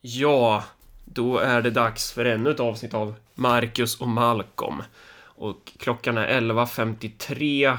Ja, 0.00 0.64
då 1.04 1.38
är 1.38 1.62
det 1.62 1.70
dags 1.70 2.12
för 2.12 2.24
ännu 2.24 2.50
ett 2.50 2.60
avsnitt 2.60 2.94
av 2.94 3.14
Marcus 3.34 4.00
och 4.00 4.08
Malcolm. 4.08 4.82
Och 5.20 5.72
klockan 5.78 6.18
är 6.18 6.40
11.53 6.40 7.76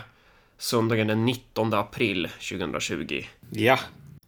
söndagen 0.58 1.08
den 1.08 1.26
19 1.26 1.74
april 1.74 2.28
2020. 2.50 3.24
Ja. 3.50 3.80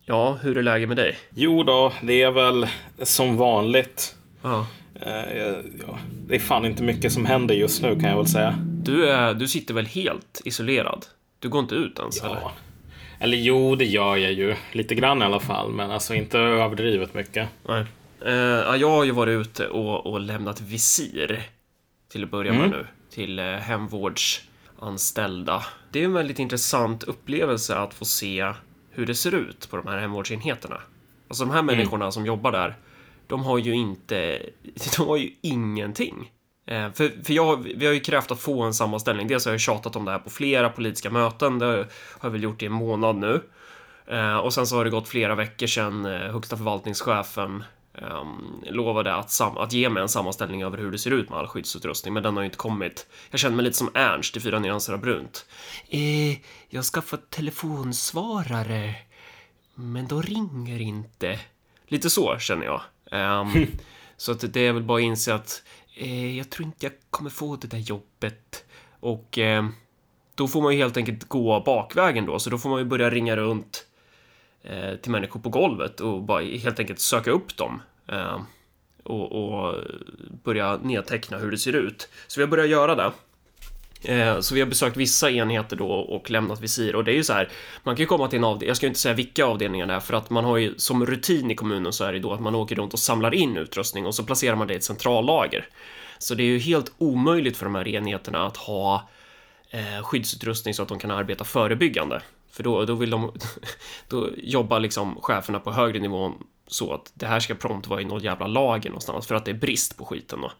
Ja, 0.06 0.38
hur 0.42 0.58
är 0.58 0.64
läget 0.64 0.88
med 0.88 0.98
dig? 0.98 1.18
Jo 1.30 1.64
då, 1.64 1.94
det 2.02 2.22
är 2.22 2.32
väl 2.32 2.68
som 3.02 3.38
vanligt. 3.38 4.16
Ja. 4.42 4.68
Eh, 4.96 5.12
ja, 5.88 5.98
det 6.28 6.36
är 6.36 6.40
fan 6.40 6.66
inte 6.66 6.84
mycket 6.84 7.14
som 7.14 7.26
händer 7.26 7.56
just 7.56 7.82
nu 7.82 8.00
kan 8.00 8.10
jag 8.10 8.18
väl 8.18 8.28
säga. 8.28 8.56
Du, 8.60 9.10
är, 9.10 9.34
du 9.34 9.48
sitter 9.48 9.74
väl 9.74 9.86
helt 9.86 10.42
isolerad? 10.46 11.06
Du 11.40 11.50
går 11.50 11.62
inte 11.62 11.76
ut 11.76 12.00
ens? 12.00 12.20
Ja. 12.24 12.30
Eller 12.30 12.42
jo, 13.30 13.76
det 13.76 13.86
gör 13.86 14.16
jag 14.18 14.34
ju. 14.34 14.56
Lite 14.72 14.96
grann 14.96 15.22
i 15.22 15.26
alla 15.26 15.40
fall, 15.40 15.72
men 15.72 15.92
alltså 15.92 16.14
inte 16.16 16.40
överdrivet 16.40 17.14
mycket. 17.14 17.50
Nej. 17.68 17.86
Ja, 18.26 18.76
jag 18.78 18.90
har 18.90 19.04
ju 19.04 19.12
varit 19.12 19.48
ute 19.48 19.68
och, 19.68 20.06
och 20.06 20.20
lämnat 20.20 20.62
visir 20.62 21.44
till 22.12 22.24
att 22.24 22.32
börja 22.32 22.52
med 22.54 22.60
Mm. 22.66 22.72
nu 22.72 22.88
till 23.10 23.40
eh, 23.40 23.46
hemvårdsanställda. 23.46 25.64
Det 25.92 26.00
är 26.00 26.04
en 26.06 26.14
väldigt 26.14 26.40
intressant 26.40 27.04
upplevelse 27.04 27.76
att 27.76 27.94
få 27.94 28.06
se 28.06 28.54
hur 28.92 29.06
det 29.06 29.16
ser 29.16 29.36
ut 29.36 29.68
på 29.70 29.78
de 29.78 29.88
här 29.88 29.98
hemvårdsenheterna. 29.98 30.78
Alltså 31.28 31.46
de 31.46 31.52
här 31.52 31.62
människorna 31.64 32.12
som 32.12 32.26
jobbar 32.26 32.52
där, 32.52 32.76
de 33.28 33.44
har 33.44 33.58
ju 33.58 33.74
inte, 33.74 34.40
de 34.98 35.08
har 35.08 35.18
ju 35.18 35.30
ingenting. 35.42 36.32
Eh, 36.72 36.92
för 36.94 37.24
för 37.26 37.34
jag, 37.34 37.68
vi 37.76 37.86
har 37.86 37.94
ju 37.94 38.00
krävt 38.00 38.32
att 38.32 38.40
få 38.40 38.62
en 38.62 38.74
sammanställning. 38.74 39.28
Dels 39.28 39.46
har 39.46 39.52
jag 39.52 39.62
tjatat 39.62 39.96
om 39.96 40.06
det 40.06 40.12
här 40.12 40.20
på 40.20 40.30
flera 40.30 40.70
politiska 40.70 41.10
möten, 41.10 41.60
det 41.60 41.66
har 41.66 41.88
jag 42.22 42.30
väl 42.30 42.44
gjort 42.44 42.62
i 42.62 42.66
en 42.66 42.72
månad 42.72 43.16
nu. 43.16 43.42
Eh, 44.08 44.38
och 44.38 44.54
sen 44.54 44.68
så 44.68 44.76
har 44.76 44.84
det 44.84 44.90
gått 44.90 45.08
flera 45.08 45.36
veckor 45.36 45.68
sedan 45.68 46.06
eh, 46.06 46.12
högsta 46.12 46.58
förvaltningschefen 46.58 47.64
ehm, 47.94 48.64
lovade 48.70 49.16
att, 49.16 49.32
sam- 49.32 49.58
att 49.58 49.74
ge 49.74 49.90
mig 49.90 50.02
en 50.02 50.10
sammanställning 50.10 50.64
över 50.64 50.78
hur 50.78 50.92
det 50.92 50.98
ser 50.98 51.12
ut 51.12 51.30
med 51.30 51.40
all 51.40 51.48
skyddsutrustning, 51.48 52.14
men 52.14 52.24
den 52.24 52.36
har 52.36 52.44
ju 52.44 52.46
inte 52.46 52.58
kommit. 52.58 53.08
Jag 53.30 53.40
känner 53.40 53.56
mig 53.56 53.66
lite 53.66 53.78
som 53.78 53.90
Ernst 53.94 54.38
i 54.38 54.40
Fyra 54.40 54.60
nyanser 54.60 54.94
av 54.94 55.00
brunt. 55.00 55.46
Eh, 55.90 56.38
jag 56.70 56.86
ska 56.86 57.02
få 57.02 57.18
telefonsvarare, 57.18 58.96
men 59.76 60.08
de 60.08 60.22
ringer 60.22 60.82
inte. 60.82 61.40
Lite 61.88 62.10
så 62.10 62.38
känner 62.40 62.66
jag. 62.66 62.82
Ehm, 63.12 63.52
så 64.18 64.32
att 64.32 64.54
det 64.54 64.62
är 64.68 64.74
väl 64.74 64.84
bara 64.84 64.98
att 64.98 65.04
inse 65.04 65.34
att 65.34 65.64
eh, 65.96 66.38
jag 66.38 66.50
tror 66.50 66.66
inte 66.66 66.86
jag 66.86 66.94
kommer 67.10 67.30
få 67.30 67.56
det 67.56 67.68
där 67.68 67.78
jobbet. 67.78 68.66
Och 69.00 69.38
eh, 69.38 69.66
då 70.36 70.48
får 70.48 70.62
man 70.62 70.74
ju 70.74 70.78
helt 70.78 70.98
enkelt 70.98 71.24
gå 71.24 71.60
bakvägen 71.66 72.26
då, 72.26 72.40
så 72.40 72.50
då 72.50 72.58
får 72.58 72.70
man 72.70 72.80
ju 72.80 72.86
börja 72.86 73.10
ringa 73.10 73.36
runt 73.36 73.86
eh, 74.64 74.96
till 74.96 75.12
människor 75.12 75.40
på 75.40 75.50
golvet 75.50 76.00
och 76.00 76.24
bara 76.24 76.42
helt 76.44 76.80
enkelt 76.80 77.00
söka 77.00 77.32
upp 77.32 77.58
dem. 77.58 77.82
Eh, 78.08 78.42
och, 79.04 79.32
och 79.32 79.76
börja 80.44 80.78
nedteckna 80.78 81.38
hur 81.38 81.52
det 81.52 81.58
ser 81.58 81.74
ut. 81.74 82.10
Så 82.28 82.40
vi 82.40 82.44
har 82.44 82.50
börjat 82.50 82.70
göra 82.70 82.96
det. 82.96 83.12
Eh, 84.04 84.40
så 84.40 84.56
vi 84.56 84.62
har 84.62 84.68
besökt 84.68 84.98
vissa 84.98 85.32
enheter 85.32 85.76
då 85.76 85.88
och 85.88 86.32
lämnat 86.32 86.62
visir 86.62 86.96
och 86.96 87.04
det 87.04 87.12
är 87.12 87.16
ju 87.16 87.24
så 87.24 87.34
här, 87.34 87.50
man 87.84 87.96
kan 87.96 88.04
ju 88.04 88.08
komma 88.08 88.28
till 88.28 88.40
en 88.40 88.44
avdelning, 88.44 88.68
jag 88.68 88.78
ska 88.78 88.86
ju 88.86 88.90
inte 88.90 89.00
säga 89.00 89.14
vilka 89.16 89.46
avdelningar 89.46 89.88
det 89.88 89.94
är 89.94 90.00
för 90.00 90.14
att 90.14 90.30
man 90.30 90.46
har 90.46 90.58
ju 90.58 90.74
som 90.78 91.06
rutin 91.06 91.52
i 91.52 91.56
kommunen 91.56 91.94
så 91.94 92.04
är 92.04 92.14
det 92.14 92.20
då 92.20 92.34
att 92.34 92.42
man 92.42 92.56
åker 92.56 92.76
runt 92.76 92.94
och 92.94 93.00
samlar 93.00 93.34
in 93.34 93.58
utrustning 93.58 94.06
och 94.06 94.16
så 94.16 94.24
placerar 94.24 94.56
man 94.56 94.68
det 94.68 94.74
i 94.74 94.78
ett 94.78 94.84
centrallager. 94.84 95.68
Så 96.18 96.36
det 96.36 96.44
är 96.44 96.48
ju 96.48 96.60
helt 96.60 96.94
omöjligt 96.98 97.58
för 97.58 97.66
de 97.66 97.76
här 97.76 97.88
enheterna 97.88 98.46
att 98.46 98.58
ha 98.58 99.10
eh, 99.70 100.04
skyddsutrustning 100.04 100.74
så 100.74 100.84
att 100.84 100.90
de 100.90 101.00
kan 101.00 101.12
arbeta 101.12 101.44
förebyggande. 101.44 102.22
För 102.52 102.64
då, 102.64 102.86
då 102.86 102.96
vill 102.96 103.10
de, 103.10 103.32
då 104.08 104.30
jobbar 104.38 104.80
liksom 104.80 105.18
cheferna 105.22 105.60
på 105.60 105.72
högre 105.72 106.00
nivå 106.00 106.34
så 106.68 106.94
att 106.94 107.12
det 107.14 107.28
här 107.28 107.40
ska 107.40 107.56
prompt 107.56 107.88
vara 107.88 108.02
i 108.02 108.06
något 108.06 108.24
jävla 108.24 108.48
lager 108.48 108.90
någonstans 108.90 109.28
för 109.28 109.36
att 109.36 109.46
det 109.46 109.52
är 109.52 109.56
brist 109.56 109.98
på 109.98 110.06
skiten 110.06 110.42
då. 110.42 110.52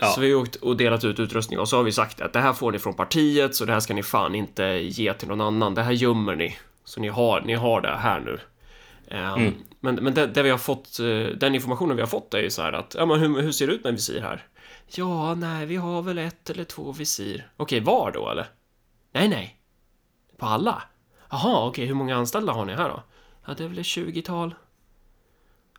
Ja. 0.00 0.06
Så 0.06 0.20
vi 0.20 0.32
har 0.32 0.40
åkt 0.40 0.56
och 0.56 0.76
delat 0.76 1.04
ut 1.04 1.20
utrustning 1.20 1.58
och 1.58 1.68
så 1.68 1.76
har 1.76 1.84
vi 1.84 1.92
sagt 1.92 2.20
att 2.20 2.32
det 2.32 2.40
här 2.40 2.52
får 2.52 2.72
ni 2.72 2.78
från 2.78 2.94
partiet 2.94 3.54
så 3.54 3.64
det 3.64 3.72
här 3.72 3.80
ska 3.80 3.94
ni 3.94 4.02
fan 4.02 4.34
inte 4.34 4.64
ge 4.64 5.14
till 5.14 5.28
någon 5.28 5.40
annan. 5.40 5.74
Det 5.74 5.82
här 5.82 5.92
gömmer 5.92 6.36
ni. 6.36 6.56
Så 6.84 7.00
ni 7.00 7.08
har, 7.08 7.40
ni 7.40 7.54
har 7.54 7.80
det 7.80 7.96
här 7.96 8.20
nu. 8.20 8.40
Ehm, 9.10 9.54
Men, 9.80 9.94
men 9.94 10.14
det, 10.14 10.26
det 10.26 10.42
vi 10.42 10.50
har 10.50 10.58
fått, 10.58 10.98
eh, 11.00 11.06
den 11.36 11.54
informationen 11.54 11.96
vi 11.96 12.02
har 12.02 12.08
fått 12.08 12.34
är 12.34 12.42
ju 12.42 12.50
så 12.50 12.62
här 12.62 12.72
att, 12.72 12.94
ja 12.98 13.06
men 13.06 13.20
hur, 13.20 13.42
hur 13.42 13.52
ser 13.52 13.66
det 13.66 13.72
ut 13.72 13.84
med 13.84 13.92
visir 13.92 14.20
här? 14.20 14.46
Ja, 14.86 15.34
nej, 15.34 15.66
vi 15.66 15.76
har 15.76 16.02
väl 16.02 16.18
ett 16.18 16.50
eller 16.50 16.64
två 16.64 16.92
visir. 16.92 17.48
Okej, 17.56 17.80
var 17.80 18.10
då 18.12 18.30
eller? 18.30 18.46
Nej, 19.12 19.28
nej. 19.28 19.56
På 20.36 20.46
alla? 20.46 20.82
Jaha, 21.30 21.66
okej, 21.66 21.86
hur 21.86 21.94
många 21.94 22.16
anställda 22.16 22.52
har 22.52 22.64
ni 22.64 22.74
här 22.74 22.88
då? 22.88 23.02
Ja, 23.46 23.54
det 23.56 23.64
är 23.64 23.68
väl 23.68 23.78
ett 23.78 23.86
20-tal. 23.86 24.54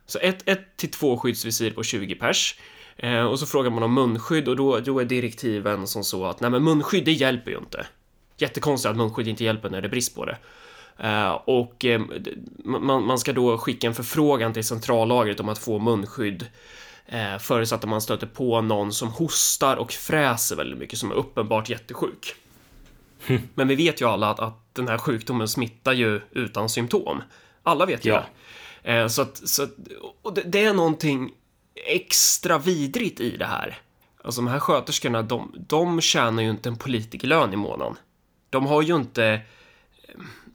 Så 0.06 0.18
ett, 0.18 0.48
ett 0.48 0.76
till 0.76 0.90
två 0.90 1.18
skyddsvisir 1.18 1.70
på 1.70 1.82
20 1.82 2.14
pers. 2.14 2.58
Eh, 3.02 3.22
och 3.22 3.38
så 3.38 3.46
frågar 3.46 3.70
man 3.70 3.82
om 3.82 3.94
munskydd 3.94 4.48
och 4.48 4.56
då, 4.56 4.80
då 4.80 4.98
är 4.98 5.04
direktiven 5.04 5.86
som 5.86 6.04
så 6.04 6.26
att 6.26 6.40
nej 6.40 6.50
men 6.50 6.64
munskydd 6.64 7.04
det 7.04 7.12
hjälper 7.12 7.50
ju 7.50 7.58
inte. 7.58 7.86
Jättekonstigt 8.36 8.90
att 8.90 8.96
munskydd 8.96 9.28
inte 9.28 9.44
hjälper 9.44 9.70
när 9.70 9.80
det 9.80 9.86
är 9.86 9.90
brist 9.90 10.14
på 10.14 10.24
det. 10.24 10.38
Eh, 10.98 11.30
och 11.30 11.84
eh, 11.84 12.00
man, 12.64 13.04
man 13.04 13.18
ska 13.18 13.32
då 13.32 13.58
skicka 13.58 13.86
en 13.86 13.94
förfrågan 13.94 14.52
till 14.52 14.64
centrallagret 14.64 15.40
om 15.40 15.48
att 15.48 15.58
få 15.58 15.78
munskydd 15.78 16.46
eh, 17.06 17.38
förutsatt 17.38 17.84
att 17.84 17.90
man 17.90 18.00
stöter 18.00 18.26
på 18.26 18.60
någon 18.60 18.92
som 18.92 19.08
hostar 19.08 19.76
och 19.76 19.92
fräser 19.92 20.56
väldigt 20.56 20.78
mycket 20.78 20.98
som 20.98 21.10
är 21.10 21.14
uppenbart 21.14 21.68
jättesjuk. 21.68 22.34
Men 23.54 23.68
vi 23.68 23.74
vet 23.74 24.00
ju 24.00 24.06
alla 24.06 24.30
att, 24.30 24.40
att 24.40 24.74
den 24.74 24.88
här 24.88 24.98
sjukdomen 24.98 25.48
smittar 25.48 25.92
ju 25.92 26.20
utan 26.30 26.68
symptom. 26.68 27.22
Alla 27.62 27.86
vet 27.86 28.04
ju 28.04 28.10
Ja. 28.10 28.24
det. 28.82 28.92
Eh, 28.92 29.06
så 29.06 29.22
att, 29.22 29.48
så 29.48 29.62
att, 29.62 29.70
och 30.22 30.34
det, 30.34 30.42
det 30.42 30.64
är 30.64 30.74
någonting 30.74 31.30
extra 31.86 32.58
vidrigt 32.58 33.20
i 33.20 33.36
det 33.36 33.46
här. 33.46 33.78
Alltså 34.24 34.40
de 34.40 34.48
här 34.48 34.58
sköterskorna, 34.58 35.22
de, 35.22 35.54
de 35.68 36.00
tjänar 36.00 36.42
ju 36.42 36.50
inte 36.50 36.68
en 36.68 36.76
politikerlön 36.76 37.52
i 37.52 37.56
månaden. 37.56 37.96
De 38.50 38.66
har 38.66 38.82
ju 38.82 38.96
inte... 38.96 39.40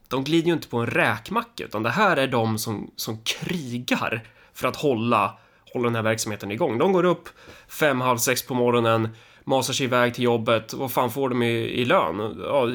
De 0.08 0.24
glider 0.24 0.48
ju 0.48 0.54
inte 0.54 0.68
på 0.68 0.78
en 0.78 0.88
räkmacka, 0.88 1.64
utan 1.64 1.84
det 1.84 1.90
här 1.90 2.18
är 2.18 2.28
de 2.28 2.58
som, 2.58 2.92
som 2.96 3.18
krigar 3.24 4.24
för 4.54 4.68
att 4.68 4.76
hålla, 4.76 5.38
hålla 5.74 5.84
den 5.84 5.96
här 5.96 6.04
verksamheten 6.04 6.52
igång. 6.52 6.78
De 6.78 6.92
går 6.94 7.04
upp 7.04 7.30
fem, 7.68 8.02
halv 8.02 8.18
sex 8.18 8.44
på 8.44 8.54
morgonen, 8.54 9.10
masar 9.44 9.74
sig 9.74 9.84
iväg 9.84 10.14
till 10.14 10.24
jobbet. 10.24 10.74
Vad 10.74 10.92
fan 10.92 11.12
får 11.12 11.30
de 11.30 11.44
i, 11.44 11.56
i 11.56 11.86
lön? 11.86 12.42
Ja, 12.44 12.70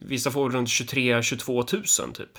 vissa 0.00 0.30
får 0.30 0.50
runt 0.50 0.68
23-22 0.68 1.62
tusen 1.62 2.12
typ. 2.12 2.38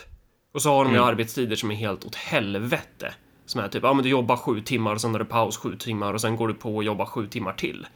Och 0.54 0.62
så 0.62 0.70
har 0.70 0.86
de 0.86 0.94
ju 0.94 1.00
arbetstider 1.00 1.56
som 1.56 1.72
är 1.72 1.76
helt 1.76 2.06
åt 2.06 2.16
helvete. 2.16 3.14
Som 3.46 3.62
är 3.62 3.68
typ, 3.68 3.84
ja 3.84 3.94
men 3.94 4.04
du 4.04 4.10
jobbar 4.10 4.38
sju 4.38 4.62
timmar 4.62 4.94
och 4.94 5.02
sen 5.02 5.12
har 5.12 5.20
du 5.20 5.26
paus 5.26 5.58
sju 5.58 5.76
timmar 5.76 6.14
och 6.14 6.22
sen 6.22 6.36
går 6.36 6.48
du 6.48 6.54
på 6.54 6.76
och 6.76 6.84
jobbar 6.84 7.06
sju 7.06 7.28
timmar 7.28 7.54
till. 7.54 7.88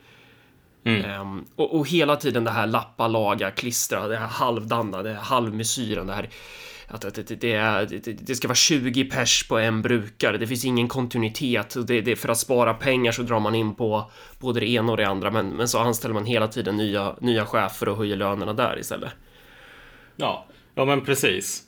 Ehm, 0.87 1.45
och, 1.55 1.75
och 1.75 1.87
hela 1.87 2.15
tiden 2.15 2.43
det 2.43 2.51
här 2.51 2.67
lappa, 2.67 3.07
laga, 3.07 3.51
klistra, 3.51 4.07
det 4.07 4.17
här 4.17 4.27
halvdana, 4.27 5.03
det 5.03 5.13
här 5.13 5.21
halvmesyren, 5.21 6.07
det 6.07 6.13
här 6.13 6.29
att, 6.87 7.05
att, 7.05 7.17
att 7.17 7.41
det, 7.41 7.53
är, 7.53 7.85
det, 7.85 8.27
det 8.27 8.35
ska 8.35 8.47
vara 8.47 8.55
20 8.55 9.03
pers 9.03 9.47
på 9.47 9.57
en 9.57 9.81
brukare, 9.81 10.37
det 10.37 10.47
finns 10.47 10.65
ingen 10.65 10.87
kontinuitet. 10.87 11.87
Det, 11.87 12.01
det, 12.01 12.15
för 12.15 12.29
att 12.29 12.37
spara 12.37 12.73
pengar 12.73 13.11
så 13.11 13.21
drar 13.21 13.39
man 13.39 13.55
in 13.55 13.75
på 13.75 14.11
både 14.39 14.59
det 14.59 14.69
ena 14.69 14.91
och 14.91 14.97
det 14.97 15.07
andra, 15.07 15.31
men, 15.31 15.49
men 15.49 15.67
så 15.67 15.79
anställer 15.79 16.13
man 16.13 16.25
hela 16.25 16.47
tiden 16.47 16.77
nya, 16.77 17.15
nya 17.21 17.45
chefer 17.45 17.89
och 17.89 17.97
höjer 17.97 18.15
lönerna 18.15 18.53
där 18.53 18.79
istället. 18.79 19.11
Ja, 20.15 20.45
ja 20.75 20.85
men 20.85 21.05
precis. 21.05 21.63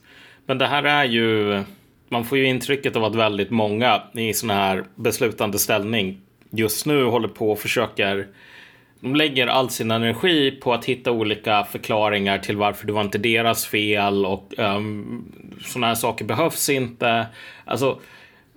Men 0.45 0.57
det 0.57 0.67
här 0.67 0.83
är 0.83 1.05
ju... 1.05 1.63
Man 2.09 2.25
får 2.25 2.37
ju 2.37 2.45
intrycket 2.45 2.95
av 2.95 3.03
att 3.03 3.15
väldigt 3.15 3.49
många 3.49 4.01
i 4.13 4.33
sån 4.33 4.49
här 4.49 4.83
beslutande 4.95 5.59
ställning 5.59 6.21
just 6.49 6.85
nu 6.85 7.03
håller 7.03 7.27
på 7.27 7.51
och 7.51 7.59
försöker... 7.59 8.27
De 9.01 9.15
lägger 9.15 9.47
all 9.47 9.69
sin 9.69 9.91
energi 9.91 10.51
på 10.51 10.73
att 10.73 10.85
hitta 10.85 11.11
olika 11.11 11.63
förklaringar 11.63 12.37
till 12.37 12.57
varför 12.57 12.87
det 12.87 12.93
var 12.93 13.01
inte 13.01 13.17
deras 13.17 13.65
fel 13.65 14.25
och 14.25 14.53
ehm, 14.57 14.75
um, 14.75 15.31
sådana 15.65 15.87
här 15.87 15.95
saker 15.95 16.25
behövs 16.25 16.69
inte. 16.69 17.27
Alltså, 17.65 17.99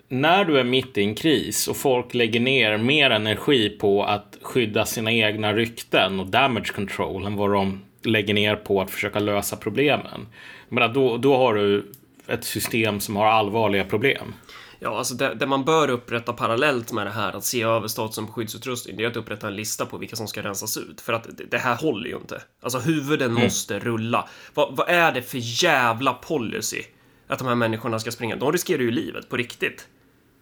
när 0.08 0.44
du 0.44 0.58
är 0.58 0.64
mitt 0.64 0.98
i 0.98 1.02
en 1.02 1.14
kris 1.14 1.68
och 1.68 1.76
folk 1.76 2.14
lägger 2.14 2.40
ner 2.40 2.76
mer 2.76 3.10
energi 3.10 3.68
på 3.68 4.04
att 4.04 4.38
skydda 4.42 4.84
sina 4.84 5.12
egna 5.12 5.52
rykten 5.52 6.20
och 6.20 6.26
damage 6.26 6.72
control 6.74 7.26
än 7.26 7.36
vad 7.36 7.52
de 7.52 7.82
lägger 8.02 8.34
ner 8.34 8.56
på 8.56 8.80
att 8.80 8.90
försöka 8.90 9.18
lösa 9.18 9.56
problemen. 9.56 10.26
Men 10.68 10.92
då, 10.92 11.16
då 11.16 11.36
har 11.36 11.54
du 11.54 11.84
ett 12.32 12.44
system 12.44 13.00
som 13.00 13.16
har 13.16 13.26
allvarliga 13.26 13.84
problem. 13.84 14.34
Ja, 14.78 14.98
alltså 14.98 15.14
det, 15.14 15.34
det 15.34 15.46
man 15.46 15.64
bör 15.64 15.90
upprätta 15.90 16.32
parallellt 16.32 16.92
med 16.92 17.06
det 17.06 17.10
här 17.10 17.32
att 17.32 17.44
se 17.44 17.62
över 17.62 17.88
statusen 17.88 18.26
på 18.26 18.32
skyddsutrustning, 18.32 18.96
det 18.96 19.04
är 19.04 19.08
att 19.08 19.16
upprätta 19.16 19.48
en 19.48 19.56
lista 19.56 19.86
på 19.86 19.98
vilka 19.98 20.16
som 20.16 20.28
ska 20.28 20.42
rensas 20.42 20.76
ut. 20.76 21.00
För 21.00 21.12
att 21.12 21.36
det, 21.38 21.44
det 21.44 21.58
här 21.58 21.76
håller 21.76 22.08
ju 22.08 22.16
inte. 22.16 22.42
Alltså 22.62 22.78
huvuden 22.78 23.32
måste 23.32 23.78
rulla. 23.78 24.28
Vad, 24.54 24.76
vad 24.76 24.88
är 24.88 25.12
det 25.12 25.22
för 25.22 25.38
jävla 25.64 26.12
policy? 26.12 26.82
Att 27.26 27.38
de 27.38 27.48
här 27.48 27.54
människorna 27.54 27.98
ska 27.98 28.10
springa. 28.10 28.36
De 28.36 28.52
riskerar 28.52 28.82
ju 28.82 28.90
livet 28.90 29.28
på 29.28 29.36
riktigt. 29.36 29.88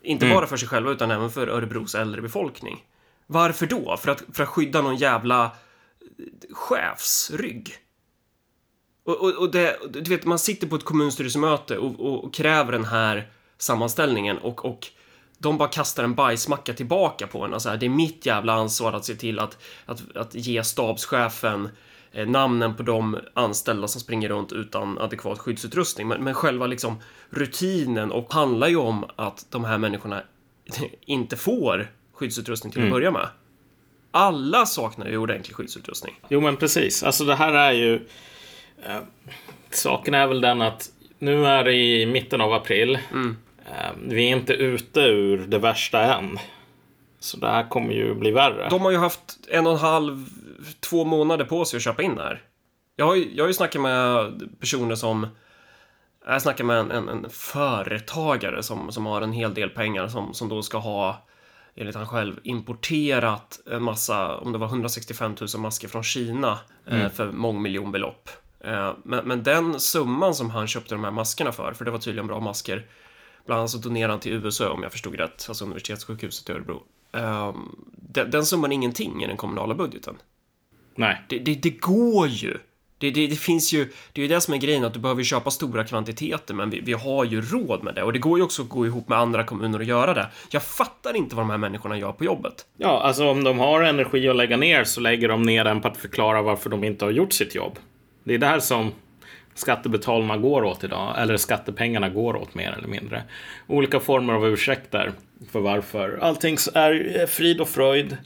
Inte 0.03 0.31
bara 0.31 0.47
för 0.47 0.57
sig 0.57 0.69
själva 0.69 0.91
utan 0.91 1.11
även 1.11 1.31
för 1.31 1.47
Örebros 1.47 1.95
äldre 1.95 2.23
befolkning. 2.23 2.79
Varför 3.27 3.67
då? 3.67 3.97
För 3.97 4.11
att, 4.11 4.23
för 4.33 4.43
att 4.43 4.49
skydda 4.49 4.83
någon 4.83 4.97
jävla 4.97 5.51
chefsrygg? 6.53 7.75
Och, 9.11 9.21
och, 9.21 9.35
och 9.35 9.51
det, 9.51 9.77
du 9.91 10.01
vet, 10.01 10.25
man 10.25 10.39
sitter 10.39 10.67
på 10.67 10.77
ett 10.77 10.85
kommunstyrelsemöte 10.85 11.79
och, 11.79 12.25
och, 12.25 12.35
kräver 12.35 12.73
den 12.73 12.85
här 12.85 13.29
sammanställningen 13.59 14.39
och, 14.39 14.65
och 14.65 14.87
de 15.39 15.59
bara 15.59 15.69
kastar 15.69 16.05
en 16.05 16.15
bajsmacka 16.15 16.75
tillbaka 16.75 17.27
på 17.27 17.45
en. 17.45 17.55
Alltså, 17.55 17.77
det 17.77 17.87
är 17.87 17.91
mitt 17.91 18.27
jävla 18.27 18.53
ansvar 18.53 18.93
att 18.93 19.05
se 19.05 19.15
till 19.15 19.39
att, 19.39 19.59
att, 19.87 20.17
att 20.17 20.35
ge 20.35 20.65
stabschefen 20.65 21.69
eh, 22.13 22.27
namnen 22.27 22.77
på 22.77 22.83
de 22.83 23.19
anställda 23.35 23.89
som 23.89 24.01
springer 24.01 24.29
runt 24.29 24.53
utan 24.53 24.99
adekvat 24.99 25.39
skyddsutrustning. 25.39 26.09
Men, 26.09 26.25
men 26.25 26.35
själva 26.35 26.67
liksom 26.67 27.01
rutinen 27.31 28.13
och 28.13 28.33
handlar 28.33 28.69
ju 28.69 28.77
om 28.77 29.05
att 29.17 29.47
de 29.51 29.65
här 29.65 29.79
människorna 29.79 30.23
inte 31.01 31.37
får 31.37 31.91
skyddsutrustning 32.13 32.73
till 32.73 32.85
att 32.85 32.91
börja 32.91 33.11
med. 33.11 33.29
Alla 34.11 34.67
saknar 34.67 35.09
ju 35.09 35.17
ordentlig 35.17 35.57
skyddsutrustning. 35.57 36.21
Jo, 36.29 36.41
men 36.41 36.57
precis. 36.57 37.03
Alltså 37.03 37.25
det 37.25 37.35
här 37.35 37.53
är 37.53 37.73
ju... 37.73 38.01
Eh, 38.87 39.01
saken 39.71 40.15
är 40.15 40.27
väl 40.27 40.41
den 40.41 40.63
att 40.63 40.91
nu 41.19 41.47
är 41.47 41.65
det 41.65 41.75
i 41.75 42.07
mitten 42.07 42.41
av 42.41 42.53
april. 42.53 42.99
Eh, 43.71 43.91
vi 44.03 44.25
är 44.31 44.37
inte 44.37 44.53
ute 44.53 45.01
ur 45.01 45.39
det 45.47 45.59
värsta 45.59 46.15
än. 46.15 46.39
Så 47.19 47.37
det 47.37 47.49
här 47.49 47.69
kommer 47.69 47.93
ju 47.93 48.15
bli 48.15 48.31
värre. 48.31 48.69
De 48.71 48.83
har 48.83 48.91
ju 48.91 48.97
haft 48.97 49.39
en 49.49 49.67
och 49.67 49.73
en 49.73 49.79
halv, 49.79 50.27
två 50.81 51.05
månader 51.05 51.45
på 51.45 51.65
sig 51.65 51.77
att 51.77 51.83
köpa 51.83 52.03
in 52.03 52.15
det 52.15 52.23
här. 52.23 52.43
Jag 52.97 53.07
har 53.07 53.15
ju, 53.15 53.31
jag 53.35 53.45
har 53.45 53.49
ju 53.49 53.55
snackat 53.55 53.83
med 53.83 54.41
personer 54.61 54.95
som... 54.95 55.27
Jag 56.27 56.43
snackar 56.43 56.65
med 56.65 56.79
en, 56.79 56.91
en, 56.91 57.09
en 57.09 57.31
företagare 57.31 58.63
som, 58.63 58.93
som 58.93 59.07
har 59.07 59.23
en 59.23 59.33
hel 59.33 59.55
del 59.55 59.71
pengar 59.71 60.09
som, 60.09 60.35
som 60.35 60.49
då 60.49 60.63
ska 60.63 60.79
ha, 60.79 61.27
enligt 61.75 61.95
han 61.95 62.07
själv, 62.07 62.41
importerat 62.43 63.61
en 63.71 63.83
massa, 63.83 64.37
om 64.37 64.53
det 64.53 64.59
var 64.59 64.67
165 64.67 65.37
000 65.41 65.49
masker 65.63 65.89
från 65.89 66.03
Kina 66.03 66.59
eh, 66.87 67.09
för 67.09 67.33
mångmiljonbelopp. 67.33 68.31
Eh, 68.65 68.93
men, 69.05 69.29
men 69.29 69.43
den 69.43 69.81
summan 69.81 70.35
som 70.35 70.51
han 70.51 70.67
köpte 70.67 70.95
de 70.95 71.05
här 71.05 71.11
maskerna 71.11 71.53
för, 71.53 71.73
för 71.73 71.85
det 71.85 71.91
var 71.91 71.99
tydligen 71.99 72.27
bra 72.27 72.41
masker, 72.41 72.87
bland 73.47 73.59
annat 73.59 73.71
så 73.71 73.79
donerade 73.79 74.13
han 74.13 74.21
till 74.21 74.33
USÖ 74.33 74.69
om 74.69 74.83
jag 74.83 74.93
förstod 74.93 75.15
rätt, 75.15 75.45
alltså 75.49 75.65
universitetssjukhuset 75.65 76.49
i 76.49 76.53
Örebro. 76.53 76.83
Eh, 77.13 77.55
den, 77.93 78.31
den 78.31 78.47
summan 78.47 78.73
är 78.73 78.75
ingenting 78.75 79.23
i 79.23 79.27
den 79.27 79.37
kommunala 79.37 79.75
budgeten. 79.75 80.17
Nej. 80.95 81.23
Det, 81.29 81.39
det, 81.39 81.55
det 81.55 81.71
går 81.71 82.27
ju. 82.27 82.59
Det, 82.99 83.11
det, 83.11 83.27
det 83.27 83.37
finns 83.37 83.73
ju, 83.73 83.93
det 84.13 84.21
är 84.21 84.23
ju 84.23 84.35
det 84.35 84.41
som 84.41 84.55
är 84.55 84.59
grejen, 84.59 84.85
att 84.85 84.95
du 84.95 85.01
behöver 85.01 85.23
köpa 85.23 85.51
stora 85.51 85.85
kvantiteter, 85.85 86.55
men 86.55 86.71
vi, 86.71 86.81
vi 86.81 86.93
har 86.93 87.25
ju 87.25 87.43
råd 87.43 87.85
med 87.85 87.95
det. 87.95 88.03
Och 88.03 88.13
det 88.13 88.19
går 88.19 88.39
ju 88.39 88.45
också 88.45 88.63
att 88.63 88.69
gå 88.69 88.87
ihop 88.87 89.09
med 89.09 89.19
andra 89.19 89.45
kommuner 89.45 89.79
och 89.79 89.85
göra 89.85 90.15
det. 90.15 90.29
Jag 90.51 90.63
fattar 90.63 91.17
inte 91.17 91.37
vad 91.37 91.45
de 91.45 91.51
här 91.51 91.59
människorna 91.59 91.99
gör 91.99 92.13
på 92.13 92.25
jobbet. 92.25 92.67
Ja, 92.77 93.01
alltså 93.03 93.29
om 93.29 93.45
de 93.45 93.59
har 93.59 93.83
energi 93.83 94.29
att 94.29 94.37
lägga 94.37 94.57
ner 94.57 94.85
så 94.85 95.01
lägger 95.01 95.29
de 95.29 95.43
ner 95.43 95.65
den 95.65 95.81
på 95.81 95.89
att 95.89 95.97
förklara 95.97 96.43
varför 96.43 96.71
de 96.71 96.85
inte 96.85 97.05
har 97.05 97.13
gjort 97.13 97.33
sitt 97.33 97.55
jobb. 97.55 97.79
Det 98.25 98.35
är 98.35 98.39
det 98.39 98.47
här 98.47 98.61
som 98.61 98.93
skattebetalarna 99.55 100.37
går 100.37 100.65
åt 100.65 100.85
idag, 100.85 101.15
eller 101.19 101.37
skattepengarna 101.37 102.09
går 102.09 102.37
åt 102.37 102.55
mer 102.55 102.75
eller 102.79 102.89
mindre. 102.89 103.23
Olika 103.67 104.01
former 104.01 104.35
av 104.35 104.47
ursäkter 104.47 105.13
för 105.53 105.61
varför 105.61 106.19
allting 106.23 106.55
är 106.75 107.27
frid 107.27 107.61
och 107.61 107.69
fröjd. 107.69 108.17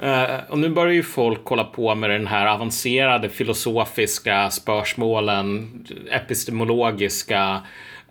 Eh, 0.00 0.36
och 0.48 0.58
nu 0.58 0.68
börjar 0.68 0.92
ju 0.92 1.02
folk 1.02 1.44
kolla 1.44 1.64
på 1.64 1.94
med 1.94 2.10
den 2.10 2.26
här 2.26 2.46
avancerade 2.46 3.28
filosofiska 3.28 4.50
spörsmålen, 4.50 5.70
epistemologiska 6.10 7.62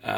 Uh, 0.07 0.11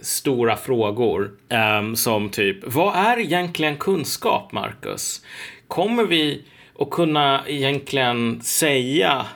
stora 0.00 0.56
frågor. 0.56 1.30
Um, 1.78 1.96
som 1.96 2.28
typ, 2.28 2.56
vad 2.62 2.96
är 2.96 3.18
egentligen 3.18 3.76
kunskap, 3.76 4.52
Marcus? 4.52 5.24
Kommer 5.68 6.04
vi 6.04 6.42
att 6.78 6.90
kunna 6.90 7.42
egentligen 7.46 8.40
säga 8.42 9.26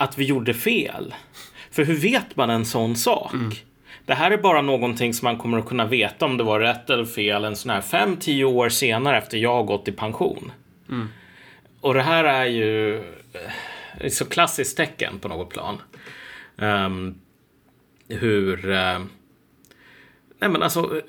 att 0.00 0.18
vi 0.18 0.24
gjorde 0.24 0.54
fel? 0.54 1.14
För 1.70 1.84
hur 1.84 1.96
vet 1.96 2.36
man 2.36 2.50
en 2.50 2.64
sån 2.64 2.96
sak? 2.96 3.32
Det 4.06 4.14
här 4.14 4.30
är 4.30 4.36
bara 4.36 4.62
någonting 4.62 5.14
som 5.14 5.26
man 5.26 5.38
kommer 5.38 5.58
att 5.58 5.68
kunna 5.68 5.86
veta 5.86 6.24
om 6.24 6.36
det 6.36 6.44
var 6.44 6.60
rätt 6.60 6.90
eller 6.90 7.04
fel 7.04 7.44
en 7.44 7.56
sån 7.56 7.70
här 7.70 7.80
5-10 7.80 8.44
år 8.44 8.68
senare 8.68 9.18
efter 9.18 9.38
jag 9.38 9.54
har 9.54 9.62
gått 9.64 9.88
i 9.88 9.92
pension. 9.92 10.52
Och 11.80 11.94
det 11.94 12.02
här 12.02 12.24
är 12.24 12.44
ju 12.44 12.96
eh, 12.98 13.00
ett 14.00 14.14
så 14.14 14.24
klassiskt 14.24 14.76
tecken 14.76 15.18
på 15.18 15.28
något 15.28 15.50
plan. 15.50 15.78
Ehm, 16.58 17.14
hur... 18.08 18.70
eh, 18.70 18.98
nej 20.38 20.50
men 20.50 20.62
alltså... 20.62 21.00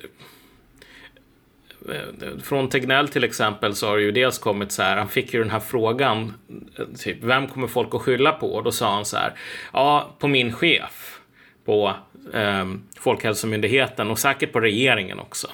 eh, 1.88 2.38
Från 2.42 2.68
Tegnell 2.68 3.08
till 3.08 3.24
exempel 3.24 3.74
så 3.74 3.88
har 3.88 3.96
det 3.96 4.02
ju 4.02 4.12
dels 4.12 4.38
kommit 4.38 4.72
så 4.72 4.82
här, 4.82 4.96
han 4.96 5.08
fick 5.08 5.34
ju 5.34 5.40
den 5.40 5.50
här 5.50 5.60
frågan, 5.60 6.34
eh, 6.78 6.84
typ, 6.98 7.22
vem 7.22 7.48
kommer 7.48 7.68
folk 7.68 7.94
att 7.94 8.02
skylla 8.02 8.32
på? 8.32 8.54
Och 8.54 8.62
då 8.62 8.72
sa 8.72 8.94
han 8.94 9.04
så 9.04 9.16
här, 9.16 9.32
ja, 9.72 10.16
på 10.18 10.28
min 10.28 10.52
chef 10.52 11.20
på 11.64 11.94
eh, 12.34 12.66
Folkhälsomyndigheten 12.98 14.10
och 14.10 14.18
säkert 14.18 14.52
på 14.52 14.60
regeringen 14.60 15.18
också. 15.18 15.46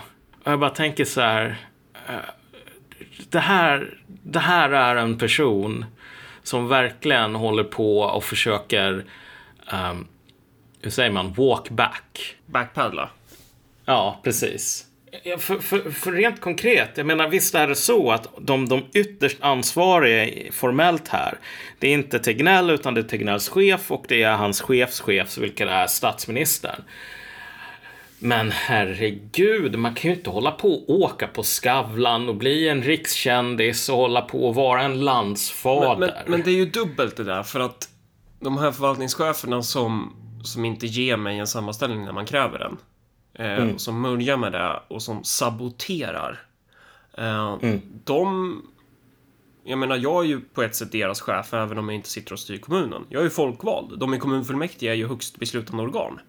Och 0.45 0.53
jag 0.53 0.61
bara 0.61 0.71
tänker 0.71 1.05
så 1.05 1.21
här, 1.21 1.57
eh, 2.09 2.15
det 3.31 3.41
här, 3.41 3.99
det 4.07 4.39
här 4.39 4.71
är 4.71 4.97
en 4.97 5.19
person 5.19 5.85
som 6.43 6.69
verkligen 6.69 7.35
håller 7.35 7.65
på 7.65 8.01
och 8.01 8.25
försöker, 8.25 9.05
um, 9.73 10.07
hur 10.83 10.91
säger 10.91 11.11
man, 11.11 11.33
walk 11.33 11.71
back. 11.71 12.37
Backpaddla. 12.47 13.11
Ja, 13.85 14.21
precis. 14.25 14.88
För, 15.39 15.59
för, 15.59 15.91
för 15.91 16.13
rent 16.13 16.41
konkret, 16.41 16.91
jag 16.95 17.07
menar 17.07 17.29
visst 17.29 17.55
är 17.55 17.67
det 17.67 17.75
så 17.75 18.11
att 18.11 18.29
de, 18.39 18.69
de 18.69 18.83
ytterst 18.95 19.37
ansvariga 19.41 20.53
formellt 20.53 21.09
här, 21.09 21.39
det 21.79 21.89
är 21.89 21.93
inte 21.93 22.19
Tegnell 22.19 22.71
utan 22.71 22.95
det 22.95 23.01
är 23.01 23.05
Tegnells 23.05 23.49
chef 23.49 23.91
och 23.91 24.05
det 24.09 24.23
är 24.23 24.33
hans 24.33 24.61
chefs 24.61 25.01
chef, 25.01 25.39
vilket 25.39 25.69
är 25.69 25.87
statsministern. 25.87 26.83
Men 28.19 28.51
herregud, 28.51 29.79
man 29.79 29.95
kan 29.95 30.11
ju 30.11 30.17
inte 30.17 30.31
hålla 30.31 30.51
på 30.51 30.73
och 30.73 30.91
åka 30.91 31.27
på 31.27 31.43
Skavlan 31.43 32.29
och 32.29 32.37
bli 32.37 32.69
en 32.69 32.83
rikskändis 32.83 33.89
och 33.89 33.97
hålla 33.97 34.21
på 34.21 34.49
och 34.49 34.55
vara 34.55 34.83
en 34.83 35.01
landsfader. 35.01 35.99
Men, 35.99 36.11
men, 36.11 36.31
men 36.31 36.43
det 36.43 36.51
är 36.51 36.55
ju 36.55 36.67
dubbelt 36.67 37.17
det 37.17 37.25
där, 37.25 37.43
för 37.43 37.61
att 37.61 37.89
de 38.41 38.59
här 38.59 38.73
förvaltningscheferna 38.73 39.63
som, 39.63 40.17
som 40.45 40.65
inte 40.65 40.87
ger 40.87 41.17
mig 41.17 41.39
en 41.39 41.47
sammanställning 41.47 42.05
när 42.05 42.13
man 42.13 42.27
kräver 42.27 42.59
den, 42.59 42.77
eh, 43.39 43.75
och 43.75 43.81
som 43.81 44.01
mörjar 44.01 44.37
med 44.37 44.53
det 44.53 44.81
och 44.89 45.03
som 45.03 45.25
saboterar, 45.25 46.41
eh, 47.19 47.57
de... 48.05 48.63
Jag 49.65 49.79
menar, 49.79 49.97
jag 49.97 50.25
är 50.25 50.29
ju 50.29 50.41
på 50.41 50.63
ett 50.63 50.77
sätt 50.77 50.93
deras 50.93 51.21
chef, 51.21 51.55
även 51.55 51.79
om 51.79 51.89
jag 51.89 51.95
inte 51.95 52.09
sitter 52.09 52.33
och 52.33 52.39
styr 52.39 52.59
kommunen. 52.59 53.07
Jag 53.09 53.21
är 53.21 53.25
ju 53.25 53.31
folkvald. 53.31 53.99
De 53.99 54.15
i 54.15 54.19
kommunfullmäktige 54.19 54.91
är 54.91 54.95
ju 54.95 55.09
högst 55.09 55.39
beslutande 55.39 55.83
organ. 55.83 56.21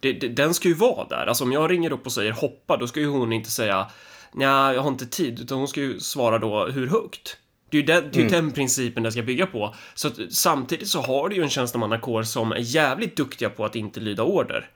Det, 0.00 0.12
det, 0.12 0.28
den 0.28 0.54
ska 0.54 0.68
ju 0.68 0.74
vara 0.74 1.08
där. 1.08 1.26
Alltså 1.26 1.44
om 1.44 1.52
jag 1.52 1.70
ringer 1.70 1.92
upp 1.92 2.06
och 2.06 2.12
säger 2.12 2.32
hoppa, 2.32 2.76
då 2.76 2.86
ska 2.86 3.00
ju 3.00 3.06
hon 3.06 3.32
inte 3.32 3.50
säga 3.50 3.86
nej, 4.32 4.74
jag 4.74 4.82
har 4.82 4.88
inte 4.88 5.06
tid, 5.06 5.40
utan 5.40 5.58
hon 5.58 5.68
ska 5.68 5.80
ju 5.80 6.00
svara 6.00 6.38
då 6.38 6.66
hur 6.66 6.86
högt. 6.86 7.36
Det 7.70 7.76
är 7.76 7.80
ju 7.80 7.86
den, 7.86 8.10
det 8.12 8.18
är 8.18 8.22
ju 8.22 8.28
den 8.28 8.50
principen 8.52 9.02
det 9.02 9.12
ska 9.12 9.22
bygga 9.22 9.46
på. 9.46 9.74
Så 9.94 10.08
att, 10.08 10.18
samtidigt 10.30 10.88
så 10.88 11.00
har 11.00 11.28
du 11.28 11.36
ju 11.36 11.42
en 11.42 11.50
tjänstemannakår 11.50 12.22
som 12.22 12.52
är 12.52 12.56
jävligt 12.58 13.16
duktiga 13.16 13.50
på 13.50 13.64
att 13.64 13.76
inte 13.76 14.00
lyda 14.00 14.22
order. 14.22 14.70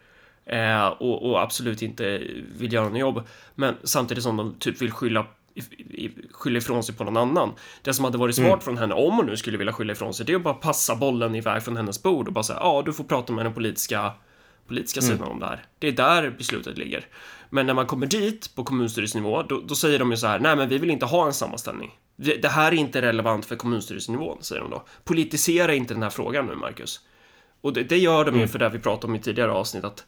Eh, 0.46 0.86
och, 0.86 1.30
och 1.30 1.42
absolut 1.42 1.82
inte 1.82 2.22
vill 2.58 2.72
göra 2.72 2.88
något 2.88 2.98
jobb. 2.98 3.22
Men 3.54 3.74
samtidigt 3.84 4.24
som 4.24 4.36
de 4.36 4.54
typ 4.58 4.82
vill 4.82 4.90
skylla 4.90 5.26
skylla 6.32 6.58
ifrån 6.58 6.82
sig 6.82 6.94
på 6.94 7.04
någon 7.04 7.16
annan. 7.16 7.52
Det 7.82 7.94
som 7.94 8.04
hade 8.04 8.18
varit 8.18 8.34
smart 8.36 8.64
från 8.64 8.78
henne, 8.78 8.94
om 8.94 9.16
hon 9.16 9.26
nu 9.26 9.36
skulle 9.36 9.58
vilja 9.58 9.72
skylla 9.72 9.92
ifrån 9.92 10.14
sig, 10.14 10.26
det 10.26 10.32
är 10.32 10.36
att 10.36 10.42
bara 10.42 10.54
passa 10.54 10.96
bollen 10.96 11.34
iväg 11.34 11.62
från 11.62 11.76
hennes 11.76 12.02
bord 12.02 12.26
och 12.26 12.32
bara 12.32 12.44
säga 12.44 12.58
ja, 12.62 12.82
du 12.86 12.92
får 12.92 13.04
prata 13.04 13.32
med 13.32 13.46
den 13.46 13.54
politiska 13.54 14.12
politiska 14.68 15.00
sidan 15.00 15.28
om 15.28 15.40
det 15.40 15.46
här. 15.46 15.66
Det 15.78 15.88
är 15.88 15.92
där 15.92 16.30
beslutet 16.30 16.78
ligger. 16.78 17.06
Men 17.50 17.66
när 17.66 17.74
man 17.74 17.86
kommer 17.86 18.06
dit 18.06 18.54
på 18.54 18.64
kommunstyrelsenivå, 18.64 19.42
då, 19.42 19.60
då 19.60 19.74
säger 19.74 19.98
de 19.98 20.10
ju 20.10 20.16
så 20.16 20.26
här, 20.26 20.38
nej 20.38 20.56
men 20.56 20.68
vi 20.68 20.78
vill 20.78 20.90
inte 20.90 21.06
ha 21.06 21.26
en 21.26 21.32
sammanställning. 21.32 21.90
Det, 22.16 22.36
det 22.36 22.48
här 22.48 22.72
är 22.72 22.76
inte 22.76 23.02
relevant 23.02 23.46
för 23.46 23.56
kommunstyrelsenivån, 23.56 24.42
säger 24.42 24.62
de 24.62 24.70
då. 24.70 24.84
Politisera 25.04 25.74
inte 25.74 25.94
den 25.94 26.02
här 26.02 26.10
frågan 26.10 26.46
nu, 26.46 26.54
Marcus. 26.54 27.00
Och 27.64 27.72
det, 27.72 27.82
det 27.82 27.98
gör 27.98 28.24
de 28.24 28.40
ju 28.40 28.48
för 28.48 28.58
det 28.58 28.68
vi 28.68 28.78
pratade 28.78 29.06
om 29.06 29.14
i 29.14 29.18
tidigare 29.18 29.52
avsnitt, 29.52 29.84
att 29.84 30.04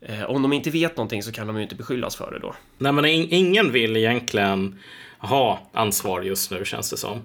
eh, 0.00 0.22
om 0.22 0.42
de 0.42 0.52
inte 0.52 0.70
vet 0.70 0.96
någonting 0.96 1.22
så 1.22 1.32
kan 1.32 1.46
de 1.46 1.56
ju 1.56 1.62
inte 1.62 1.74
beskyllas 1.74 2.16
för 2.16 2.30
det 2.30 2.38
då. 2.38 2.54
Nej, 2.78 2.92
men 2.92 3.04
in, 3.04 3.26
ingen 3.30 3.72
vill 3.72 3.96
egentligen 3.96 4.78
ha 5.18 5.60
ansvar 5.72 6.22
just 6.22 6.50
nu, 6.50 6.64
känns 6.64 6.90
det 6.90 6.96
som. 6.96 7.22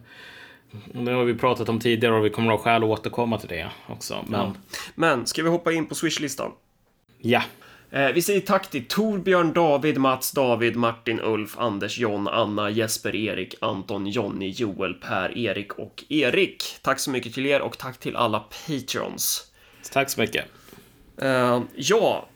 Det 0.93 1.11
har 1.11 1.23
vi 1.23 1.33
pratat 1.33 1.69
om 1.69 1.79
tidigare 1.79 2.15
och 2.15 2.25
vi 2.25 2.29
kommer 2.29 2.53
att 2.53 2.59
ha 2.59 2.63
skäl 2.63 2.83
att 2.83 2.89
återkomma 2.89 3.37
till 3.37 3.49
det 3.49 3.69
också. 3.87 4.25
Men 4.27 4.57
Men, 4.95 5.25
ska 5.25 5.43
vi 5.43 5.49
hoppa 5.49 5.71
in 5.71 5.85
på 5.85 5.95
Swish-listan? 5.95 6.51
ja, 7.17 7.43
vi 7.91 8.21
säger 8.21 8.41
tack 8.41 8.69
till 8.69 8.87
Torbjörn, 8.87 9.53
David, 9.53 9.97
Mats, 9.97 10.31
David, 10.31 10.75
Martin, 10.75 11.19
Ulf, 11.19 11.57
Anders, 11.57 11.97
John, 11.97 12.27
Anna, 12.27 12.69
Jesper, 12.69 13.15
Erik, 13.15 13.55
Anton, 13.61 14.07
Jonny, 14.07 14.49
Joel, 14.49 14.93
Per, 14.93 15.37
Erik 15.37 15.73
och 15.73 16.03
Erik. 16.09 16.63
Tack 16.81 16.99
så 16.99 17.09
mycket 17.11 17.33
till 17.33 17.45
er 17.45 17.61
och 17.61 17.77
tack 17.77 17.97
till 17.97 18.15
alla 18.15 18.39
Patreons. 18.39 19.51
tack 19.91 20.09
så 20.09 20.19
mycket. 20.21 20.45
Eh, 21.21 21.61
ja, 21.75 22.27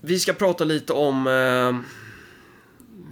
vi 0.00 0.18
ska 0.18 0.32
prata 0.32 0.64
lite 0.64 0.92
om... 0.92 1.26
eh, 1.26 1.76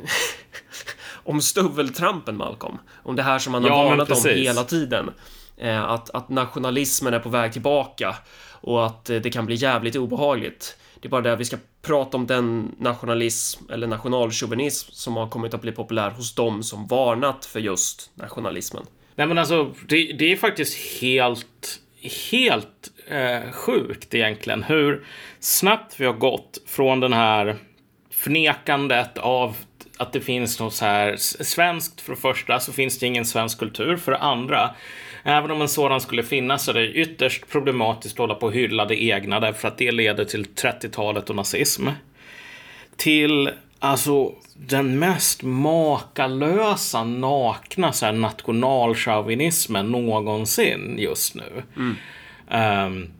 om 1.25 1.41
stöveltrampen, 1.41 2.37
Malcolm. 2.37 2.79
Om 3.03 3.17
det 3.17 3.23
här 3.23 3.39
som 3.39 3.53
man 3.53 3.63
har 3.63 3.71
Ja, 3.71 3.85
varnat 3.89 4.11
om 4.11 4.31
hela 4.31 4.65
tiden. 4.65 5.11
Eh, 5.57 5.85
att, 5.85 6.11
att 6.11 6.29
nationalismen 6.29 7.15
är 7.15 7.19
på 7.19 7.29
väg 7.29 7.53
tillbaka 7.53 8.17
och 8.61 8.87
att 8.87 9.11
eh, 9.11 9.17
det 9.21 9.31
kan 9.31 9.47
bli 9.47 9.55
jävligt 9.55 9.97
obehagligt. 9.97 10.77
Det 11.01 11.09
är 11.09 11.11
bara 11.11 11.21
det 11.21 11.33
att 11.33 11.41
vi 11.41 11.45
ska 11.45 11.57
prata 11.83 12.17
om 12.17 12.27
den 12.27 12.75
nationalism 12.79 13.71
eller 13.71 13.87
nationalchauvinism 13.87 14.93
som 14.93 15.17
har 15.17 15.29
kommit 15.29 15.55
att 15.55 15.61
bli 15.61 15.73
populär 15.73 16.11
hos 16.11 16.35
dem 16.35 16.63
som 16.63 16.87
varnat 16.87 17.45
för 17.45 17.61
just 17.61 18.11
nationalismen. 18.15 18.87
Nej 19.15 19.27
men 19.27 19.39
alltså, 19.39 19.75
det, 19.89 20.13
det 20.13 20.33
är 20.33 20.37
faktiskt 20.37 21.01
helt, 21.01 21.81
helt 22.31 22.91
eh, 23.09 23.53
sjukt 23.53 24.15
egentligen 24.15 24.63
hur 24.63 25.07
snabbt 25.41 26.01
vi 26.01 26.07
har 26.07 26.13
gått 26.13 26.59
från 26.67 27.01
den 27.01 27.13
här 27.13 27.57
förnekandet 28.11 29.19
av 29.19 29.57
att 29.99 30.13
det 30.13 30.21
finns 30.21 30.61
något 30.61 30.75
så 30.75 30.85
här 30.85 31.17
svenskt. 31.17 32.01
För 32.01 32.13
det 32.13 32.21
första 32.21 32.61
så 32.61 32.73
finns 32.73 32.99
det 32.99 33.07
ingen 33.07 33.25
svensk 33.25 33.59
kultur. 33.59 33.97
För 33.97 34.13
det 34.13 34.19
andra, 34.19 34.71
även 35.29 35.51
om 35.51 35.63
en 35.63 35.69
sådan 35.69 36.01
skulle 36.01 36.23
finnas 36.23 36.65
så 36.65 36.71
är 36.71 36.75
det 36.75 36.93
ytterst 36.93 37.49
problematiskt 37.49 38.15
att 38.15 38.19
hålla 38.19 38.35
på 38.35 38.47
och 38.47 38.53
hylla 38.53 38.85
det 38.85 39.03
egna 39.03 39.41
därför 39.41 39.69
att 39.69 39.79
det 39.79 39.93
leder 39.93 40.25
till 40.25 40.45
30-talet 40.45 41.31
och 41.31 41.37
nazism. 41.37 41.89
Till 42.97 43.51
alltså 43.79 44.33
den 44.55 44.99
mest 44.99 45.43
makalösa, 45.43 47.05
nakna 47.05 47.93
så 47.93 48.07
här, 48.07 48.13
nationalchauvinismen 48.13 49.91
någonsin 49.91 50.97
just 50.99 51.35
nu. 51.35 51.63
Mm. 51.77 51.97
Um, 52.87 53.11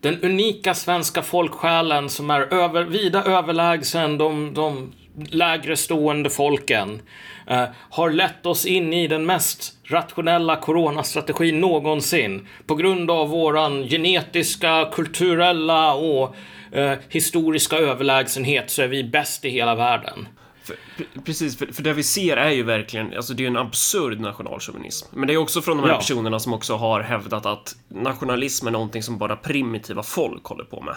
den 0.00 0.20
unika 0.20 0.74
svenska 0.74 1.22
folksjälen 1.22 2.08
som 2.08 2.30
är 2.30 2.54
över, 2.54 2.84
vida 2.84 3.24
överlägsen 3.24 4.18
de, 4.18 4.54
de 4.54 4.92
lägre 5.30 5.76
stående 5.76 6.30
folken 6.30 7.02
uh, 7.50 7.64
har 7.90 8.10
lett 8.10 8.46
oss 8.46 8.66
in 8.66 8.92
i 8.92 9.08
den 9.08 9.26
mest 9.26 9.72
rationella 9.84 10.56
coronastrategin 10.56 11.60
någonsin 11.60 12.48
på 12.66 12.74
grund 12.74 13.10
av 13.10 13.28
våran 13.28 13.82
genetiska, 13.88 14.88
kulturella 14.92 15.94
och 15.94 16.34
uh, 16.76 16.92
historiska 17.08 17.76
överlägsenhet 17.76 18.70
så 18.70 18.82
är 18.82 18.88
vi 18.88 19.04
bäst 19.04 19.44
i 19.44 19.48
hela 19.50 19.74
världen. 19.74 20.28
För, 20.64 20.76
precis, 21.24 21.58
för, 21.58 21.66
för 21.66 21.82
det 21.82 21.92
vi 21.92 22.02
ser 22.02 22.36
är 22.36 22.50
ju 22.50 22.62
verkligen, 22.62 23.16
alltså 23.16 23.34
det 23.34 23.42
är 23.42 23.46
en 23.46 23.56
absurd 23.56 24.20
nationalchauvinism. 24.20 25.06
Men 25.12 25.28
det 25.28 25.34
är 25.34 25.38
också 25.38 25.62
från 25.62 25.76
de 25.76 25.82
här 25.82 25.92
Ja. 25.92 25.98
personerna 25.98 26.38
som 26.38 26.52
också 26.52 26.76
har 26.76 27.00
hävdat 27.00 27.46
att 27.46 27.76
nationalism 27.88 28.66
är 28.66 28.70
någonting 28.70 29.02
som 29.02 29.18
bara 29.18 29.36
primitiva 29.36 30.02
folk 30.02 30.44
håller 30.44 30.64
på 30.64 30.80
med. 30.80 30.96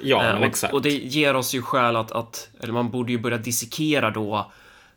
Ja, 0.00 0.24
Eh, 0.24 0.38
och, 0.38 0.44
exakt. 0.44 0.74
och 0.74 0.82
det 0.82 0.90
ger 0.90 1.36
oss 1.36 1.54
ju 1.54 1.62
skäl 1.62 1.96
att, 1.96 2.12
att, 2.12 2.48
eller 2.60 2.72
man 2.72 2.90
borde 2.90 3.12
ju 3.12 3.18
börja 3.18 3.38
dissekera 3.38 4.10
då, 4.10 4.52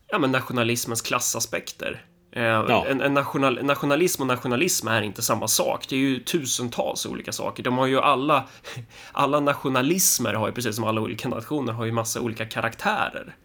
ja 0.07 0.19
men 0.19 0.31
nationalismens 0.31 1.01
klassaspekter. 1.01 2.05
Eh, 2.31 2.83
en, 2.89 3.01
en 3.01 3.13
national, 3.13 3.59
nationalism 3.63 4.21
och 4.21 4.27
nationalism 4.27 4.87
är 4.87 5.01
inte 5.01 5.21
samma 5.21 5.47
sak. 5.47 5.85
Det 5.89 5.95
är 5.95 5.99
ju 5.99 6.19
tusentals 6.19 7.05
olika 7.05 7.31
saker. 7.31 7.63
De 7.63 7.77
har 7.77 7.87
ju 7.87 7.99
alla, 7.99 8.43
alla 9.11 9.39
nationalismer 9.39 10.33
har 10.33 10.47
ju 10.47 10.53
precis 10.53 10.75
som 10.75 10.83
alla 10.85 11.01
olika 11.01 11.29
nationer 11.29 11.73
har 11.73 11.85
ju 11.85 11.91
massa 11.91 12.21
olika 12.21 12.45
karaktärer. 12.45 13.35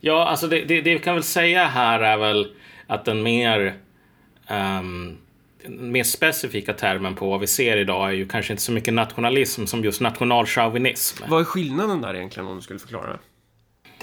Ja, 0.00 0.28
alltså 0.28 0.46
det, 0.46 0.64
det, 0.64 0.80
det 0.80 0.94
vi 0.94 0.98
kan 0.98 1.14
väl 1.14 1.22
säga 1.22 1.66
här 1.66 2.00
är 2.00 2.16
väl 2.16 2.54
att 2.86 3.04
den 3.04 3.22
mer, 3.22 3.74
den 4.48 5.18
mer 5.68 6.04
specifika 6.04 6.72
termen 6.72 7.14
på 7.14 7.30
vad 7.30 7.40
vi 7.40 7.46
ser 7.46 7.76
idag 7.76 8.08
är 8.08 8.12
ju 8.12 8.28
kanske 8.28 8.52
inte 8.52 8.62
så 8.62 8.72
mycket 8.72 8.94
nationalism 8.94 9.66
som 9.66 9.84
just 9.84 10.00
nationalchauvinism. 10.00 11.24
Vad 11.28 11.40
är 11.40 11.44
skillnaden 11.44 12.00
där 12.00 12.14
egentligen 12.14 12.48
om 12.48 12.56
du 12.56 12.62
skulle 12.62 12.78
förklara 12.78 13.06
det? 13.06 13.18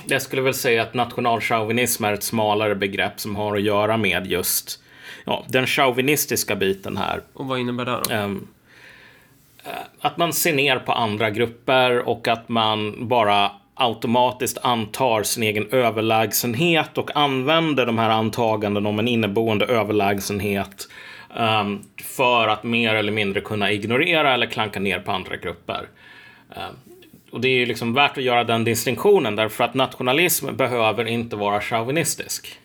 Jag 0.05 0.21
skulle 0.21 0.41
väl 0.41 0.53
säga 0.53 0.83
att 0.83 0.93
nationalchauvinism 0.93 2.03
är 2.03 2.13
ett 2.13 2.23
smalare 2.23 2.75
begrepp 2.75 3.19
som 3.19 3.35
har 3.35 3.55
att 3.55 3.61
göra 3.61 3.97
med 3.97 4.27
just 4.27 4.79
ja, 5.25 5.45
den 5.49 5.67
chauvinistiska 5.67 6.55
biten 6.55 6.97
här. 6.97 7.21
Och 7.33 7.47
vad 7.47 7.59
innebär 7.59 7.85
det 7.85 8.01
då? 8.09 8.15
Eh, 8.15 8.31
att 9.99 10.17
man 10.17 10.33
ser 10.33 10.53
ner 10.53 10.79
på 10.79 10.91
andra 10.91 11.29
grupper 11.29 12.09
och 12.09 12.27
att 12.27 12.49
man 12.49 13.07
bara 13.07 13.51
automatiskt 13.73 14.57
antar 14.57 15.23
sin 15.23 15.43
egen 15.43 15.67
överlägsenhet 15.71 16.97
och 16.97 17.17
använder 17.17 17.85
de 17.85 17.97
här 17.97 18.09
antaganden 18.09 18.85
om 18.85 18.99
en 18.99 19.07
inneboende 19.07 19.65
överlägsenhet 19.65 20.87
Um, 21.37 21.83
för 21.97 22.47
att 22.47 22.63
mer 22.63 22.95
eller 22.95 23.11
mindre 23.11 23.41
kunna 23.41 23.71
ignorera 23.71 24.33
eller 24.33 24.47
klanka 24.47 24.79
ner 24.79 24.99
på 24.99 25.11
andra 25.11 25.37
grupper. 25.37 25.87
Um, 26.49 26.75
och 27.31 27.41
det 27.41 27.47
är 27.47 27.57
ju 27.57 27.65
liksom 27.65 27.93
värt 27.93 28.17
att 28.17 28.23
göra 28.23 28.43
den 28.43 28.63
distinktionen 28.63 29.35
därför 29.35 29.63
att 29.63 29.73
nationalism 29.73 30.55
behöver 30.55 31.05
inte 31.07 31.35
vara 31.35 31.61
chauvinistisk. 31.61 32.59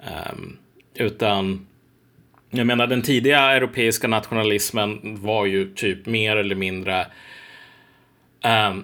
Um, 0.00 0.58
utan 0.94 1.66
jag 2.50 2.66
menar 2.66 2.86
den 2.86 3.02
tidiga 3.02 3.40
europeiska 3.40 4.08
nationalismen 4.08 5.00
var 5.22 5.46
ju 5.46 5.74
typ 5.74 6.06
mer 6.06 6.36
eller 6.36 6.54
mindre 6.54 7.06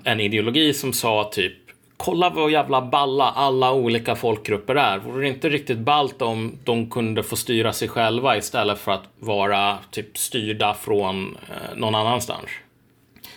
en 0.05 0.21
ideologi 0.21 0.75
som 0.75 0.93
sa 0.93 1.31
typ 1.33 1.62
Kolla 1.97 2.31
vad 2.31 2.51
jävla 2.51 2.83
balla 2.83 3.31
alla 3.31 3.73
olika 3.73 4.15
folkgrupper 4.15 4.75
är. 4.75 4.99
Vore 4.99 5.23
det 5.23 5.29
inte 5.29 5.49
riktigt 5.49 5.79
ballt 5.79 6.23
om 6.23 6.59
de 6.65 6.91
kunde 6.91 7.23
få 7.23 7.37
styra 7.37 7.73
sig 7.73 7.89
själva 7.89 8.37
istället 8.37 8.79
för 8.79 8.93
att 8.93 9.05
vara 9.19 9.79
typ 9.91 10.19
styrda 10.19 10.75
från 10.75 11.37
eh, 11.49 11.77
någon 11.77 11.95
annanstans? 11.95 12.47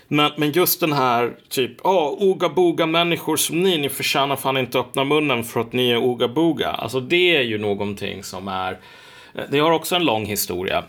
Men, 0.08 0.32
men 0.38 0.52
just 0.52 0.80
den 0.80 0.94
här 0.94 1.36
typ, 1.50 1.72
ja, 1.84 2.16
oga 2.20 2.50
boga 2.50 2.86
människor 2.86 3.38
som 3.38 3.64
ni, 3.64 3.78
ni 3.78 3.90
förtjänar 3.90 4.36
fan 4.36 4.58
inte 4.58 4.80
öppna 4.80 5.04
munnen 5.04 5.44
för 5.44 5.60
att 5.60 5.74
ni 5.74 5.92
är 5.92 5.98
oga 5.98 6.28
boga. 6.28 6.70
Alltså 6.70 7.00
det 7.00 7.36
är 7.38 7.42
ju 7.42 7.58
någonting 7.58 8.24
som 8.24 8.48
är, 8.48 8.72
eh, 9.34 9.44
det 9.50 9.60
har 9.60 9.72
också 9.72 9.96
en 9.96 10.06
lång 10.06 10.26
historia. 10.26 10.84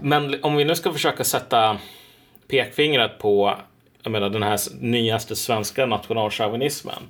Men 0.00 0.36
om 0.42 0.56
vi 0.56 0.64
nu 0.64 0.74
ska 0.74 0.92
försöka 0.92 1.24
sätta 1.24 1.78
pekfingret 2.48 3.18
på, 3.18 3.54
jag 4.04 4.10
menar 4.12 4.30
den 4.30 4.42
här 4.42 4.58
nyaste 4.80 5.36
svenska 5.36 5.86
nationalchauvinismen, 5.86 7.02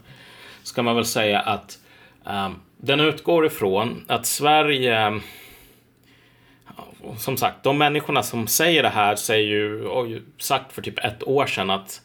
ska 0.62 0.82
man 0.82 0.96
väl 0.96 1.04
säga 1.04 1.40
att 1.40 1.78
ehm, 2.26 2.54
den 2.76 3.00
utgår 3.00 3.46
ifrån 3.46 4.04
att 4.08 4.26
Sverige 4.26 5.20
och 7.02 7.18
som 7.20 7.36
sagt, 7.36 7.62
de 7.62 7.78
människorna 7.78 8.22
som 8.22 8.46
säger 8.46 8.82
det 8.82 8.88
här 8.88 9.16
säger 9.16 9.48
ju, 9.48 9.86
har 9.86 10.06
ju 10.06 10.22
sagt 10.38 10.72
för 10.72 10.82
typ 10.82 10.98
ett 10.98 11.22
år 11.22 11.46
sedan 11.46 11.70
att 11.70 12.02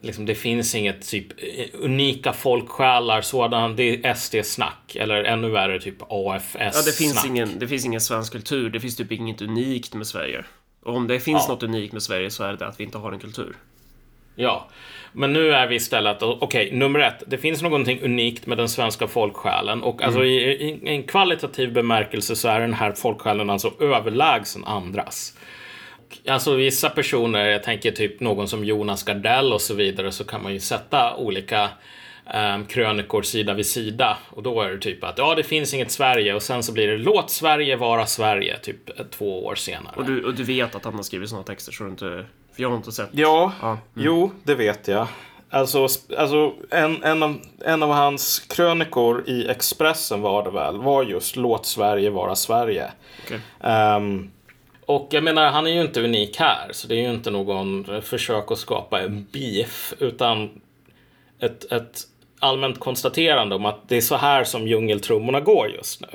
liksom, 0.00 0.26
det 0.26 0.34
finns 0.34 0.74
inget 0.74 1.08
typ 1.08 1.26
unika 1.72 2.32
folksjälar 2.32 3.20
sådan, 3.20 3.76
det 3.76 4.04
är 4.04 4.14
SD-snack 4.14 4.96
eller 4.96 5.24
ännu 5.24 5.50
värre 5.50 5.80
typ 5.80 6.02
AFS-snack. 6.08 6.74
Ja, 6.74 6.82
det 6.86 6.92
finns, 6.92 7.26
ingen, 7.26 7.58
det 7.58 7.68
finns 7.68 7.84
ingen 7.84 8.00
svensk 8.00 8.32
kultur. 8.32 8.70
Det 8.70 8.80
finns 8.80 8.96
typ 8.96 9.12
inget 9.12 9.42
unikt 9.42 9.94
med 9.94 10.06
Sverige. 10.06 10.44
Och 10.82 10.96
om 10.96 11.06
det 11.06 11.20
finns 11.20 11.44
Ja. 11.48 11.54
något 11.54 11.62
unikt 11.62 11.92
med 11.92 12.02
Sverige 12.02 12.30
så 12.30 12.44
är 12.44 12.52
det 12.52 12.66
att 12.66 12.80
vi 12.80 12.84
inte 12.84 12.98
har 12.98 13.12
en 13.12 13.18
kultur. 13.18 13.56
Ja, 14.40 14.68
men 15.12 15.32
nu 15.32 15.52
är 15.52 15.66
vi 15.66 15.74
istället, 15.74 16.22
okej, 16.22 16.70
nummer 16.72 17.00
ett, 17.00 17.22
det 17.26 17.38
finns 17.38 17.62
någonting 17.62 18.00
unikt 18.02 18.46
med 18.46 18.58
den 18.58 18.68
svenska 18.68 19.06
folksjälen. 19.06 19.82
Och 19.82 20.02
alltså 20.02 20.24
i, 20.24 20.36
i 20.36 20.80
en 20.84 21.02
kvalitativ 21.02 21.72
bemärkelse 21.72 22.36
så 22.36 22.48
är 22.48 22.60
den 22.60 22.74
här 22.74 22.92
folksjälen 22.92 23.50
alltså 23.50 23.72
överlägsen 23.80 24.64
andras. 24.64 25.38
Alltså 26.28 26.54
vissa 26.54 26.90
personer, 26.90 27.44
jag 27.44 27.62
tänker 27.62 27.90
typ 27.90 28.20
någon 28.20 28.48
som 28.48 28.64
Jonas 28.64 29.02
Gardell 29.02 29.52
och 29.52 29.60
så 29.60 29.74
vidare, 29.74 30.12
så 30.12 30.24
kan 30.24 30.42
man 30.42 30.52
ju 30.52 30.60
sätta 30.60 31.16
olika 31.16 31.68
um, 32.34 32.64
krönikor 32.64 33.22
sida 33.22 33.54
vid 33.54 33.66
sida. 33.66 34.18
Och 34.30 34.42
då 34.42 34.62
är 34.62 34.70
det 34.70 34.78
typ 34.78 35.04
att 35.04 35.18
ja, 35.18 35.34
det 35.34 35.42
finns 35.42 35.74
inget 35.74 35.90
Sverige. 35.90 36.34
Och 36.34 36.42
sen 36.42 36.62
så 36.62 36.72
blir 36.72 36.88
det 36.88 36.98
låt 36.98 37.30
Sverige 37.30 37.76
vara 37.76 38.06
Sverige, 38.06 38.58
typ 38.58 39.00
eh, 39.00 39.06
två 39.06 39.46
år 39.46 39.54
senare. 39.54 39.94
Och 39.96 40.04
du, 40.04 40.24
och 40.24 40.34
du 40.34 40.42
vet 40.42 40.74
att 40.74 40.84
han 40.84 40.94
har 40.94 41.02
skrivit 41.02 41.28
sådana 41.28 41.44
texter 41.44 41.72
så 41.72 41.84
du 41.84 41.90
inte... 41.90 42.24
För 42.58 42.62
jag 42.62 42.70
har 42.70 42.76
inte 42.76 42.92
sett. 42.92 43.08
Ja, 43.12 43.52
Ja. 43.62 43.78
jo, 43.94 44.30
det 44.44 44.54
vet 44.54 44.88
jag. 44.88 45.06
Alltså, 45.50 45.88
alltså 46.18 46.52
en, 46.70 47.02
en, 47.02 47.22
av, 47.22 47.36
en 47.64 47.82
av 47.82 47.90
hans 47.90 48.38
krönikor 48.38 49.24
i 49.26 49.48
Expressen 49.48 50.20
var 50.20 50.44
det 50.44 50.50
väl, 50.50 50.76
var 50.78 51.02
just 51.02 51.36
Låt 51.36 51.66
Sverige 51.66 52.10
vara 52.10 52.36
Sverige. 52.36 52.92
Okej. 53.24 53.40
Ehm, 53.60 54.30
och 54.86 55.08
jag 55.10 55.24
menar, 55.24 55.50
han 55.50 55.66
är 55.66 55.70
ju 55.70 55.80
inte 55.80 56.02
unik 56.02 56.36
här, 56.40 56.68
så 56.72 56.88
det 56.88 56.94
är 56.94 57.02
ju 57.02 57.10
inte 57.10 57.30
någon 57.30 58.02
försök 58.02 58.50
att 58.50 58.58
skapa 58.58 59.00
en 59.00 59.26
beef, 59.32 59.94
utan 59.98 60.50
ett, 61.40 61.72
ett 61.72 62.00
allmänt 62.40 62.80
konstaterande 62.80 63.54
om 63.54 63.66
att 63.66 63.88
det 63.88 63.96
är 63.96 64.00
så 64.00 64.16
här 64.16 64.44
som 64.44 64.68
djungeltrummorna 64.68 65.40
går 65.40 65.68
just 65.68 66.00
nu. 66.00 66.08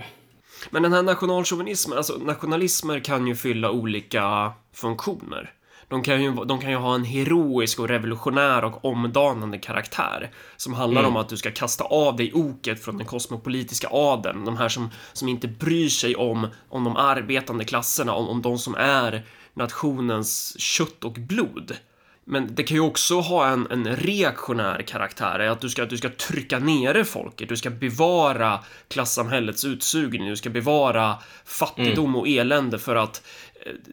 Men 0.69 0.83
den 0.83 0.93
här 0.93 1.03
nationalchauvinismen, 1.03 1.97
alltså 1.97 2.13
nationalismer 2.13 2.99
kan 2.99 3.27
ju 3.27 3.35
fylla 3.35 3.71
olika 3.71 4.53
funktioner. 4.73 5.53
De 5.93 6.03
kan, 6.03 6.23
ju, 6.23 6.31
de 6.31 6.59
kan 6.59 6.69
ju 6.69 6.75
ha 6.75 6.95
en 6.95 7.03
heroisk 7.03 7.79
och 7.79 7.87
revolutionär 7.87 8.63
och 8.65 8.85
omdanande 8.85 9.57
karaktär 9.57 10.31
som 10.57 10.73
handlar 10.73 11.03
om 11.03 11.15
att 11.15 11.29
du 11.29 11.37
ska 11.37 11.51
kasta 11.51 11.83
av 11.83 12.15
dig 12.15 12.33
oket 12.33 12.83
från 12.83 12.97
den 12.97 13.07
kosmopolitiska 13.07 13.87
adeln. 13.91 14.45
De 14.45 14.57
här 14.57 14.69
som, 14.69 14.89
som 15.13 15.27
inte 15.27 15.47
bryr 15.47 15.89
sig 15.89 16.15
om, 16.15 16.47
om 16.69 16.83
de 16.83 16.97
arbetande 16.97 17.63
klasserna, 17.63 18.13
om, 18.13 18.29
om 18.29 18.41
de 18.41 18.57
som 18.57 18.75
är 18.75 19.25
nationens 19.53 20.59
kött 20.59 21.03
och 21.03 21.13
blod. 21.13 21.77
Men 22.25 22.55
det 22.55 22.63
kan 22.63 22.77
ju 22.77 22.81
också 22.81 23.19
ha 23.19 23.47
en, 23.47 23.67
en 23.71 23.95
reaktionär 23.95 24.81
karaktär, 24.81 25.39
att 25.39 25.61
du 25.61 25.69
ska, 25.69 25.85
du 25.85 25.97
ska 25.97 26.09
trycka 26.09 26.59
nere 26.59 27.05
folket, 27.05 27.49
du 27.49 27.57
ska 27.57 27.69
bevara 27.69 28.59
klassamhällets 28.87 29.65
utsugning, 29.65 30.29
du 30.29 30.35
ska 30.35 30.49
bevara 30.49 31.15
fattigdom 31.45 32.15
och 32.15 32.27
elände 32.27 32.79
för 32.79 32.95
att 32.95 33.21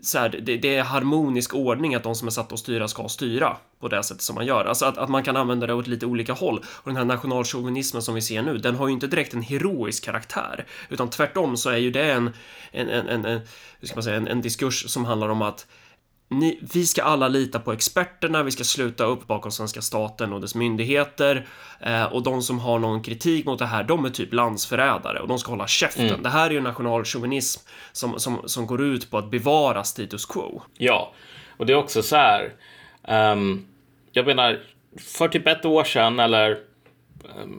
så 0.03 0.19
här, 0.19 0.29
det, 0.29 0.57
det, 0.57 0.77
är 0.77 0.83
harmonisk 0.83 1.55
ordning 1.55 1.95
att 1.95 2.03
de 2.03 2.15
som 2.15 2.29
är 2.29 2.33
satta 2.33 2.55
att 2.55 2.61
styra 2.61 2.89
ska 2.89 3.09
styra 3.09 3.57
på 3.81 3.89
det 3.89 4.03
sättet 4.03 4.23
som 4.23 4.35
man 4.35 4.47
gör. 4.47 4.65
Alltså 4.65 4.85
att, 4.85 4.99
att 4.99 5.09
man 5.09 5.23
kan 5.23 5.37
använda 5.37 5.67
det 5.67 5.75
åt 5.75 5.87
lite 5.87 6.07
olika 6.07 6.33
håll. 6.33 6.65
Och 6.67 6.91
den 6.91 6.97
här 6.97 7.05
nationalchauvinismen 7.05 8.03
som 8.03 8.15
vi 8.15 8.23
ser 8.23 8.43
nu, 8.43 8.59
den 8.59 8.77
har 8.77 8.87
ju 8.89 8.93
inte 8.93 9.07
direkt 9.07 9.35
en 9.35 9.43
heroisk 9.43 10.05
karaktär, 10.05 10.67
utan 10.89 11.11
tvärtom 11.11 11.57
så 11.57 11.71
är 11.71 11.77
ju 11.77 11.91
det 11.91 12.13
en, 12.13 12.31
en, 12.73 12.89
en, 12.89 13.09
en, 13.09 13.25
en 13.25 13.41
hur 13.81 13.89
ska 13.89 13.97
man 13.97 14.03
säga, 14.03 14.17
en, 14.17 14.29
en 14.29 14.43
diskurs 14.43 14.91
som 14.91 15.05
handlar 15.05 15.29
om 15.29 15.43
att 15.43 15.67
ni, 16.31 16.59
vi 16.73 16.87
ska 16.87 17.03
alla 17.03 17.29
lita 17.29 17.59
på 17.59 17.73
experterna, 17.73 18.43
vi 18.43 18.51
ska 18.51 18.65
sluta 18.65 19.05
upp 19.05 19.27
bakom 19.27 19.53
svenska 19.53 19.81
staten 19.81 20.33
och 20.33 20.41
dess 20.41 20.55
myndigheter 20.55 21.47
eh, 21.81 22.05
och 22.05 22.23
de 22.23 22.43
som 22.43 22.59
har 22.59 22.79
någon 22.79 23.03
kritik 23.03 23.47
mot 23.47 23.59
det 23.59 23.67
här, 23.67 23.85
de 23.85 24.05
är 24.05 24.11
typ 24.11 24.35
landsförrädare 24.35 25.21
och 25.21 25.29
de 25.29 25.39
ska 25.39 25.51
hålla 25.51 25.67
käften. 25.67 26.09
Mm. 26.09 26.23
Det 26.23 26.29
här 26.29 26.47
är 26.47 26.55
ju 26.55 26.61
nationalchauvinism 26.61 27.61
som, 27.93 28.21
som, 28.21 28.43
som 28.47 28.67
går 28.67 28.83
ut 28.83 29.11
på 29.11 29.19
att 29.19 29.31
bevara 29.31 29.85
status 29.85 30.27
quo. 30.27 30.63
Ja, 30.79 31.13
och 31.57 31.67
det 31.67 31.73
är 31.73 31.77
också 31.77 32.03
så 32.03 32.17
här. 32.17 32.53
Um, 33.09 33.67
jag 34.13 34.27
menar, 34.27 34.61
för 34.99 35.29
typ 35.29 35.47
ett 35.47 35.65
år 35.65 35.85
sedan 35.85 36.21
eller 36.21 36.59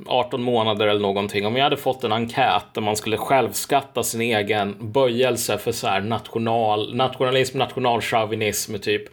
18 0.05 0.43
månader 0.43 0.87
eller 0.87 1.01
någonting, 1.01 1.45
om 1.45 1.55
jag 1.55 1.63
hade 1.63 1.77
fått 1.77 2.03
en 2.03 2.11
enkät 2.11 2.65
där 2.73 2.81
man 2.81 2.95
skulle 2.95 3.17
självskatta 3.17 4.03
sin 4.03 4.21
egen 4.21 4.75
böjelse 4.79 5.57
för 5.57 5.71
så 5.71 5.87
här 5.87 6.01
national, 6.01 6.95
nationalism, 6.95 7.57
nationalchauvinism, 7.57 8.77
typ 8.77 9.03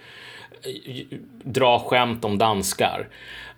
dra 1.45 1.79
skämt 1.79 2.25
om 2.25 2.39
danskar. 2.39 3.09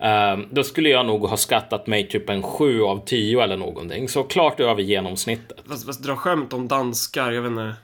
Uh, 0.02 0.44
då 0.50 0.64
skulle 0.64 0.88
jag 0.88 1.06
nog 1.06 1.26
ha 1.26 1.37
skattat 1.37 1.87
mig 1.87 2.09
typ 2.09 2.30
en 2.30 2.42
7 2.42 2.82
av 2.82 3.04
10 3.04 3.42
eller 3.42 3.56
någonting. 3.56 4.09
Så 4.09 4.23
klart 4.23 4.61
över 4.61 4.82
genomsnittet. 4.82 5.59
Fast, 5.68 5.87
fast 5.87 6.02
dra 6.02 6.16
skämt 6.16 6.52
om 6.52 6.68
danskar, 6.68 7.32
jag 7.32 7.42
vet 7.42 7.50
inte. 7.50 7.75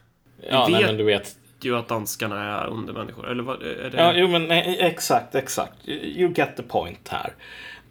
Ja, 0.50 0.64
vet 0.64 0.72
nej, 0.72 0.84
men 0.84 0.96
du 0.96 1.04
vet. 1.04 1.36
ju 1.60 1.76
att 1.76 1.88
danskarna 1.88 2.60
är 2.62 2.66
undermänniskor, 2.66 3.30
eller 3.30 3.42
vad 3.42 3.62
är 3.62 3.90
det? 3.90 3.96
Ja, 3.96 4.12
jo 4.16 4.28
men 4.28 4.50
exakt, 4.50 5.34
exakt. 5.34 5.88
You 5.88 6.32
get 6.36 6.56
the 6.56 6.62
point 6.62 7.08
här. 7.08 7.32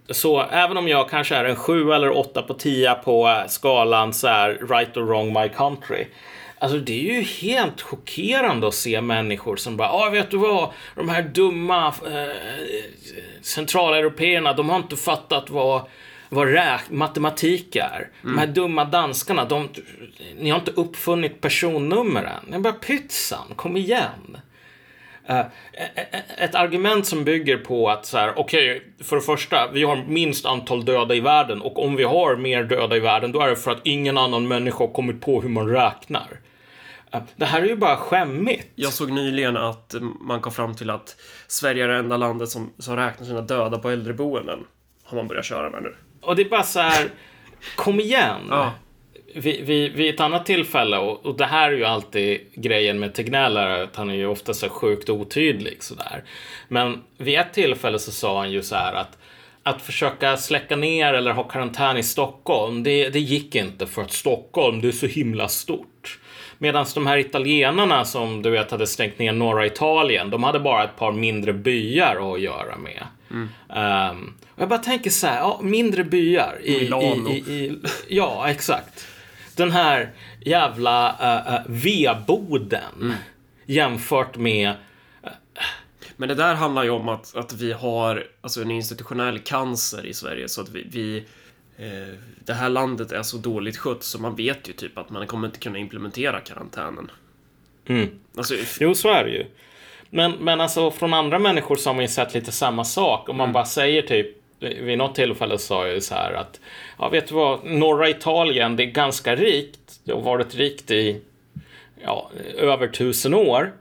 Så 0.10 0.42
även 0.42 0.78
om 0.78 0.88
jag 0.88 1.10
kanske 1.10 1.36
är 1.36 1.46
en 1.46 1.56
7 1.56 1.92
eller 1.92 2.18
8 2.18 2.42
på 2.42 2.54
10 2.54 2.94
på 2.94 3.44
skalan 3.48 4.14
så 4.14 4.28
här 4.28 4.58
right 4.70 4.98
or 4.98 5.02
wrong 5.02 5.34
my 5.34 5.50
country. 5.50 6.06
Alltså 6.60 6.78
det 6.78 7.10
är 7.10 7.14
ju 7.14 7.22
helt 7.22 7.82
chockerande 7.82 8.68
att 8.68 8.74
se 8.74 9.02
människor 9.02 9.56
som 9.56 9.78
bara, 9.78 9.88
ja 9.88 10.08
ah, 10.08 10.10
vet 10.10 10.32
du 10.32 10.38
vad, 10.38 10.70
de 10.96 11.10
här 11.10 11.22
dumma 11.22 11.88
eh, 11.88 12.36
centraleuropeerna, 13.42 14.54
de 14.54 14.70
har 14.70 14.78
inte 14.78 14.96
fattat 14.96 15.50
vad, 15.50 15.82
vad 16.30 16.48
räk 16.48 16.90
matematik 16.90 17.76
är. 17.76 17.98
Mm. 17.98 18.10
De 18.22 18.38
här 18.38 18.44
mm. 18.44 18.54
dumma 18.54 18.86
danskarna, 18.86 19.46
de, 19.46 19.70
ni 20.38 20.50
har 20.50 20.60
inte 20.60 20.72
uppfunnit 20.72 21.42
personnumren. 21.42 22.46
Jag 22.52 22.62
bara, 22.62 22.74
pytsan, 22.74 23.54
kom 23.56 23.78
igen. 23.78 24.38
Uh, 25.30 25.42
ett 26.38 26.56
argument 26.56 27.06
som 27.06 27.24
bygger 27.24 27.58
på 27.58 27.90
att 27.90 28.06
så 28.06 28.18
här, 28.18 28.40
okej, 28.40 28.78
okay, 28.78 29.04
för 29.04 29.16
det 29.16 29.22
första, 29.22 29.72
vi 29.72 29.84
har 29.84 30.04
minst 30.08 30.46
antal 30.46 30.86
döda 30.86 31.16
i 31.16 31.20
världen 31.20 31.62
och 31.62 31.84
om 31.84 31.96
vi 31.96 32.04
har 32.04 32.36
mer 32.36 32.64
döda 32.64 32.96
i 32.96 33.00
världen, 33.00 33.32
då 33.32 33.42
är 33.42 33.50
det 33.50 33.56
för 33.56 33.72
att 33.72 33.82
ingen 33.84 34.18
annan 34.18 34.48
människa 34.48 34.78
har 34.78 34.88
kommit 34.94 35.22
på 35.22 35.42
hur 35.42 35.50
man 35.50 35.70
räknar. 35.70 36.40
Det 37.36 37.46
här 37.46 37.62
är 37.62 37.66
ju 37.66 37.76
bara 37.76 37.98
skämmigt. 37.98 38.68
Jag 38.76 38.94
såg 38.94 39.12
nyligen 39.12 39.58
att 39.58 39.96
man 40.22 40.42
kom 40.42 40.52
fram 40.52 40.76
till 40.76 40.90
att 40.90 41.16
Sverige 41.48 41.84
är 41.84 41.88
det 41.88 41.96
enda 41.96 42.18
landet 42.18 42.50
som, 42.50 42.74
som 42.78 42.96
räknar 42.96 43.28
sina 43.28 43.42
döda 43.42 43.78
på 43.78 43.90
äldreboenden. 43.90 44.60
Har 45.04 45.18
man 45.18 45.28
börjat 45.28 45.46
köra 45.46 45.70
med 45.70 45.84
nu. 45.84 45.96
Och 46.22 46.36
det 46.36 46.42
är 46.42 46.50
bara 46.50 46.64
så 46.64 46.80
här, 46.80 47.10
kom 47.76 48.00
igen. 48.00 48.42
Ja 48.50 48.74
vid, 49.36 49.66
vid, 49.66 49.94
vid 49.94 50.14
ett 50.14 50.20
annat 50.20 50.46
tillfälle, 50.46 50.98
och, 50.98 51.26
och 51.26 51.38
det 51.38 51.46
här 51.46 51.72
är 51.72 51.76
ju 51.76 51.86
alltid 51.86 52.40
grejen 52.54 53.00
med 53.00 53.14
Tegnell, 53.14 53.58
att 53.58 53.96
han 53.96 54.10
är 54.10 54.16
ju 54.16 54.28
ofta 54.28 54.54
så 54.54 54.70
sjukt 54.70 55.10
otydlig 55.10 55.84
sådär. 55.84 56.24
Men 56.68 57.04
vid 57.18 57.40
ett 57.40 57.54
tillfälle 57.54 58.00
så 58.00 58.12
sa 58.12 58.40
han 58.40 58.52
ju 58.52 58.64
så 58.64 58.76
här 58.76 58.94
att 58.94 59.18
att 59.68 59.82
försöka 59.82 60.38
släcka 60.38 60.76
ner 60.76 61.14
eller 61.14 61.32
ha 61.32 61.44
karantän 61.44 61.98
i 61.98 62.04
Stockholm, 62.04 62.84
det, 62.84 63.10
det 63.10 63.20
gick 63.20 63.56
inte 63.56 63.88
för 63.88 64.02
att 64.02 64.12
Stockholm, 64.12 64.82
det 64.82 64.88
är 64.88 64.92
så 64.92 65.06
himla 65.06 65.48
stort. 65.48 66.20
Medan 66.58 66.86
de 66.96 67.08
här 67.08 67.18
italienarna 67.18 68.06
som 68.06 68.42
du 68.42 68.50
vet 68.50 68.72
hade 68.72 68.88
stängt 68.88 69.20
ner 69.20 69.32
norra 69.32 69.66
Italien, 69.66 70.30
de 70.30 70.44
hade 70.44 70.60
bara 70.60 70.84
ett 70.84 70.96
par 70.96 71.12
mindre 71.12 71.54
byar 71.54 72.34
att 72.34 72.42
göra 72.42 72.78
med. 72.78 73.04
Mm. 73.32 73.50
Um, 74.12 74.34
jag 74.56 74.70
bara 74.70 74.80
tänker 74.80 75.10
så 75.10 75.28
här, 75.28 75.40
ja, 75.40 75.60
mindre 75.64 76.04
byar. 76.04 76.60
I, 76.64 76.80
Milano. 76.80 77.30
I, 77.30 77.34
i, 77.34 77.54
i, 77.54 77.78
ja, 78.08 78.50
exakt 78.50 79.08
den 79.56 79.72
här 79.72 80.14
jävla 80.46 81.12
uh, 81.12 81.54
uh, 81.54 81.82
vedboden 81.82 83.02
mm. 83.02 83.16
jämfört 83.66 84.38
med 84.38 84.70
uh, 84.70 85.30
men 86.18 86.30
det 86.30 86.36
där 86.36 86.56
handlar 86.56 86.84
ju 86.84 86.90
om 86.90 87.10
att, 87.10 87.36
att 87.36 87.54
vi 87.54 87.72
har 87.72 88.28
alltså 88.42 88.62
en 88.62 88.72
institutionell 88.72 89.40
cancer 89.40 90.06
i 90.06 90.14
Sverige 90.14 90.50
så 90.50 90.62
att 90.62 90.70
vi, 90.70 90.88
vi 90.92 91.18
eh, 91.78 92.16
det 92.46 92.54
här 92.54 92.70
landet 92.70 93.12
är 93.12 93.24
så 93.24 93.38
dåligt 93.38 93.78
skött 93.78 94.04
så 94.04 94.22
man 94.22 94.36
vet 94.36 94.70
ju 94.70 94.74
typ 94.74 94.98
att 94.98 95.10
man 95.10 95.28
kommer 95.28 95.48
inte 95.48 95.60
kunna 95.60 95.78
implementera 95.78 96.40
karantänen. 96.40 97.12
Mm. 97.88 98.10
Alltså, 98.38 98.56
jo, 98.80 98.96
så 98.96 99.10
är 99.10 99.24
det 99.24 99.30
ju. 99.30 99.46
Men, 100.10 100.32
men 100.32 100.62
alltså 100.62 100.92
från 100.92 101.14
andra 101.14 101.40
människor 101.40 101.76
så 101.76 101.90
har 101.90 101.96
man 101.96 102.04
ju 102.04 102.08
sett 102.08 102.34
lite 102.34 102.52
samma 102.52 102.84
sak. 102.84 103.30
Om 103.30 103.38
man 103.38 103.46
mm. 103.46 103.54
bara 103.54 103.66
säger 103.66 104.02
typ 104.02 104.28
vid 104.60 104.98
något 104.98 105.16
tillfälle 105.16 105.58
sa 105.58 105.86
jag 105.86 105.96
ju 105.96 106.02
så 106.02 106.16
här 106.16 106.34
att 106.34 106.60
ja, 107.00 107.10
vet 107.10 107.28
du 107.28 107.36
vad, 107.36 107.66
norra 107.66 108.10
Italien, 108.10 108.76
det 108.76 108.84
är 108.84 108.92
ganska 108.92 109.36
rikt. 109.36 110.00
Det 110.04 110.14
har 110.14 110.22
varit 110.22 110.56
rikt 110.56 110.92
i 110.92 111.22
ja, 112.04 112.30
över 112.58 112.88
tusen 112.88 113.34
år. 113.34 113.74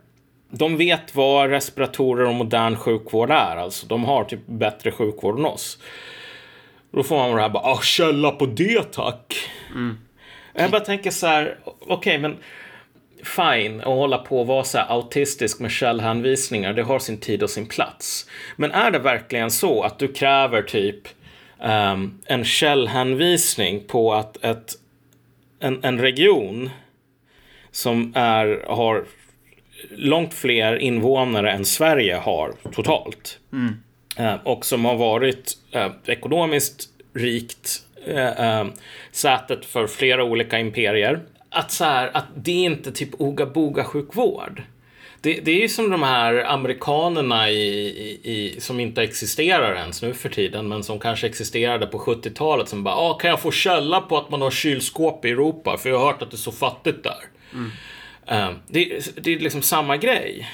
De 0.50 0.76
vet 0.76 1.14
vad 1.14 1.50
respiratorer 1.50 2.26
och 2.26 2.34
modern 2.34 2.76
sjukvård 2.76 3.30
är, 3.30 3.56
alltså 3.56 3.86
de 3.86 4.04
har 4.04 4.24
typ 4.24 4.46
bättre 4.46 4.90
sjukvård 4.90 5.38
än 5.38 5.44
oss. 5.44 5.78
Då 6.90 7.02
får 7.02 7.16
man 7.16 7.36
det 7.36 7.42
här 7.42 7.48
bara, 7.48 7.64
ah, 7.64 7.80
källa 7.82 8.30
på 8.30 8.46
det 8.46 8.92
tack. 8.92 9.34
Mm. 9.70 9.98
Jag 10.54 10.70
bara 10.70 10.80
tänker 10.80 11.10
så 11.10 11.26
här, 11.26 11.58
okej 11.64 11.94
okay, 11.96 12.18
men 12.18 12.36
fine 13.24 13.80
att 13.80 13.86
hålla 13.86 14.18
på 14.18 14.40
och 14.40 14.46
vara 14.46 14.64
så 14.64 14.78
här 14.78 14.86
autistisk 14.88 15.60
med 15.60 15.70
källhänvisningar, 15.70 16.72
det 16.72 16.82
har 16.82 16.98
sin 16.98 17.20
tid 17.20 17.42
och 17.42 17.50
sin 17.50 17.66
plats. 17.66 18.26
Men 18.56 18.72
är 18.72 18.90
det 18.90 18.98
verkligen 18.98 19.50
så 19.50 19.82
att 19.82 19.98
du 19.98 20.08
kräver 20.08 20.62
typ 20.62 21.08
um, 21.62 22.18
en 22.24 22.44
källhänvisning 22.44 23.84
på 23.86 24.14
att 24.14 24.44
ett, 24.44 24.72
en, 25.60 25.84
en 25.84 26.00
region 26.00 26.70
som 27.70 28.12
är, 28.16 28.64
har 28.68 29.04
långt 29.90 30.34
fler 30.34 30.76
invånare 30.76 31.52
än 31.52 31.64
Sverige 31.64 32.14
har 32.14 32.54
totalt. 32.72 33.38
Mm. 33.52 33.74
Uh, 34.20 34.34
och 34.44 34.66
som 34.66 34.84
har 34.84 34.96
varit 34.96 35.52
uh, 35.76 35.90
ekonomiskt 36.06 36.88
rikt 37.14 37.82
uh, 38.08 38.64
sätet 39.12 39.64
för 39.64 39.86
flera 39.86 40.24
olika 40.24 40.58
imperier 40.58 41.20
att 41.54 41.70
så 41.70 41.84
här, 41.84 42.10
att 42.14 42.26
det 42.34 42.50
är 42.50 42.64
inte 42.64 42.92
typ 42.92 43.20
oga 43.20 43.46
boga 43.46 43.84
sjukvård. 43.84 44.62
Det, 45.24 45.40
det 45.40 45.50
är 45.50 45.60
ju 45.60 45.68
som 45.68 45.90
de 45.90 46.02
här 46.02 46.44
amerikanerna 46.44 47.50
i, 47.50 47.88
i, 47.88 48.20
i, 48.32 48.60
som 48.60 48.80
inte 48.80 49.02
existerar 49.02 49.74
ens 49.74 50.02
nu 50.02 50.14
för 50.14 50.28
tiden, 50.28 50.68
men 50.68 50.82
som 50.84 50.98
kanske 50.98 51.26
existerade 51.26 51.86
på 51.86 51.98
70-talet 51.98 52.68
som 52.68 52.84
bara, 52.84 52.94
ah, 52.94 53.14
kan 53.14 53.30
jag 53.30 53.40
få 53.40 53.50
källa 53.50 54.00
på 54.00 54.18
att 54.18 54.30
man 54.30 54.42
har 54.42 54.50
kylskåp 54.50 55.24
i 55.24 55.30
Europa? 55.30 55.76
För 55.76 55.90
jag 55.90 55.98
har 55.98 56.06
hört 56.06 56.22
att 56.22 56.30
det 56.30 56.34
är 56.34 56.38
så 56.38 56.52
fattigt 56.52 57.02
där. 57.02 57.24
Mm. 57.52 57.70
Uh, 58.32 58.56
det, 58.68 59.14
det 59.16 59.34
är 59.34 59.38
liksom 59.38 59.62
samma 59.62 59.96
grej. 59.96 60.48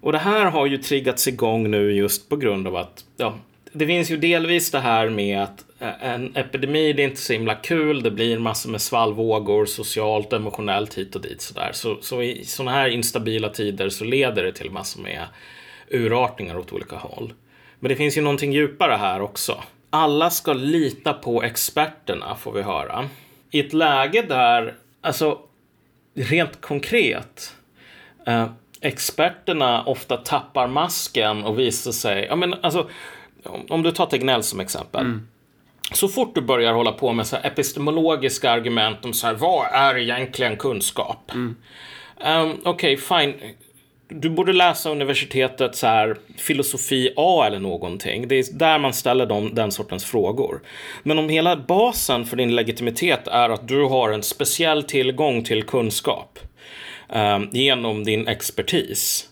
Och 0.00 0.12
det 0.12 0.18
här 0.18 0.44
har 0.44 0.66
ju 0.66 0.78
triggats 0.78 1.28
igång 1.28 1.70
nu 1.70 1.92
just 1.92 2.28
på 2.28 2.36
grund 2.36 2.66
av 2.66 2.76
att, 2.76 3.04
ja, 3.16 3.34
det 3.72 3.86
finns 3.86 4.10
ju 4.10 4.16
delvis 4.16 4.70
det 4.70 4.80
här 4.80 5.08
med 5.08 5.42
att 5.42 5.64
eh, 5.78 6.04
en 6.04 6.36
epidemi, 6.36 6.92
det 6.92 7.02
är 7.02 7.08
inte 7.08 7.20
så 7.20 7.32
himla 7.32 7.54
kul. 7.54 8.02
Det 8.02 8.10
blir 8.10 8.38
massor 8.38 8.70
med 8.70 8.80
svallvågor 8.80 9.66
socialt, 9.66 10.32
emotionellt 10.32 10.94
hit 10.94 11.14
och 11.14 11.22
dit 11.22 11.40
sådär. 11.40 11.70
Så, 11.72 11.98
så 12.00 12.22
i 12.22 12.44
sådana 12.44 12.70
här 12.70 12.88
instabila 12.88 13.48
tider 13.48 13.88
så 13.88 14.04
leder 14.04 14.42
det 14.42 14.52
till 14.52 14.70
massor 14.70 15.02
med 15.02 15.26
urartningar 15.88 16.58
åt 16.58 16.72
olika 16.72 16.96
håll. 16.96 17.32
Men 17.80 17.88
det 17.88 17.96
finns 17.96 18.18
ju 18.18 18.22
någonting 18.22 18.52
djupare 18.52 18.92
här 18.92 19.20
också. 19.20 19.62
Alla 19.90 20.30
ska 20.30 20.52
lita 20.52 21.12
på 21.12 21.42
experterna, 21.42 22.36
får 22.36 22.52
vi 22.52 22.62
höra. 22.62 23.08
I 23.50 23.60
ett 23.60 23.72
läge 23.72 24.22
där, 24.22 24.74
alltså 25.00 25.38
rent 26.14 26.60
konkret, 26.60 27.56
eh, 28.26 28.46
experterna 28.80 29.84
ofta 29.84 30.16
tappar 30.16 30.68
masken 30.68 31.44
och 31.44 31.58
visar 31.58 31.92
sig, 31.92 32.26
ja 32.28 32.36
men 32.36 32.54
alltså, 32.54 32.88
om, 33.44 33.66
om 33.68 33.82
du 33.82 33.90
tar 33.90 34.06
Tegnell 34.06 34.42
som 34.42 34.60
exempel. 34.60 35.00
Mm 35.00 35.26
så 35.94 36.08
fort 36.08 36.34
du 36.34 36.40
börjar 36.40 36.72
hålla 36.72 36.92
på 36.92 37.12
med 37.12 37.26
så 37.26 37.36
epistemologiska 37.36 38.50
argument 38.50 39.04
om 39.04 39.12
så 39.12 39.26
här, 39.26 39.34
vad 39.34 39.66
är 39.72 39.98
egentligen 39.98 40.56
kunskap? 40.56 41.30
Mm. 41.34 41.56
Um, 42.26 42.60
Okej, 42.64 42.96
okay, 42.96 42.96
fine. 42.96 43.34
du 44.08 44.30
borde 44.30 44.52
läsa 44.52 44.90
universitetet 44.90 45.76
så 45.76 45.86
här, 45.86 46.16
filosofi 46.36 47.12
A 47.16 47.44
eller 47.46 47.58
någonting. 47.58 48.28
Det 48.28 48.34
är 48.34 48.58
där 48.58 48.78
man 48.78 48.92
ställer 48.92 49.26
dem, 49.26 49.54
den 49.54 49.72
sortens 49.72 50.04
frågor. 50.04 50.60
Men 51.02 51.18
om 51.18 51.28
hela 51.28 51.56
basen 51.56 52.24
för 52.24 52.36
din 52.36 52.54
legitimitet 52.54 53.28
är 53.28 53.50
att 53.50 53.68
du 53.68 53.84
har 53.84 54.10
en 54.10 54.22
speciell 54.22 54.82
tillgång 54.82 55.44
till 55.44 55.62
kunskap 55.62 56.38
eh, 57.08 57.38
genom 57.52 58.04
din 58.04 58.28
expertis 58.28 59.28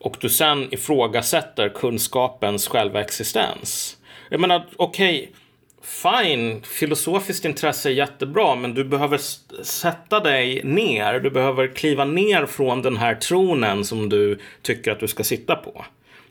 och 0.00 0.16
du 0.20 0.28
sen 0.28 0.74
ifrågasätter 0.74 1.68
kunskapens 1.68 2.68
själva 2.68 3.00
existens. 3.00 3.96
Jag 4.28 4.40
menar, 4.40 4.66
okej, 4.76 5.18
okay, 5.18 5.34
fine, 5.82 6.62
filosofiskt 6.62 7.44
intresse 7.44 7.88
är 7.88 7.92
jättebra, 7.92 8.54
men 8.54 8.74
du 8.74 8.84
behöver 8.84 9.18
sätta 9.62 10.20
dig 10.20 10.64
ner. 10.64 11.20
Du 11.20 11.30
behöver 11.30 11.74
kliva 11.74 12.04
ner 12.04 12.46
från 12.46 12.82
den 12.82 12.96
här 12.96 13.14
tronen 13.14 13.84
som 13.84 14.08
du 14.08 14.38
tycker 14.62 14.92
att 14.92 15.00
du 15.00 15.08
ska 15.08 15.24
sitta 15.24 15.56
på. 15.56 15.84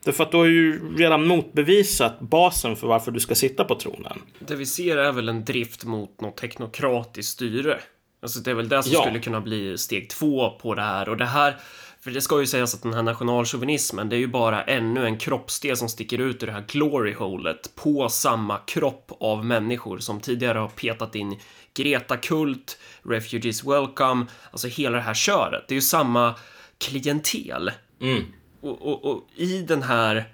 Därför 0.03 0.23
att 0.23 0.31
du 0.31 0.37
har 0.37 0.45
ju 0.45 0.95
redan 0.97 1.27
motbevisat 1.27 2.19
basen 2.19 2.75
för 2.75 2.87
varför 2.87 3.11
du 3.11 3.19
ska 3.19 3.35
sitta 3.35 3.63
på 3.63 3.75
tronen. 3.75 4.21
Det 4.39 4.55
vi 4.55 4.65
ser 4.65 4.97
är 4.97 5.11
väl 5.11 5.29
en 5.29 5.45
drift 5.45 5.85
mot 5.85 6.21
något 6.21 6.37
teknokratiskt 6.37 7.31
styre. 7.31 7.79
Alltså 8.21 8.39
det 8.39 8.51
är 8.51 8.55
väl 8.55 8.69
det 8.69 8.83
som 8.83 8.93
ja. 8.93 9.01
skulle 9.01 9.19
kunna 9.19 9.41
bli 9.41 9.77
steg 9.77 10.09
två 10.09 10.49
på 10.49 10.75
det 10.75 10.81
här 10.81 11.09
och 11.09 11.17
det 11.17 11.25
här 11.25 11.55
för 12.01 12.11
det 12.11 12.21
ska 12.21 12.39
ju 12.39 12.47
sägas 12.47 12.75
att 12.75 12.83
den 12.83 12.93
här 12.93 13.03
nationalchauvinismen, 13.03 14.09
det 14.09 14.15
är 14.15 14.19
ju 14.19 14.27
bara 14.27 14.63
ännu 14.63 15.05
en 15.05 15.17
kroppsdel 15.17 15.77
som 15.77 15.89
sticker 15.89 16.19
ut 16.19 16.43
ur 16.43 16.47
det 16.47 16.53
här 16.53 16.65
glory 16.67 17.13
holet 17.13 17.75
på 17.75 18.09
samma 18.09 18.57
kropp 18.57 19.11
av 19.19 19.45
människor 19.45 19.99
som 19.99 20.19
tidigare 20.19 20.59
har 20.59 20.67
petat 20.67 21.15
in 21.15 21.39
Greta-kult, 21.73 22.77
Refugees 23.03 23.63
Welcome, 23.63 24.25
alltså 24.51 24.67
hela 24.67 24.97
det 24.97 25.03
här 25.03 25.13
köret. 25.13 25.65
Det 25.67 25.73
är 25.73 25.75
ju 25.75 25.81
samma 25.81 26.35
klientel. 26.77 27.71
Mm. 28.01 28.23
Och, 28.61 28.81
och, 28.81 29.05
och, 29.05 29.27
i 29.35 29.61
den 29.61 29.83
här 29.83 30.33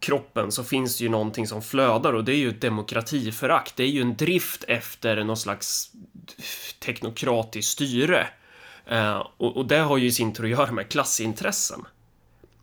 kroppen 0.00 0.52
så 0.52 0.64
finns 0.64 0.98
det 0.98 1.04
ju 1.04 1.10
någonting 1.10 1.46
som 1.46 1.62
flödar 1.62 2.12
och 2.12 2.24
det 2.24 2.32
är 2.32 2.36
ju 2.36 2.48
ett 2.48 2.60
demokratiförakt. 2.60 3.76
Det 3.76 3.82
är 3.82 3.88
ju 3.88 4.00
en 4.00 4.16
drift 4.16 4.64
efter 4.68 5.24
någon 5.24 5.36
slags 5.36 5.92
teknokratiskt 6.80 7.72
styre. 7.72 8.26
Eh, 8.88 9.26
och, 9.36 9.56
och, 9.56 9.66
det 9.66 9.78
har 9.78 9.96
ju 9.98 10.06
i 10.06 10.12
sin 10.12 10.32
tur 10.32 10.44
att 10.44 10.50
göra 10.50 10.72
med 10.72 10.88
klassintressen. 10.88 11.84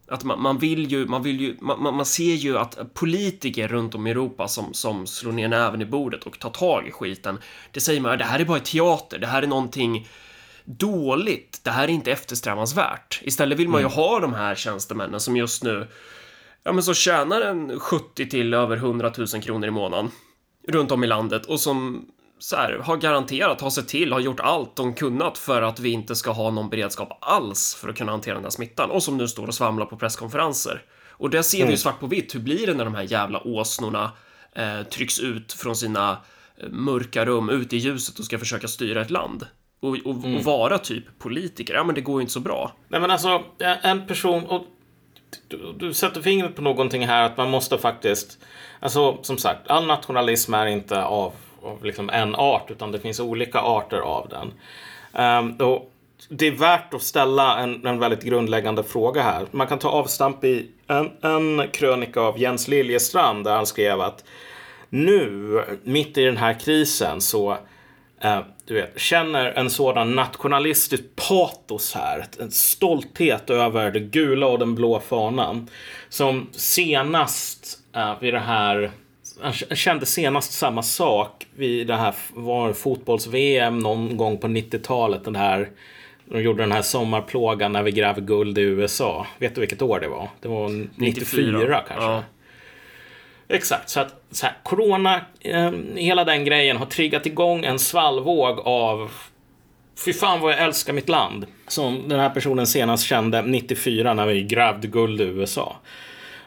Att 0.07 0.23
man, 0.23 0.41
man 0.41 0.57
vill 0.57 0.91
ju, 0.91 1.05
man 1.05 1.23
vill 1.23 1.41
ju, 1.41 1.57
man, 1.61 1.95
man, 1.95 2.05
ser 2.05 2.33
ju 2.33 2.57
att 2.57 2.93
politiker 2.93 3.67
runt 3.67 3.95
om 3.95 4.07
i 4.07 4.11
Europa 4.11 4.47
som, 4.47 4.73
som 4.73 5.07
slår 5.07 5.31
ner 5.31 5.47
näven 5.47 5.81
i 5.81 5.85
bordet 5.85 6.23
och 6.23 6.39
tar 6.39 6.49
tag 6.49 6.88
i 6.88 6.91
skiten. 6.91 7.39
Det 7.71 7.79
säger 7.79 8.01
man, 8.01 8.17
det 8.17 8.23
här 8.23 8.39
är 8.39 8.45
bara 8.45 8.59
teater, 8.59 9.19
det 9.19 9.27
här 9.27 9.43
är 9.43 9.47
någonting 9.47 10.07
dåligt, 10.65 11.59
det 11.63 11.71
här 11.71 11.83
är 11.83 11.91
inte 11.91 12.11
eftersträvansvärt. 12.11 13.21
Istället 13.23 13.59
vill 13.59 13.69
man 13.69 13.81
ju 13.81 13.85
mm. 13.85 13.95
ha 13.95 14.19
de 14.19 14.33
här 14.33 14.55
tjänstemännen 14.55 15.19
som 15.19 15.38
just 15.38 15.63
nu, 15.63 15.88
ja 16.63 16.71
men 16.71 16.83
så 16.83 16.93
tjänar 16.93 17.41
en 17.41 17.79
70 17.79 18.29
till 18.29 18.53
över 18.53 18.77
100 18.77 19.11
000 19.17 19.27
kronor 19.27 19.67
i 19.67 19.71
månaden 19.71 20.11
runt 20.67 20.91
om 20.91 21.03
i 21.03 21.07
landet 21.07 21.45
och 21.45 21.59
som 21.59 22.05
så 22.39 22.56
här, 22.56 22.74
har 22.74 22.98
garanterat, 22.98 23.62
har 23.62 23.69
sett 23.69 23.88
till, 23.88 24.13
har 24.13 24.19
gjort 24.19 24.39
allt 24.39 24.76
de 24.76 24.93
kunnat 24.93 25.38
för 25.38 25.62
att 25.62 25.80
vi 25.80 25.91
inte 25.91 26.15
ska 26.15 26.32
ha 26.32 26.52
någon 26.52 26.69
beredskap 26.69 27.17
alls 27.21 27.76
för 27.76 27.89
att 27.89 27.98
kunna 27.98 28.12
hantera 28.12 28.36
den 28.36 28.43
här 28.43 28.50
smittan 28.50 28.91
och 28.91 29.04
som 29.04 29.17
nu 29.17 29.28
står 29.28 29.48
och 29.48 29.56
svamlar 29.56 29.86
på 29.86 29.98
presskonferenser. 29.98 30.82
Och 31.17 31.30
det 31.30 31.43
ser 31.43 31.58
mm. 31.58 31.67
vi 31.67 31.71
ju 31.71 31.74
mm. 31.74 31.78
svart 31.78 32.00
på 32.00 32.08
vitt. 32.08 32.36
Hur 32.36 32.39
blir 32.39 32.67
det 32.67 32.74
när 32.74 32.86
de 32.86 32.95
här 32.95 33.04
jävla 33.12 33.48
åsnorna 33.48 34.12
eh, 34.56 34.84
trycks 34.84 35.19
ut 35.19 35.54
från 35.54 35.76
sina 35.76 36.17
eh, 36.58 36.69
mörka 36.69 37.26
rum 37.26 37.50
ut 37.50 37.74
i 37.74 37.78
ljuset 37.78 38.19
och 38.19 38.26
ska 38.26 38.39
försöka 38.39 38.67
styra 38.67 39.02
ett 39.02 39.12
land? 39.12 39.48
Och, 39.80 39.98
och, 40.06 40.15
mm. 40.15 40.36
och, 40.36 40.43
vara 40.43 40.78
typ 40.78 41.19
politiker. 41.19 41.74
Ja, 41.74 41.84
men 41.84 41.95
det 41.95 42.02
går 42.02 42.19
ju 42.19 42.21
inte 42.21 42.34
så 42.34 42.39
bra. 42.39 42.71
Nej, 42.88 43.02
men 43.02 43.12
alltså 43.12 43.43
en 43.60 44.08
person 44.08 44.43
och 44.45 44.65
du, 45.48 45.74
du 45.80 45.93
sätter 45.93 46.21
fingret 46.21 46.56
på 46.56 46.62
någonting 46.62 47.08
här 47.08 47.24
att 47.24 47.38
man 47.38 47.50
måste 47.50 47.78
faktiskt. 47.78 48.39
Alltså 48.80 49.24
som 49.24 49.38
sagt, 49.38 49.67
all 49.67 49.86
nationalism 49.86 50.54
är 50.54 50.65
inte 50.65 51.04
av 51.04 51.34
av 51.65 51.86
liksom 51.86 52.10
en 52.10 52.36
art, 52.36 52.71
utan 52.71 52.91
det 52.91 52.99
finns 52.99 53.19
olika 53.19 53.60
arter 53.60 53.99
av 53.99 54.30
den. 54.30 54.54
Um, 55.39 55.69
och 55.69 55.91
det 56.30 56.47
är 56.47 56.51
värt 56.51 56.93
att 56.93 57.01
ställa 57.01 57.58
en, 57.58 57.86
en 57.88 57.99
väldigt 57.99 58.23
grundläggande 58.23 58.84
fråga 58.84 59.21
här. 59.21 59.45
Man 59.51 59.67
kan 59.67 59.80
ta 59.80 59.89
avstamp 59.89 60.43
i 60.43 60.71
en, 60.88 61.12
en 61.21 61.67
krönika 61.73 62.21
av 62.21 62.39
Jens 62.39 62.67
Liljestrand 62.67 63.43
där 63.43 63.56
han 63.56 63.65
skrev 63.65 64.01
att 64.01 64.23
nu, 64.89 65.62
mitt 65.84 66.17
i 66.17 66.23
den 66.23 66.38
här 66.38 66.60
krisen, 66.60 67.21
så 67.21 67.58
eh, 68.21 68.39
du 68.65 68.73
vet, 68.73 68.99
känner 68.99 69.45
en 69.45 69.69
sådan 69.69 70.12
nationalistisk 70.12 71.04
patos 71.15 71.93
här. 71.93 72.25
En 72.39 72.51
stolthet 72.51 73.49
över 73.49 73.91
det 73.91 73.99
gula 73.99 74.47
och 74.47 74.60
den 74.60 74.75
blå 74.75 74.99
fanan. 74.99 75.69
Som 76.10 76.49
senast 76.51 77.80
eh, 77.95 78.19
vid 78.19 78.34
det 78.34 78.39
här 78.39 78.91
han 79.41 79.54
kände 79.54 80.06
senast 80.06 80.52
samma 80.52 80.84
sak 80.84 81.48
vid 81.56 81.88
det 81.88 81.95
här 81.95 82.15
var 82.34 82.74
fotbolls-VM 82.74 83.80
någon 83.80 84.17
gång 84.17 84.38
på 84.38 84.48
90-talet. 84.48 85.24
Den 85.24 85.36
här, 85.36 85.69
de 86.26 86.41
gjorde 86.41 86.63
den 86.63 86.71
här 86.71 86.82
sommarplågan 86.82 87.71
när 87.71 87.84
vi 87.84 87.91
gräver 87.91 88.21
guld 88.21 88.58
i 88.58 88.62
USA. 88.62 89.28
Vet 89.38 89.56
du 89.56 89.62
vilket 89.62 89.82
år 89.82 90.00
det 90.00 90.08
var? 90.08 90.30
Det 90.41 90.48
var 90.48 90.69
94, 90.69 90.88
94 90.98 91.84
kanske. 91.88 92.06
Ja. 92.06 92.24
Exakt, 93.48 93.89
så 93.89 94.00
att 94.00 94.24
så 94.32 94.45
här, 94.45 94.56
corona, 94.63 95.21
eh, 95.39 95.71
hela 95.95 96.24
den 96.24 96.45
grejen 96.45 96.78
har 96.78 96.86
triggat 96.86 97.26
igång 97.26 97.65
en 97.65 97.80
svallvåg 97.80 98.60
av 98.60 99.12
Fy 100.06 100.13
fan 100.13 100.41
vad 100.41 100.52
jag 100.52 100.60
älskar 100.60 100.93
mitt 100.93 101.10
land. 101.10 101.45
Som 101.67 102.10
den 102.10 102.19
här 102.19 102.30
personen 102.30 102.67
senast 102.67 103.06
kände 103.06 103.41
94 103.41 104.13
när 104.13 104.26
vi 104.26 104.43
grävde 104.43 104.88
guld 104.88 105.21
i 105.21 105.24
USA. 105.24 105.76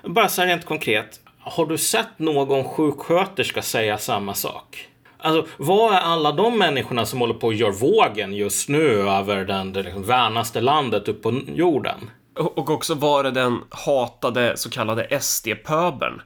Bara 0.05 0.29
så 0.29 0.41
här 0.41 0.49
rent 0.49 0.65
konkret. 0.65 1.21
Har 1.51 1.67
du 1.67 1.79
sett 1.79 2.19
någon 2.19 2.65
sjuksköterska 2.65 3.63
säga 3.63 3.99
samma 3.99 4.35
sak? 4.35 4.89
Alltså, 5.19 5.53
vad 5.57 5.95
är 5.95 6.01
alla 6.01 6.33
de 6.33 6.59
människorna 6.59 7.07
som 7.07 7.21
håller 7.21 7.35
på 7.35 7.47
och 7.47 7.55
gör 7.55 7.71
vågen 7.71 8.33
just 8.33 8.69
nu 8.69 9.09
över 9.09 9.45
den, 9.45 9.73
det 9.73 9.83
liksom 9.83 10.03
värnaste 10.03 10.61
landet 10.61 11.09
upp 11.09 11.23
på 11.23 11.41
jorden? 11.47 12.11
Och 12.35 12.71
också 12.71 12.95
var 12.95 13.25
det 13.25 13.31
den 13.31 13.61
hatade 13.71 14.57
så 14.57 14.71
kallade 14.71 15.21
SD-pöbeln. 15.21 16.21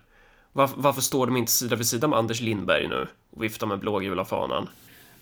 Varför, 0.52 0.76
varför 0.80 1.00
står 1.00 1.26
de 1.26 1.36
inte 1.36 1.52
sida 1.52 1.76
vid 1.76 1.86
sida 1.86 2.08
med 2.08 2.18
Anders 2.18 2.40
Lindberg 2.40 2.88
nu 2.88 3.06
och 3.36 3.42
viftar 3.42 3.66
med 3.66 3.78
blågula 3.78 4.24
fanan? 4.24 4.68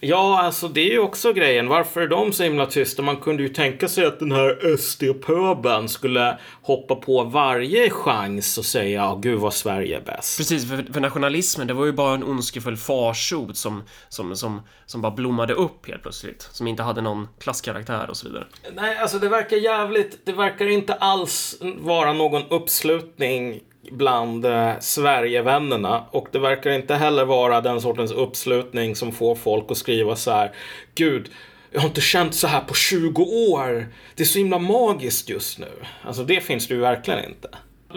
Ja, 0.02 0.42
alltså 0.42 0.68
det 0.68 0.80
är 0.80 0.90
ju 0.90 0.98
också 0.98 1.32
grejen. 1.32 1.68
Varför 1.68 2.00
är 2.00 2.08
de 2.08 2.32
så 2.32 2.42
himla 2.42 2.66
tysta? 2.66 3.02
Man 3.02 3.16
kunde 3.16 3.42
ju 3.42 3.48
tänka 3.48 3.88
sig 3.88 4.06
att 4.06 4.18
den 4.18 4.32
här 4.32 4.76
SD-pöben 4.76 5.88
skulle 5.88 6.38
hoppa 6.62 6.94
på 6.94 7.24
varje 7.24 7.90
chans 7.90 8.58
och 8.58 8.64
säga 8.64 9.00
ja, 9.00 9.18
gud 9.22 9.38
vad 9.38 9.54
Sverige 9.54 9.96
är 9.96 10.00
bäst. 10.00 10.38
Precis, 10.38 10.68
för, 10.68 10.92
för 10.92 11.00
nationalismen, 11.00 11.66
det 11.66 11.74
var 11.74 11.86
ju 11.86 11.92
bara 11.92 12.14
en 12.14 12.24
ondskefull 12.24 12.76
farsot 12.76 13.56
som, 13.56 13.82
som, 14.08 14.36
som, 14.36 14.62
som 14.86 15.02
bara 15.02 15.12
blommade 15.12 15.54
upp 15.54 15.88
helt 15.88 16.02
plötsligt. 16.02 16.48
Som 16.52 16.66
inte 16.66 16.82
hade 16.82 17.00
någon 17.00 17.28
klasskaraktär 17.38 18.10
och 18.10 18.16
så 18.16 18.28
vidare. 18.28 18.46
Nej, 18.74 18.98
alltså 18.98 19.18
det 19.18 19.28
verkar 19.28 19.56
jävligt. 19.56 20.26
Det 20.26 20.32
verkar 20.32 20.66
inte 20.66 20.94
alls 20.94 21.56
vara 21.80 22.12
någon 22.12 22.42
uppslutning 22.50 23.60
bland 23.90 24.44
eh, 24.44 24.72
Sverigevännerna 24.80 26.04
och 26.10 26.28
det 26.32 26.38
verkar 26.38 26.70
inte 26.70 26.94
heller 26.94 27.24
vara 27.24 27.60
den 27.60 27.80
sortens 27.80 28.12
uppslutning 28.12 28.96
som 28.96 29.12
får 29.12 29.34
folk 29.34 29.70
att 29.70 29.76
skriva 29.76 30.16
så 30.16 30.30
här. 30.30 30.52
Gud, 30.94 31.30
jag 31.70 31.80
har 31.80 31.88
inte 31.88 32.00
känt 32.00 32.34
så 32.34 32.46
här 32.46 32.60
på 32.60 32.74
20 32.74 33.22
år. 33.22 33.88
Det 34.14 34.22
är 34.22 34.26
så 34.26 34.38
himla 34.38 34.58
magiskt 34.58 35.28
just 35.28 35.58
nu. 35.58 35.72
Alltså 36.02 36.24
det 36.24 36.40
finns 36.40 36.68
det 36.68 36.74
ju 36.74 36.80
verkligen 36.80 37.24
inte. 37.24 37.48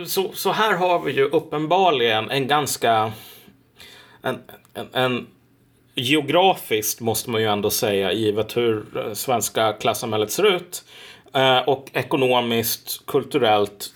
Så, 0.06 0.32
så 0.34 0.52
här 0.52 0.74
har 0.74 1.00
vi 1.00 1.12
ju 1.12 1.24
uppenbarligen 1.24 2.32
en 2.32 2.48
ganska... 2.48 3.12
En, 4.22 4.40
en, 4.74 4.88
en 4.94 5.28
geografiskt 5.96 7.00
måste 7.02 7.30
man 7.30 7.42
ju 7.42 7.48
ändå 7.48 7.70
säga, 7.70 8.14
givet 8.14 8.58
hur 8.58 8.98
eh, 8.98 9.14
svenska 9.14 9.74
klassamhället 9.74 10.32
ser 10.32 10.56
ut. 10.56 10.84
Eh, 11.34 11.60
och 11.60 11.90
ekonomiskt, 11.94 13.06
kulturellt 13.06 13.94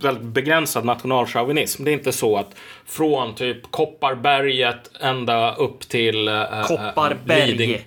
väldigt 0.00 0.24
begränsad 0.24 0.84
nationalchauvinism. 0.84 1.84
Det 1.84 1.90
är 1.90 1.92
inte 1.92 2.12
så 2.12 2.36
att 2.36 2.56
från 2.86 3.34
typ 3.34 3.70
Kopparberget 3.70 4.90
ända 5.00 5.54
upp 5.54 5.80
till... 5.80 6.28
Äh, 6.28 6.66
Kopparberg. 6.66 7.86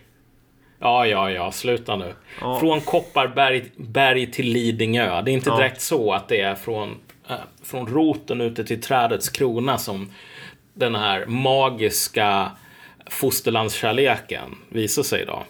Ja, 0.80 1.08
ja, 1.08 1.32
ja, 1.32 1.52
sluta 1.52 1.96
nu. 1.96 2.14
Ja. 2.42 2.60
Från 2.60 2.82
Kopparberg 2.82 4.28
till 4.32 4.48
Lidingö. 4.48 5.22
Det 5.22 5.32
är 5.32 5.34
inte 5.34 5.56
direkt 5.56 5.82
så 5.82 6.14
att 6.14 6.28
det 6.28 6.42
är 6.42 6.56
från, 6.56 6.98
äh, 7.30 7.36
från 7.64 7.88
roten 7.88 8.42
ute 8.42 8.64
till 8.64 8.82
trädets 8.82 9.30
krona 9.30 9.78
som 9.78 10.12
den 10.74 10.96
här 10.96 11.26
magiska 11.26 12.52
fosterlandskärleken 13.10 14.56
visar 14.70 15.04
sig 15.04 15.26
då. 15.26 15.44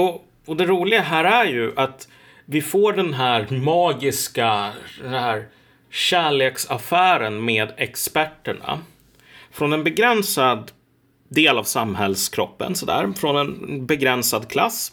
Och, 0.00 0.24
och 0.46 0.56
det 0.56 0.66
roliga 0.66 1.00
här 1.00 1.24
är 1.24 1.44
ju 1.44 1.72
att 1.76 2.08
vi 2.44 2.62
får 2.62 2.92
den 2.92 3.14
här 3.14 3.46
magiska, 3.50 4.72
den 5.02 5.14
här 5.14 5.46
kärleksaffären 5.90 7.44
med 7.44 7.72
experterna 7.76 8.78
från 9.50 9.72
en 9.72 9.84
begränsad 9.84 10.72
del 11.28 11.58
av 11.58 11.64
samhällskroppen, 11.64 12.74
sådär, 12.74 13.12
från 13.16 13.36
en 13.36 13.86
begränsad 13.86 14.48
klass. 14.48 14.92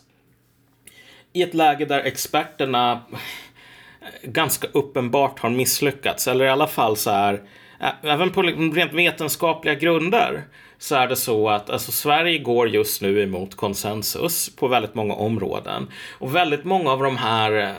I 1.34 1.42
ett 1.42 1.54
läge 1.54 1.86
där 1.86 2.00
experterna 2.00 3.02
eh, 3.12 4.30
ganska 4.30 4.68
uppenbart 4.72 5.40
har 5.40 5.50
misslyckats. 5.50 6.28
Eller 6.28 6.46
i 6.46 6.50
alla 6.50 6.68
fall 6.68 6.98
så 6.98 7.12
här, 7.12 7.34
eh, 7.82 8.12
även 8.12 8.32
på 8.32 8.42
rent 8.42 8.94
vetenskapliga 8.94 9.76
grunder 9.76 10.44
så 10.78 10.96
är 10.96 11.08
det 11.08 11.16
så 11.16 11.50
att 11.50 11.70
alltså, 11.70 11.92
Sverige 11.92 12.38
går 12.38 12.70
just 12.70 13.02
nu 13.02 13.22
emot 13.22 13.56
konsensus 13.56 14.56
på 14.56 14.68
väldigt 14.68 14.96
många 14.96 15.14
områden. 15.14 15.88
Och 16.20 16.36
väldigt 16.36 16.64
många 16.64 16.92
av 16.92 17.04
de 17.04 17.18
här 17.18 17.52
eh, 17.52 17.72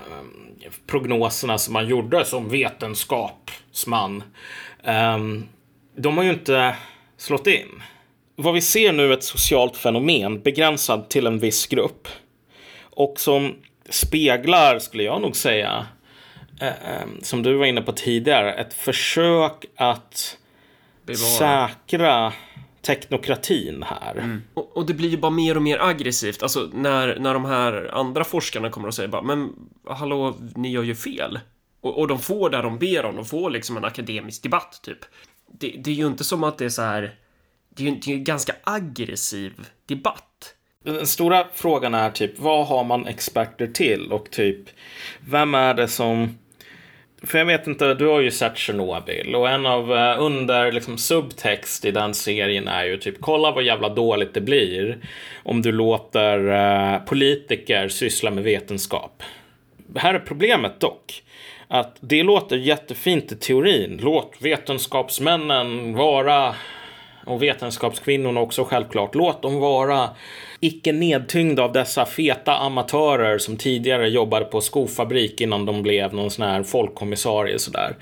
prognoserna 0.86 1.58
som 1.58 1.72
man 1.72 1.88
gjorde 1.88 2.24
som 2.24 2.48
vetenskapsman, 2.48 4.22
eh, 4.84 5.18
de 5.96 6.16
har 6.16 6.24
ju 6.24 6.30
inte 6.30 6.76
slått 7.16 7.46
in. 7.46 7.82
Vad 8.36 8.54
vi 8.54 8.60
ser 8.60 8.92
nu 8.92 9.08
är 9.12 9.14
ett 9.16 9.24
socialt 9.24 9.76
fenomen 9.76 10.40
begränsat 10.40 11.10
till 11.10 11.26
en 11.26 11.38
viss 11.38 11.66
grupp 11.66 12.08
och 12.82 13.20
som 13.20 13.54
speglar, 13.90 14.78
skulle 14.78 15.02
jag 15.02 15.20
nog 15.20 15.36
säga, 15.36 15.86
eh, 16.60 16.68
eh 16.68 17.06
som 17.22 17.42
du 17.42 17.54
var 17.54 17.66
inne 17.66 17.82
på 17.82 17.92
tidigare, 17.92 18.52
ett 18.54 18.74
försök 18.74 19.64
att 19.76 20.38
Bevara. 21.06 21.68
säkra 21.68 22.32
teknokratin 22.86 23.82
här. 23.82 24.16
Mm. 24.16 24.42
Och, 24.54 24.76
och, 24.76 24.86
det 24.86 24.94
blir 24.94 25.08
ju 25.08 25.16
bara 25.16 25.30
mer 25.30 25.56
och 25.56 25.62
mer 25.62 25.78
aggressivt. 25.82 26.42
Alltså 26.42 26.70
när, 26.74 27.18
när 27.18 27.34
de 27.34 27.44
här 27.44 27.90
andra 27.94 28.24
forskarna 28.24 28.70
kommer 28.70 28.88
och 28.88 28.94
säger 28.94 29.08
bara, 29.08 29.22
men 29.22 29.52
hallå, 29.86 30.36
ni 30.54 30.70
gör 30.70 30.82
ju 30.82 30.94
fel. 30.94 31.40
Och, 31.80 31.98
och 31.98 32.08
de 32.08 32.18
får 32.18 32.50
där 32.50 32.62
de 32.62 32.78
ber 32.78 33.04
om, 33.04 33.16
de 33.16 33.24
får 33.24 33.50
liksom 33.50 33.76
en 33.76 33.84
akademisk 33.84 34.42
debatt 34.42 34.80
typ. 34.82 34.98
Det, 35.60 35.74
det 35.84 35.90
är 35.90 35.94
ju 35.94 36.06
inte 36.06 36.24
som 36.24 36.44
att 36.44 36.58
det 36.58 36.64
är 36.64 36.68
så 36.68 36.82
här, 36.82 37.14
det 37.68 37.82
är 37.82 37.90
ju 37.90 37.96
det 37.96 38.10
är 38.10 38.14
en 38.14 38.24
ganska 38.24 38.52
aggressiv 38.64 39.52
debatt. 39.86 40.54
Den 40.84 41.06
stora 41.06 41.46
frågan 41.54 41.94
är 41.94 42.10
typ, 42.10 42.38
vad 42.38 42.66
har 42.66 42.84
man 42.84 43.06
experter 43.06 43.66
till? 43.66 44.12
Och 44.12 44.30
typ, 44.30 44.68
vem 45.20 45.54
är 45.54 45.74
det 45.74 45.88
som 45.88 46.38
för 47.26 47.38
jag 47.38 47.44
vet 47.44 47.66
inte, 47.66 47.94
du 47.94 48.06
har 48.06 48.20
ju 48.20 48.30
sett 48.30 48.58
Chernobyl 48.58 49.34
och 49.34 49.48
en 49.48 49.66
av 49.66 49.92
eh, 49.96 50.22
under 50.22 50.72
liksom 50.72 50.98
subtext 50.98 51.84
i 51.84 51.90
den 51.90 52.14
serien 52.14 52.68
är 52.68 52.84
ju 52.84 52.96
typ 52.96 53.20
kolla 53.20 53.50
vad 53.50 53.64
jävla 53.64 53.88
dåligt 53.88 54.34
det 54.34 54.40
blir 54.40 54.98
om 55.42 55.62
du 55.62 55.72
låter 55.72 56.38
uh, 56.48 57.04
politiker 57.04 57.88
syssla 57.88 58.30
med 58.30 58.44
vetenskap. 58.44 59.22
Här 59.96 60.14
är 60.14 60.18
problemet 60.18 60.80
dock 60.80 61.22
att 61.68 61.96
det 62.00 62.22
låter 62.22 62.56
jättefint 62.56 63.32
i 63.32 63.36
teorin. 63.36 64.00
Låt 64.02 64.32
vetenskapsmännen 64.40 65.94
vara 65.94 66.54
och 67.26 67.42
vetenskapskvinnorna 67.42 68.40
också 68.40 68.64
självklart. 68.64 69.14
Låt 69.14 69.42
dem 69.42 69.60
vara 69.60 70.08
icke 70.60 70.92
nedtyngda 70.92 71.62
av 71.62 71.72
dessa 71.72 72.06
feta 72.06 72.56
amatörer 72.56 73.38
som 73.38 73.56
tidigare 73.56 74.08
jobbade 74.08 74.44
på 74.44 74.60
skofabrik 74.60 75.40
innan 75.40 75.66
de 75.66 75.82
blev 75.82 76.14
någon 76.14 76.30
sån 76.30 76.46
här 76.46 76.62
folkkommissarie 76.62 77.58
sådär. 77.58 77.96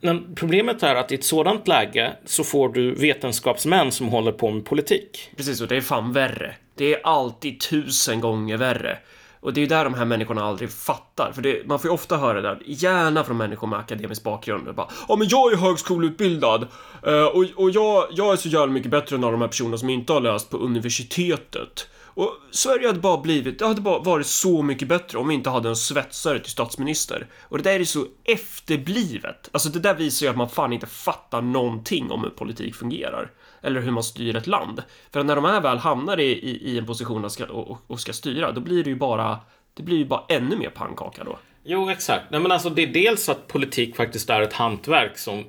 Men 0.00 0.34
problemet 0.34 0.82
är 0.82 0.94
att 0.94 1.12
i 1.12 1.14
ett 1.14 1.24
sådant 1.24 1.68
läge 1.68 2.12
så 2.24 2.44
får 2.44 2.68
du 2.68 2.94
vetenskapsmän 2.94 3.92
som 3.92 4.08
håller 4.08 4.32
på 4.32 4.50
med 4.50 4.64
politik. 4.64 5.30
Precis, 5.36 5.60
och 5.60 5.68
det 5.68 5.76
är 5.76 5.80
fan 5.80 6.12
värre. 6.12 6.54
Det 6.74 6.94
är 6.94 7.00
alltid 7.06 7.60
tusen 7.60 8.20
gånger 8.20 8.56
värre. 8.56 8.98
Och 9.42 9.52
det 9.52 9.60
är 9.60 9.62
ju 9.62 9.68
där 9.68 9.84
de 9.84 9.94
här 9.94 10.04
människorna 10.04 10.44
aldrig 10.44 10.70
fattar. 10.70 11.32
För 11.32 11.42
det, 11.42 11.66
man 11.66 11.78
får 11.78 11.88
ju 11.88 11.94
ofta 11.94 12.16
höra 12.16 12.40
det 12.40 12.48
där, 12.48 12.62
gärna 12.66 13.24
från 13.24 13.36
människor 13.36 13.66
med 13.66 13.78
akademisk 13.78 14.22
bakgrund. 14.22 14.74
Bara, 14.74 14.88
ja 15.08 15.16
men 15.16 15.28
jag 15.28 15.52
är 15.52 15.56
högskoleutbildad 15.56 16.68
eh, 17.06 17.24
och, 17.24 17.44
och 17.56 17.70
jag, 17.70 18.06
jag 18.10 18.32
är 18.32 18.36
så 18.36 18.48
jävla 18.48 18.72
mycket 18.72 18.90
bättre 18.90 19.16
än 19.16 19.24
alla 19.24 19.32
de 19.32 19.40
här 19.40 19.48
personerna 19.48 19.78
som 19.78 19.90
inte 19.90 20.12
har 20.12 20.20
läst 20.20 20.50
på 20.50 20.56
universitetet. 20.56 21.88
Och 22.14 22.30
Sverige 22.50 22.86
hade 22.86 23.00
bara 23.00 23.20
blivit, 23.20 23.58
det 23.58 23.66
hade 23.66 23.80
bara 23.80 23.98
varit 23.98 24.26
så 24.26 24.62
mycket 24.62 24.88
bättre 24.88 25.18
om 25.18 25.28
vi 25.28 25.34
inte 25.34 25.50
hade 25.50 25.68
en 25.68 25.76
svetsare 25.76 26.38
till 26.38 26.50
statsminister. 26.50 27.26
Och 27.42 27.58
det 27.58 27.70
där 27.70 27.80
är 27.80 27.84
så 27.84 28.04
efterblivet. 28.24 29.48
Alltså 29.52 29.68
det 29.68 29.80
där 29.80 29.94
visar 29.94 30.26
ju 30.26 30.30
att 30.30 30.36
man 30.36 30.48
fan 30.48 30.72
inte 30.72 30.86
fattar 30.86 31.42
någonting 31.42 32.10
om 32.10 32.22
hur 32.22 32.30
politik 32.30 32.74
fungerar 32.74 33.30
eller 33.62 33.80
hur 33.80 33.90
man 33.90 34.02
styr 34.02 34.36
ett 34.36 34.46
land. 34.46 34.82
För 35.12 35.22
när 35.24 35.36
de 35.36 35.44
här 35.44 35.60
väl 35.60 35.78
hamnar 35.78 36.20
i, 36.20 36.32
i, 36.32 36.72
i 36.72 36.78
en 36.78 36.86
position 36.86 37.24
och 37.24 37.32
ska, 37.32 37.46
och, 37.46 37.78
och 37.86 38.00
ska 38.00 38.12
styra, 38.12 38.52
då 38.52 38.60
blir 38.60 38.84
det 38.84 38.90
ju 38.90 38.96
bara, 38.96 39.38
det 39.74 39.82
blir 39.82 39.96
ju 39.96 40.04
bara 40.04 40.24
ännu 40.28 40.56
mer 40.56 40.70
pannkaka 40.70 41.24
då. 41.24 41.38
Jo, 41.64 41.90
exakt. 41.90 42.24
Nej, 42.30 42.40
men 42.40 42.52
alltså 42.52 42.70
det 42.70 42.82
är 42.82 42.86
dels 42.86 43.28
att 43.28 43.48
politik 43.48 43.96
faktiskt 43.96 44.30
är 44.30 44.40
ett 44.40 44.52
hantverk 44.52 45.18
som 45.18 45.44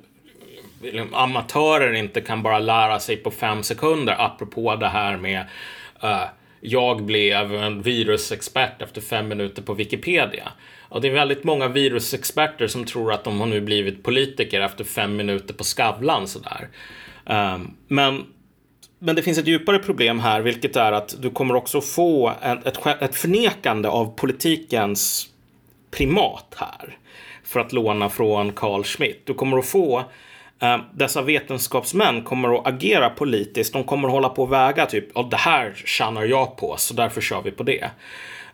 liksom, 0.82 1.14
amatörer 1.14 1.92
inte 1.92 2.20
kan 2.20 2.42
bara 2.42 2.58
lära 2.58 3.00
sig 3.00 3.16
på 3.16 3.30
fem 3.30 3.62
sekunder, 3.62 4.16
apropå 4.18 4.76
det 4.76 4.88
här 4.88 5.16
med 5.16 5.46
uh, 6.04 6.24
jag 6.60 7.02
blev 7.02 7.54
en 7.54 7.82
virusexpert 7.82 8.82
efter 8.82 9.00
fem 9.00 9.28
minuter 9.28 9.62
på 9.62 9.74
Wikipedia. 9.74 10.52
Och 10.88 11.00
det 11.00 11.08
är 11.08 11.12
väldigt 11.12 11.44
många 11.44 11.68
virusexperter 11.68 12.66
som 12.66 12.84
tror 12.84 13.12
att 13.12 13.24
de 13.24 13.40
har 13.40 13.46
nu 13.46 13.60
blivit 13.60 14.02
politiker 14.02 14.60
efter 14.60 14.84
fem 14.84 15.16
minuter 15.16 15.54
på 15.54 15.64
Skavlan 15.64 16.28
sådär. 16.28 16.68
Um, 17.26 17.76
men, 17.88 18.24
men 18.98 19.16
det 19.16 19.22
finns 19.22 19.38
ett 19.38 19.46
djupare 19.46 19.78
problem 19.78 20.20
här, 20.20 20.40
vilket 20.40 20.76
är 20.76 20.92
att 20.92 21.22
du 21.22 21.30
kommer 21.30 21.54
också 21.54 21.80
få 21.80 22.32
ett, 22.42 22.66
ett, 22.66 23.02
ett 23.02 23.16
förnekande 23.16 23.88
av 23.88 24.16
politikens 24.16 25.28
primat 25.90 26.54
här. 26.56 26.98
För 27.44 27.60
att 27.60 27.72
låna 27.72 28.08
från 28.08 28.52
Carl 28.52 28.84
Schmitt. 28.84 29.26
Du 29.26 29.34
kommer 29.34 29.58
att 29.58 29.66
få 29.66 30.04
Uh, 30.62 30.76
dessa 30.92 31.22
vetenskapsmän 31.22 32.22
kommer 32.22 32.58
att 32.58 32.66
agera 32.66 33.10
politiskt. 33.10 33.72
De 33.72 33.84
kommer 33.84 34.08
att 34.08 34.14
hålla 34.14 34.28
på 34.28 34.42
och 34.42 34.52
väga 34.52 34.86
typ, 34.86 35.08
ja 35.14 35.28
det 35.30 35.36
här 35.36 35.72
tjänar 35.74 36.24
jag 36.24 36.56
på, 36.56 36.74
så 36.78 36.94
därför 36.94 37.20
kör 37.20 37.42
vi 37.42 37.50
på 37.50 37.62
det. 37.62 37.90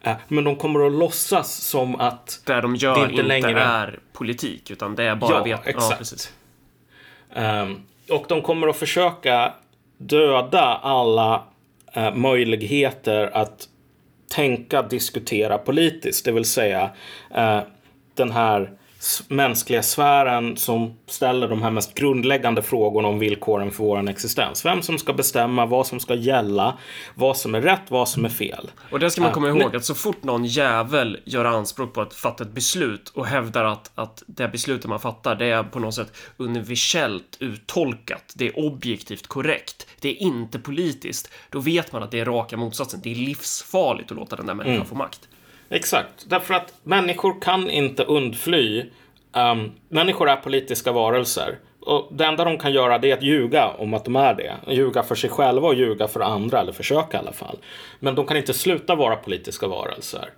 Uh, 0.06 0.12
men 0.28 0.44
de 0.44 0.56
kommer 0.56 0.86
att 0.86 0.92
låtsas 0.92 1.54
som 1.54 1.96
att 1.96 2.42
det 2.46 2.60
de 2.60 2.76
gör 2.76 2.94
det 2.94 3.00
inte, 3.00 3.12
inte 3.12 3.22
längre 3.22 3.62
är 3.62 3.98
politik, 4.12 4.70
utan 4.70 4.94
det 4.94 5.04
är 5.04 5.16
bara 5.16 5.36
ja, 5.36 5.42
vet... 5.44 5.66
Exakt. 5.66 6.32
Ja, 7.34 7.62
um, 7.62 7.82
och 8.10 8.24
de 8.28 8.42
kommer 8.42 8.68
att 8.68 8.76
försöka 8.76 9.52
döda 9.98 10.80
alla 10.82 11.42
eh, 11.92 12.14
möjligheter 12.14 13.30
att 13.36 13.68
tänka, 14.30 14.82
diskutera 14.82 15.58
politiskt. 15.58 16.24
Det 16.24 16.32
vill 16.32 16.44
säga 16.44 16.90
eh, 17.34 17.60
den 18.14 18.30
här 18.30 18.70
mänskliga 19.28 19.82
sfären 19.82 20.56
som 20.56 20.94
ställer 21.06 21.48
de 21.48 21.62
här 21.62 21.70
mest 21.70 21.94
grundläggande 21.94 22.62
frågorna 22.62 23.08
om 23.08 23.18
villkoren 23.18 23.70
för 23.70 23.84
vår 23.84 24.08
existens. 24.10 24.64
Vem 24.64 24.82
som 24.82 24.98
ska 24.98 25.12
bestämma, 25.12 25.66
vad 25.66 25.86
som 25.86 26.00
ska 26.00 26.14
gälla, 26.14 26.78
vad 27.14 27.36
som 27.36 27.54
är 27.54 27.60
rätt, 27.60 27.82
vad 27.88 28.08
som 28.08 28.24
är 28.24 28.28
fel. 28.28 28.70
Och 28.90 28.98
det 29.00 29.10
ska 29.10 29.22
man 29.22 29.32
komma 29.32 29.48
ihåg 29.48 29.76
att 29.76 29.84
så 29.84 29.94
fort 29.94 30.22
någon 30.22 30.44
jävel 30.44 31.18
gör 31.24 31.44
anspråk 31.44 31.94
på 31.94 32.00
att 32.00 32.14
fatta 32.14 32.44
ett 32.44 32.52
beslut 32.52 33.08
och 33.08 33.26
hävdar 33.26 33.64
att, 33.64 33.90
att 33.94 34.22
det 34.26 34.48
beslutet 34.48 34.86
man 34.86 35.00
fattar, 35.00 35.34
det 35.34 35.46
är 35.46 35.62
på 35.62 35.78
något 35.78 35.94
sätt 35.94 36.16
universellt 36.36 37.36
uttolkat, 37.40 38.32
det 38.36 38.46
är 38.46 38.58
objektivt 38.58 39.26
korrekt, 39.26 39.86
det 40.00 40.08
är 40.08 40.22
inte 40.22 40.58
politiskt, 40.58 41.30
då 41.50 41.60
vet 41.60 41.92
man 41.92 42.02
att 42.02 42.10
det 42.10 42.20
är 42.20 42.24
raka 42.24 42.56
motsatsen. 42.56 43.00
Det 43.02 43.10
är 43.10 43.14
livsfarligt 43.14 44.10
att 44.10 44.16
låta 44.16 44.36
den 44.36 44.46
där 44.46 44.54
människan 44.54 44.74
mm. 44.74 44.86
få 44.86 44.94
makt. 44.94 45.28
Exakt, 45.70 46.30
därför 46.30 46.54
att 46.54 46.74
människor 46.82 47.40
kan 47.40 47.70
inte 47.70 48.04
undfly. 48.04 48.84
Um, 49.32 49.72
människor 49.88 50.28
är 50.28 50.36
politiska 50.36 50.92
varelser. 50.92 51.58
Och 51.80 52.08
det 52.10 52.24
enda 52.24 52.44
de 52.44 52.58
kan 52.58 52.72
göra 52.72 52.98
det 52.98 53.10
är 53.10 53.16
att 53.16 53.22
ljuga 53.22 53.68
om 53.68 53.94
att 53.94 54.04
de 54.04 54.16
är 54.16 54.34
det. 54.34 54.56
Ljuga 54.68 55.02
för 55.02 55.14
sig 55.14 55.30
själva 55.30 55.68
och 55.68 55.74
ljuga 55.74 56.08
för 56.08 56.20
andra, 56.20 56.60
eller 56.60 56.72
försöka 56.72 57.16
i 57.16 57.20
alla 57.20 57.32
fall. 57.32 57.58
Men 58.00 58.14
de 58.14 58.26
kan 58.26 58.36
inte 58.36 58.54
sluta 58.54 58.94
vara 58.94 59.16
politiska 59.16 59.66
varelser. 59.66 60.30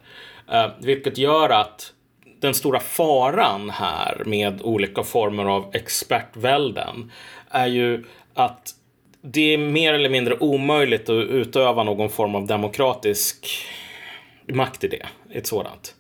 Uh, 0.53 0.67
vilket 0.79 1.19
gör 1.19 1.49
att 1.49 1.93
den 2.41 2.55
stora 2.55 2.81
faran 2.81 3.71
här 3.71 4.23
med 4.27 4.63
olika 4.63 5.03
former 5.03 5.45
av 5.45 5.71
expertvälden 5.73 7.13
är 7.51 7.67
ju 7.67 8.05
att 8.35 8.75
det 9.23 9.55
är 9.55 9.59
mer 9.59 9.95
eller 9.95 10.09
mindre 10.09 10.37
omöjligt 10.39 11.09
att 11.09 11.25
utöva 11.25 11.83
någon 11.83 12.11
form 12.11 12.35
av 12.35 12.47
demokratisk 12.47 13.47
makt 14.55 14.85
i 14.85 14.89
det, 14.89 15.07
ett 15.31 15.47
sådant. 15.47 15.95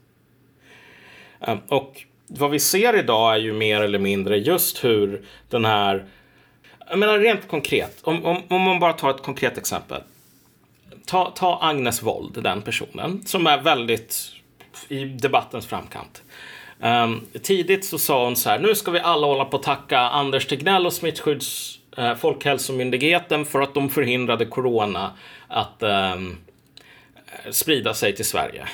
Ehm, 1.40 1.58
och 1.68 2.02
vad 2.26 2.50
vi 2.50 2.58
ser 2.58 2.98
idag 2.98 3.34
är 3.34 3.38
ju 3.38 3.52
mer 3.52 3.80
eller 3.80 3.98
mindre 3.98 4.38
just 4.38 4.84
hur 4.84 5.24
den 5.48 5.64
här, 5.64 6.06
jag 6.88 6.98
menar 6.98 7.18
rent 7.18 7.48
konkret, 7.48 7.98
om, 8.02 8.24
om, 8.24 8.42
om 8.48 8.60
man 8.60 8.80
bara 8.80 8.92
tar 8.92 9.10
ett 9.10 9.22
konkret 9.22 9.58
exempel. 9.58 10.02
Ta, 11.06 11.30
ta 11.30 11.58
Agnes 11.62 12.02
Wold, 12.02 12.42
den 12.42 12.62
personen, 12.62 13.22
som 13.26 13.46
är 13.46 13.62
väldigt 13.62 14.32
i 14.88 15.04
debattens 15.04 15.66
framkant. 15.66 16.22
Um, 16.80 17.26
tidigt 17.42 17.84
så 17.84 17.98
sa 17.98 18.24
hon 18.24 18.36
så 18.36 18.50
här, 18.50 18.58
nu 18.58 18.74
ska 18.74 18.90
vi 18.90 19.00
alla 19.00 19.26
hålla 19.26 19.44
på 19.44 19.56
att 19.56 19.62
tacka 19.62 19.98
Anders 19.98 20.46
Tegnell 20.46 20.86
och 20.86 20.92
Smittskydds 20.92 21.78
eh, 21.96 22.14
Folkhälsomyndigheten 22.14 23.44
för 23.44 23.60
att 23.60 23.74
de 23.74 23.88
förhindrade 23.88 24.46
corona 24.46 25.10
att 25.48 25.82
um, 25.82 26.38
sprida 27.50 27.94
sig 27.94 28.16
till 28.16 28.24
Sverige. 28.24 28.68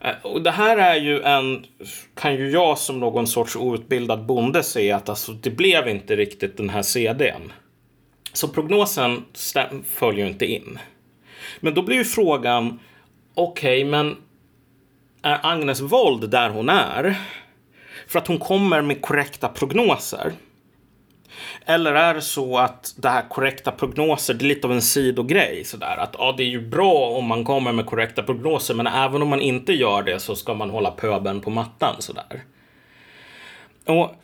Eh, 0.00 0.14
och 0.22 0.42
det 0.42 0.50
här 0.50 0.76
är 0.76 0.96
ju 0.96 1.22
en, 1.22 1.66
kan 2.14 2.34
ju 2.34 2.50
jag 2.50 2.78
som 2.78 3.00
någon 3.00 3.26
sorts 3.26 3.56
outbildad 3.56 4.26
bonde 4.26 4.62
se 4.62 4.92
att 4.92 5.08
alltså, 5.08 5.32
det 5.32 5.50
blev 5.50 5.88
inte 5.88 6.16
riktigt 6.16 6.56
den 6.56 6.70
här 6.70 6.82
CDn. 6.82 7.52
Så 8.32 8.48
prognosen 8.48 9.24
följer 9.86 10.24
ju 10.24 10.30
inte 10.30 10.46
in. 10.46 10.78
Men 11.60 11.74
då 11.74 11.82
blir 11.82 11.96
ju 11.96 12.04
frågan, 12.04 12.80
okej, 13.34 13.78
okay, 13.78 13.90
men 13.90 14.16
är 15.22 15.38
Agnes 15.42 15.80
Wold 15.80 16.30
där 16.30 16.50
hon 16.50 16.68
är 16.68 17.16
för 18.06 18.18
att 18.18 18.26
hon 18.26 18.38
kommer 18.38 18.82
med 18.82 19.02
korrekta 19.02 19.48
prognoser? 19.48 20.32
Eller 21.66 21.94
är 21.94 22.14
det 22.14 22.22
så 22.22 22.58
att 22.58 22.94
det 22.96 23.08
här 23.08 23.28
korrekta 23.28 23.70
prognoser, 23.70 24.34
det 24.34 24.44
är 24.44 24.48
lite 24.48 24.66
av 24.66 24.72
en 24.72 24.82
sidogrej 24.82 25.64
sådär 25.64 25.96
att 25.96 26.14
ja, 26.18 26.34
det 26.36 26.42
är 26.42 26.48
ju 26.48 26.60
bra 26.60 27.08
om 27.08 27.24
man 27.24 27.44
kommer 27.44 27.72
med 27.72 27.86
korrekta 27.86 28.22
prognoser, 28.22 28.74
men 28.74 28.86
även 28.86 29.22
om 29.22 29.28
man 29.28 29.40
inte 29.40 29.72
gör 29.72 30.02
det 30.02 30.20
så 30.20 30.36
ska 30.36 30.54
man 30.54 30.70
hålla 30.70 30.90
pöben 30.90 31.40
på 31.40 31.50
mattan 31.50 31.94
sådär. 31.98 32.42
Och 33.86 34.14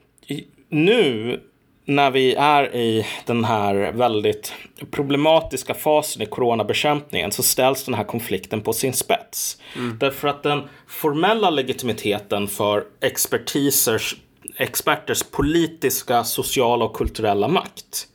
nu 0.68 1.40
när 1.84 2.10
vi 2.10 2.34
är 2.34 2.76
i 2.76 3.06
den 3.26 3.44
här 3.44 3.92
väldigt 3.92 4.52
problematiska 4.90 5.74
fasen 5.74 6.22
i 6.22 6.26
coronabekämpningen 6.26 7.32
så 7.32 7.42
ställs 7.42 7.84
den 7.84 7.94
här 7.94 8.04
konflikten 8.04 8.60
på 8.60 8.72
sin 8.72 8.92
spets. 8.92 9.58
Mm. 9.76 9.98
Därför 9.98 10.28
att 10.28 10.42
den 10.42 10.62
formella 10.86 11.50
legitimiteten 11.50 12.48
för 12.48 12.84
expertisers, 13.00 14.16
experters 14.56 15.22
politiska, 15.22 16.24
sociala 16.24 16.84
och 16.84 16.96
kulturella 16.96 17.48
makt 17.48 18.08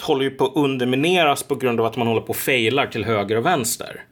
håller 0.00 0.24
ju 0.24 0.30
på 0.30 0.44
att 0.44 0.56
undermineras 0.56 1.42
på 1.42 1.54
grund 1.54 1.80
av 1.80 1.86
att 1.86 1.96
man 1.96 2.06
håller 2.06 2.20
på 2.20 2.28
och 2.28 2.36
failar 2.36 2.86
till 2.86 3.04
höger 3.04 3.36
och 3.36 3.46
vänster. 3.46 4.04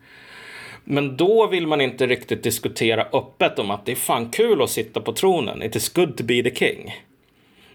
Men 0.84 1.16
då 1.16 1.46
vill 1.46 1.66
man 1.66 1.80
inte 1.80 2.06
riktigt 2.06 2.42
diskutera 2.42 3.06
öppet 3.12 3.58
om 3.58 3.70
att 3.70 3.86
det 3.86 3.92
är 3.92 3.96
fan 3.96 4.30
kul 4.30 4.62
att 4.62 4.70
sitta 4.70 5.00
på 5.00 5.12
tronen. 5.12 5.62
It 5.62 5.76
is 5.76 5.88
good 5.88 6.16
to 6.16 6.24
be 6.24 6.42
the 6.42 6.54
king. 6.54 6.94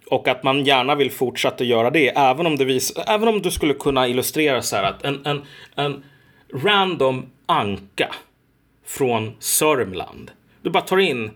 Och 0.10 0.28
att 0.28 0.44
man 0.44 0.66
gärna 0.66 0.96
vill 0.96 1.12
fortsätta 1.12 1.64
göra 1.64 1.90
det, 1.90 2.18
även 2.18 2.48
om, 2.48 2.56
det 2.56 2.66
vis, 2.66 2.94
även 3.08 3.28
om 3.28 3.42
du 3.42 3.52
skulle 3.52 3.74
kunna 3.74 4.08
illustrera 4.08 4.62
så 4.62 4.76
här 4.76 4.84
att 4.84 5.04
en, 5.04 5.26
en, 5.26 5.42
en 5.76 6.04
random 6.54 7.26
anka 7.46 8.16
från 8.86 9.36
Sörmland. 9.40 10.32
Du 10.62 10.70
bara 10.70 10.84
tar 10.84 10.98
in 10.98 11.32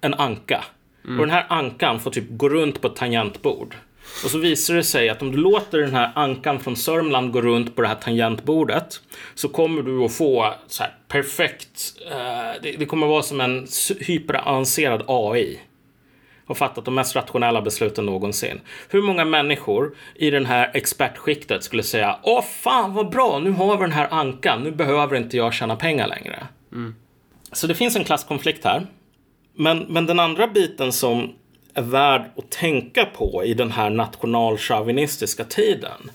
en 0.00 0.14
anka. 0.14 0.64
Mm. 1.10 1.20
Och 1.20 1.26
den 1.26 1.34
här 1.34 1.46
ankan 1.48 2.00
får 2.00 2.10
typ 2.10 2.24
gå 2.28 2.48
runt 2.48 2.80
på 2.80 2.86
ett 2.86 2.96
tangentbord. 2.96 3.74
Och 4.24 4.30
så 4.30 4.38
visar 4.38 4.74
det 4.74 4.84
sig 4.84 5.08
att 5.08 5.22
om 5.22 5.32
du 5.32 5.38
låter 5.38 5.78
den 5.78 5.94
här 5.94 6.12
ankan 6.14 6.60
från 6.60 6.76
Sörmland 6.76 7.32
gå 7.32 7.40
runt 7.40 7.76
på 7.76 7.82
det 7.82 7.88
här 7.88 7.94
tangentbordet 7.94 9.00
så 9.34 9.48
kommer 9.48 9.82
du 9.82 10.04
att 10.04 10.12
få 10.12 10.54
så 10.66 10.82
här 10.82 10.94
perfekt, 11.08 11.94
uh, 12.06 12.62
det, 12.62 12.72
det 12.72 12.86
kommer 12.86 13.06
att 13.06 13.10
vara 13.10 13.22
som 13.22 13.40
en 13.40 13.66
hyperavancerad 14.00 15.04
AI 15.06 15.60
och 16.46 16.58
fattat 16.58 16.84
de 16.84 16.94
mest 16.94 17.16
rationella 17.16 17.62
besluten 17.62 18.06
någonsin. 18.06 18.60
Hur 18.88 19.02
många 19.02 19.24
människor 19.24 19.94
i 20.14 20.30
den 20.30 20.46
här 20.46 20.70
expertskiktet 20.74 21.64
skulle 21.64 21.82
säga 21.82 22.18
Åh 22.22 22.42
fan 22.42 22.94
vad 22.94 23.10
bra, 23.10 23.38
nu 23.38 23.50
har 23.50 23.76
vi 23.76 23.82
den 23.82 23.92
här 23.92 24.08
ankan, 24.10 24.62
nu 24.62 24.70
behöver 24.70 25.16
inte 25.16 25.36
jag 25.36 25.54
tjäna 25.54 25.76
pengar 25.76 26.08
längre. 26.08 26.46
Mm. 26.72 26.94
Så 27.52 27.66
det 27.66 27.74
finns 27.74 27.96
en 27.96 28.04
klasskonflikt 28.04 28.64
här. 28.64 28.86
Men, 29.54 29.78
men 29.78 30.06
den 30.06 30.20
andra 30.20 30.46
biten 30.46 30.92
som 30.92 31.34
är 31.74 31.82
värd 31.82 32.30
att 32.36 32.50
tänka 32.50 33.04
på 33.04 33.44
i 33.44 33.54
den 33.54 33.70
här 33.70 33.90
nationalchauvinistiska 33.90 35.44
tiden 35.44 36.10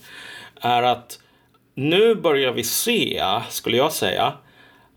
är 0.60 0.82
att 0.82 1.18
nu 1.74 2.14
börjar 2.14 2.52
vi 2.52 2.64
se, 2.64 3.22
skulle 3.48 3.76
jag 3.76 3.92
säga, 3.92 4.32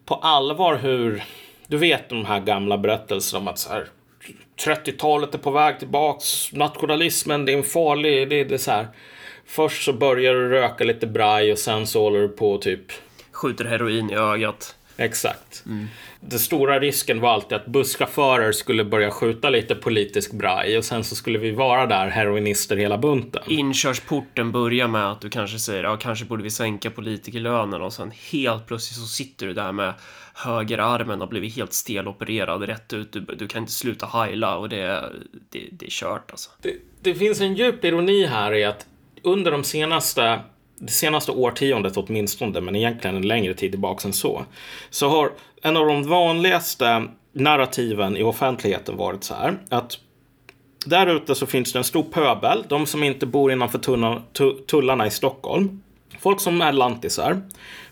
på 0.06 0.16
allvar 0.16 0.76
hur, 0.76 1.24
du 1.68 1.78
vet 1.78 2.10
de 2.10 2.26
här 2.26 2.40
gamla 2.40 2.78
berättelserna 2.78 3.40
om 3.40 3.48
att 3.48 3.60
så 3.60 3.70
här, 3.70 3.88
30-talet 4.66 5.34
är 5.34 5.38
på 5.38 5.52
väg 5.52 5.80
tillbaks. 5.80 6.54
Nationalismen, 6.54 7.46
det 7.46 7.52
är 7.54 7.58
en 7.58 7.64
farlig... 7.64 8.30
Det, 8.30 8.44
det 8.44 8.56
är 8.56 8.58
så 8.58 8.72
här. 8.72 8.88
Först 9.46 9.84
så 9.84 9.94
börjar 9.94 10.34
du 10.34 10.50
röka 10.50 10.84
lite 10.84 11.08
braj 11.08 11.52
och 11.52 11.60
sen 11.60 11.88
så 11.88 12.02
håller 12.02 12.20
du 12.20 12.28
på 12.28 12.58
typ... 12.58 12.92
Skjuter 13.32 13.66
heroin 13.66 14.10
i 14.10 14.16
ögat. 14.16 14.76
Exakt. 14.98 15.64
Mm. 15.66 15.88
Den 16.22 16.40
stora 16.40 16.80
risken 16.80 17.20
var 17.20 17.30
alltid 17.30 17.56
att 17.56 17.66
busschaufförer 17.66 18.52
skulle 18.52 18.86
börja 18.86 19.12
skjuta 19.12 19.50
lite 19.50 19.76
politisk 19.76 20.34
braj 20.34 20.78
och 20.78 20.86
sen 20.86 21.04
så 21.04 21.16
skulle 21.16 21.40
vi 21.40 21.52
vara 21.52 21.86
där 21.86 22.08
heroinister 22.08 22.78
hela 22.78 22.98
bunten. 22.98 23.42
Inkörsporten 23.48 24.52
börjar 24.52 24.88
med 24.88 25.12
att 25.12 25.22
du 25.22 25.30
kanske 25.30 25.60
säger 25.60 25.84
ja, 25.84 25.98
kanske 25.98 26.26
borde 26.26 26.44
vi 26.44 26.50
sänka 26.50 26.92
politikerlönen 26.92 27.82
och 27.82 27.94
sen 27.94 28.12
helt 28.32 28.68
plötsligt 28.68 29.00
så 29.00 29.08
sitter 29.08 29.48
du 29.48 29.54
där 29.54 29.72
med 29.72 29.94
högerarmen 30.34 31.20
har 31.20 31.28
blivit 31.28 31.56
helt 31.56 31.74
stelopererad 31.74 32.64
rätt 32.64 32.94
ut. 32.94 33.14
Du, 33.14 33.20
du 33.20 33.48
kan 33.48 33.62
inte 33.62 33.74
sluta 33.74 34.06
heila 34.06 34.58
och 34.58 34.70
det, 34.70 35.12
det, 35.50 35.68
det 35.72 35.86
är 35.86 35.90
kört 35.90 36.32
alltså. 36.32 36.50
Det, 36.62 36.74
det 37.02 37.16
finns 37.16 37.42
en 37.42 37.56
djup 37.56 37.86
ironi 37.86 38.26
här 38.26 38.54
i 38.54 38.64
att 38.66 38.86
under 39.24 39.52
de 39.52 39.64
senaste 39.64 40.40
det 40.80 40.92
senaste 40.92 41.32
årtiondet 41.32 41.98
åtminstone, 41.98 42.62
men 42.62 42.76
egentligen 42.76 43.16
en 43.16 43.28
längre 43.28 43.54
tid 43.54 43.72
tillbaka 43.72 44.08
än 44.08 44.14
så, 44.14 44.46
så 44.90 45.10
har 45.10 45.32
en 45.62 45.78
av 45.78 45.86
de 45.86 46.04
vanligaste 46.04 47.08
narrativen 47.34 48.18
i 48.18 48.24
offentligheten 48.24 48.98
varit 48.98 49.24
så 49.24 49.34
här 49.34 49.58
att 49.70 49.98
där 50.86 51.08
ute 51.08 51.36
så 51.36 51.46
finns 51.46 51.74
det 51.74 51.80
en 51.80 51.84
stor 51.84 52.04
pöbel, 52.04 52.64
de 52.68 52.86
som 52.86 53.04
inte 53.04 53.26
bor 53.26 53.52
innanför 53.52 53.80
tullarna 54.66 55.08
i 55.08 55.12
Stockholm. 55.12 55.82
Folk 56.20 56.40
som 56.40 56.62
är 56.62 56.72
lantisar 56.72 57.42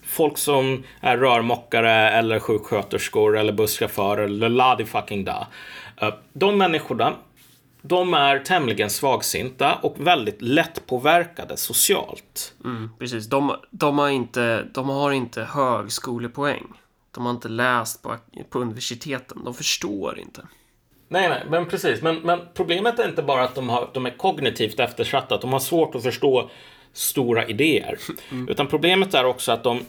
folk 0.08 0.38
som 0.38 0.84
är 1.02 1.18
rörmokare 1.18 2.10
eller 2.10 2.40
sjuksköterskor 2.40 3.38
eller 3.38 3.54
busschaufförer 3.54 4.24
eller 4.24 4.50
ladi 4.50 4.86
fucking 4.86 5.26
da. 5.26 5.48
Eh, 6.02 6.14
de 6.34 6.58
människorna, 6.58 7.14
de 7.82 8.14
är 8.14 8.40
tämligen 8.40 8.90
svagsinta 8.90 9.76
och 9.76 10.08
väldigt 10.08 10.42
lättpåverkade 10.42 11.58
socialt. 11.58 12.54
Mm, 12.64 12.90
precis, 13.00 13.28
de, 13.28 13.56
de, 13.72 14.00
har 14.00 14.10
inte, 14.10 14.64
de 14.74 14.90
har 14.90 15.12
inte 15.12 15.44
högskolepoäng. 15.44 16.68
De 17.18 17.26
har 17.26 17.34
inte 17.34 17.50
läst 17.50 18.04
på, 18.04 18.16
på 18.50 18.60
universiteten. 18.60 19.44
De 19.44 19.54
förstår 19.54 20.20
inte. 20.20 20.42
Nej, 21.08 21.30
nej, 21.30 21.44
men 21.50 21.66
precis. 21.66 22.02
Men, 22.02 22.16
men 22.16 22.40
problemet 22.54 23.00
är 23.00 23.10
inte 23.10 23.24
bara 23.24 23.44
att 23.44 23.56
de, 23.56 23.70
har, 23.70 23.90
de 23.94 24.06
är 24.06 24.18
kognitivt 24.18 24.80
eftersatta, 24.80 25.36
att 25.36 25.42
de 25.42 25.54
har 25.54 25.60
svårt 25.60 25.96
att 25.96 26.04
förstå 26.04 26.50
stora 26.94 27.46
idéer. 27.46 27.98
Mm. 28.32 28.50
Utan 28.50 28.68
problemet 28.68 29.14
är 29.14 29.26
också 29.26 29.52
att 29.52 29.64
de 29.64 29.82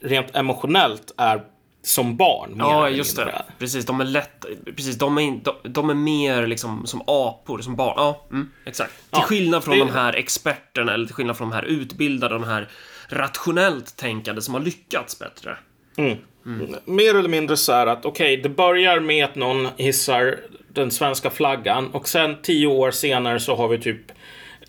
rent 0.00 0.36
emotionellt 0.36 1.14
är 1.16 1.44
som 1.82 2.16
barn. 2.16 2.54
Ja, 2.58 2.88
just 2.88 3.16
det. 3.16 3.42
Precis, 3.58 3.86
de 3.86 4.00
är 4.00 4.04
lätt, 4.04 4.44
precis, 4.76 4.98
de 4.98 5.18
är, 5.18 5.40
de, 5.44 5.54
de 5.62 5.90
är 5.90 5.94
mer 5.94 6.46
liksom 6.46 6.86
som 6.86 7.02
apor, 7.06 7.58
som 7.58 7.76
barn. 7.76 7.94
Ja, 7.96 8.26
mm, 8.30 8.50
exakt. 8.64 8.92
Till 8.92 9.06
ja, 9.10 9.20
skillnad 9.20 9.64
från 9.64 9.78
det... 9.78 9.84
de 9.84 9.90
här 9.90 10.12
experterna, 10.12 10.94
eller 10.94 11.06
till 11.06 11.14
skillnad 11.14 11.36
från 11.36 11.50
de 11.50 11.54
här 11.54 11.64
utbildade, 11.64 12.34
de 12.34 12.44
här 12.44 12.68
rationellt 13.08 13.96
tänkande 13.96 14.42
som 14.42 14.54
har 14.54 14.60
lyckats 14.60 15.18
bättre. 15.18 15.56
Mm. 15.96 16.18
Mm. 16.46 16.74
Mer 16.84 17.14
eller 17.14 17.28
mindre 17.28 17.56
så 17.56 17.72
här 17.72 17.86
att 17.86 18.04
okej, 18.04 18.32
okay, 18.32 18.42
det 18.42 18.48
börjar 18.48 19.00
med 19.00 19.24
att 19.24 19.34
någon 19.34 19.68
hissar 19.76 20.38
den 20.68 20.90
svenska 20.90 21.30
flaggan 21.30 21.90
och 21.90 22.08
sen 22.08 22.36
tio 22.42 22.66
år 22.66 22.90
senare 22.90 23.40
så 23.40 23.54
har 23.54 23.68
vi 23.68 23.78
typ 23.78 24.12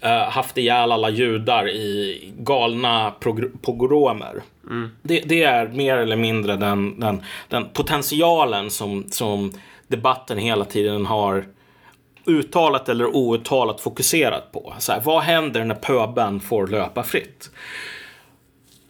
uh, 0.04 0.10
haft 0.10 0.58
ihjäl 0.58 0.92
alla 0.92 1.10
judar 1.10 1.70
i 1.70 2.20
galna 2.38 3.14
pogromer. 3.62 4.42
Mm. 4.70 4.92
Det, 5.02 5.20
det, 5.20 5.44
är 5.44 5.68
mer 5.68 5.98
eller 5.98 6.16
mindre 6.16 6.56
den, 6.56 7.00
den, 7.00 7.24
den 7.48 7.66
potentialen 7.74 8.70
som, 8.70 9.06
som 9.12 9.52
debatten 9.88 10.38
hela 10.38 10.66
tiden 10.66 11.06
har 11.06 11.46
uttalat 12.26 12.90
eller 12.90 13.06
outtalat 13.16 13.82
fokuserat 13.82 14.52
på. 14.52 14.74
Så 14.80 14.92
här, 14.92 15.02
vad 15.06 15.24
händer 15.24 15.66
när 15.66 15.76
pöben 15.76 16.40
får 16.40 16.68
löpa 16.68 17.04
fritt? 17.04 17.52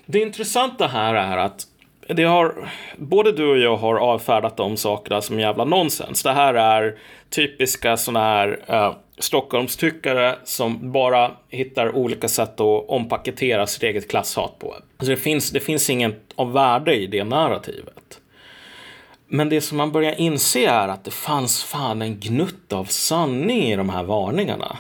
Det 0.06 0.20
intressanta 0.20 0.88
här 0.88 1.16
är 1.16 1.38
att 1.38 1.68
det 2.08 2.24
har, 2.24 2.70
både 2.98 3.32
du 3.32 3.48
och 3.52 3.58
jag 3.58 3.78
har 3.78 3.96
avfärdat 3.96 4.58
de 4.58 4.78
sakerna 4.78 5.22
som 5.22 5.40
jävla 5.40 5.66
nonsens. 5.66 6.24
Det 6.24 6.32
här 6.32 6.54
är 6.54 6.98
typiska 7.30 7.98
sådana 7.98 8.26
här 8.26 8.60
uh, 8.70 8.96
Stockholmstyckare 9.18 10.36
som 10.44 10.92
bara 10.92 11.32
hittar 11.50 11.96
olika 11.96 12.28
sätt 12.28 12.60
att 12.60 12.90
ompaketera 12.90 13.68
sitt 13.68 13.84
eget 13.84 14.10
klasshat 14.10 14.60
på. 14.60 14.76
Alltså 14.98 15.12
det, 15.12 15.18
finns, 15.18 15.52
det 15.52 15.60
finns 15.60 15.90
inget 15.90 16.34
av 16.36 16.54
värde 16.54 16.96
i 16.96 17.08
det 17.08 17.24
narrativet. 17.24 18.20
Men 19.28 19.50
det 19.50 19.62
som 19.62 19.78
man 19.78 19.92
börjar 19.92 20.22
inse 20.22 20.66
är 20.66 20.88
att 20.88 21.04
det 21.04 21.12
fanns 21.12 21.64
fan 21.64 22.02
en 22.02 22.20
gnutt 22.20 22.74
av 22.74 22.86
sanning 22.86 23.64
i 23.64 23.76
de 23.76 23.90
här 23.90 24.04
varningarna. 24.04 24.78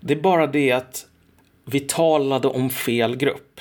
Det 0.00 0.14
är 0.14 0.20
bara 0.20 0.46
det 0.46 0.72
att 0.72 1.06
vi 1.64 1.80
talade 1.80 2.48
om 2.48 2.70
fel 2.70 3.16
grupp 3.16 3.60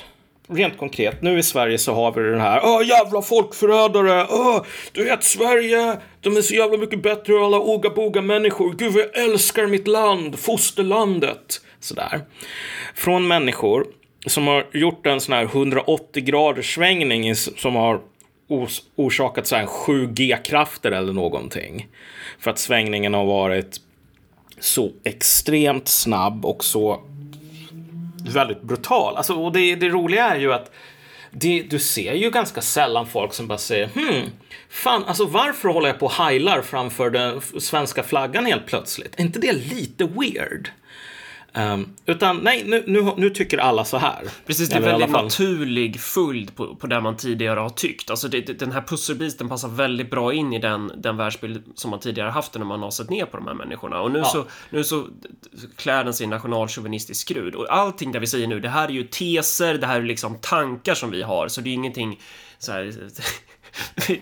rent 0.55 0.77
konkret, 0.77 1.21
nu 1.21 1.39
i 1.39 1.43
Sverige 1.43 1.77
så 1.77 1.93
har 1.93 2.11
vi 2.11 2.29
den 2.29 2.41
här 2.41 2.61
Åh 2.63 2.87
jävla 2.87 3.21
folkförrädare! 3.21 4.27
Åh, 4.29 4.63
du 4.91 5.03
vet 5.03 5.23
Sverige, 5.23 5.97
de 6.21 6.37
är 6.37 6.41
så 6.41 6.53
jävla 6.53 6.77
mycket 6.77 7.03
bättre 7.03 7.33
än 7.33 7.43
alla 7.43 7.59
oga-boga 7.59 8.21
människor. 8.21 8.75
Gud 8.77 8.93
vad 8.93 9.03
jag 9.03 9.23
älskar 9.23 9.67
mitt 9.67 9.87
land, 9.87 10.39
fosterlandet. 10.39 11.61
Sådär. 11.79 12.21
Från 12.95 13.27
människor 13.27 13.87
som 14.25 14.47
har 14.47 14.67
gjort 14.73 15.05
en 15.05 15.21
sån 15.21 15.33
här 15.33 15.43
180 15.43 16.23
graders 16.23 16.75
svängning 16.75 17.35
som 17.35 17.75
har 17.75 17.99
orsakat 18.95 19.47
så 19.47 19.55
här 19.55 19.65
7G-krafter 19.65 20.91
eller 20.91 21.13
någonting. 21.13 21.87
För 22.39 22.51
att 22.51 22.59
svängningen 22.59 23.13
har 23.13 23.25
varit 23.25 23.79
så 24.59 24.91
extremt 25.03 25.87
snabb 25.87 26.45
och 26.45 26.63
så 26.63 27.01
väldigt 28.29 28.61
brutal. 28.61 29.17
Alltså, 29.17 29.33
och 29.33 29.51
det, 29.51 29.75
det 29.75 29.89
roliga 29.89 30.29
är 30.29 30.39
ju 30.39 30.53
att 30.53 30.71
det, 31.31 31.61
du 31.69 31.79
ser 31.79 32.13
ju 32.13 32.29
ganska 32.29 32.61
sällan 32.61 33.07
folk 33.07 33.33
som 33.33 33.47
bara 33.47 33.57
säger 33.57 33.87
hmm, 33.87 34.29
fan, 34.69 35.03
alltså 35.05 35.25
varför 35.25 35.69
håller 35.69 35.87
jag 35.87 35.99
på 35.99 36.05
och 36.05 36.11
heilar 36.11 36.61
framför 36.61 37.09
den 37.09 37.41
svenska 37.41 38.03
flaggan 38.03 38.45
helt 38.45 38.65
plötsligt? 38.65 39.15
Är 39.19 39.21
inte 39.21 39.39
det 39.39 39.53
lite 39.53 40.05
weird? 40.05 40.69
Um, 41.57 41.95
utan 42.05 42.37
nej, 42.37 42.63
nu, 42.65 42.83
nu, 42.87 43.11
nu, 43.17 43.29
tycker 43.29 43.57
alla 43.57 43.85
så 43.85 43.97
här. 43.97 44.23
Precis, 44.45 44.69
det 44.69 44.75
är 44.75 44.81
väldigt 44.81 45.09
naturlig 45.09 45.99
följd 45.99 46.55
på, 46.55 46.75
på 46.75 46.87
det 46.87 47.01
man 47.01 47.17
tidigare 47.17 47.59
har 47.59 47.69
tyckt. 47.69 48.09
Alltså 48.09 48.27
det, 48.27 48.59
den 48.59 48.71
här 48.71 48.81
pusselbiten 48.81 49.49
passar 49.49 49.67
väldigt 49.67 50.11
bra 50.11 50.33
in 50.33 50.53
i 50.53 50.59
den, 50.59 50.91
den 50.97 51.17
världsbild 51.17 51.63
som 51.75 51.91
man 51.91 51.99
tidigare 51.99 52.29
haft 52.29 52.55
när 52.55 52.65
man 52.65 52.81
har 52.81 52.91
sett 52.91 53.09
ner 53.09 53.25
på 53.25 53.37
de 53.37 53.47
här 53.47 53.53
människorna. 53.53 54.01
Och 54.01 54.11
nu, 54.11 54.19
ja. 54.19 54.25
så, 54.25 54.45
nu 54.69 54.83
så 54.83 55.07
klär 55.75 56.03
den 56.03 56.13
sig 56.13 56.23
i 56.23 56.29
nationalchauvinistisk 56.29 57.21
skrud. 57.21 57.55
Och 57.55 57.73
allting 57.73 58.11
det 58.11 58.19
vi 58.19 58.27
säger 58.27 58.47
nu, 58.47 58.59
det 58.59 58.69
här 58.69 58.87
är 58.87 58.91
ju 58.93 59.03
teser, 59.03 59.77
det 59.77 59.87
här 59.87 59.99
är 59.99 60.03
liksom 60.03 60.37
tankar 60.41 60.93
som 60.93 61.11
vi 61.11 61.21
har, 61.21 61.47
så 61.47 61.61
det 61.61 61.69
är 61.69 61.73
ingenting 61.73 62.19
så 62.59 62.71
här, 62.71 62.93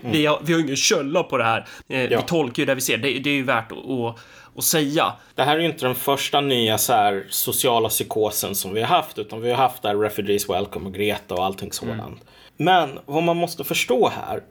vi, 0.00 0.26
har, 0.26 0.40
vi 0.44 0.52
har 0.52 0.60
ingen 0.60 0.76
kölla 0.76 1.22
på 1.22 1.38
det 1.38 1.44
här. 1.44 1.66
Eh, 1.88 2.04
ja. 2.04 2.20
Vi 2.20 2.26
tolkar 2.26 2.62
ju 2.62 2.66
det 2.66 2.74
vi 2.74 2.80
ser. 2.80 2.96
Det, 2.98 3.18
det 3.18 3.30
är 3.30 3.34
ju 3.34 3.42
värt 3.42 3.72
att, 3.72 4.16
att 4.56 4.64
säga. 4.64 5.12
Det 5.34 5.42
här 5.42 5.56
är 5.56 5.60
ju 5.60 5.66
inte 5.66 5.86
den 5.86 5.94
första 5.94 6.40
nya 6.40 6.78
så 6.78 6.92
här, 6.92 7.26
sociala 7.30 7.88
psykosen 7.88 8.54
som 8.54 8.74
vi 8.74 8.80
har 8.80 8.88
haft, 8.88 9.18
utan 9.18 9.40
vi 9.40 9.50
har 9.50 9.56
haft 9.56 9.82
där 9.82 9.96
Refugees 9.96 10.48
Welcome 10.48 10.86
och 10.86 10.94
Greta 10.94 11.34
och 11.34 11.44
allting 11.44 11.72
sådant. 11.72 12.00
Mm. 12.00 12.18
Men 12.56 12.98
vad 13.06 13.22
man 13.22 13.36
måste 13.36 13.64
förstå 13.64 14.08
här 14.08 14.42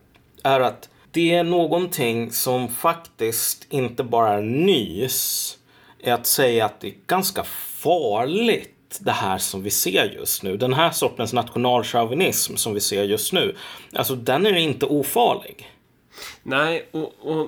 är 0.44 0.60
att 0.60 0.90
det 1.12 1.34
är 1.34 1.44
någonting 1.44 2.32
som 2.32 2.68
faktiskt 2.68 3.68
inte 3.70 4.04
bara 4.04 4.34
är 4.34 4.42
nys, 4.42 5.58
är 6.00 6.14
att 6.14 6.26
säga 6.26 6.66
att 6.66 6.80
det 6.80 6.88
är 6.88 6.96
ganska 7.08 7.44
farligt 7.44 9.00
det 9.00 9.12
här 9.12 9.38
som 9.38 9.64
vi 9.64 9.70
ser 9.70 10.06
just 10.06 10.44
nu. 10.44 10.58
Den 10.58 10.74
här 10.74 10.92
sortens 10.92 11.34
nationalchauvinism 11.34 12.56
som 12.56 12.74
vi 12.74 12.80
ser 12.80 13.04
just 13.04 13.34
nu. 13.34 13.56
Alltså 13.94 14.16
den 14.16 14.46
är 14.46 14.56
inte 14.56 14.86
ofarlig. 14.86 15.70
Nej, 16.44 16.90
och, 16.92 17.14
och 17.22 17.48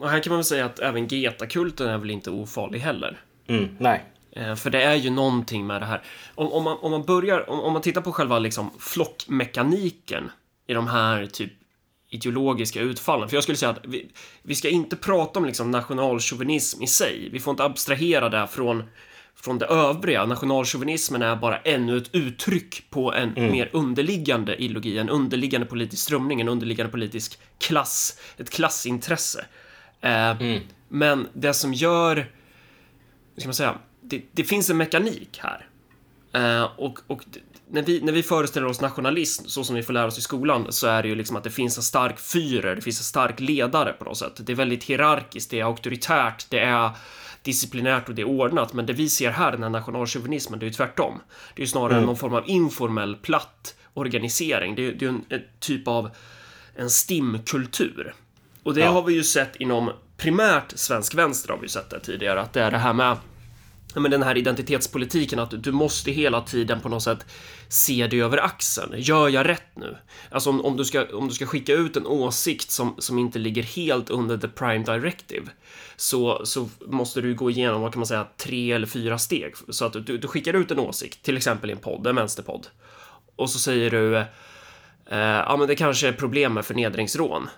och 0.00 0.10
här 0.10 0.20
kan 0.20 0.30
man 0.30 0.38
väl 0.38 0.44
säga 0.44 0.64
att 0.64 0.78
även 0.78 1.06
Geta-kulten 1.06 1.88
är 1.88 1.98
väl 1.98 2.10
inte 2.10 2.30
ofarlig 2.30 2.78
heller. 2.78 3.20
Mm, 3.46 3.76
nej. 3.78 4.04
Eh, 4.36 4.54
för 4.54 4.70
det 4.70 4.82
är 4.82 4.94
ju 4.94 5.10
någonting 5.10 5.66
med 5.66 5.82
det 5.82 5.86
här. 5.86 6.02
Om, 6.34 6.52
om, 6.52 6.64
man, 6.64 6.78
om 6.80 6.90
man 6.90 7.02
börjar, 7.02 7.50
om, 7.50 7.60
om 7.60 7.72
man 7.72 7.82
tittar 7.82 8.00
på 8.00 8.12
själva 8.12 8.38
liksom 8.38 8.70
flockmekaniken 8.78 10.30
i 10.66 10.74
de 10.74 10.86
här 10.86 11.26
typ 11.26 11.52
ideologiska 12.14 12.80
utfallen. 12.80 13.28
För 13.28 13.36
jag 13.36 13.42
skulle 13.42 13.58
säga 13.58 13.70
att 13.70 13.86
vi, 13.86 14.06
vi 14.42 14.54
ska 14.54 14.68
inte 14.68 14.96
prata 14.96 15.38
om 15.38 15.44
liksom 15.46 15.70
nationalchauvinism 15.70 16.82
i 16.82 16.86
sig. 16.86 17.28
Vi 17.32 17.40
får 17.40 17.50
inte 17.50 17.64
abstrahera 17.64 18.28
det 18.28 18.46
från, 18.46 18.82
från 19.34 19.58
det 19.58 19.66
övriga. 19.66 20.26
Nationalchauvinismen 20.26 21.22
är 21.22 21.36
bara 21.36 21.58
ännu 21.58 21.96
ett 21.96 22.14
uttryck 22.14 22.90
på 22.90 23.12
en 23.12 23.36
mm. 23.36 23.52
mer 23.52 23.70
underliggande 23.72 24.56
ideologi, 24.56 24.98
en 24.98 25.08
underliggande 25.08 25.66
politisk 25.66 26.02
strömning, 26.02 26.40
en 26.40 26.48
underliggande 26.48 26.92
politisk 26.92 27.38
klass, 27.58 28.18
ett 28.36 28.50
klassintresse. 28.50 29.44
Eh, 30.04 30.30
mm. 30.40 30.60
Men 30.88 31.28
det 31.32 31.54
som 31.54 31.74
gör, 31.74 32.16
hur 33.34 33.40
ska 33.40 33.48
man 33.48 33.54
säga, 33.54 33.78
det, 34.00 34.22
det 34.32 34.44
finns 34.44 34.70
en 34.70 34.76
mekanik 34.76 35.40
här. 35.42 35.66
Eh, 36.32 36.70
och, 36.76 36.98
och 37.06 37.22
när 37.70 37.82
vi, 37.82 38.00
när 38.00 38.12
vi 38.12 38.22
föreställer 38.22 38.66
oss 38.66 38.80
nationalism, 38.80 39.46
så 39.46 39.64
som 39.64 39.76
vi 39.76 39.82
får 39.82 39.92
lära 39.92 40.06
oss 40.06 40.18
i 40.18 40.20
skolan, 40.20 40.66
så 40.72 40.86
är 40.86 41.02
det 41.02 41.08
ju 41.08 41.14
liksom 41.14 41.36
att 41.36 41.44
det 41.44 41.50
finns 41.50 41.76
en 41.76 41.82
stark 41.82 42.20
fyrer, 42.20 42.76
det 42.76 42.82
finns 42.82 43.00
en 43.00 43.04
stark 43.04 43.40
ledare 43.40 43.92
på 43.92 44.04
något 44.04 44.18
sätt. 44.18 44.40
Det 44.46 44.52
är 44.52 44.56
väldigt 44.56 44.84
hierarkiskt, 44.84 45.50
det 45.50 45.60
är 45.60 45.64
auktoritärt, 45.64 46.46
det 46.48 46.58
är 46.58 46.90
disciplinärt 47.42 48.08
och 48.08 48.14
det 48.14 48.22
är 48.22 48.28
ordnat. 48.28 48.72
Men 48.72 48.86
det 48.86 48.92
vi 48.92 49.08
ser 49.08 49.30
här, 49.30 49.52
den 49.52 49.62
här 49.62 49.70
nationalchauvinismen, 49.70 50.58
det 50.58 50.64
är 50.64 50.68
ju 50.68 50.74
tvärtom. 50.74 51.20
Det 51.54 51.62
är 51.62 51.64
ju 51.64 51.70
snarare 51.70 51.96
mm. 51.96 52.06
någon 52.06 52.16
form 52.16 52.34
av 52.34 52.44
informell, 52.46 53.16
platt 53.16 53.74
organisering. 53.94 54.74
Det 54.74 54.86
är, 54.86 55.04
är 55.04 55.08
en, 55.08 55.24
en 55.28 55.42
typ 55.60 55.88
av 55.88 56.10
en 56.74 56.90
stimkultur. 56.90 58.14
Och 58.64 58.74
det 58.74 58.80
ja. 58.80 58.90
har 58.90 59.02
vi 59.02 59.14
ju 59.14 59.24
sett 59.24 59.56
inom 59.56 59.92
primärt 60.16 60.72
svensk 60.78 61.14
vänster 61.14 61.48
har 61.48 61.56
vi 61.56 61.64
ju 61.64 61.68
sett 61.68 61.90
det 61.90 62.00
tidigare, 62.00 62.40
att 62.40 62.52
det 62.52 62.62
är 62.62 62.70
det 62.70 62.78
här 62.78 62.92
med 62.92 63.16
men 64.00 64.10
den 64.10 64.22
här 64.22 64.36
identitetspolitiken 64.36 65.38
att 65.38 65.62
du 65.62 65.72
måste 65.72 66.10
hela 66.10 66.40
tiden 66.40 66.80
på 66.80 66.88
något 66.88 67.02
sätt 67.02 67.26
se 67.68 68.06
dig 68.06 68.22
över 68.22 68.38
axeln. 68.38 68.94
Gör 68.96 69.28
jag 69.28 69.48
rätt 69.48 69.76
nu? 69.76 69.96
Alltså 70.30 70.50
om, 70.50 70.64
om, 70.64 70.76
du, 70.76 70.84
ska, 70.84 71.06
om 71.16 71.28
du 71.28 71.34
ska 71.34 71.46
skicka 71.46 71.72
ut 71.72 71.96
en 71.96 72.06
åsikt 72.06 72.70
som, 72.70 72.94
som 72.98 73.18
inte 73.18 73.38
ligger 73.38 73.62
helt 73.62 74.10
under 74.10 74.36
the 74.36 74.48
prime 74.48 74.84
directive 74.84 75.46
så, 75.96 76.46
så 76.46 76.68
måste 76.86 77.20
du 77.20 77.34
gå 77.34 77.50
igenom, 77.50 77.82
vad 77.82 77.92
kan 77.92 78.00
man 78.00 78.06
säga, 78.06 78.26
tre 78.36 78.72
eller 78.72 78.86
fyra 78.86 79.18
steg. 79.18 79.54
Så 79.68 79.84
att 79.84 79.92
du, 79.92 80.18
du 80.18 80.28
skickar 80.28 80.54
ut 80.54 80.70
en 80.70 80.78
åsikt, 80.78 81.22
till 81.22 81.36
exempel 81.36 81.70
i 81.70 81.72
en 81.72 81.78
podd, 81.78 82.06
en 82.06 82.16
vänsterpodd. 82.16 82.66
Och 83.36 83.50
så 83.50 83.58
säger 83.58 83.90
du, 83.90 84.16
eh, 84.16 84.26
ja 85.18 85.56
men 85.58 85.68
det 85.68 85.76
kanske 85.76 86.08
är 86.08 86.12
problem 86.12 86.54
med 86.54 86.64
förnedringsrån. 86.64 87.48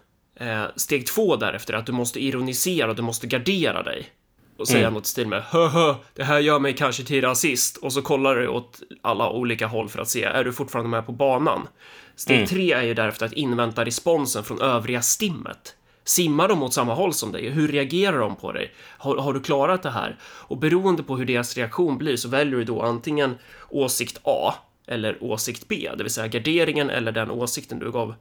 Eh, 0.41 0.64
steg 0.76 1.07
två 1.07 1.37
därefter 1.37 1.74
är 1.74 1.78
att 1.78 1.87
du 1.87 1.93
måste 1.93 2.24
ironisera, 2.24 2.95
du 2.95 3.03
måste 3.03 3.26
gardera 3.26 3.82
dig. 3.82 4.11
Och 4.59 4.68
säga 4.68 4.80
mm. 4.80 4.95
något 4.95 5.07
i 5.07 5.09
stil 5.09 5.26
med 5.26 5.43
hö 5.43 5.95
det 6.14 6.24
här 6.24 6.39
gör 6.39 6.59
mig 6.59 6.76
kanske 6.76 7.05
till 7.05 7.24
rasist. 7.24 7.76
Och 7.76 7.93
så 7.93 8.03
kollar 8.03 8.37
du 8.37 8.49
åt 8.49 8.82
alla 9.03 9.30
olika 9.30 9.66
håll 9.66 9.89
för 9.89 9.99
att 9.99 10.09
se, 10.09 10.24
är 10.24 10.45
du 10.45 10.53
fortfarande 10.53 10.91
med 10.91 11.07
på 11.07 11.12
banan? 11.12 11.68
Steg 12.16 12.37
mm. 12.37 12.49
tre 12.49 12.72
är 12.72 12.82
ju 12.82 12.95
därefter 12.95 13.26
att 13.26 13.32
invänta 13.32 13.84
responsen 13.84 14.45
från 14.45 14.61
övriga 14.61 15.03
stimmet. 15.03 15.76
Simmar 16.05 16.49
de 16.49 16.62
åt 16.62 16.74
samma 16.74 16.95
håll 16.95 17.14
som 17.14 17.32
dig? 17.32 17.51
Hur 17.51 17.68
reagerar 17.68 18.18
de 18.18 18.37
på 18.37 18.53
dig? 18.53 18.72
Har, 18.99 19.16
har, 19.16 19.32
du 19.32 19.41
klarat 19.41 19.82
det 19.82 19.91
här? 19.91 20.18
Och 20.22 20.59
beroende 20.59 21.03
på 21.03 21.16
hur 21.16 21.24
deras 21.24 21.57
reaktion 21.57 21.99
blir 21.99 22.16
så 22.16 22.28
väljer 22.28 22.57
du 22.57 22.64
då 22.64 22.82
antingen 22.82 23.39
åsikt 23.68 24.20
A 24.22 24.55
eller 24.87 25.24
åsikt 25.24 25.68
B, 25.68 25.91
det 25.97 26.03
vill 26.03 26.12
säga 26.12 26.28
garderingen 26.28 26.91
eller 26.91 27.12
den 27.12 27.30
åsikten 27.30 27.78
du 27.78 27.93
gav 27.93 28.14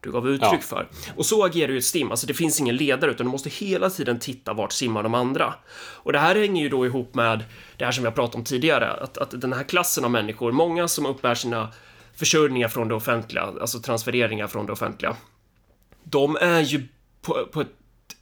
du 0.00 0.12
gav 0.12 0.28
uttryck 0.28 0.52
ja. 0.52 0.58
för. 0.60 0.88
Och 1.16 1.26
så 1.26 1.44
agerar 1.44 1.72
ju 1.72 1.78
ett 1.78 1.84
stim, 1.84 2.10
alltså 2.10 2.26
det 2.26 2.34
finns 2.34 2.60
ingen 2.60 2.76
ledare 2.76 3.10
utan 3.10 3.26
du 3.26 3.32
måste 3.32 3.48
hela 3.48 3.90
tiden 3.90 4.18
titta 4.18 4.52
vart 4.52 4.72
simmar 4.72 5.02
de 5.02 5.14
andra. 5.14 5.54
Och 5.78 6.12
det 6.12 6.18
här 6.18 6.34
hänger 6.34 6.62
ju 6.62 6.68
då 6.68 6.86
ihop 6.86 7.14
med 7.14 7.44
det 7.76 7.84
här 7.84 7.92
som 7.92 8.04
jag 8.04 8.14
pratade 8.14 8.38
om 8.38 8.44
tidigare, 8.44 8.90
att, 8.92 9.18
att 9.18 9.40
den 9.40 9.52
här 9.52 9.64
klassen 9.64 10.04
av 10.04 10.10
människor, 10.10 10.52
många 10.52 10.88
som 10.88 11.06
uppbär 11.06 11.34
sina 11.34 11.72
försörjningar 12.16 12.68
från 12.68 12.88
det 12.88 12.94
offentliga, 12.94 13.42
alltså 13.42 13.78
transfereringar 13.78 14.46
från 14.46 14.66
det 14.66 14.72
offentliga, 14.72 15.16
de 16.04 16.36
är 16.40 16.60
ju 16.60 16.88
på, 17.22 17.48
på 17.52 17.60
ett 17.60 17.77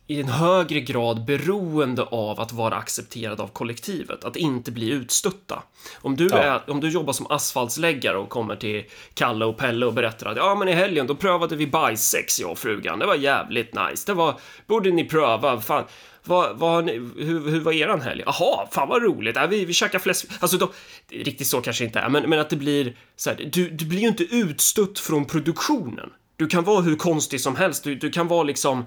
i 0.07 0.20
en 0.20 0.28
högre 0.28 0.80
grad 0.80 1.24
beroende 1.24 2.02
av 2.02 2.40
att 2.40 2.52
vara 2.52 2.74
accepterad 2.74 3.40
av 3.40 3.48
kollektivet, 3.48 4.24
att 4.24 4.36
inte 4.36 4.72
bli 4.72 4.90
utstötta. 4.90 5.62
Om 6.00 6.16
du, 6.16 6.28
ja. 6.30 6.36
är, 6.36 6.70
om 6.70 6.80
du 6.80 6.88
jobbar 6.88 7.12
som 7.12 7.26
asfaltsläggare 7.30 8.18
och 8.18 8.28
kommer 8.28 8.57
till 8.57 8.84
Kalle 9.14 9.44
och 9.44 9.57
Pelle 9.57 9.86
och 9.86 9.94
berättar 9.94 10.26
att 10.26 10.36
ja, 10.36 10.54
men 10.54 10.68
i 10.68 10.72
helgen 10.72 11.07
då 11.07 11.14
prövade 11.14 11.57
vi 11.57 11.66
bajssex 11.66 12.40
jag 12.40 12.50
och 12.50 12.59
frugan. 12.59 12.98
Det 12.98 13.07
var 13.07 13.14
jävligt 13.14 13.74
nice. 13.74 14.07
Det 14.07 14.14
var, 14.14 14.40
borde 14.66 14.90
ni 14.90 15.04
pröva. 15.04 15.61
Fan, 15.61 15.84
vad, 16.24 16.59
vad 16.59 16.84
ni, 16.84 16.92
hur, 17.16 17.50
hur 17.50 17.61
var 17.61 17.72
eran 17.72 18.00
helg? 18.00 18.22
Jaha, 18.26 18.68
fan 18.70 18.88
vad 18.88 19.02
roligt. 19.02 19.36
Äh, 19.36 19.46
vi, 19.46 19.64
vi 19.64 19.72
käkar 19.72 19.98
fläsk. 19.98 20.26
Alltså, 20.40 20.57
då, 20.57 20.72
riktigt 21.11 21.46
så 21.46 21.61
kanske 21.61 21.84
inte 21.84 21.98
är, 21.98 22.09
men, 22.09 22.30
men 22.30 22.38
att 22.38 22.50
det 22.50 22.57
blir 22.57 22.96
så 23.16 23.30
här, 23.30 23.50
du, 23.52 23.70
du 23.70 23.84
blir 23.84 24.00
ju 24.00 24.09
inte 24.09 24.24
utstött 24.24 24.98
från 24.98 25.24
produktionen. 25.24 26.11
Du 26.36 26.46
kan 26.46 26.64
vara 26.64 26.80
hur 26.80 26.96
konstig 26.96 27.40
som 27.40 27.57
helst. 27.57 27.84
Du, 27.84 27.94
du 27.94 28.11
kan 28.11 28.28
vara 28.28 28.42
liksom 28.42 28.86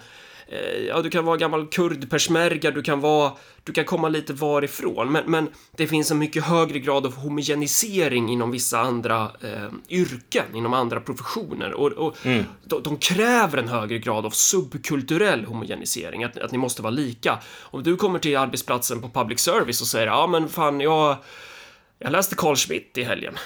ja, 0.88 1.02
du 1.02 1.10
kan 1.10 1.26
vara 1.26 1.38
gammal 1.38 1.68
kurd 1.68 2.10
persmerga, 2.10 2.72
du 2.72 2.82
kan 2.82 3.02
vara, 3.02 3.32
du 3.64 3.74
kan 3.74 3.86
komma 3.86 4.10
lite 4.10 4.34
varifrån, 4.34 5.12
men, 5.12 5.24
men 5.26 5.50
det 5.72 5.88
finns 5.88 6.12
en 6.12 6.18
mycket 6.18 6.44
högre 6.44 6.80
grad 6.80 7.06
av 7.06 7.16
homogenisering 7.16 8.30
inom 8.30 8.52
vissa 8.52 8.80
andra 8.80 9.32
eh, 9.42 9.70
yrken, 9.90 10.46
inom 10.56 10.74
andra 10.74 11.00
professioner 11.00 11.74
och, 11.74 11.92
och 11.92 12.26
mm. 12.26 12.46
de, 12.64 12.84
de, 12.84 12.98
kräver 12.98 13.58
en 13.58 13.68
högre 13.68 13.98
grad 13.98 14.26
av 14.26 14.30
subkulturell 14.30 15.46
homogenisering, 15.46 16.24
att, 16.24 16.38
att 16.38 16.52
ni 16.52 16.58
måste 16.58 16.82
vara 16.82 16.92
lika. 16.92 17.40
Om 17.62 17.84
du 17.84 17.96
kommer 17.96 18.20
till 18.20 18.38
arbetsplatsen 18.38 19.02
på 19.02 19.10
public 19.10 19.40
service 19.40 19.82
och 19.82 19.88
säger 19.88 20.08
ja, 20.08 20.28
men 20.28 20.50
fan, 20.50 20.82
jag, 20.82 21.18
jag 22.00 22.12
läste 22.12 22.36
Carl 22.36 22.56
Schmitt 22.56 22.98
i 22.98 23.04
helgen. 23.04 23.38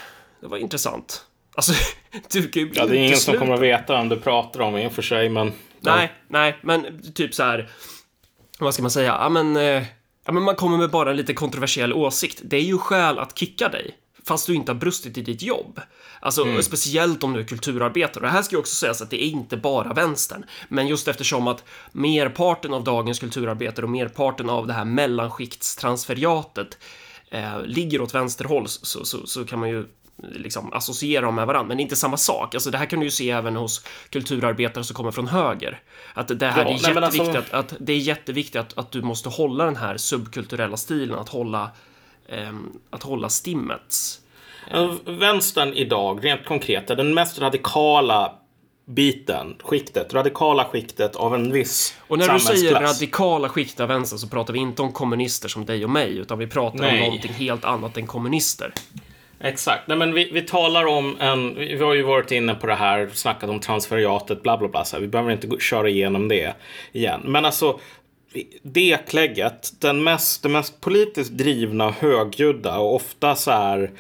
Det 0.41 0.47
var 0.47 0.57
intressant. 0.57 1.25
Alltså, 1.55 1.73
du 2.31 2.47
kan 2.47 2.63
ju 2.63 2.69
bli 2.69 2.79
Ja, 2.79 2.85
det 2.85 2.97
är 2.97 3.05
ingen 3.05 3.17
som 3.17 3.37
kommer 3.37 3.53
att 3.53 3.61
veta 3.61 3.99
om 3.99 4.09
du 4.09 4.19
pratar 4.19 4.59
om 4.59 4.77
i 4.77 4.87
och 4.87 4.93
för 4.93 5.01
sig, 5.01 5.29
men 5.29 5.51
Nej, 5.91 6.11
nej, 6.27 6.59
men 6.61 7.11
typ 7.13 7.33
så 7.33 7.43
här. 7.43 7.69
Vad 8.59 8.73
ska 8.73 8.83
man 8.83 8.91
säga? 8.91 9.17
Ja, 9.19 9.29
men, 9.29 9.55
eh, 9.55 9.83
ja, 10.25 10.31
men 10.31 10.43
man 10.43 10.55
kommer 10.55 10.77
med 10.77 10.89
bara 10.89 11.09
en 11.09 11.17
lite 11.17 11.33
kontroversiell 11.33 11.93
åsikt. 11.93 12.41
Det 12.43 12.57
är 12.57 12.61
ju 12.61 12.77
skäl 12.77 13.19
att 13.19 13.37
kicka 13.37 13.69
dig 13.69 13.97
fast 14.25 14.47
du 14.47 14.55
inte 14.55 14.71
har 14.71 14.79
brustit 14.79 15.17
i 15.17 15.21
ditt 15.21 15.41
jobb. 15.41 15.81
Alltså, 16.19 16.43
mm. 16.43 16.63
speciellt 16.63 17.23
om 17.23 17.33
du 17.33 17.39
är 17.39 17.43
kulturarbetare. 17.43 18.25
Och 18.25 18.31
här 18.31 18.41
ska 18.41 18.55
ju 18.55 18.59
också 18.59 18.75
sägas 18.75 19.01
att 19.01 19.09
det 19.09 19.23
är 19.23 19.27
inte 19.27 19.57
bara 19.57 19.93
vänstern. 19.93 20.45
Men 20.69 20.87
just 20.87 21.07
eftersom 21.07 21.47
att 21.47 21.63
merparten 21.91 22.73
av 22.73 22.83
dagens 22.83 23.19
kulturarbetare 23.19 23.85
och 23.85 23.91
merparten 23.91 24.49
av 24.49 24.67
det 24.67 24.73
här 24.73 24.85
mellanskiktstransferiatet 24.85 26.77
eh, 27.29 27.65
ligger 27.65 28.01
åt 28.01 28.13
vänsterhåll 28.13 28.67
så, 28.67 29.05
så, 29.05 29.27
så 29.27 29.45
kan 29.45 29.59
man 29.59 29.69
ju 29.69 29.85
liksom 30.17 30.73
associera 30.73 31.25
dem 31.25 31.35
med 31.35 31.47
varandra, 31.47 31.67
men 31.67 31.77
det 31.77 31.81
är 31.81 31.83
inte 31.83 31.95
samma 31.95 32.17
sak. 32.17 32.55
Alltså 32.55 32.71
det 32.71 32.77
här 32.77 32.85
kan 32.85 32.99
du 32.99 33.05
ju 33.05 33.11
se 33.11 33.31
även 33.31 33.55
hos 33.55 33.85
kulturarbetare 34.09 34.83
som 34.83 34.95
kommer 34.95 35.11
från 35.11 35.27
höger. 35.27 35.81
Att 36.13 36.39
det 36.39 36.45
här 36.45 36.61
ja, 36.61 36.69
är 36.69 36.73
jätteviktigt, 36.73 37.35
alltså... 37.35 37.55
att, 37.55 37.71
att, 37.71 37.73
det 37.79 37.93
är 37.93 37.97
jätteviktigt 37.97 38.55
att, 38.55 38.77
att 38.77 38.91
du 38.91 39.01
måste 39.01 39.29
hålla 39.29 39.65
den 39.65 39.75
här 39.75 39.97
subkulturella 39.97 40.77
stilen, 40.77 41.19
att 41.19 41.29
hålla, 41.29 41.71
eh, 42.27 42.53
att 42.89 43.03
hålla 43.03 43.29
stimmets 43.29 44.19
Vänstern 45.05 45.73
idag, 45.73 46.25
rent 46.25 46.45
konkret, 46.45 46.89
är 46.89 46.95
den 46.95 47.13
mest 47.13 47.39
radikala 47.39 48.33
biten, 48.85 49.55
skiktet, 49.59 50.13
radikala 50.13 50.65
skiktet 50.65 51.15
av 51.15 51.35
en 51.35 51.51
viss 51.51 51.95
Och 52.07 52.17
när 52.17 52.33
du 52.33 52.39
säger 52.39 52.79
radikala 52.79 53.49
skikt 53.49 53.79
av 53.79 53.87
vänster 53.87 54.17
så 54.17 54.27
pratar 54.27 54.53
vi 54.53 54.59
inte 54.59 54.81
om 54.81 54.91
kommunister 54.91 55.49
som 55.49 55.65
dig 55.65 55.83
och 55.83 55.89
mig, 55.89 56.17
utan 56.17 56.39
vi 56.39 56.47
pratar 56.47 56.79
Nej. 56.79 56.93
om 56.93 56.99
någonting 56.99 57.33
helt 57.33 57.65
annat 57.65 57.97
än 57.97 58.07
kommunister. 58.07 58.73
Exakt. 59.43 59.87
Nej, 59.87 59.97
men 59.97 60.13
vi, 60.13 60.29
vi 60.31 60.41
talar 60.41 60.85
om 60.85 61.17
en... 61.19 61.55
Vi 61.55 61.83
har 61.83 61.93
ju 61.93 62.03
varit 62.03 62.31
inne 62.31 62.55
på 62.55 62.67
det 62.67 62.75
här, 62.75 63.09
snackat 63.13 63.49
om 63.49 63.59
transferiatet, 63.59 64.43
bla 64.43 64.57
bla 64.57 64.67
bla. 64.67 64.85
Så 64.85 64.95
här. 64.95 65.01
Vi 65.01 65.07
behöver 65.07 65.31
inte 65.31 65.47
gå, 65.47 65.59
köra 65.59 65.89
igenom 65.89 66.27
det 66.27 66.53
igen. 66.91 67.21
Men 67.23 67.45
alltså, 67.45 67.79
det 68.61 68.97
klägget, 69.07 69.73
den 69.79 70.03
mest, 70.03 70.43
den 70.43 70.51
mest 70.51 70.81
politiskt 70.81 71.31
drivna, 71.31 71.91
högljudda 71.91 72.77
och 72.77 72.95
ofta 72.95 73.35
så 73.35 73.51
här 73.51 73.91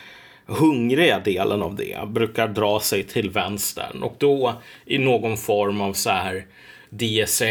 hungriga 0.45 1.19
delen 1.19 1.61
av 1.61 1.75
det 1.75 2.07
brukar 2.07 2.47
dra 2.47 2.79
sig 2.79 3.03
till 3.03 3.29
vänstern 3.29 4.03
och 4.03 4.15
då 4.17 4.53
i 4.85 4.97
någon 4.97 5.37
form 5.37 5.81
av 5.81 5.93
så 5.93 6.09
här 6.09 6.45
DSA 6.89 7.45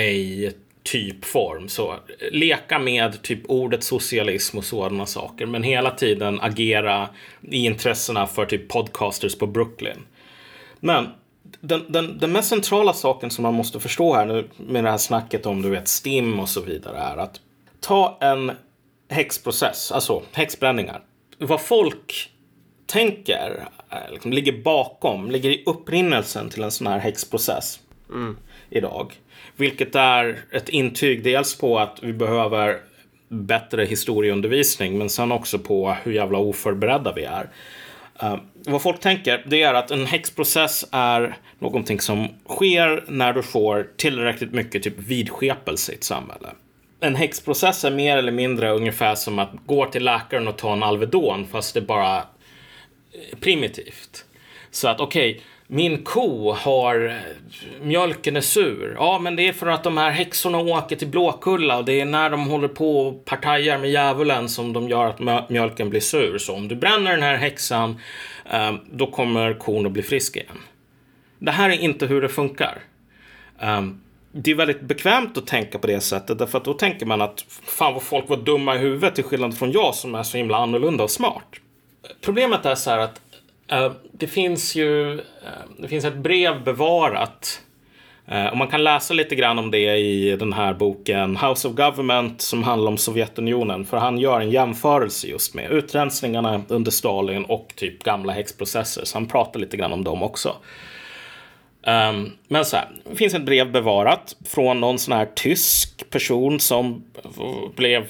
typform. 0.83 1.68
Så 1.68 1.95
leka 2.33 2.78
med 2.78 3.22
typ 3.22 3.41
ordet 3.51 3.85
socialism 3.85 4.59
och 4.59 4.64
sådana 4.64 5.07
saker. 5.07 5.47
Men 5.47 5.62
hela 5.62 5.91
tiden 5.91 6.41
agera 6.41 7.09
i 7.51 7.66
intressena 7.66 8.26
för 8.26 8.47
typ 8.47 8.68
podcasters 8.68 9.39
på 9.39 9.47
Brooklyn. 9.47 10.03
Men 10.80 11.09
den, 11.61 11.93
den, 11.93 12.18
den 12.18 12.33
mest 12.33 12.49
centrala 12.49 12.93
saken 12.93 13.30
som 13.30 13.43
man 13.43 13.55
måste 13.55 13.80
förstå 13.80 14.14
här 14.14 14.26
nu 14.26 14.49
med 14.57 14.85
det 14.85 14.91
här 14.91 14.99
snacket 14.99 15.47
om 15.47 15.62
du 15.62 15.70
vet 15.70 15.89
STIM 15.89 16.41
och 16.41 16.49
så 16.49 16.61
vidare 16.61 16.99
är 16.99 17.16
att 17.16 17.41
ta 17.80 18.18
en 18.20 18.53
häxprocess, 19.09 19.93
alltså 19.93 20.22
häxbränningar. 20.33 21.03
Vad 21.39 21.61
folk 21.61 22.30
tänker, 22.87 23.68
eh, 23.91 24.12
liksom, 24.12 24.33
ligger 24.33 24.62
bakom, 24.62 25.30
ligger 25.30 25.51
i 25.51 25.62
upprinnelsen 25.66 26.51
till 26.51 26.62
en 26.62 26.70
sån 26.70 26.87
här 26.87 26.99
häxprocess 26.99 27.80
idag. 28.70 29.14
Vilket 29.63 29.95
är 29.95 30.39
ett 30.51 30.69
intyg 30.69 31.23
dels 31.23 31.59
på 31.59 31.79
att 31.79 31.99
vi 32.03 32.13
behöver 32.13 32.81
bättre 33.29 33.85
historieundervisning 33.85 34.99
men 34.99 35.11
sen 35.11 35.33
också 35.33 35.59
på 35.59 35.97
hur 36.03 36.13
jävla 36.13 36.39
oförberedda 36.39 37.13
vi 37.13 37.25
är. 37.25 37.51
Uh, 38.23 38.37
vad 38.55 38.83
folk 38.83 39.01
tänker 39.01 39.45
det 39.47 39.63
är 39.63 39.75
att 39.75 39.91
en 39.91 40.07
häxprocess 40.07 40.85
är 40.93 41.37
någonting 41.59 42.01
som 42.01 42.29
sker 42.49 43.05
när 43.09 43.33
du 43.33 43.43
får 43.43 43.89
tillräckligt 43.97 44.53
mycket 44.53 44.83
typ 44.83 44.99
vidskepelse 44.99 45.93
i 45.93 45.95
ett 45.95 46.05
samhälle. 46.05 46.49
En 47.01 47.17
häxprocess 47.17 47.85
är 47.85 47.91
mer 47.91 48.17
eller 48.17 48.33
mindre 48.33 48.71
ungefär 48.71 49.15
som 49.15 49.39
att 49.39 49.51
gå 49.67 49.87
till 49.87 50.05
läkaren 50.05 50.49
och 50.49 50.59
ta 50.59 50.73
en 50.73 50.83
Alvedon 50.83 51.47
fast 51.47 51.75
det 51.75 51.81
bara 51.81 52.17
är 53.33 53.37
primitivt. 53.41 54.25
Så 54.71 54.89
att 54.89 55.01
okej, 55.01 55.43
min 55.75 56.05
ko 56.05 56.53
har 56.53 57.20
mjölken 57.83 58.37
är 58.37 58.41
sur. 58.41 58.95
Ja, 58.99 59.18
men 59.18 59.37
det 59.37 59.49
är 59.49 59.53
för 59.53 59.66
att 59.66 59.85
de 59.85 59.97
här 59.97 60.11
häxorna 60.11 60.59
åker 60.59 60.97
till 60.97 61.09
Blåkulla 61.09 61.79
och 61.79 61.85
det 61.85 62.01
är 62.01 62.05
när 62.05 62.31
de 62.31 62.49
håller 62.49 62.68
på 62.68 63.01
och 63.01 63.25
partajar 63.25 63.79
med 63.79 63.91
djävulen 63.91 64.49
som 64.49 64.73
de 64.73 64.89
gör 64.89 65.07
att 65.07 65.51
mjölken 65.51 65.91
blir 65.91 66.01
sur. 66.01 66.39
Så 66.39 66.55
om 66.55 66.68
du 66.68 66.77
bränner 66.77 67.11
den 67.11 67.23
här 67.23 67.37
häxan, 67.37 68.01
eh, 68.51 68.75
då 68.91 69.07
kommer 69.07 69.55
kon 69.55 69.87
att 69.87 69.93
bli 69.93 70.03
frisk 70.03 70.37
igen. 70.37 70.59
Det 71.39 71.51
här 71.51 71.70
är 71.70 71.81
inte 71.81 72.07
hur 72.07 72.23
det 72.23 72.29
funkar. 72.29 72.79
Ehm, 73.61 74.01
det 74.33 74.51
är 74.51 74.55
väldigt 74.55 74.81
bekvämt 74.81 75.39
att 75.39 75.47
tänka 75.47 75.79
på 75.79 75.87
det 75.87 76.01
sättet 76.01 76.39
därför 76.39 76.59
att 76.59 76.64
då 76.64 76.75
tänker 76.75 77.07
man 77.07 77.23
att 77.23 77.45
fan 77.49 77.95
vad 77.95 78.03
folk 78.03 78.29
var 78.29 78.37
dumma 78.37 78.75
i 78.75 78.79
huvudet 78.79 79.14
till 79.14 79.25
skillnad 79.25 79.59
från 79.59 79.73
jag 79.73 79.95
som 79.95 80.14
är 80.14 80.23
så 80.23 80.37
himla 80.37 80.57
annorlunda 80.57 81.05
och 81.05 81.11
smart. 81.11 81.49
Problemet 82.20 82.66
är 82.66 82.75
så 82.75 82.91
här 82.91 82.99
att 82.99 83.20
Eh, 83.73 83.93
det 84.12 84.27
finns 84.27 84.75
ju 84.75 85.14
eh, 85.14 85.20
det 85.79 85.89
finns 85.89 86.05
ett 86.05 86.16
brev 86.16 86.64
bevarat 86.64 87.62
eh, 88.27 88.47
och 88.47 88.57
man 88.57 88.68
kan 88.68 88.85
läsa 88.85 89.14
lite 89.14 89.35
grann 89.35 89.59
om 89.59 89.70
det 89.70 89.97
i 89.97 90.37
den 90.37 90.53
här 90.53 90.75
boken 90.75 91.37
House 91.37 91.68
of 91.68 91.75
Government 91.75 92.41
som 92.41 92.62
handlar 92.62 92.91
om 92.91 92.99
Sovjetunionen. 92.99 93.85
För 93.85 93.97
han 93.97 94.18
gör 94.18 94.41
en 94.41 94.51
jämförelse 94.51 95.27
just 95.27 95.55
med 95.55 95.70
utrensningarna 95.70 96.62
under 96.68 96.91
Stalin 96.91 97.45
och 97.45 97.73
typ 97.77 98.03
gamla 98.03 98.33
häxprocesser. 98.33 99.05
Så 99.05 99.16
han 99.16 99.29
pratar 99.29 99.61
lite 99.61 99.77
grann 99.77 99.93
om 99.93 100.05
dem 100.05 100.23
också. 100.23 100.57
Um, 101.87 102.33
men 102.49 102.64
så 102.64 102.77
här, 102.77 102.89
det 103.11 103.16
finns 103.16 103.35
ett 103.35 103.45
brev 103.45 103.73
bevarat 103.73 104.37
från 104.45 104.81
någon 104.81 104.99
sån 104.99 105.14
här 105.14 105.29
tysk 105.35 106.11
person 106.11 106.61
som 106.61 107.05
blev 107.75 108.07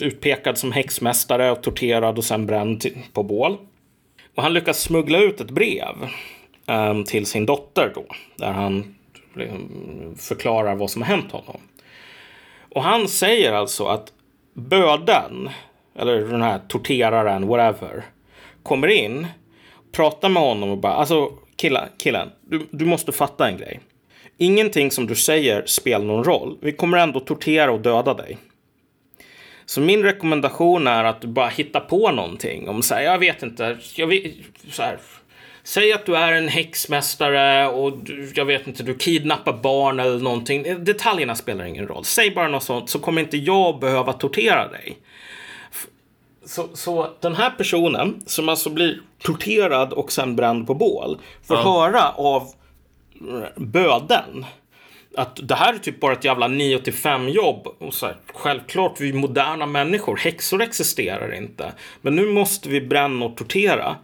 utpekad 0.00 0.58
som 0.58 0.72
häxmästare 0.72 1.50
och 1.50 1.62
torterad 1.62 2.18
och 2.18 2.24
sen 2.24 2.46
bränd 2.46 2.84
på 3.12 3.22
bål. 3.22 3.58
Och 4.34 4.42
han 4.42 4.54
lyckas 4.54 4.80
smuggla 4.80 5.18
ut 5.18 5.40
ett 5.40 5.50
brev 5.50 6.08
um, 6.66 7.04
till 7.04 7.26
sin 7.26 7.46
dotter 7.46 7.92
då, 7.94 8.04
där 8.36 8.52
han 8.52 8.94
liksom, 9.34 9.68
förklarar 10.18 10.74
vad 10.74 10.90
som 10.90 11.02
har 11.02 11.08
hänt 11.08 11.32
honom. 11.32 11.60
Och 12.74 12.82
han 12.82 13.08
säger 13.08 13.52
alltså 13.52 13.84
att 13.86 14.12
böden, 14.54 15.50
eller 15.98 16.20
den 16.20 16.42
här 16.42 16.60
torteraren, 16.68 17.46
whatever, 17.46 18.04
kommer 18.62 18.88
in, 18.88 19.26
pratar 19.92 20.28
med 20.28 20.42
honom 20.42 20.70
och 20.70 20.78
bara, 20.78 20.92
alltså 20.92 21.32
killa, 21.56 21.88
killen 21.98 22.30
du, 22.40 22.66
du 22.70 22.84
måste 22.84 23.12
fatta 23.12 23.48
en 23.48 23.56
grej. 23.56 23.80
Ingenting 24.38 24.90
som 24.90 25.06
du 25.06 25.14
säger 25.14 25.66
spelar 25.66 26.04
någon 26.04 26.24
roll. 26.24 26.58
Vi 26.60 26.72
kommer 26.72 26.98
ändå 26.98 27.20
tortera 27.20 27.72
och 27.72 27.80
döda 27.80 28.14
dig. 28.14 28.38
Så 29.66 29.80
min 29.80 30.02
rekommendation 30.02 30.86
är 30.86 31.04
att 31.04 31.20
du 31.20 31.26
bara 31.26 31.48
hittar 31.48 31.80
på 31.80 32.10
någonting. 32.10 32.68
Om 32.68 32.82
så 32.82 32.94
här, 32.94 33.02
jag 33.02 33.18
vet 33.18 33.42
inte, 33.42 33.78
jag 33.96 34.06
vet, 34.06 34.32
så 34.70 34.82
här, 34.82 34.98
Säg 35.66 35.92
att 35.92 36.06
du 36.06 36.16
är 36.16 36.32
en 36.32 36.48
häxmästare 36.48 37.68
och 37.68 37.98
du, 37.98 38.32
jag 38.34 38.44
vet 38.44 38.66
inte, 38.66 38.82
du 38.82 38.94
kidnappar 38.94 39.52
barn 39.52 40.00
eller 40.00 40.18
någonting. 40.18 40.84
Detaljerna 40.84 41.34
spelar 41.34 41.64
ingen 41.64 41.86
roll. 41.86 42.04
Säg 42.04 42.30
bara 42.30 42.48
något 42.48 42.62
sånt 42.62 42.90
så 42.90 42.98
kommer 42.98 43.22
inte 43.22 43.36
jag 43.36 43.80
behöva 43.80 44.12
tortera 44.12 44.68
dig. 44.68 44.98
Så, 46.44 46.68
så 46.74 47.10
den 47.20 47.34
här 47.34 47.50
personen 47.50 48.22
som 48.26 48.48
alltså 48.48 48.70
blir 48.70 49.00
torterad 49.18 49.92
och 49.92 50.12
sen 50.12 50.36
bränd 50.36 50.66
på 50.66 50.74
bål 50.74 51.18
får 51.42 51.56
höra 51.56 52.10
av 52.10 52.48
böden 53.56 54.44
att 55.16 55.40
det 55.42 55.54
här 55.54 55.74
är 55.74 55.78
typ 55.78 56.00
bara 56.00 56.12
ett 56.12 56.24
jävla 56.24 56.48
9 56.48 56.78
till 56.78 56.92
5 56.92 57.28
jobb. 57.28 57.66
Och 57.78 57.94
så 57.94 58.06
här, 58.06 58.16
självklart, 58.34 59.00
vi 59.00 59.08
är 59.08 59.12
moderna 59.12 59.66
människor. 59.66 60.16
Häxor 60.16 60.62
existerar 60.62 61.34
inte. 61.34 61.72
Men 62.00 62.16
nu 62.16 62.26
måste 62.26 62.68
vi 62.68 62.80
bränna 62.80 63.24
och 63.24 63.36
tortera. 63.36 63.96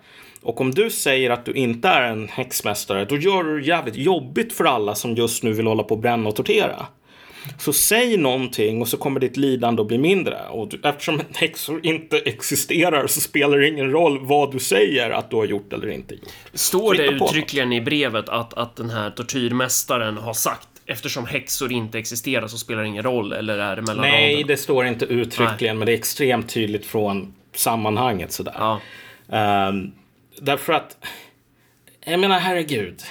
Och 0.42 0.60
om 0.60 0.70
du 0.70 0.90
säger 0.90 1.30
att 1.30 1.44
du 1.44 1.52
inte 1.52 1.88
är 1.88 2.02
en 2.02 2.28
häxmästare, 2.28 3.04
då 3.04 3.16
gör 3.16 3.44
du 3.44 3.60
det 3.60 3.66
jävligt 3.66 3.96
jobbigt 3.96 4.52
för 4.52 4.64
alla 4.64 4.94
som 4.94 5.14
just 5.14 5.42
nu 5.42 5.52
vill 5.52 5.66
hålla 5.66 5.82
på 5.82 5.94
och 5.94 6.00
bränna 6.00 6.28
och 6.28 6.36
tortera. 6.36 6.86
Så 7.58 7.72
säg 7.72 8.16
någonting 8.16 8.80
och 8.80 8.88
så 8.88 8.96
kommer 8.96 9.20
ditt 9.20 9.36
lidande 9.36 9.82
att 9.82 9.88
bli 9.88 9.98
mindre. 9.98 10.38
Och 10.50 10.68
du, 10.68 10.80
eftersom 10.84 11.20
häxor 11.34 11.86
inte 11.86 12.18
existerar 12.18 13.06
så 13.06 13.20
spelar 13.20 13.58
det 13.58 13.68
ingen 13.68 13.90
roll 13.90 14.18
vad 14.26 14.52
du 14.52 14.58
säger 14.58 15.10
att 15.10 15.30
du 15.30 15.36
har 15.36 15.44
gjort 15.44 15.72
eller 15.72 15.88
inte 15.88 16.14
gjort. 16.14 16.28
Står 16.54 16.94
det 16.94 17.02
Hitta 17.02 17.18
på 17.18 17.24
uttryckligen 17.24 17.72
i 17.72 17.80
brevet 17.80 18.28
att, 18.28 18.54
att 18.54 18.76
den 18.76 18.90
här 18.90 19.10
tortyrmästaren 19.10 20.16
har 20.16 20.34
sagt 20.34 20.68
eftersom 20.90 21.26
häxor 21.26 21.72
inte 21.72 21.98
existerar 21.98 22.46
så 22.46 22.58
spelar 22.58 22.82
det 22.82 22.88
ingen 22.88 23.02
roll 23.02 23.32
eller 23.32 23.58
är 23.58 23.76
det 23.76 23.82
mellan 23.82 24.00
Nej, 24.00 24.32
raderna? 24.32 24.46
det 24.46 24.56
står 24.56 24.86
inte 24.86 25.04
uttryckligen, 25.04 25.78
men 25.78 25.86
det 25.86 25.92
är 25.92 25.96
extremt 25.98 26.48
tydligt 26.48 26.86
från 26.86 27.34
sammanhanget 27.54 28.32
sådär. 28.32 28.54
Ja. 28.58 28.80
Ehm, 29.32 29.92
därför 30.40 30.72
att, 30.72 31.06
jag 32.04 32.20
menar 32.20 32.38
herregud. 32.38 33.02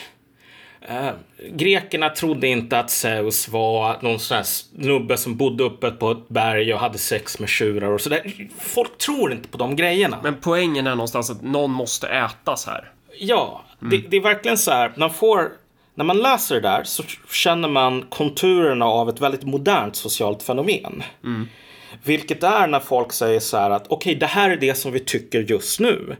Uh, 0.91 1.11
grekerna 1.51 2.09
trodde 2.09 2.47
inte 2.47 2.79
att 2.79 2.89
Zeus 2.89 3.47
var 3.47 3.97
någon 4.01 4.19
sån 4.19 4.37
här 4.37 4.43
snubbe 4.43 5.17
som 5.17 5.37
bodde 5.37 5.63
uppe 5.63 5.91
på 5.91 6.11
ett 6.11 6.29
berg 6.29 6.73
och 6.73 6.79
hade 6.79 6.97
sex 6.97 7.39
med 7.39 7.49
tjurar 7.49 7.87
och 7.87 8.01
sådär. 8.01 8.49
Folk 8.59 8.97
tror 8.97 9.31
inte 9.31 9.49
på 9.49 9.57
de 9.57 9.75
grejerna. 9.75 10.19
Men 10.23 10.35
poängen 10.41 10.87
är 10.87 10.95
någonstans 10.95 11.29
att 11.29 11.41
någon 11.41 11.71
måste 11.71 12.07
ätas 12.07 12.65
här. 12.65 12.91
Ja, 13.19 13.65
det, 13.79 13.97
det 13.97 14.17
är 14.17 14.21
verkligen 14.21 14.57
så 14.57 14.71
här. 14.71 14.91
Man 14.95 15.13
får, 15.13 15.51
när 15.99 16.05
man 16.05 16.17
läser 16.17 16.55
det 16.55 16.61
där 16.61 16.83
så 16.83 17.03
känner 17.31 17.69
man 17.69 18.05
konturerna 18.09 18.85
av 18.85 19.09
ett 19.09 19.21
väldigt 19.21 19.43
modernt 19.43 19.95
socialt 19.95 20.43
fenomen. 20.43 21.03
Vilket 22.03 22.43
är 22.43 22.67
när 22.67 22.79
folk 22.79 23.13
säger 23.13 23.39
så 23.39 23.57
här 23.57 23.69
att 23.69 23.87
okej, 23.87 24.15
det 24.15 24.25
här 24.25 24.49
är 24.49 24.57
det 24.57 24.75
som 24.75 24.91
vi 24.91 24.99
tycker 24.99 25.39
just 25.39 25.79
nu. 25.79 26.15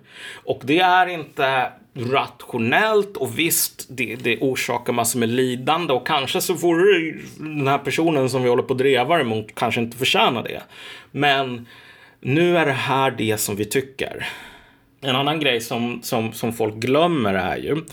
Och 0.46 0.62
det 0.64 0.80
är 0.80 1.08
inte 1.08 1.72
rationellt 1.96 3.18
och 3.18 3.40
visst, 3.40 3.86
det, 3.90 4.16
det 4.16 4.38
orsakar 4.38 4.94
massor 4.94 5.20
med 5.20 5.30
lidande 5.30 5.94
och 5.94 6.08
kanske 6.08 6.42
så 6.42 6.56
får 6.56 6.76
den 7.38 7.68
här 7.68 7.78
personen 7.78 8.30
som 8.30 8.44
vi 8.44 8.50
håller 8.50 8.64
på 8.64 8.70
och 8.70 8.78
drevar 8.78 9.20
emot 9.20 9.56
kanske 9.56 9.82
inte 9.82 9.98
förtjäna 9.98 10.42
det. 10.42 10.62
Men 11.12 11.68
nu 12.20 12.58
är 12.58 12.66
det 12.66 12.72
här 12.72 13.12
det 13.12 13.38
som 13.38 13.56
vi 13.56 13.66
tycker. 13.66 14.28
En 15.02 15.16
annan 15.16 15.40
grej 15.40 15.62
som, 15.62 16.00
som, 16.04 16.34
som 16.34 16.54
folk 16.54 16.76
glömmer 16.76 17.34
är 17.34 17.58
ju 17.58 17.86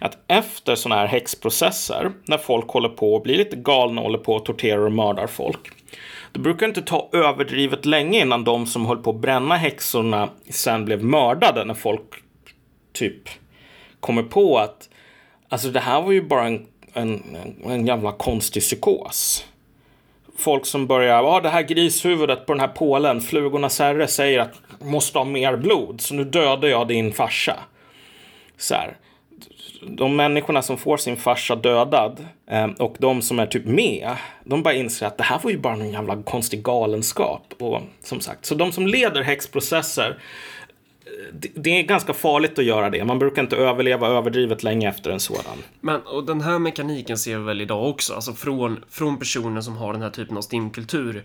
att 0.00 0.18
efter 0.28 0.74
sådana 0.74 1.00
här 1.00 1.08
häxprocesser, 1.08 2.12
när 2.24 2.38
folk 2.38 2.68
håller 2.68 2.88
på 2.88 3.14
och 3.14 3.22
blir 3.22 3.36
lite 3.36 3.56
galna 3.56 4.00
och 4.00 4.06
håller 4.06 4.18
på 4.18 4.34
och 4.34 4.44
torterar 4.44 4.78
och 4.86 4.92
mördar 4.92 5.26
folk, 5.26 5.70
Det 6.32 6.38
brukar 6.38 6.66
inte 6.66 6.82
ta 6.82 7.08
överdrivet 7.12 7.86
länge 7.86 8.20
innan 8.20 8.44
de 8.44 8.66
som 8.66 8.86
höll 8.86 9.02
på 9.02 9.10
att 9.10 9.20
bränna 9.20 9.56
häxorna 9.56 10.28
sen 10.50 10.84
blev 10.84 11.04
mördade 11.04 11.64
när 11.64 11.74
folk 11.74 12.02
typ 12.92 13.28
kommer 14.00 14.22
på 14.22 14.58
att 14.58 14.88
alltså 15.48 15.68
det 15.68 15.80
här 15.80 16.02
var 16.02 16.12
ju 16.12 16.22
bara 16.22 16.46
en, 16.46 16.66
en, 16.92 17.36
en 17.64 17.86
jävla 17.86 18.12
konstig 18.12 18.62
psykos. 18.62 19.46
Folk 20.42 20.66
som 20.66 20.86
börjar, 20.86 21.22
ja 21.22 21.40
det 21.40 21.48
här 21.48 21.62
grishuvudet 21.62 22.46
på 22.46 22.52
den 22.52 22.60
här 22.60 22.68
pålen, 22.68 23.20
flugorna 23.20 23.68
särre 23.68 24.06
säger 24.06 24.38
att 24.40 24.60
måste 24.80 25.18
ha 25.18 25.24
mer 25.24 25.56
blod, 25.56 26.00
så 26.00 26.14
nu 26.14 26.24
dödar 26.24 26.68
jag 26.68 26.88
din 26.88 27.12
farsa. 27.12 27.56
Så 28.56 28.74
här 28.74 28.96
de 29.86 30.16
människorna 30.16 30.62
som 30.62 30.78
får 30.78 30.96
sin 30.96 31.16
farsa 31.16 31.56
dödad 31.56 32.26
eh, 32.50 32.66
och 32.66 32.96
de 32.98 33.22
som 33.22 33.38
är 33.38 33.46
typ 33.46 33.64
med, 33.64 34.10
de 34.44 34.62
bara 34.62 34.74
inser 34.74 35.06
att 35.06 35.18
det 35.18 35.24
här 35.24 35.38
var 35.42 35.50
ju 35.50 35.58
bara 35.58 35.76
någon 35.76 35.90
jävla 35.90 36.22
konstig 36.22 36.62
galenskap. 36.62 37.54
Och 37.58 37.80
som 38.02 38.20
sagt, 38.20 38.46
så 38.46 38.54
de 38.54 38.72
som 38.72 38.86
leder 38.86 39.22
häxprocesser, 39.22 40.18
det, 41.32 41.48
det 41.54 41.70
är 41.70 41.82
ganska 41.82 42.12
farligt 42.12 42.58
att 42.58 42.64
göra 42.64 42.90
det. 42.90 43.04
Man 43.04 43.18
brukar 43.18 43.42
inte 43.42 43.56
överleva 43.56 44.08
överdrivet 44.08 44.62
länge 44.62 44.88
efter 44.88 45.10
en 45.10 45.20
sådan. 45.20 45.58
Men, 45.80 46.00
och 46.00 46.24
den 46.24 46.40
här 46.40 46.58
mekaniken 46.58 47.18
ser 47.18 47.38
vi 47.38 47.44
väl 47.44 47.60
idag 47.60 47.88
också, 47.88 48.14
alltså 48.14 48.32
från, 48.32 48.84
från 48.90 49.18
personer 49.18 49.60
som 49.60 49.76
har 49.76 49.92
den 49.92 50.02
här 50.02 50.10
typen 50.10 50.36
av 50.36 50.42
stimkultur. 50.42 51.24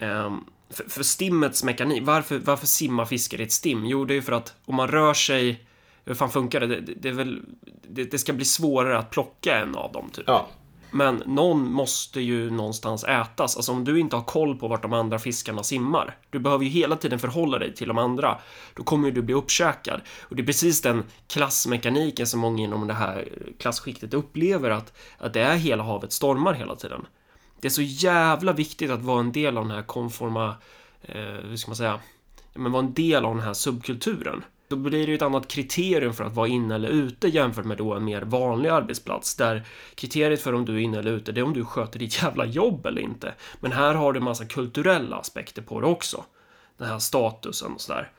Um, 0.00 0.44
för, 0.70 0.90
för 0.90 1.02
stimmets 1.02 1.64
mekanik, 1.64 2.02
varför, 2.06 2.38
varför 2.38 2.66
simmar 2.66 3.04
fiskar 3.04 3.40
i 3.40 3.42
ett 3.42 3.52
stim? 3.52 3.86
Jo, 3.86 4.04
det 4.04 4.14
är 4.14 4.20
för 4.20 4.32
att 4.32 4.54
om 4.64 4.74
man 4.74 4.88
rör 4.88 5.14
sig 5.14 5.64
hur 6.04 6.14
fan 6.14 6.30
funkar 6.30 6.60
det? 6.60 6.66
Det, 6.66 6.80
det, 6.80 7.08
är 7.08 7.12
väl, 7.12 7.42
det, 7.88 8.04
det, 8.04 8.18
ska 8.18 8.32
bli 8.32 8.44
svårare 8.44 8.98
att 8.98 9.10
plocka 9.10 9.56
en 9.56 9.74
av 9.74 9.92
dem, 9.92 10.10
typ. 10.12 10.24
Ja. 10.26 10.48
Men 10.90 11.22
någon 11.26 11.72
måste 11.72 12.20
ju 12.20 12.50
någonstans 12.50 13.04
ätas. 13.04 13.56
Alltså 13.56 13.72
om 13.72 13.84
du 13.84 14.00
inte 14.00 14.16
har 14.16 14.22
koll 14.22 14.58
på 14.58 14.68
vart 14.68 14.82
de 14.82 14.92
andra 14.92 15.18
fiskarna 15.18 15.62
simmar. 15.62 16.16
Du 16.30 16.38
behöver 16.38 16.64
ju 16.64 16.70
hela 16.70 16.96
tiden 16.96 17.18
förhålla 17.18 17.58
dig 17.58 17.74
till 17.74 17.88
de 17.88 17.98
andra. 17.98 18.38
Då 18.74 18.82
kommer 18.82 19.10
du 19.10 19.22
bli 19.22 19.34
uppkäkad. 19.34 20.00
Och 20.20 20.36
det 20.36 20.42
är 20.42 20.46
precis 20.46 20.82
den 20.82 21.04
klassmekaniken 21.26 22.26
som 22.26 22.40
många 22.40 22.64
inom 22.64 22.86
det 22.86 22.94
här 22.94 23.28
klasskiktet 23.58 24.14
upplever 24.14 24.70
att, 24.70 24.92
att 25.18 25.32
det 25.32 25.40
är 25.40 25.56
hela 25.56 25.82
havet 25.82 26.12
stormar 26.12 26.54
hela 26.54 26.76
tiden. 26.76 27.06
Det 27.60 27.68
är 27.68 27.72
så 27.72 27.82
jävla 27.82 28.52
viktigt 28.52 28.90
att 28.90 29.02
vara 29.02 29.20
en 29.20 29.32
del 29.32 29.56
av 29.56 29.64
den 29.64 29.76
här 29.76 29.82
konforma, 29.82 30.54
eh, 31.02 31.22
hur 31.22 31.56
ska 31.56 31.70
man 31.70 31.76
säga, 31.76 32.00
men 32.54 32.72
vara 32.72 32.84
en 32.84 32.94
del 32.94 33.24
av 33.24 33.34
den 33.34 33.44
här 33.44 33.54
subkulturen. 33.54 34.44
Då 34.68 34.76
blir 34.76 35.06
det 35.06 35.10
ju 35.10 35.14
ett 35.14 35.22
annat 35.22 35.48
kriterium 35.48 36.12
för 36.12 36.24
att 36.24 36.34
vara 36.34 36.48
inne 36.48 36.74
eller 36.74 36.88
ute 36.88 37.28
jämfört 37.28 37.64
med 37.64 37.78
då 37.78 37.94
en 37.94 38.04
mer 38.04 38.22
vanlig 38.22 38.68
arbetsplats 38.68 39.34
där 39.34 39.64
kriteriet 39.94 40.40
för 40.40 40.54
om 40.54 40.64
du 40.64 40.74
är 40.74 40.78
inne 40.78 40.98
eller 40.98 41.12
ute 41.12 41.32
det 41.32 41.40
är 41.40 41.44
om 41.44 41.54
du 41.54 41.64
sköter 41.64 41.98
ditt 41.98 42.22
jävla 42.22 42.46
jobb 42.46 42.86
eller 42.86 43.02
inte. 43.02 43.34
Men 43.60 43.72
här 43.72 43.94
har 43.94 44.12
du 44.12 44.20
massa 44.20 44.44
kulturella 44.44 45.16
aspekter 45.16 45.62
på 45.62 45.80
det 45.80 45.86
också. 45.86 46.24
Den 46.78 46.88
här 46.88 46.98
statusen 46.98 47.72
och 47.72 47.80
sådär. 47.80 48.12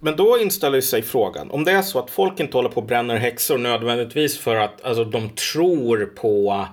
Men 0.00 0.16
då 0.16 0.38
inställer 0.38 0.80
sig 0.80 1.02
frågan, 1.02 1.50
om 1.50 1.64
det 1.64 1.72
är 1.72 1.82
så 1.82 1.98
att 1.98 2.10
folk 2.10 2.40
inte 2.40 2.56
håller 2.56 2.68
på 2.68 2.80
och 2.80 2.86
bränner 2.86 3.16
häxor 3.16 3.58
nödvändigtvis 3.58 4.38
för 4.38 4.56
att 4.56 4.84
alltså, 4.84 5.04
de 5.04 5.28
tror 5.28 6.04
på 6.06 6.66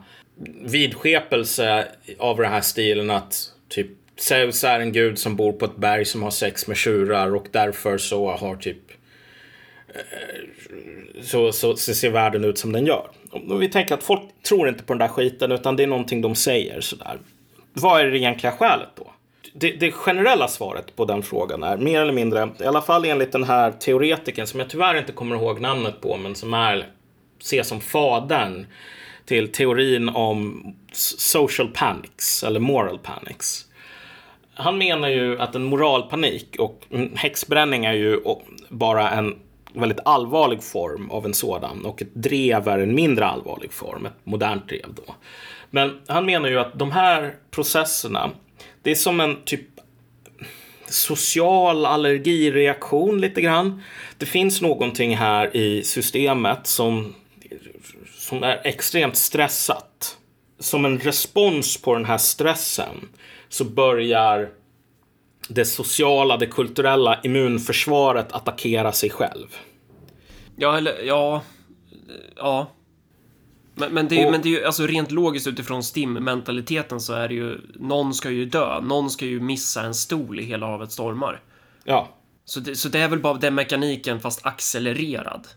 vidskepelse 0.61 1.87
av 2.19 2.37
den 2.37 2.51
här 2.51 2.61
stilen 2.61 3.11
att 3.11 3.51
typ 3.69 3.87
Zeus 4.17 4.63
är 4.63 4.79
en 4.79 4.91
gud 4.91 5.19
som 5.19 5.35
bor 5.35 5.53
på 5.53 5.65
ett 5.65 5.75
berg 5.75 6.05
som 6.05 6.23
har 6.23 6.31
sex 6.31 6.67
med 6.67 6.77
tjurar 6.77 7.35
och 7.35 7.47
därför 7.51 7.97
så 7.97 8.31
har 8.31 8.55
typ 8.55 8.91
eh, 9.87 11.21
så, 11.21 11.51
så, 11.51 11.75
så 11.75 11.93
ser 11.93 12.09
världen 12.09 12.45
ut 12.45 12.57
som 12.57 12.71
den 12.71 12.85
gör. 12.85 13.09
Om 13.31 13.59
vi 13.59 13.69
tänker 13.69 13.93
att 13.93 14.03
folk 14.03 14.21
tror 14.47 14.69
inte 14.69 14.83
på 14.83 14.93
den 14.93 14.99
där 14.99 15.07
skiten 15.07 15.51
utan 15.51 15.75
det 15.75 15.83
är 15.83 15.87
någonting 15.87 16.21
de 16.21 16.35
säger 16.35 16.81
sådär. 16.81 17.19
Vad 17.73 18.01
är 18.01 18.05
det 18.05 18.17
egentliga 18.17 18.51
skälet 18.51 18.89
då? 18.95 19.11
Det, 19.53 19.71
det 19.71 19.91
generella 19.91 20.47
svaret 20.47 20.95
på 20.95 21.05
den 21.05 21.23
frågan 21.23 21.63
är 21.63 21.77
mer 21.77 22.01
eller 22.01 22.13
mindre, 22.13 22.49
i 22.59 22.65
alla 22.65 22.81
fall 22.81 23.05
enligt 23.05 23.31
den 23.31 23.43
här 23.43 23.71
teoretiken 23.71 24.47
som 24.47 24.59
jag 24.59 24.69
tyvärr 24.69 24.97
inte 24.97 25.11
kommer 25.11 25.35
ihåg 25.35 25.61
namnet 25.61 26.01
på 26.01 26.17
men 26.17 26.35
som 26.35 26.53
är 26.53 26.87
ses 27.41 27.67
som 27.67 27.81
fadern 27.81 28.65
till 29.25 29.51
teorin 29.51 30.09
om 30.09 30.73
social 30.91 31.67
panics 31.67 32.43
eller 32.43 32.59
moral 32.59 32.99
panics 32.99 33.65
han 34.55 34.77
menar 34.77 35.09
ju 35.09 35.39
att 35.39 35.55
en 35.55 35.63
moralpanik 35.63 36.55
och 36.59 36.85
häxbränning 37.15 37.85
är 37.85 37.93
ju 37.93 38.19
bara 38.69 39.09
en 39.09 39.35
väldigt 39.73 39.99
allvarlig 40.05 40.63
form 40.63 41.11
av 41.11 41.25
en 41.25 41.33
sådan 41.33 41.85
och 41.85 42.01
ett 42.01 42.15
drev 42.15 42.67
är 42.67 42.79
en 42.79 42.95
mindre 42.95 43.25
allvarlig 43.25 43.71
form, 43.71 44.05
ett 44.05 44.13
modernt 44.23 44.69
drev 44.69 44.93
då. 44.95 45.15
Men 45.69 46.01
han 46.07 46.25
menar 46.25 46.49
ju 46.49 46.59
att 46.59 46.79
de 46.79 46.91
här 46.91 47.35
processerna, 47.51 48.31
det 48.81 48.91
är 48.91 48.95
som 48.95 49.19
en 49.19 49.37
typ 49.45 49.65
social 50.87 51.85
allergireaktion 51.85 53.21
lite 53.21 53.41
grann. 53.41 53.83
Det 54.17 54.25
finns 54.25 54.61
någonting 54.61 55.17
här 55.17 55.55
i 55.55 55.83
systemet 55.83 56.67
som, 56.67 57.15
som 58.17 58.43
är 58.43 58.61
extremt 58.63 59.15
stressat. 59.15 60.17
Som 60.59 60.85
en 60.85 60.99
respons 60.99 61.81
på 61.81 61.93
den 61.93 62.05
här 62.05 62.17
stressen 62.17 63.09
så 63.49 63.65
börjar 63.65 64.49
det 65.47 65.65
sociala, 65.65 66.37
det 66.37 66.45
kulturella 66.45 67.19
immunförsvaret 67.23 68.31
attackera 68.31 68.91
sig 68.91 69.09
själv. 69.09 69.47
Ja, 70.55 70.77
eller 70.77 71.03
ja. 71.03 71.41
Ja. 72.35 72.67
Men, 73.75 73.93
men, 73.93 74.07
det 74.07 74.21
är, 74.21 74.25
och, 74.25 74.31
men 74.31 74.41
det 74.41 74.49
är 74.49 74.59
ju, 74.59 74.65
alltså 74.65 74.87
rent 74.87 75.11
logiskt 75.11 75.47
utifrån 75.47 75.83
STIM-mentaliteten 75.83 76.99
så 76.99 77.13
är 77.13 77.27
det 77.27 77.33
ju, 77.33 77.57
någon 77.75 78.13
ska 78.13 78.29
ju 78.29 78.45
dö, 78.45 78.81
någon 78.81 79.09
ska 79.09 79.25
ju 79.25 79.39
missa 79.39 79.83
en 79.83 79.95
stol 79.95 80.39
i 80.39 80.43
hela 80.43 80.65
havet 80.65 80.91
stormar. 80.91 81.41
Ja. 81.83 82.09
Så 82.45 82.59
det, 82.59 82.75
så 82.75 82.89
det 82.89 82.99
är 82.99 83.07
väl 83.07 83.19
bara 83.19 83.33
den 83.33 83.55
mekaniken 83.55 84.19
fast 84.19 84.45
accelererad. 84.45 85.47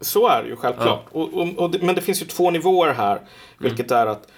Så 0.00 0.28
är 0.28 0.42
det 0.42 0.48
ju 0.48 0.56
självklart. 0.56 1.04
Ja. 1.12 1.20
Och, 1.20 1.34
och, 1.34 1.58
och, 1.58 1.74
men 1.80 1.94
det 1.94 2.00
finns 2.00 2.22
ju 2.22 2.26
två 2.26 2.50
nivåer 2.50 2.94
här, 2.94 3.20
vilket 3.58 3.90
mm. 3.90 4.02
är 4.02 4.06
att 4.06 4.28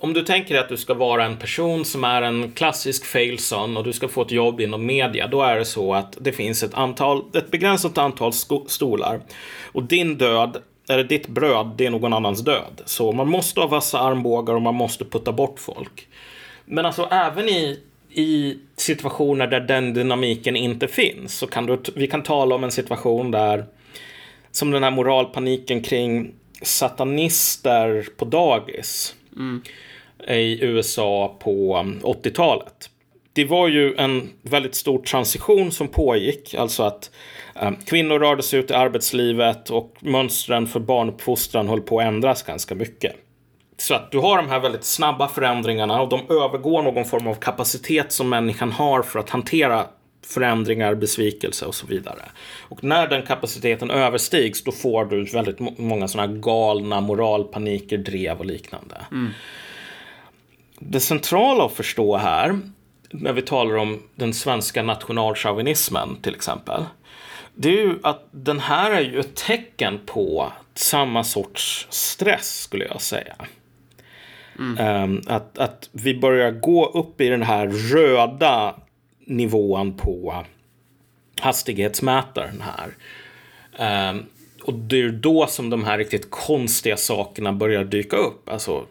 om 0.00 0.12
du 0.12 0.22
tänker 0.22 0.58
att 0.58 0.68
du 0.68 0.76
ska 0.76 0.94
vara 0.94 1.24
en 1.24 1.36
person 1.36 1.84
som 1.84 2.04
är 2.04 2.22
en 2.22 2.52
klassisk 2.52 3.04
failson 3.04 3.76
och 3.76 3.84
du 3.84 3.92
ska 3.92 4.08
få 4.08 4.22
ett 4.22 4.30
jobb 4.30 4.60
inom 4.60 4.86
media, 4.86 5.26
då 5.26 5.42
är 5.42 5.56
det 5.56 5.64
så 5.64 5.94
att 5.94 6.16
det 6.20 6.32
finns 6.32 6.62
ett, 6.62 6.74
antal, 6.74 7.24
ett 7.34 7.50
begränsat 7.50 7.98
antal 7.98 8.32
stolar. 8.66 9.20
Och 9.72 9.82
din 9.82 10.18
död, 10.18 10.56
eller 10.88 11.04
ditt 11.04 11.28
bröd, 11.28 11.72
det 11.76 11.86
är 11.86 11.90
någon 11.90 12.12
annans 12.12 12.44
död. 12.44 12.82
Så 12.84 13.12
man 13.12 13.28
måste 13.28 13.60
ha 13.60 13.66
vassa 13.66 14.00
armbågar 14.00 14.54
och 14.54 14.62
man 14.62 14.74
måste 14.74 15.04
putta 15.04 15.32
bort 15.32 15.58
folk. 15.58 16.08
Men 16.64 16.86
alltså 16.86 17.08
även 17.10 17.48
i, 17.48 17.80
i 18.10 18.58
situationer 18.76 19.46
där 19.46 19.60
den 19.60 19.94
dynamiken 19.94 20.56
inte 20.56 20.88
finns, 20.88 21.38
så 21.38 21.46
kan 21.46 21.66
du, 21.66 21.78
vi 21.94 22.06
kan 22.06 22.22
tala 22.22 22.54
om 22.54 22.64
en 22.64 22.70
situation 22.70 23.30
där, 23.30 23.64
som 24.50 24.70
den 24.70 24.82
här 24.82 24.90
moralpaniken 24.90 25.82
kring 25.82 26.32
satanister 26.62 28.06
på 28.16 28.24
dagis. 28.24 29.14
Mm 29.36 29.62
i 30.28 30.58
USA 30.62 31.36
på 31.40 31.74
80-talet. 32.02 32.90
Det 33.32 33.44
var 33.44 33.68
ju 33.68 33.94
en 33.96 34.30
väldigt 34.42 34.74
stor 34.74 34.98
transition 34.98 35.72
som 35.72 35.88
pågick, 35.88 36.54
alltså 36.54 36.82
att 36.82 37.10
eh, 37.60 37.70
kvinnor 37.86 38.18
rörde 38.18 38.42
sig 38.42 38.58
ut 38.58 38.70
i 38.70 38.74
arbetslivet 38.74 39.70
och 39.70 39.96
mönstren 40.00 40.66
för 40.66 40.80
barnuppfostran 40.80 41.68
höll 41.68 41.80
på 41.80 42.00
att 42.00 42.06
ändras 42.06 42.42
ganska 42.42 42.74
mycket. 42.74 43.12
Så 43.76 43.94
att 43.94 44.10
du 44.10 44.18
har 44.18 44.36
de 44.36 44.48
här 44.48 44.60
väldigt 44.60 44.84
snabba 44.84 45.28
förändringarna 45.28 46.02
och 46.02 46.08
de 46.08 46.20
övergår 46.28 46.82
någon 46.82 47.04
form 47.04 47.26
av 47.26 47.34
kapacitet 47.34 48.12
som 48.12 48.28
människan 48.28 48.72
har 48.72 49.02
för 49.02 49.18
att 49.18 49.30
hantera 49.30 49.86
förändringar, 50.26 50.94
besvikelse 50.94 51.66
och 51.66 51.74
så 51.74 51.86
vidare. 51.86 52.22
Och 52.68 52.84
när 52.84 53.08
den 53.08 53.26
kapaciteten 53.26 53.90
överstigs 53.90 54.64
då 54.64 54.72
får 54.72 55.04
du 55.04 55.24
väldigt 55.24 55.78
många 55.78 56.08
sådana 56.08 56.32
galna 56.32 57.00
moralpaniker, 57.00 57.98
drev 57.98 58.38
och 58.38 58.46
liknande. 58.46 58.96
Mm 59.10 59.30
det 60.82 61.00
centrala 61.00 61.64
att 61.64 61.72
förstå 61.72 62.16
här, 62.16 62.58
när 63.10 63.32
vi 63.32 63.42
talar 63.42 63.76
om 63.76 64.02
den 64.14 64.34
svenska 64.34 64.82
nationalchauvinismen 64.82 66.16
till 66.22 66.34
exempel, 66.34 66.84
det 67.54 67.68
är 67.68 67.82
ju 67.82 67.98
att 68.02 68.28
den 68.30 68.60
här 68.60 68.90
är 68.90 69.00
ju 69.00 69.20
ett 69.20 69.34
tecken 69.34 70.00
på 70.06 70.52
samma 70.74 71.24
sorts 71.24 71.86
stress 71.90 72.60
skulle 72.60 72.84
jag 72.84 73.00
säga. 73.00 73.36
Mm. 74.58 75.02
Um, 75.02 75.22
att, 75.26 75.58
att 75.58 75.88
vi 75.92 76.14
börjar 76.14 76.50
gå 76.50 76.86
upp 76.86 77.20
i 77.20 77.28
den 77.28 77.42
här 77.42 77.66
röda 77.66 78.74
nivån 79.26 79.96
på 79.96 80.44
hastighetsmätaren 81.40 82.62
här. 82.62 82.94
Um, 84.10 84.26
och 84.62 84.74
det 84.74 85.02
är 85.02 85.08
då 85.08 85.46
som 85.46 85.70
de 85.70 85.84
här 85.84 85.98
riktigt 85.98 86.30
konstiga 86.30 86.96
sakerna 86.96 87.52
börjar 87.52 87.84
dyka 87.84 88.16
upp. 88.16 88.48
Alltså 88.48 88.86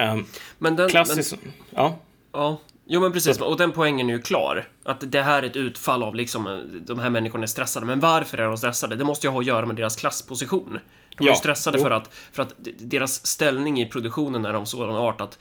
Um, 0.00 0.26
men 0.58 0.76
den, 0.76 0.88
klassisk... 0.88 1.36
Men, 1.42 1.52
ja. 1.70 1.98
Ja. 2.32 2.58
Jo 2.92 3.00
men 3.00 3.12
precis, 3.12 3.40
och 3.40 3.56
den 3.56 3.72
poängen 3.72 4.10
är 4.10 4.14
ju 4.14 4.22
klar. 4.22 4.68
Att 4.84 5.12
det 5.12 5.22
här 5.22 5.42
är 5.42 5.46
ett 5.46 5.56
utfall 5.56 6.02
av 6.02 6.14
liksom, 6.14 6.70
de 6.86 6.98
här 6.98 7.10
människorna 7.10 7.42
är 7.42 7.46
stressade. 7.46 7.86
Men 7.86 8.00
varför 8.00 8.38
är 8.38 8.46
de 8.46 8.56
stressade? 8.58 8.96
Det 8.96 9.04
måste 9.04 9.26
ju 9.26 9.30
ha 9.30 9.40
att 9.40 9.46
göra 9.46 9.66
med 9.66 9.76
deras 9.76 9.96
klassposition. 9.96 10.78
De 11.18 11.24
är 11.24 11.28
ja, 11.28 11.34
stressade 11.34 11.78
för 11.78 11.90
att, 11.90 12.14
för 12.32 12.42
att 12.42 12.54
deras 12.78 13.26
ställning 13.26 13.80
i 13.80 13.86
produktionen 13.86 14.44
är 14.44 14.54
av 14.54 14.64
sådan 14.64 14.96
art 14.96 15.20
att 15.20 15.38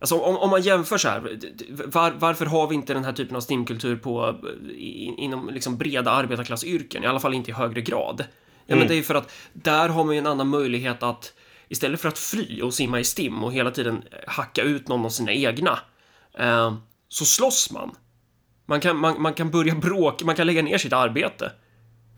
Alltså 0.00 0.18
om, 0.18 0.36
om 0.36 0.50
man 0.50 0.62
jämför 0.62 0.98
så 0.98 1.08
här, 1.08 1.38
var, 1.86 2.10
varför 2.10 2.46
har 2.46 2.66
vi 2.66 2.74
inte 2.74 2.94
den 2.94 3.04
här 3.04 3.12
typen 3.12 3.36
av 3.36 3.40
stimkultur 3.40 3.96
på, 3.96 4.34
i, 4.70 5.14
inom 5.18 5.48
liksom 5.48 5.76
breda 5.76 6.10
arbetarklassyrken, 6.10 7.04
i 7.04 7.06
alla 7.06 7.20
fall 7.20 7.34
inte 7.34 7.50
i 7.50 7.54
högre 7.54 7.80
grad? 7.80 8.24
Ja, 8.66 8.74
Mm. 8.74 8.78
men 8.78 8.88
det 8.88 8.94
är 8.98 9.02
för 9.02 9.14
att 9.14 9.32
där 9.52 9.88
har 9.88 10.04
man 10.04 10.14
ju 10.14 10.18
en 10.18 10.26
annan 10.26 10.48
möjlighet 10.48 11.02
att 11.02 11.32
istället 11.68 12.00
för 12.00 12.08
att 12.08 12.18
fly 12.18 12.62
och 12.62 12.74
simma 12.74 13.00
i 13.00 13.04
stim 13.04 13.44
och 13.44 13.52
hela 13.52 13.70
tiden 13.70 14.02
hacka 14.26 14.62
ut 14.62 14.88
någon 14.88 15.04
av 15.04 15.10
sina 15.10 15.32
egna, 15.32 15.78
eh, 16.38 16.74
så 17.08 17.24
slåss 17.24 17.70
man. 17.70 17.90
Man 18.66 18.80
kan, 18.80 18.96
man, 18.96 19.22
man 19.22 19.34
kan 19.34 19.50
börja 19.50 19.74
bråka, 19.74 20.24
man 20.24 20.34
kan 20.34 20.46
lägga 20.46 20.62
ner 20.62 20.78
sitt 20.78 20.92
arbete. 20.92 21.52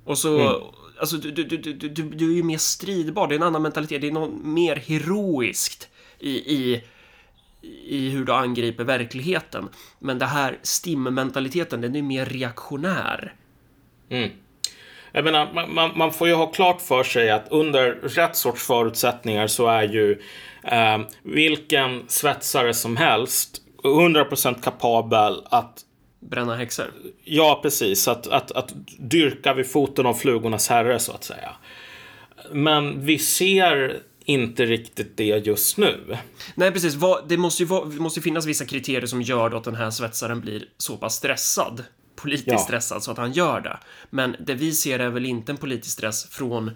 Och 0.05 0.19
så, 0.19 0.63
alltså 1.01 1.17
du, 1.17 1.31
du, 1.31 1.45
du, 1.45 1.57
du, 1.57 1.89
du, 1.89 2.03
du 2.03 2.33
är 2.33 2.37
ju 2.37 2.43
mer 2.43 2.59
stridbar, 2.59 3.29
det 3.29 3.35
är 3.35 3.37
en 3.37 3.43
annan 3.43 3.63
mentalitet, 3.63 4.01
det 4.01 4.07
är 4.07 4.13
något 4.13 4.45
mer 4.45 4.77
heroiskt 4.77 5.89
i, 6.19 6.31
i, 6.31 6.85
i 7.85 8.09
hur 8.11 8.25
du 8.25 8.33
angriper 8.33 8.85
verkligheten. 8.85 9.69
Men 9.99 10.19
det 10.19 10.27
här 10.27 10.59
stim-mentaliteten, 10.63 11.81
den 11.81 11.97
är 11.97 12.03
mer 12.03 12.25
reaktionär. 12.25 13.35
Jag 15.13 15.25
menar, 15.25 15.53
man, 15.55 15.75
man, 15.75 15.91
man 15.95 16.13
får 16.13 16.29
ju 16.29 16.35
ha 16.35 16.47
klart 16.47 16.81
för 16.81 17.03
sig 17.03 17.31
att 17.31 17.49
under 17.51 17.93
rätt 17.93 18.37
sorts 18.37 18.67
förutsättningar 18.67 19.47
så 19.47 19.67
är 19.67 19.83
ju 19.83 20.23
eh, 20.65 20.99
vilken 21.23 22.03
svetsare 22.09 22.75
som 22.75 22.97
helst 22.97 23.63
100% 23.83 24.63
kapabel 24.63 25.43
att 25.45 25.85
Bränna 26.21 26.57
häxor. 26.57 26.93
Ja, 27.25 27.61
precis. 27.63 28.09
Att, 28.09 28.27
att, 28.27 28.53
att 28.53 28.75
dyrka 28.99 29.55
vid 29.55 29.71
foten 29.71 30.07
av 30.07 30.15
flugornas 30.15 30.69
herre, 30.69 30.99
så 30.99 31.13
att 31.13 31.25
säga. 31.25 31.51
Men 32.53 33.07
vi 33.07 33.19
ser 33.19 34.01
inte 34.25 34.67
riktigt 34.67 35.17
det 35.17 35.47
just 35.47 35.79
nu. 35.79 36.17
Nej, 36.55 36.73
precis. 36.73 36.97
Det 37.29 37.37
måste 37.37 37.63
ju 37.63 37.67
vara, 37.67 37.85
det 37.85 38.01
måste 38.01 38.21
ju 38.21 38.25
finnas 38.25 38.47
vissa 38.47 38.65
kriterier 38.65 39.07
som 39.07 39.23
gör 39.23 39.57
att 39.57 39.65
den 39.65 39.75
här 39.75 39.91
svetsaren 39.91 40.41
blir 40.41 40.65
så 40.79 40.97
pass 40.97 41.15
stressad, 41.15 41.85
politiskt 42.23 42.49
Ja. 42.49 42.59
stressad, 42.59 43.03
så 43.03 43.11
att 43.11 43.19
han 43.19 43.33
gör 43.33 43.61
det. 43.61 43.79
Men 44.11 44.37
det 44.41 44.55
vi 44.55 44.73
ser 44.73 44.99
är 44.99 45.09
väl 45.11 45.27
inte 45.27 45.53
en 45.53 45.57
politisk 45.59 45.93
stress 45.93 46.27
från 46.31 46.71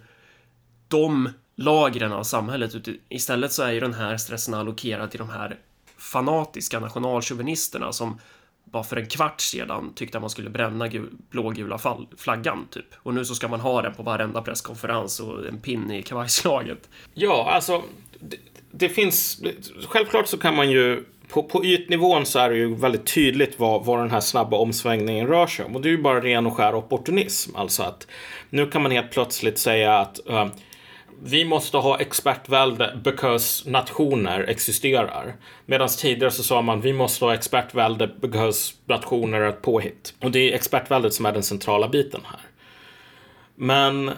de 0.89 1.29
lagren 1.57 2.13
av 2.13 2.23
samhället. 2.23 2.73
Istället 3.09 3.53
så 3.53 3.63
är 3.63 3.73
ju 3.73 3.81
den 3.81 3.95
här 3.95 4.17
stressen 4.17 4.55
allokerad 4.55 5.11
till 5.11 5.19
de 5.19 5.31
här 5.31 5.59
fanatiska 5.99 6.81
nationalchauvinisterna 6.81 7.93
som 7.93 8.21
bara 8.65 8.85
för 8.85 8.97
en 8.97 9.07
kvart 9.07 9.41
sedan 9.41 9.93
tyckte 9.95 10.19
att 10.19 10.23
man 10.23 10.31
skulle 10.31 10.51
bränna 10.51 10.89
gul, 10.89 11.09
blågula 11.31 11.79
fall, 11.79 12.07
flaggan, 12.17 12.67
typ. 12.71 12.87
Och 12.97 13.15
nu 13.15 13.25
så 13.25 13.35
ska 13.35 13.49
man 13.49 13.61
ha 13.61 13.83
den 13.83 13.95
på 13.95 14.03
varenda 14.03 14.43
presskonferens 14.43 15.21
och 15.21 15.47
en 15.47 15.61
pin 15.61 15.91
i 15.91 16.03
kavajslaget. 16.03 16.89
Ja, 17.15 17.51
alltså. 17.51 17.83
Det, 18.21 18.37
det 18.71 18.89
finns. 18.89 19.43
Självklart 19.89 20.29
så 20.29 20.39
kan 20.39 20.57
man 20.57 20.71
ju. 20.71 21.05
På, 21.29 21.43
på 21.43 21.65
ytnivån 21.65 22.27
så 22.27 22.39
är 22.39 22.51
det 22.51 22.57
ju 22.57 22.75
väldigt 22.75 23.15
tydligt 23.15 23.59
vad, 23.59 23.85
vad 23.85 23.99
den 23.99 24.11
här 24.11 24.21
snabba 24.21 24.57
omsvängningen 24.57 25.27
rör 25.27 25.47
sig 25.47 25.65
om. 25.65 25.77
Och 25.77 25.83
det 25.83 25.89
är 25.89 25.91
ju 25.91 26.03
bara 26.03 26.21
ren 26.21 26.47
och 26.47 26.57
skär 26.57 26.75
opportunism. 26.75 27.57
Alltså 27.57 27.83
att 27.83 28.07
nu 28.51 28.71
kan 28.71 28.83
man 28.83 28.93
helt 28.93 29.11
plötsligt 29.11 29.59
säga 29.59 29.99
att 29.99 30.21
uh, 30.31 30.47
vi 31.23 31.45
måste 31.45 31.77
ha 31.77 32.01
expertvälde 32.01 33.01
because 33.05 33.71
nationer 33.71 34.41
existerar. 34.41 35.35
Medan 35.67 35.89
tidigare 35.89 36.31
så 36.31 36.43
sa 36.43 36.63
man 36.63 36.81
vi 36.81 36.93
måste 36.93 37.25
ha 37.25 37.35
expertvälde 37.35 38.11
because 38.21 38.75
nationer 38.87 39.41
är 39.41 39.49
ett 39.49 39.63
påhitt. 39.63 40.15
Och 40.21 40.31
det 40.31 40.39
är 40.39 40.55
expertväldet 40.55 41.15
som 41.15 41.27
är 41.27 41.33
den 41.33 41.43
centrala 41.43 41.89
biten 41.89 42.21
här. 42.25 42.41
Men 43.55 44.11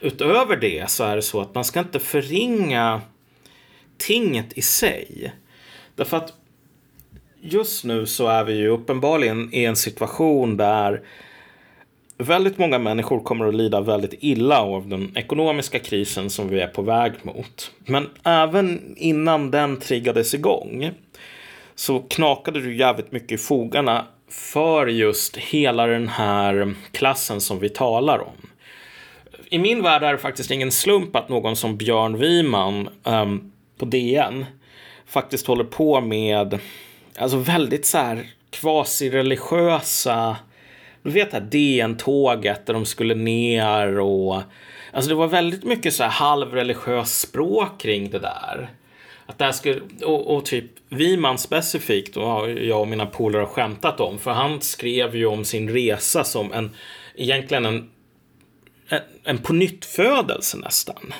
utöver 0.00 0.56
det 0.56 0.90
så 0.90 1.04
är 1.04 1.16
det 1.16 1.22
så 1.22 1.40
att 1.40 1.54
man 1.54 1.64
ska 1.64 1.80
inte 1.80 2.00
förringa 2.00 3.00
tinget 3.98 4.52
i 4.58 4.62
sig. 4.62 5.32
Därför 5.96 6.16
att 6.16 6.32
just 7.40 7.84
nu 7.84 8.06
så 8.06 8.28
är 8.28 8.44
vi 8.44 8.56
ju 8.56 8.68
uppenbarligen 8.68 9.54
i 9.54 9.64
en 9.64 9.76
situation 9.76 10.56
där 10.56 11.02
väldigt 12.18 12.58
många 12.58 12.78
människor 12.78 13.20
kommer 13.20 13.46
att 13.48 13.54
lida 13.54 13.80
väldigt 13.80 14.14
illa 14.20 14.60
av 14.60 14.88
den 14.88 15.16
ekonomiska 15.16 15.78
krisen 15.78 16.30
som 16.30 16.48
vi 16.48 16.60
är 16.60 16.68
på 16.68 16.82
väg 16.82 17.12
mot. 17.22 17.70
Men 17.84 18.08
även 18.24 18.94
innan 18.96 19.50
den 19.50 19.76
triggades 19.76 20.34
igång 20.34 20.90
så 21.74 21.98
knakade 21.98 22.60
du 22.60 22.76
jävligt 22.76 23.12
mycket 23.12 23.32
i 23.32 23.38
fogarna 23.38 24.06
för 24.28 24.86
just 24.86 25.36
hela 25.36 25.86
den 25.86 26.08
här 26.08 26.74
klassen 26.92 27.40
som 27.40 27.58
vi 27.58 27.68
talar 27.68 28.18
om. 28.18 28.48
I 29.48 29.58
min 29.58 29.82
värld 29.82 30.02
är 30.02 30.12
det 30.12 30.18
faktiskt 30.18 30.50
ingen 30.50 30.72
slump 30.72 31.16
att 31.16 31.28
någon 31.28 31.56
som 31.56 31.76
Björn 31.76 32.18
Wiman 32.18 32.88
um, 33.04 33.52
på 33.78 33.84
DN 33.84 34.44
faktiskt 35.06 35.46
håller 35.46 35.64
på 35.64 36.00
med 36.00 36.58
alltså 37.18 37.36
väldigt 37.36 37.86
så 37.86 37.98
här 37.98 38.30
kvasireligiösa 38.50 40.36
du 41.06 41.12
vet 41.12 41.30
det 41.30 41.36
här 41.36 41.44
DN-tåget 41.44 42.66
där 42.66 42.74
de 42.74 42.84
skulle 42.84 43.14
ner 43.14 43.98
och 43.98 44.42
alltså 44.92 45.08
det 45.08 45.14
var 45.14 45.26
väldigt 45.26 45.64
mycket 45.64 45.94
så 45.94 46.02
här 46.02 46.10
halvreligiöst 46.10 47.20
språk 47.20 47.80
kring 47.80 48.10
det 48.10 48.18
där. 48.18 48.70
Att 49.26 49.38
det 49.38 49.44
här 49.44 49.52
skulle, 49.52 49.80
och, 50.04 50.36
och 50.36 50.44
typ 50.44 50.64
Wiman 50.88 51.38
specifikt, 51.38 52.16
och 52.16 52.26
har 52.26 52.48
jag 52.48 52.80
och 52.80 52.88
mina 52.88 53.06
polare 53.06 53.40
har 53.40 53.48
skämtat 53.48 54.00
om, 54.00 54.18
för 54.18 54.30
han 54.30 54.60
skrev 54.60 55.16
ju 55.16 55.26
om 55.26 55.44
sin 55.44 55.70
resa 55.70 56.24
som 56.24 56.52
en, 56.52 56.70
egentligen 57.14 57.66
en, 57.66 57.90
en, 58.88 59.00
en 59.24 59.38
pånyttfödelse 59.38 60.58
nästan. 60.58 61.14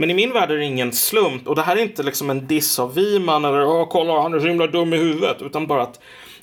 Men 0.00 0.10
i 0.10 0.14
min 0.14 0.32
värld 0.32 0.50
är 0.50 0.56
det 0.56 0.64
ingen 0.64 0.92
slump, 0.92 1.48
och 1.48 1.56
det 1.56 1.62
här 1.62 1.76
är 1.76 1.82
inte 1.82 2.02
liksom 2.02 2.30
en 2.30 2.46
diss 2.46 2.78
av 2.78 2.94
Wiman 2.94 3.44
eller 3.44 3.66
åh 3.66 3.88
kolla 3.90 4.22
han 4.22 4.34
är 4.34 4.40
så 4.40 4.46
himla 4.46 4.66
dum 4.66 4.94
i 4.94 4.96
huvudet, 4.96 5.42
utan 5.42 5.66
bara 5.66 5.82
att 5.82 6.00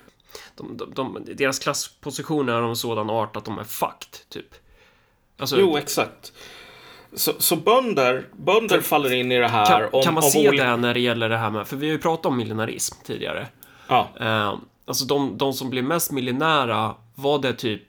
De, 0.55 0.77
de, 0.77 0.93
de, 0.93 1.25
deras 1.36 1.59
klasspositioner 1.59 2.53
är 2.53 2.61
av 2.61 2.75
sådan 2.75 3.09
art 3.09 3.36
att 3.36 3.45
de 3.45 3.59
är 3.59 3.63
fucked, 3.63 4.29
typ. 4.29 4.55
Alltså, 5.38 5.59
Jo, 5.59 5.77
exakt. 5.77 6.34
Så, 7.14 7.32
så 7.38 7.55
bönder, 7.55 8.26
bönder 8.34 8.82
faller 8.82 9.14
in 9.14 9.32
i 9.32 9.38
det 9.39 9.47
här. 9.47 9.66
kan, 9.66 9.89
om, 9.91 10.03
kan 10.03 10.14
man 10.14 10.24
se 10.24 10.49
olika- 10.49 10.64
det 10.64 10.78
när 10.78 10.93
det 10.93 10.99
gäller 10.99 11.30
det 11.30 11.38
här 11.38 11.49
med, 11.49 11.68
för 11.68 11.76
vi 11.78 11.86
har 11.88 11.93
ju 11.93 11.99
pratat 11.99 12.26
om 12.26 12.38
millenarism 12.38 12.95
tidigare. 13.05 13.47
Ja, 13.88 14.07
Eh, 14.20 14.53
alltså 14.88 15.05
de, 15.05 15.38
de 15.38 15.53
som 15.53 15.70
blev 15.70 15.84
mest 15.84 16.12
miljonära 16.12 16.95
var 17.16 17.39
det 17.39 17.53
typ 17.53 17.84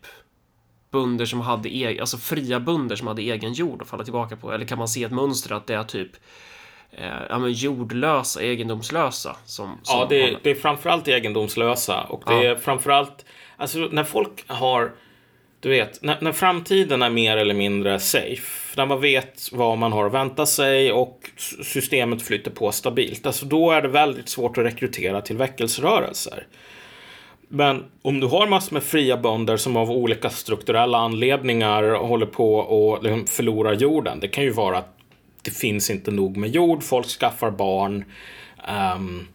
bönder 0.92 1.24
som 1.24 1.40
hade 1.40 1.68
egen, 1.68 2.00
alltså 2.00 2.16
fria 2.18 2.60
bönder 2.60 2.96
som 2.96 3.06
hade 3.06 3.22
egen 3.22 3.52
jord 3.52 3.82
att 3.82 3.88
falla 3.88 4.04
tillbaka 4.04 4.36
på? 4.36 4.52
Eller 4.52 4.64
kan 4.66 4.78
man 4.78 4.88
se 4.88 5.04
ett 5.04 5.12
mönster 5.12 5.54
att 5.54 5.66
det 5.66 5.74
är 5.74 5.84
typ 5.84 6.10
eh, 6.90 7.06
ja, 7.28 7.38
men 7.38 7.52
jordlösa, 7.52 8.42
egendomslösa 8.42 9.36
som, 9.44 9.78
som 9.82 9.98
ja 10.00 10.06
det, 10.08 10.22
håller- 10.22 10.38
det 10.42 10.50
är 10.50 10.54
framförallt 10.54 11.08
egendomslösa. 11.08 12.00
Och 12.02 12.22
det 12.26 12.34
Ja. 12.44 12.50
är 12.50 12.54
framförallt, 12.56 13.24
alltså 13.56 13.78
när 13.78 14.04
folk 14.04 14.44
har, 14.46 14.92
du 15.62 15.68
vet, 15.68 16.02
när, 16.02 16.18
när 16.20 16.32
framtiden 16.32 17.02
är 17.02 17.10
mer 17.10 17.36
eller 17.36 17.54
mindre 17.54 18.00
safe, 18.00 18.76
när 18.76 18.86
man 18.86 19.00
vet 19.00 19.48
vad 19.52 19.78
man 19.78 19.92
har 19.92 20.06
att 20.06 20.12
vänta 20.12 20.46
sig 20.46 20.92
och 20.92 21.30
systemet 21.62 22.22
flyter 22.22 22.50
på 22.50 22.72
stabilt, 22.72 23.26
alltså 23.26 23.46
då 23.46 23.70
är 23.70 23.82
det 23.82 23.88
väldigt 23.88 24.28
svårt 24.28 24.58
att 24.58 24.64
rekrytera 24.64 25.20
till 25.20 25.36
väckelserörelser. 25.36 26.46
Men 27.48 27.84
om 28.02 28.20
du 28.20 28.26
har 28.26 28.46
massor 28.46 28.74
med 28.74 28.82
fria 28.82 29.16
bönder 29.16 29.56
som 29.56 29.76
av 29.76 29.90
olika 29.90 30.30
strukturella 30.30 30.98
anledningar 30.98 31.82
håller 31.82 32.26
på 32.26 32.54
och 32.56 33.02
liksom 33.02 33.26
förlorar 33.26 33.72
jorden. 33.72 34.20
Det 34.20 34.28
kan 34.28 34.44
ju 34.44 34.50
vara 34.50 34.78
att 34.78 34.98
det 35.42 35.50
finns 35.50 35.90
inte 35.90 36.10
nog 36.10 36.36
med 36.36 36.50
jord, 36.50 36.82
folk 36.82 37.06
skaffar 37.06 37.50
barn 37.50 38.04
um, 38.96 39.28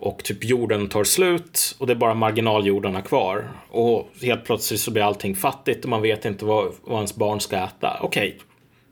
och 0.00 0.24
typ 0.24 0.44
jorden 0.44 0.88
tar 0.88 1.04
slut 1.04 1.76
och 1.78 1.86
det 1.86 1.92
är 1.92 1.96
bara 1.96 2.14
marginaljordarna 2.14 3.02
kvar. 3.02 3.48
Och 3.70 4.10
helt 4.22 4.44
plötsligt 4.44 4.80
så 4.80 4.90
blir 4.90 5.02
allting 5.02 5.34
fattigt 5.34 5.84
och 5.84 5.90
man 5.90 6.02
vet 6.02 6.24
inte 6.24 6.44
vad, 6.44 6.72
vad 6.84 6.96
ens 6.96 7.16
barn 7.16 7.40
ska 7.40 7.56
äta. 7.56 7.98
Okej, 8.00 8.38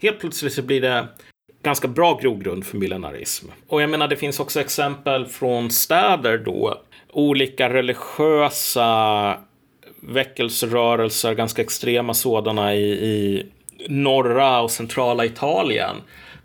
helt 0.03 0.21
plötsligt 0.21 0.53
så 0.53 0.63
blir 0.63 0.81
det 0.81 1.07
ganska 1.63 1.89
bra 1.89 2.19
grogrund 2.23 2.67
för 2.67 2.77
millenarism. 2.77 3.47
Och 3.69 3.83
jag 3.83 3.91
menar, 3.91 4.09
det 4.09 4.17
finns 4.17 4.41
också 4.41 4.61
exempel 4.61 5.27
från 5.27 5.71
städer 5.71 6.39
då. 6.39 6.81
Olika 7.13 7.73
religiösa 7.73 9.37
väckelserörelser, 10.01 11.35
ganska 11.35 11.63
extrema 11.63 12.15
sådana 12.15 12.75
i, 12.75 12.91
i 12.91 13.47
norra 13.89 14.61
och 14.61 14.71
centrala 14.71 15.25
Italien 15.25 15.97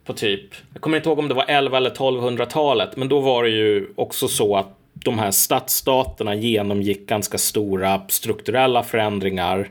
på 0.05 0.13
typ, 0.13 0.55
jag 0.73 0.81
kommer 0.81 0.97
inte 0.97 1.09
ihåg 1.09 1.19
om 1.19 1.27
det 1.27 1.33
var 1.33 1.45
11 1.47 1.77
eller 1.77 1.89
1200-talet, 1.89 2.95
men 2.95 3.09
då 3.09 3.19
var 3.19 3.43
det 3.43 3.49
ju 3.49 3.93
också 3.95 4.27
så 4.27 4.55
att 4.55 4.77
de 4.93 5.19
här 5.19 5.31
stadsstaterna 5.31 6.35
genomgick 6.35 7.07
ganska 7.07 7.37
stora 7.37 8.01
strukturella 8.07 8.83
förändringar. 8.83 9.69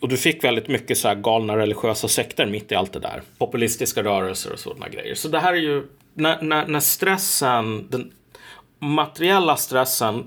Och 0.00 0.08
du 0.08 0.16
fick 0.16 0.44
väldigt 0.44 0.68
mycket 0.68 0.98
så 0.98 1.08
här 1.08 1.14
galna 1.14 1.56
religiösa 1.56 2.08
sekter 2.08 2.46
mitt 2.46 2.72
i 2.72 2.74
allt 2.74 2.92
det 2.92 3.00
där. 3.00 3.22
Populistiska 3.38 4.02
rörelser 4.02 4.52
och 4.52 4.58
sådana 4.58 4.88
grejer. 4.88 5.14
Så 5.14 5.28
det 5.28 5.38
här 5.38 5.52
är 5.52 5.56
ju 5.56 5.86
när, 6.14 6.42
när, 6.42 6.66
när 6.66 6.80
stressen, 6.80 7.88
den 7.90 8.12
materiella 8.78 9.56
stressen 9.56 10.24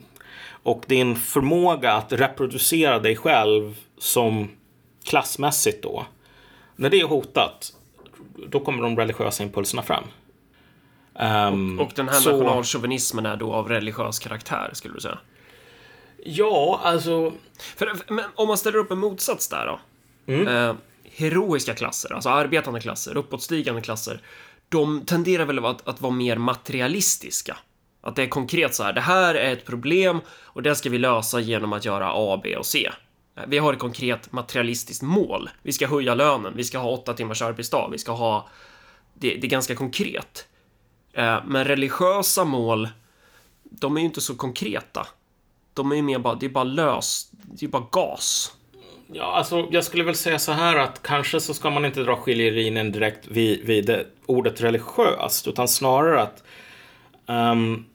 och 0.64 0.84
din 0.88 1.16
förmåga 1.16 1.94
att 1.94 2.14
reproducera 2.14 3.00
dig 3.00 3.16
själv 3.16 3.76
som 3.98 4.50
klassmässigt 5.04 5.84
då. 5.84 6.06
När 6.76 6.90
det 6.90 7.00
är 7.00 7.06
hotat, 7.06 7.74
då 8.48 8.60
kommer 8.60 8.84
de 8.84 8.98
religiösa 8.98 9.44
impulserna 9.44 9.84
fram. 9.84 10.04
Um, 11.14 11.80
och, 11.80 11.86
och, 11.86 11.92
den 11.96 12.10
här 12.10 12.20
så... 12.20 12.32
nationalchauvinismen 12.32 13.26
är 13.26 13.36
då 13.36 13.54
av 13.54 13.70
religiös 13.70 14.20
karaktär, 14.20 14.70
skulle 14.74 14.94
du 14.94 15.00
säga? 15.00 15.20
Ja, 16.26 16.80
alltså... 16.84 17.34
För, 17.58 17.92
om 18.36 18.48
man 18.48 18.58
ställer 18.58 18.78
upp 18.78 18.92
en 18.92 18.98
motsats 18.98 19.48
där 19.48 19.66
då. 19.66 19.80
Mm. 20.34 20.48
Eh, 20.48 20.76
heroiska 21.04 21.74
klasser, 21.74 22.14
alltså 22.14 22.30
arbetande 22.30 22.80
klasser, 22.80 23.18
uppåtstigande 23.18 23.82
klasser, 23.82 24.22
de 24.70 25.06
tenderar 25.06 25.46
väl 25.46 25.66
att, 25.66 25.88
att 25.88 26.02
vara 26.02 26.14
mer 26.14 26.38
materialistiska. 26.38 27.58
Att 28.02 28.16
det 28.16 28.24
är 28.24 28.28
konkret 28.28 28.76
så 28.76 28.84
här, 28.84 28.94
det 28.94 29.02
här 29.02 29.36
är 29.36 29.54
ett 29.54 29.66
problem 29.66 30.22
och 30.30 30.64
det 30.64 30.76
ska 30.76 30.90
vi 30.90 30.98
lösa 30.98 31.40
genom 31.40 31.74
att 31.74 31.86
göra 31.86 32.12
A, 32.14 32.40
B 32.44 32.58
och 32.58 32.66
C. 32.66 32.92
Vi 33.48 33.58
har 33.58 33.74
ett 33.74 33.80
konkret 33.80 34.32
materialistiskt 34.32 35.04
mål. 35.04 35.50
Vi 35.62 35.72
ska 35.72 35.88
höja 35.88 36.16
lönen, 36.16 36.54
vi 36.56 36.64
ska 36.64 36.78
ha 36.78 36.90
åtta 36.90 37.14
timmars 37.14 37.42
arbetsdag, 37.42 37.90
vi 37.92 37.98
ska 37.98 38.12
ha... 38.12 38.50
Det, 39.14 39.36
det 39.36 39.48
är 39.48 39.50
ganska 39.50 39.76
konkret. 39.76 40.48
Eh, 41.14 41.40
men 41.46 41.66
religiösa 41.66 42.44
mål, 42.44 42.90
de 43.64 43.96
är 43.98 44.02
ju 44.02 44.06
inte 44.06 44.22
så 44.22 44.36
konkreta. 44.36 45.08
De 45.74 45.92
är 45.92 45.96
ju 45.96 46.02
mer 46.02 46.20
bara, 46.20 46.36
det 46.36 46.46
är 46.46 46.50
bara 46.50 46.64
lös, 46.64 47.30
det 47.32 47.66
är 47.66 47.70
bara 47.70 47.88
gas. 47.92 48.56
Ja, 49.14 49.24
alltså 49.24 49.68
jag 49.72 49.84
skulle 49.84 50.04
väl 50.04 50.16
säga 50.16 50.40
så 50.40 50.52
här 50.52 50.78
att 50.78 51.04
kanske 51.04 51.40
så 51.40 51.54
ska 51.54 51.70
man 51.70 51.86
inte 51.86 52.04
dra 52.04 52.16
skiljelinjen 52.16 52.92
direkt 52.92 53.28
vid, 53.28 53.66
vid 53.66 54.06
ordet 54.26 54.62
religiöst, 54.62 55.48
utan 55.48 55.68
snarare 55.68 56.22
att 56.22 56.44
um, 57.26 57.86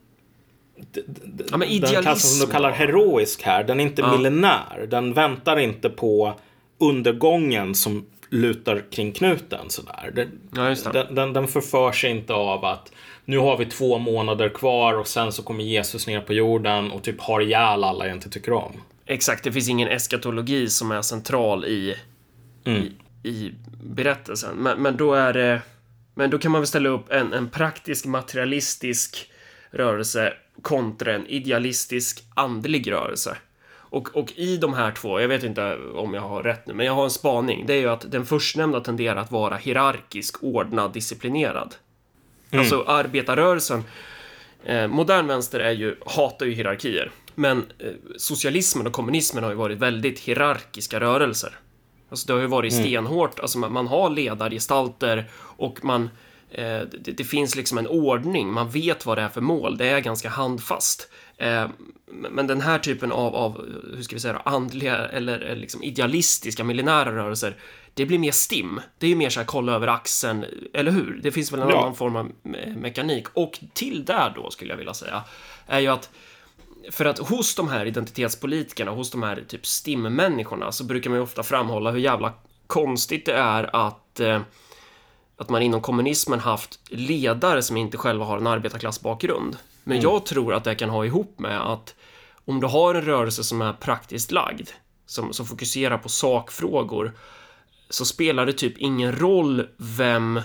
ja, 1.51 1.57
men 1.57 1.81
den 1.81 2.01
klassen 2.01 2.29
som 2.29 2.47
du 2.47 2.53
kallar 2.53 2.71
heroisk 2.71 3.41
här, 3.43 3.63
den 3.63 3.79
är 3.79 3.83
inte 3.83 4.01
ja. 4.01 4.17
millenär. 4.17 4.87
Den 4.89 5.13
väntar 5.13 5.59
inte 5.59 5.89
på 5.89 6.33
undergången 6.77 7.75
som 7.75 8.05
lutar 8.29 8.83
kring 8.91 9.11
knuten 9.11 9.69
sådär. 9.69 10.11
Den, 10.15 10.27
ja, 10.55 10.91
den, 10.93 11.15
den, 11.15 11.33
den 11.33 11.47
förför 11.47 11.91
sig 11.91 12.11
inte 12.11 12.33
av 12.33 12.65
att 12.65 12.91
nu 13.25 13.37
har 13.37 13.57
vi 13.57 13.65
två 13.65 13.97
månader 13.97 14.49
kvar 14.49 14.93
och 14.93 15.07
sen 15.07 15.31
så 15.31 15.43
kommer 15.43 15.63
Jesus 15.63 16.07
ner 16.07 16.21
på 16.21 16.33
jorden 16.33 16.91
och 16.91 17.03
typ 17.03 17.21
har 17.21 17.41
ihjäl 17.41 17.83
alla 17.83 18.07
jag 18.07 18.15
inte 18.15 18.29
tycker 18.29 18.53
om. 18.53 18.71
Exakt, 19.05 19.43
det 19.43 19.51
finns 19.51 19.69
ingen 19.69 19.89
eskatologi 19.89 20.69
som 20.69 20.91
är 20.91 21.01
central 21.01 21.65
i, 21.65 21.95
mm. 22.65 22.81
i, 23.23 23.29
i, 23.29 23.53
berättelsen. 23.83 24.55
Men, 24.55 24.81
men 24.81 24.97
då 24.97 25.13
är 25.13 25.33
det... 25.33 25.61
Men 26.15 26.29
då 26.29 26.37
kan 26.37 26.51
man 26.51 26.61
väl 26.61 26.67
ställa 26.67 26.89
upp 26.89 27.11
en, 27.11 27.33
en 27.33 27.49
praktisk 27.49 28.05
materialistisk 28.05 29.31
rörelse 29.71 30.33
kontra 30.61 31.13
en 31.13 31.27
idealistisk 31.27 32.23
andlig 32.35 32.91
rörelse. 32.91 33.37
Och, 33.89 34.15
och 34.15 34.33
i 34.35 34.57
de 34.57 34.73
här 34.73 34.91
två, 34.91 35.21
jag 35.21 35.27
vet 35.27 35.43
inte 35.43 35.77
om 35.77 36.13
jag 36.13 36.21
har 36.21 36.43
rätt 36.43 36.67
nu, 36.67 36.73
men 36.73 36.85
jag 36.85 36.93
har 36.93 37.03
en 37.03 37.09
spaning. 37.09 37.65
Det 37.65 37.73
är 37.73 37.79
ju 37.79 37.89
att 37.89 38.11
den 38.11 38.25
förstnämnda 38.25 38.79
tenderar 38.79 39.15
att 39.15 39.31
vara 39.31 39.55
hierarkisk, 39.55 40.43
ordnad, 40.43 40.93
disciplinerad. 40.93 41.75
Mm. 42.51 42.61
Alltså 42.61 42.83
arbetarrörelsen, 42.87 43.83
eh, 44.63 44.87
modern 44.87 45.27
vänster 45.27 45.59
är 45.59 45.71
ju, 45.71 45.95
hatar 46.05 46.45
ju 46.45 46.51
hierarkier. 46.51 47.11
Men 47.35 47.57
eh, 47.79 47.91
socialismen 48.17 48.87
och 48.87 48.93
kommunismen 48.93 49.43
har 49.43 49.51
ju 49.51 49.57
varit 49.57 49.77
väldigt 49.77 50.19
hierarkiska 50.19 50.99
rörelser. 50.99 51.59
Alltså 52.09 52.27
det 52.27 52.33
har 52.33 52.39
ju 52.39 52.47
varit 52.47 52.73
mm. 52.73 52.85
stenhårt, 52.85 53.39
alltså 53.39 53.57
man, 53.57 53.73
man 53.73 53.87
har 53.87 54.09
ledargestalter 54.09 55.25
och 55.35 55.85
man 55.85 56.09
det, 56.49 57.17
det, 57.17 57.23
finns 57.23 57.55
liksom 57.55 57.77
en 57.77 57.87
ordning, 57.87 58.53
man 58.53 58.69
vet 58.69 59.05
vad 59.05 59.17
det 59.17 59.21
är 59.21 59.29
för 59.29 59.41
mål, 59.41 59.77
det 59.77 59.87
är 59.87 59.99
ganska 59.99 60.29
handfast. 60.29 61.09
Eh, 61.37 61.67
men 62.05 62.47
den 62.47 62.61
här 62.61 62.79
typen 62.79 63.11
av, 63.11 63.35
av, 63.35 63.65
hur 63.95 64.03
ska 64.03 64.15
vi 64.15 64.19
säga 64.19 64.41
andliga 64.45 64.97
eller 65.07 65.55
liksom 65.55 65.83
idealistiska 65.83 66.63
millenära 66.63 67.15
rörelser, 67.15 67.55
det 67.93 68.05
blir 68.05 68.19
mer 68.19 68.31
stim. 68.31 68.81
Det 68.97 69.05
är 69.05 69.09
ju 69.09 69.15
mer 69.15 69.29
så 69.29 69.39
här 69.39 69.47
kolla 69.47 69.71
över 69.71 69.87
axeln, 69.87 70.45
eller 70.73 70.91
hur? 70.91 71.19
Det 71.23 71.31
finns 71.31 71.51
väl 71.51 71.59
en 71.59 71.69
ja. 71.69 71.81
annan 71.81 71.95
form 71.95 72.15
av 72.15 72.31
me 72.43 72.75
mekanik. 72.75 73.27
Och 73.33 73.59
till 73.73 74.05
där 74.05 74.33
då, 74.35 74.51
skulle 74.51 74.71
jag 74.71 74.77
vilja 74.77 74.93
säga, 74.93 75.23
är 75.67 75.79
ju 75.79 75.87
att 75.87 76.09
för 76.91 77.05
att 77.05 77.19
hos 77.19 77.55
de 77.55 77.67
här 77.67 77.85
identitetspolitikerna, 77.85 78.91
hos 78.91 79.11
de 79.11 79.23
här 79.23 79.43
typ 79.47 79.65
STIM-människorna, 79.65 80.71
så 80.71 80.83
brukar 80.83 81.09
man 81.09 81.19
ju 81.19 81.23
ofta 81.23 81.43
framhålla 81.43 81.91
hur 81.91 81.99
jävla 81.99 82.33
konstigt 82.67 83.25
det 83.25 83.33
är 83.33 83.75
att 83.75 84.19
eh, 84.19 84.41
att 85.37 85.49
man 85.49 85.61
inom 85.61 85.81
kommunismen 85.81 86.39
haft 86.39 86.79
ledare 86.89 87.61
som 87.61 87.77
inte 87.77 87.97
själva 87.97 88.25
har 88.25 88.37
en 88.37 88.47
arbetarklassbakgrund. 88.47 89.57
Men 89.83 89.97
mm. 89.97 90.03
jag 90.11 90.25
tror 90.25 90.53
att 90.53 90.63
det 90.63 90.75
kan 90.75 90.89
ha 90.89 91.05
ihop 91.05 91.39
med 91.39 91.61
att 91.71 91.95
om 92.45 92.59
du 92.59 92.67
har 92.67 92.95
en 92.95 93.01
rörelse 93.01 93.43
som 93.43 93.61
är 93.61 93.73
praktiskt 93.73 94.31
lagd, 94.31 94.69
som, 95.05 95.33
som 95.33 95.45
fokuserar 95.45 95.97
på 95.97 96.09
sakfrågor, 96.09 97.13
så 97.89 98.05
spelar 98.05 98.45
det 98.45 98.53
typ 98.53 98.77
ingen 98.77 99.19
roll 99.19 99.67
vem 99.77 100.41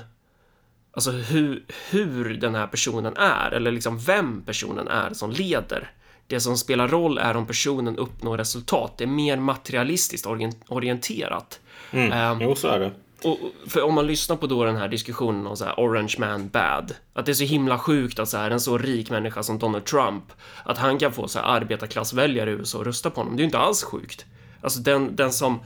Alltså 0.94 1.10
hur, 1.10 1.64
hur 1.90 2.34
den 2.34 2.54
här 2.54 2.66
personen 2.66 3.16
är, 3.16 3.50
eller 3.50 3.72
liksom 3.72 3.98
vem 3.98 4.42
personen 4.42 4.88
är 4.88 5.14
som 5.14 5.30
leder. 5.30 5.90
Det 6.26 6.40
som 6.40 6.56
spelar 6.56 6.88
roll 6.88 7.18
är 7.18 7.36
om 7.36 7.46
personen 7.46 7.96
uppnår 7.96 8.38
resultat. 8.38 8.98
Det 8.98 9.04
är 9.04 9.08
mer 9.08 9.36
materialistiskt 9.36 10.26
orienterat. 10.68 11.60
Mm. 11.90 12.32
Um, 12.32 12.40
jo, 12.40 12.54
så 12.54 12.68
är 12.68 12.80
det. 12.80 12.92
Och, 13.24 13.38
för 13.66 13.82
om 13.82 13.94
man 13.94 14.06
lyssnar 14.06 14.36
på 14.36 14.46
då 14.46 14.64
den 14.64 14.76
här 14.76 14.88
diskussionen 14.88 15.46
om 15.46 15.56
så 15.56 15.64
här 15.64 15.74
Orange 15.76 16.14
Man 16.18 16.48
Bad, 16.48 16.94
att 17.12 17.26
det 17.26 17.32
är 17.32 17.34
så 17.34 17.44
himla 17.44 17.78
sjukt 17.78 18.18
att 18.18 18.28
så 18.28 18.36
här, 18.36 18.50
en 18.50 18.60
så 18.60 18.78
rik 18.78 19.10
människa 19.10 19.42
som 19.42 19.58
Donald 19.58 19.84
Trump, 19.84 20.24
att 20.64 20.78
han 20.78 20.98
kan 20.98 21.12
få 21.12 21.28
så 21.28 21.38
här 21.38 21.46
arbetarklassväljare 21.46 22.50
i 22.50 22.52
USA 22.52 22.80
att 22.80 22.86
rösta 22.86 23.10
på 23.10 23.20
honom. 23.20 23.36
Det 23.36 23.40
är 23.40 23.42
ju 23.42 23.46
inte 23.46 23.58
alls 23.58 23.82
sjukt. 23.82 24.24
Alltså 24.60 24.80
den, 24.80 25.16
den 25.16 25.32
som 25.32 25.60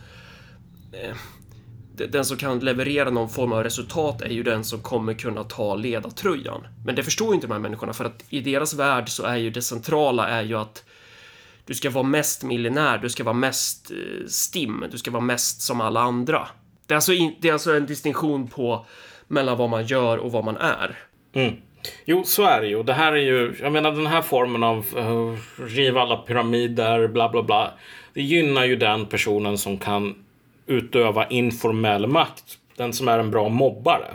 eh, 0.93 1.17
den 1.97 2.25
som 2.25 2.37
kan 2.37 2.59
leverera 2.59 3.11
någon 3.11 3.29
form 3.29 3.53
av 3.53 3.65
resultat 3.65 4.23
är 4.23 4.29
ju 4.29 4.43
den 4.43 4.65
som 4.65 4.81
kommer 4.81 5.15
kunna 5.15 5.45
ta 5.45 5.75
ledartröjan. 5.75 6.67
Men 6.85 6.95
det 6.95 7.03
förstår 7.03 7.29
ju 7.29 7.35
inte 7.35 7.47
de 7.47 7.53
här 7.53 7.61
människorna 7.61 7.93
för 7.93 8.05
att 8.05 8.25
i 8.29 8.41
deras 8.41 8.75
värld 8.75 9.09
så 9.09 9.23
är 9.23 9.37
ju 9.37 9.51
det 9.51 9.63
centrala 9.63 10.29
är 10.29 10.43
ju 10.43 10.55
att 10.55 10.85
du 11.65 11.75
ska 11.75 11.91
vara 11.91 12.05
mest 12.05 12.43
miljonär, 12.43 12.99
du 12.99 13.11
ska 13.11 13.25
vara 13.25 13.35
mest 13.35 13.91
eh, 13.91 14.27
stim, 14.27 14.85
du 14.91 14.99
ska 14.99 15.11
vara 15.11 15.23
mest 15.23 15.61
som 15.61 15.81
alla 15.81 16.01
andra. 16.01 16.49
Det 16.87 16.95
är 16.95 16.97
alltså, 16.97 17.13
in, 17.13 17.35
det 17.41 17.49
är 17.49 17.53
alltså 17.53 17.77
en 17.77 17.87
distinktion 17.87 18.49
på 18.49 18.87
mellan 19.29 19.59
vad 19.59 19.71
man 19.71 19.87
gör 19.87 20.19
och 20.19 20.33
vad 20.33 20.45
man 20.45 20.57
är. 20.57 20.99
Mm. 21.33 21.55
Jo, 22.05 22.25
så 22.25 22.45
är 22.45 22.61
det 22.61 22.69
ju. 22.69 22.83
Det 22.83 22.93
här 22.93 23.13
är 23.13 23.17
ju, 23.17 23.55
jag 23.63 23.73
menar 23.73 23.93
den 23.93 24.07
här 24.07 24.23
formen 24.23 24.63
av 24.63 24.87
uh, 24.97 25.37
riva 25.67 26.01
alla 26.01 26.17
pyramider, 26.17 27.09
bla 27.09 27.29
bla 27.29 27.43
bla. 27.43 27.71
Det 28.15 28.23
gynnar 28.23 28.65
ju 28.65 28.77
den 28.77 29.07
personen 29.07 29.59
som 29.59 29.79
kan 29.79 30.15
utöva 30.67 31.27
informell 31.27 32.07
makt. 32.07 32.59
Den 32.77 32.93
som 32.93 33.09
är 33.09 33.19
en 33.19 33.31
bra 33.31 33.49
mobbare. 33.49 34.15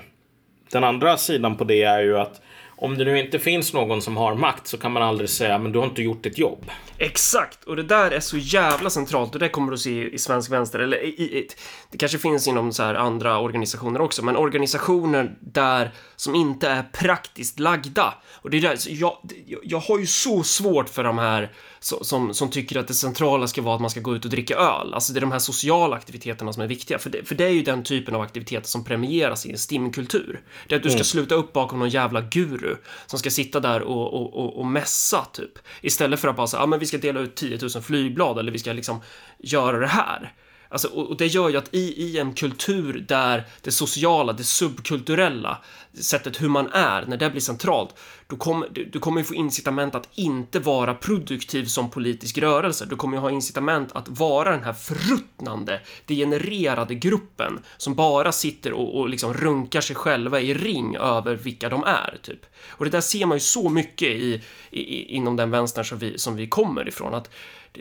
Den 0.71 0.83
andra 0.83 1.17
sidan 1.17 1.55
på 1.55 1.63
det 1.63 1.83
är 1.83 2.01
ju 2.01 2.17
att 2.17 2.41
om 2.81 2.97
det 2.97 3.05
nu 3.05 3.19
inte 3.19 3.39
finns 3.39 3.73
någon 3.73 4.01
som 4.01 4.17
har 4.17 4.35
makt 4.35 4.67
så 4.67 4.77
kan 4.77 4.91
man 4.91 5.03
aldrig 5.03 5.29
säga 5.29 5.57
men 5.57 5.71
du 5.71 5.79
har 5.79 5.85
inte 5.85 6.01
gjort 6.01 6.23
ditt 6.23 6.37
jobb. 6.37 6.71
Exakt, 6.97 7.63
och 7.63 7.75
det 7.75 7.83
där 7.83 8.11
är 8.11 8.19
så 8.19 8.37
jävla 8.37 8.89
centralt 8.89 9.33
och 9.33 9.39
det 9.39 9.49
kommer 9.49 9.71
du 9.71 9.77
se 9.77 10.09
i 10.09 10.17
svensk 10.17 10.51
vänster, 10.51 10.79
eller 10.79 11.03
i, 11.03 11.07
i, 11.07 11.47
det 11.91 11.97
kanske 11.97 12.17
finns 12.17 12.47
inom 12.47 12.73
så 12.73 12.83
här 12.83 12.95
andra 12.95 13.39
organisationer 13.39 14.01
också, 14.01 14.25
men 14.25 14.35
organisationer 14.35 15.35
där 15.39 15.91
som 16.15 16.35
inte 16.35 16.69
är 16.69 16.83
praktiskt 16.83 17.59
lagda. 17.59 18.13
Och 18.33 18.49
det 18.49 18.57
är 18.57 18.61
där, 18.61 18.77
jag, 18.87 19.17
jag 19.63 19.79
har 19.79 19.99
ju 19.99 20.07
så 20.07 20.43
svårt 20.43 20.89
för 20.89 21.03
de 21.03 21.17
här 21.17 21.51
som, 21.81 22.33
som 22.33 22.49
tycker 22.49 22.79
att 22.79 22.87
det 22.87 22.93
centrala 22.93 23.47
ska 23.47 23.61
vara 23.61 23.75
att 23.75 23.81
man 23.81 23.89
ska 23.89 23.99
gå 23.99 24.15
ut 24.15 24.25
och 24.25 24.31
dricka 24.31 24.55
öl. 24.55 24.93
Alltså 24.93 25.13
det 25.13 25.19
är 25.19 25.21
de 25.21 25.31
här 25.31 25.39
sociala 25.39 25.95
aktiviteterna 25.95 26.53
som 26.53 26.63
är 26.63 26.67
viktiga, 26.67 26.99
för 26.99 27.09
det, 27.09 27.27
för 27.27 27.35
det 27.35 27.45
är 27.45 27.49
ju 27.49 27.61
den 27.61 27.83
typen 27.83 28.15
av 28.15 28.21
aktiviteter 28.21 28.67
som 28.67 28.83
premieras 28.83 29.45
i 29.45 29.51
en 29.51 29.57
stimkultur. 29.57 30.41
Det 30.67 30.75
är 30.75 30.79
att 30.79 30.83
du 30.83 30.89
ska 30.89 30.97
mm. 30.97 31.05
sluta 31.05 31.35
upp 31.35 31.53
bakom 31.53 31.79
någon 31.79 31.89
jävla 31.89 32.21
guru 32.21 32.75
som 33.05 33.19
ska 33.19 33.29
sitta 33.29 33.59
där 33.59 33.81
och, 33.81 34.13
och, 34.13 34.33
och, 34.33 34.59
och 34.59 34.65
mässa, 34.65 35.25
typ. 35.33 35.59
Istället 35.81 36.19
för 36.19 36.27
att 36.27 36.35
bara 36.35 36.47
säga, 36.47 36.63
ah, 36.63 36.65
men 36.65 36.79
vi 36.79 36.85
ska 36.85 36.97
dela 36.97 37.19
ut 37.19 37.35
10 37.35 37.59
000 37.61 37.83
flygblad 37.83 38.39
eller 38.39 38.51
vi 38.51 38.59
ska 38.59 38.73
liksom 38.73 39.01
göra 39.39 39.79
det 39.79 39.87
här. 39.87 40.33
Alltså, 40.71 40.87
och 40.87 41.17
det 41.17 41.27
gör 41.27 41.49
ju 41.49 41.57
att 41.57 41.73
i, 41.73 42.03
i 42.03 42.19
en 42.19 42.33
kultur 42.33 43.05
där 43.07 43.47
det 43.61 43.71
sociala, 43.71 44.33
det 44.33 44.43
subkulturella 44.43 45.57
sättet 45.93 46.41
hur 46.41 46.49
man 46.49 46.67
är, 46.71 47.05
när 47.05 47.17
det 47.17 47.29
blir 47.29 47.41
centralt, 47.41 47.95
då 48.31 48.37
kommer, 48.37 48.69
du, 48.71 48.85
du 48.85 48.99
kommer 48.99 49.21
ju 49.21 49.25
få 49.25 49.33
incitament 49.33 49.95
att 49.95 50.09
inte 50.15 50.59
vara 50.59 50.93
produktiv 50.93 51.65
som 51.65 51.89
politisk 51.89 52.37
rörelse. 52.37 52.85
Du 52.85 52.95
kommer 52.95 53.17
ju 53.17 53.21
ha 53.21 53.31
incitament 53.31 53.89
att 53.93 54.09
vara 54.09 54.51
den 54.51 54.63
här 54.63 54.73
förruttnande, 54.73 55.81
degenererade 56.05 56.95
gruppen 56.95 57.59
som 57.77 57.95
bara 57.95 58.31
sitter 58.31 58.73
och, 58.73 58.99
och 58.99 59.09
liksom 59.09 59.33
runkar 59.33 59.81
sig 59.81 59.95
själva 59.95 60.41
i 60.41 60.53
ring 60.53 60.95
över 60.95 61.35
vilka 61.35 61.69
de 61.69 61.83
är, 61.83 62.17
typ. 62.21 62.45
Och 62.69 62.85
det 62.85 62.91
där 62.91 63.01
ser 63.01 63.25
man 63.25 63.35
ju 63.35 63.39
så 63.39 63.69
mycket 63.69 64.09
i, 64.09 64.41
i 64.71 65.15
inom 65.15 65.35
den 65.35 65.51
vänstern 65.51 65.85
som 65.85 65.97
vi, 65.97 66.17
som 66.17 66.35
vi 66.35 66.47
kommer 66.47 66.87
ifrån, 66.87 67.13
att 67.13 67.29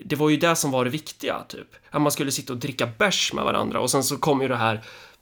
det 0.04 0.16
var 0.16 0.30
ju 0.30 0.36
det 0.36 0.56
som 0.56 0.70
var 0.70 0.84
det 0.84 0.90
viktiga, 0.90 1.44
typ. 1.48 1.68
Att 1.90 2.02
man 2.02 2.12
skulle 2.12 2.30
sitta 2.30 2.52
och 2.52 2.58
dricka 2.58 2.88
bärs 2.98 3.32
med 3.32 3.44
varandra 3.44 3.80
och 3.80 3.90
sen 3.90 4.04
så 4.04 4.16
kom 4.16 4.42
ju 4.42 4.48
det 4.48 4.56
här 4.56 4.80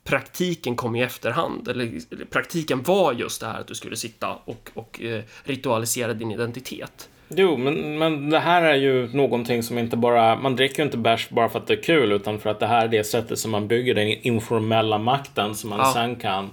praktiken 0.09 0.76
kom 0.76 0.96
i 0.96 1.02
efterhand, 1.02 1.68
eller 1.68 2.00
praktiken 2.30 2.82
var 2.82 3.12
just 3.12 3.40
det 3.40 3.46
här 3.46 3.61
att 3.61 3.66
du 3.66 3.74
skulle 3.74 3.96
sitta 3.96 4.38
och, 4.44 4.70
och 4.74 5.00
eh, 5.02 5.22
ritualisera 5.44 6.14
din 6.14 6.30
identitet. 6.30 7.09
Jo, 7.28 7.56
men, 7.56 7.98
men 7.98 8.30
det 8.30 8.38
här 8.38 8.62
är 8.62 8.74
ju 8.74 9.09
någonting 9.14 9.62
som 9.62 9.78
inte 9.78 9.96
bara, 9.96 10.36
man 10.36 10.56
dricker 10.56 10.78
ju 10.78 10.84
inte 10.84 10.98
bärs 10.98 11.28
bara 11.28 11.48
för 11.48 11.59
att 11.59 11.66
det 11.66 11.74
är 11.74 11.82
kul, 11.82 12.12
utan 12.12 12.38
för 12.38 12.50
att 12.50 12.61
det 12.61 12.66
här 12.66 12.84
är 12.84 12.88
det 12.88 13.04
sättet 13.04 13.38
som 13.38 13.50
man 13.50 13.68
bygger 13.68 13.94
den 13.94 14.09
informella 14.09 14.98
makten 14.98 15.54
som 15.54 15.70
man 15.70 15.78
ja. 15.78 15.92
sen 15.94 16.16
kan 16.16 16.50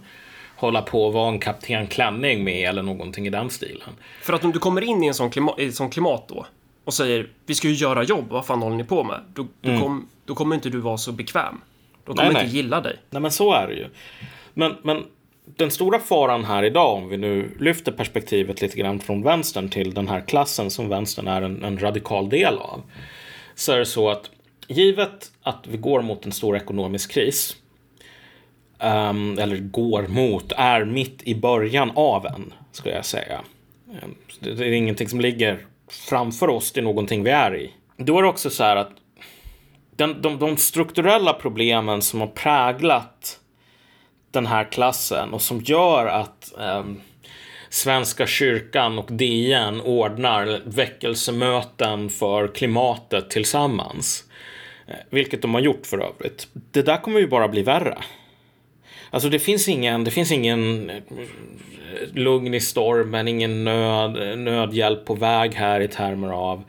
hålla 0.55 0.81
på 0.81 1.05
och 1.05 1.13
vara 1.13 1.29
en 1.29 1.39
kapten 1.39 1.87
klänning 1.87 2.43
med 2.43 2.69
eller 2.69 2.83
någonting 2.83 3.27
i 3.27 3.29
den 3.29 3.49
stilen. 3.49 3.89
För 4.21 4.33
att 4.33 4.43
om 4.43 4.51
du 4.51 4.59
kommer 4.59 4.81
in 4.81 5.03
i 5.03 5.07
en 5.07 5.13
sån 5.13 5.29
klimat, 5.29 5.59
i 5.59 5.71
sån 5.71 5.89
klimat 5.89 6.27
då 6.27 6.45
och 6.85 6.93
säger 6.93 7.29
vi 7.45 7.55
ska 7.55 7.67
ju 7.67 7.73
göra 7.73 8.03
jobb, 8.03 8.25
vad 8.29 8.45
fan 8.45 8.61
håller 8.61 8.77
ni 8.77 8.83
på 8.83 9.03
med? 9.03 9.19
Då, 9.33 9.47
då, 9.61 9.69
mm. 9.69 9.81
kom, 9.81 10.07
då 10.25 10.35
kommer 10.35 10.55
inte 10.55 10.69
du 10.69 10.79
vara 10.79 10.97
så 10.97 11.11
bekväm. 11.11 11.61
De 12.05 12.15
kommer 12.15 12.33
nej, 12.33 12.41
inte 12.41 12.43
nej. 12.43 12.55
gilla 12.55 12.81
dig. 12.81 12.97
Nej, 13.09 13.21
men 13.21 13.31
så 13.31 13.53
är 13.53 13.67
det 13.67 13.73
ju. 13.73 13.87
Men, 14.53 14.75
men 14.83 15.03
den 15.45 15.71
stora 15.71 15.99
faran 15.99 16.45
här 16.45 16.63
idag, 16.63 16.95
om 16.95 17.09
vi 17.09 17.17
nu 17.17 17.57
lyfter 17.59 17.91
perspektivet 17.91 18.61
lite 18.61 18.77
grann 18.77 18.99
från 18.99 19.23
vänstern 19.23 19.69
till 19.69 19.93
den 19.93 20.07
här 20.07 20.21
klassen 20.21 20.69
som 20.69 20.89
vänstern 20.89 21.27
är 21.27 21.41
en, 21.41 21.63
en 21.63 21.79
radikal 21.79 22.29
del 22.29 22.57
av. 22.57 22.81
Så 23.55 23.71
är 23.71 23.79
det 23.79 23.85
så 23.85 24.09
att 24.09 24.29
givet 24.67 25.31
att 25.41 25.67
vi 25.67 25.77
går 25.77 26.01
mot 26.01 26.25
en 26.25 26.31
stor 26.31 26.57
ekonomisk 26.57 27.11
kris, 27.11 27.55
um, 28.79 29.39
eller 29.39 29.57
går 29.57 30.07
mot, 30.07 30.51
är 30.51 30.85
mitt 30.85 31.23
i 31.23 31.35
början 31.35 31.91
av 31.95 32.25
en, 32.25 32.53
ska 32.71 32.89
jag 32.89 33.05
säga. 33.05 33.41
Det, 34.39 34.53
det 34.53 34.65
är 34.65 34.71
ingenting 34.71 35.09
som 35.09 35.21
ligger 35.21 35.65
framför 36.09 36.49
oss, 36.49 36.71
det 36.71 36.79
är 36.79 36.83
någonting 36.83 37.23
vi 37.23 37.31
är 37.31 37.55
i. 37.55 37.71
Då 37.97 38.17
är 38.17 38.21
det 38.21 38.29
också 38.29 38.49
så 38.49 38.63
här 38.63 38.75
att 38.75 38.91
den, 39.95 40.21
de, 40.21 40.39
de 40.39 40.57
strukturella 40.57 41.33
problemen 41.33 42.01
som 42.01 42.19
har 42.19 42.27
präglat 42.27 43.39
den 44.31 44.45
här 44.45 44.63
klassen 44.63 45.33
och 45.33 45.41
som 45.41 45.61
gör 45.61 46.05
att 46.05 46.57
eh, 46.59 46.83
Svenska 47.69 48.27
kyrkan 48.27 48.99
och 48.99 49.11
DN 49.11 49.81
ordnar 49.81 50.61
väckelsemöten 50.65 52.09
för 52.09 52.47
klimatet 52.47 53.29
tillsammans. 53.29 54.23
Eh, 54.87 54.95
vilket 55.09 55.41
de 55.41 55.53
har 55.53 55.61
gjort 55.61 55.85
för 55.85 55.99
övrigt. 55.99 56.47
Det 56.53 56.81
där 56.81 56.97
kommer 56.97 57.19
ju 57.19 57.27
bara 57.27 57.47
bli 57.47 57.61
värre. 57.61 57.97
Alltså 59.09 59.29
det 59.29 59.39
finns 59.39 59.67
ingen, 59.67 60.03
det 60.03 60.11
finns 60.11 60.31
ingen 60.31 60.89
eh, 60.89 61.03
lugn 62.13 62.53
i 62.53 62.59
stormen, 62.59 63.27
ingen 63.27 63.63
nöd, 63.63 64.39
nödhjälp 64.39 65.05
på 65.05 65.13
väg 65.13 65.53
här 65.53 65.79
i 65.79 65.87
termer 65.87 66.29
av 66.29 66.63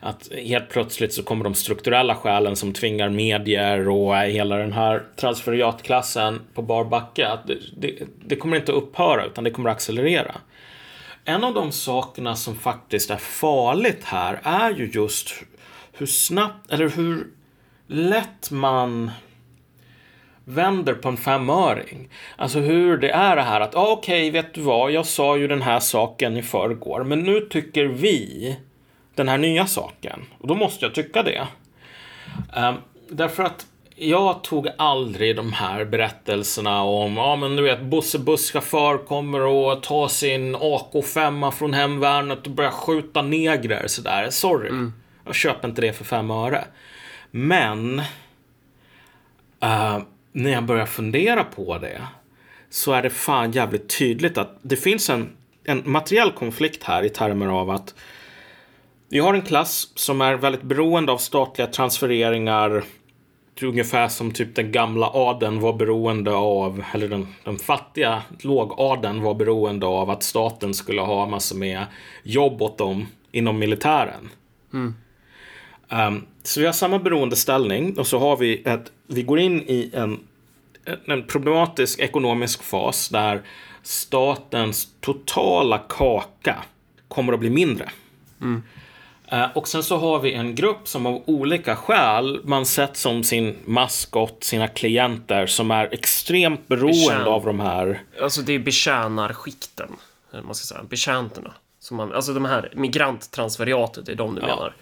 att 0.00 0.28
helt 0.32 0.68
plötsligt 0.68 1.12
så 1.12 1.22
kommer 1.22 1.44
de 1.44 1.54
strukturella 1.54 2.14
skälen 2.14 2.56
som 2.56 2.72
tvingar 2.72 3.08
medier 3.08 3.88
och 3.88 4.16
hela 4.16 4.56
den 4.56 4.72
här 4.72 5.02
transferiatklassen 5.16 6.40
på 6.54 6.62
bar 6.62 6.84
backe. 6.84 7.28
Att 7.28 7.46
det, 7.46 7.58
det, 7.76 7.94
det 8.24 8.36
kommer 8.36 8.56
inte 8.56 8.72
att 8.72 8.78
upphöra 8.78 9.26
utan 9.26 9.44
det 9.44 9.50
kommer 9.50 9.70
att 9.70 9.76
accelerera. 9.76 10.34
En 11.24 11.44
av 11.44 11.54
de 11.54 11.72
sakerna 11.72 12.36
som 12.36 12.54
faktiskt 12.54 13.10
är 13.10 13.16
farligt 13.16 14.04
här 14.04 14.40
är 14.42 14.70
ju 14.70 14.90
just 14.94 15.34
hur 15.92 16.06
snabbt 16.06 16.72
eller 16.72 16.88
hur 16.88 17.26
lätt 17.86 18.50
man 18.50 19.10
vänder 20.44 20.94
på 20.94 21.08
en 21.08 21.16
femöring. 21.16 22.08
Alltså 22.36 22.58
hur 22.58 22.98
det 22.98 23.10
är 23.10 23.36
det 23.36 23.42
här 23.42 23.60
att 23.60 23.74
ah, 23.74 23.92
okej, 23.92 24.28
okay, 24.28 24.42
vet 24.42 24.54
du 24.54 24.60
vad, 24.60 24.92
jag 24.92 25.06
sa 25.06 25.36
ju 25.36 25.48
den 25.48 25.62
här 25.62 25.80
saken 25.80 26.36
i 26.36 26.42
förrgår, 26.42 27.04
men 27.04 27.20
nu 27.20 27.40
tycker 27.40 27.84
vi 27.84 28.56
den 29.14 29.28
här 29.28 29.38
nya 29.38 29.66
saken. 29.66 30.20
Och 30.38 30.48
då 30.48 30.54
måste 30.54 30.84
jag 30.84 30.94
tycka 30.94 31.22
det. 31.22 31.46
Um, 32.56 32.74
därför 33.08 33.42
att 33.42 33.66
jag 33.96 34.44
tog 34.44 34.68
aldrig 34.78 35.36
de 35.36 35.52
här 35.52 35.84
berättelserna 35.84 36.82
om, 36.82 37.16
ja 37.16 37.36
men 37.36 37.56
du 37.56 37.62
vet, 37.62 37.82
Bosse 37.82 38.18
busschaufför 38.18 38.98
kommer 38.98 39.40
och 39.40 39.82
tar 39.82 40.08
sin 40.08 40.56
AK5 40.56 41.50
från 41.50 41.74
hemvärnet 41.74 42.46
och 42.46 42.52
börjar 42.52 42.70
skjuta 42.70 43.22
negrer 43.22 43.86
sådär. 43.86 44.30
Sorry. 44.30 44.68
Mm. 44.68 44.92
Jag 45.24 45.34
köper 45.34 45.68
inte 45.68 45.80
det 45.80 45.92
för 45.92 46.04
fem 46.04 46.30
öre. 46.30 46.64
Men 47.30 48.02
uh, 49.64 49.98
när 50.32 50.50
jag 50.50 50.64
börjar 50.64 50.86
fundera 50.86 51.44
på 51.44 51.78
det 51.78 52.02
så 52.70 52.92
är 52.92 53.02
det 53.02 53.10
fan 53.10 53.52
jävligt 53.52 53.98
tydligt 53.98 54.38
att 54.38 54.58
det 54.62 54.76
finns 54.76 55.10
en, 55.10 55.28
en 55.64 55.82
materiell 55.84 56.32
konflikt 56.32 56.82
här 56.82 57.02
i 57.02 57.08
termer 57.08 57.46
av 57.46 57.70
att 57.70 57.94
vi 59.08 59.18
har 59.18 59.34
en 59.34 59.42
klass 59.42 59.92
som 59.94 60.20
är 60.20 60.34
väldigt 60.34 60.62
beroende 60.62 61.12
av 61.12 61.18
statliga 61.18 61.66
transfereringar. 61.66 62.84
Ungefär 63.62 64.08
som 64.08 64.30
typ 64.30 64.54
den 64.54 64.72
gamla 64.72 65.06
adeln 65.06 65.60
var 65.60 65.72
beroende 65.72 66.34
av, 66.34 66.84
eller 66.94 67.08
den, 67.08 67.26
den 67.44 67.58
fattiga 67.58 68.22
lågadeln 68.40 69.22
var 69.22 69.34
beroende 69.34 69.86
av 69.86 70.10
att 70.10 70.22
staten 70.22 70.74
skulle 70.74 71.00
ha 71.00 71.26
massor 71.26 71.56
med 71.56 71.86
jobb 72.22 72.62
åt 72.62 72.78
dem 72.78 73.06
inom 73.32 73.58
militären. 73.58 74.30
Mm. 74.72 74.94
Um, 75.92 76.26
så 76.42 76.60
vi 76.60 76.66
har 76.66 76.72
samma 76.72 76.98
beroendeställning 76.98 77.98
och 77.98 78.06
så 78.06 78.18
har 78.18 78.36
vi 78.36 78.62
ett, 78.62 78.92
vi 79.06 79.22
går 79.22 79.38
in 79.38 79.62
i 79.62 79.90
en, 79.94 80.20
en 81.06 81.26
problematisk 81.26 81.98
ekonomisk 82.00 82.62
fas 82.62 83.08
där 83.08 83.42
statens 83.82 84.88
totala 85.00 85.78
kaka 85.78 86.64
kommer 87.08 87.32
att 87.32 87.40
bli 87.40 87.50
mindre. 87.50 87.90
Mm. 88.40 88.62
Uh, 89.32 89.56
och 89.56 89.68
sen 89.68 89.82
så 89.82 89.96
har 89.96 90.18
vi 90.18 90.32
en 90.32 90.54
grupp 90.54 90.88
som 90.88 91.06
av 91.06 91.22
olika 91.26 91.76
skäl 91.76 92.40
man 92.44 92.66
sett 92.66 92.96
som 92.96 93.24
sin 93.24 93.56
maskot, 93.64 94.44
sina 94.44 94.68
klienter 94.68 95.46
som 95.46 95.70
är 95.70 95.94
extremt 95.94 96.68
beroende 96.68 96.92
Betjän... 96.92 97.22
av 97.22 97.44
de 97.44 97.60
här. 97.60 98.02
Alltså 98.22 98.42
det 98.42 98.52
är 98.52 98.58
betjänarskikten, 98.58 99.88
man 100.42 100.54
ska 100.54 100.74
säga, 100.74 100.82
betjänterna. 100.82 101.54
Som 101.80 101.96
man, 101.96 102.12
alltså 102.12 102.34
de 102.34 102.44
här 102.44 102.72
migranttransferiatet, 102.74 104.06
det 104.06 104.12
är 104.12 104.16
de 104.16 104.34
du 104.34 104.40
ja. 104.40 104.46
menar 104.46 104.74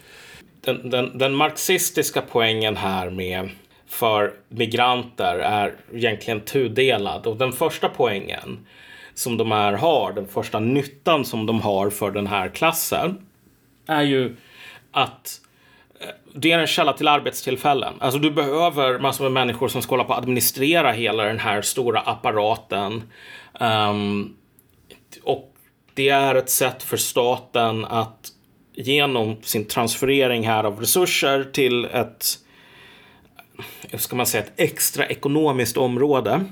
den, 0.61 0.89
den, 0.89 1.17
den 1.17 1.35
marxistiska 1.35 2.21
poängen 2.21 2.77
här 2.77 3.09
med 3.09 3.49
för 3.87 4.33
migranter 4.49 5.35
är 5.35 5.75
egentligen 5.93 6.41
tudelad. 6.41 7.27
Och 7.27 7.37
den 7.37 7.51
första 7.51 7.89
poängen 7.89 8.67
som 9.13 9.37
de 9.37 9.51
här 9.51 9.73
har, 9.73 10.13
den 10.13 10.27
första 10.27 10.59
nyttan 10.59 11.25
som 11.25 11.45
de 11.45 11.61
har 11.61 11.89
för 11.89 12.11
den 12.11 12.27
här 12.27 12.49
klassen 12.49 13.25
är 13.87 14.01
ju 14.01 14.35
att 14.91 15.41
eh, 15.99 16.07
det 16.35 16.51
är 16.51 16.59
en 16.59 16.67
källa 16.67 16.93
till 16.93 17.07
arbetstillfällen. 17.07 17.93
Alltså 17.99 18.19
du 18.19 18.31
behöver 18.31 18.99
massor 18.99 19.23
med 19.23 19.31
människor 19.31 19.67
som 19.67 19.81
ska 19.81 19.93
hålla 19.93 20.03
på 20.03 20.13
att 20.13 20.19
administrera 20.19 20.91
hela 20.91 21.23
den 21.23 21.39
här 21.39 21.61
stora 21.61 21.99
apparaten. 21.99 23.03
Um, 23.59 24.35
och 25.23 25.53
det 25.93 26.09
är 26.09 26.35
ett 26.35 26.49
sätt 26.49 26.83
för 26.83 26.97
staten 26.97 27.85
att 27.85 28.30
genom 28.73 29.35
sin 29.41 29.65
transferering 29.65 30.47
här 30.47 30.63
av 30.63 30.79
resurser 30.79 31.43
till 31.43 31.85
ett, 31.85 32.25
ska 33.93 34.15
man 34.15 34.25
säga, 34.25 34.43
ett 34.43 34.53
extra 34.55 35.05
ekonomiskt 35.05 35.77
område. 35.77 36.45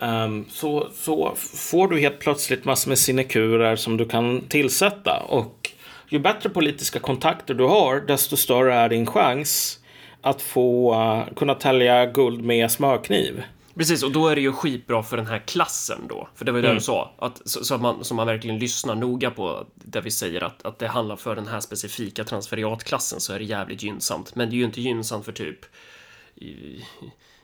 Um, 0.00 0.44
så, 0.48 0.88
så 0.94 1.34
får 1.70 1.88
du 1.88 2.00
helt 2.00 2.18
plötsligt 2.18 2.64
massor 2.64 2.88
med 2.88 2.98
sinekurer 2.98 3.76
som 3.76 3.96
du 3.96 4.08
kan 4.08 4.40
tillsätta. 4.48 5.22
Och 5.28 5.70
ju 6.08 6.18
bättre 6.18 6.48
politiska 6.48 6.98
kontakter 6.98 7.54
du 7.54 7.64
har, 7.64 8.00
desto 8.00 8.36
större 8.36 8.74
är 8.74 8.88
din 8.88 9.06
chans 9.06 9.78
att 10.20 10.42
få 10.42 10.94
uh, 10.94 11.34
kunna 11.34 11.54
tälja 11.54 12.06
guld 12.06 12.44
med 12.44 12.70
smörkniv. 12.70 13.42
Precis, 13.76 14.02
och 14.02 14.12
då 14.12 14.28
är 14.28 14.34
det 14.34 14.40
ju 14.40 14.52
skitbra 14.52 15.02
för 15.02 15.16
den 15.16 15.26
här 15.26 15.38
klassen 15.38 15.98
då. 16.08 16.28
För 16.34 16.44
det 16.44 16.52
var 16.52 16.58
ju 16.58 16.62
det 16.62 16.68
mm. 16.68 16.78
du 16.78 16.84
sa. 16.84 17.14
Att, 17.18 17.42
så, 17.44 17.64
så, 17.64 17.74
att 17.74 17.80
man, 17.80 18.04
så 18.04 18.14
man 18.14 18.26
verkligen 18.26 18.58
lyssnar 18.58 18.94
noga 18.94 19.30
på 19.30 19.66
det 19.74 20.00
vi 20.00 20.10
säger 20.10 20.44
att, 20.44 20.66
att 20.66 20.78
det 20.78 20.88
handlar 20.88 21.16
för 21.16 21.36
den 21.36 21.46
här 21.46 21.60
specifika 21.60 22.24
transferiatklassen 22.24 23.20
så 23.20 23.32
är 23.32 23.38
det 23.38 23.44
jävligt 23.44 23.82
gynnsamt. 23.82 24.34
Men 24.34 24.50
det 24.50 24.56
är 24.56 24.58
ju 24.58 24.64
inte 24.64 24.80
gynnsamt 24.80 25.24
för 25.24 25.32
typ 25.32 25.58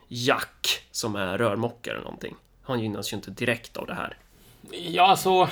Jack 0.09 0.83
som 0.91 1.16
är 1.16 1.39
rörmokare 1.39 1.95
eller 1.95 2.05
någonting. 2.05 2.35
Han 2.62 2.81
gynnas 2.81 3.12
ju 3.12 3.16
inte 3.16 3.31
direkt 3.31 3.76
av 3.76 3.87
det 3.87 3.95
här. 3.95 4.16
Ja, 4.70 5.07
alltså. 5.07 5.49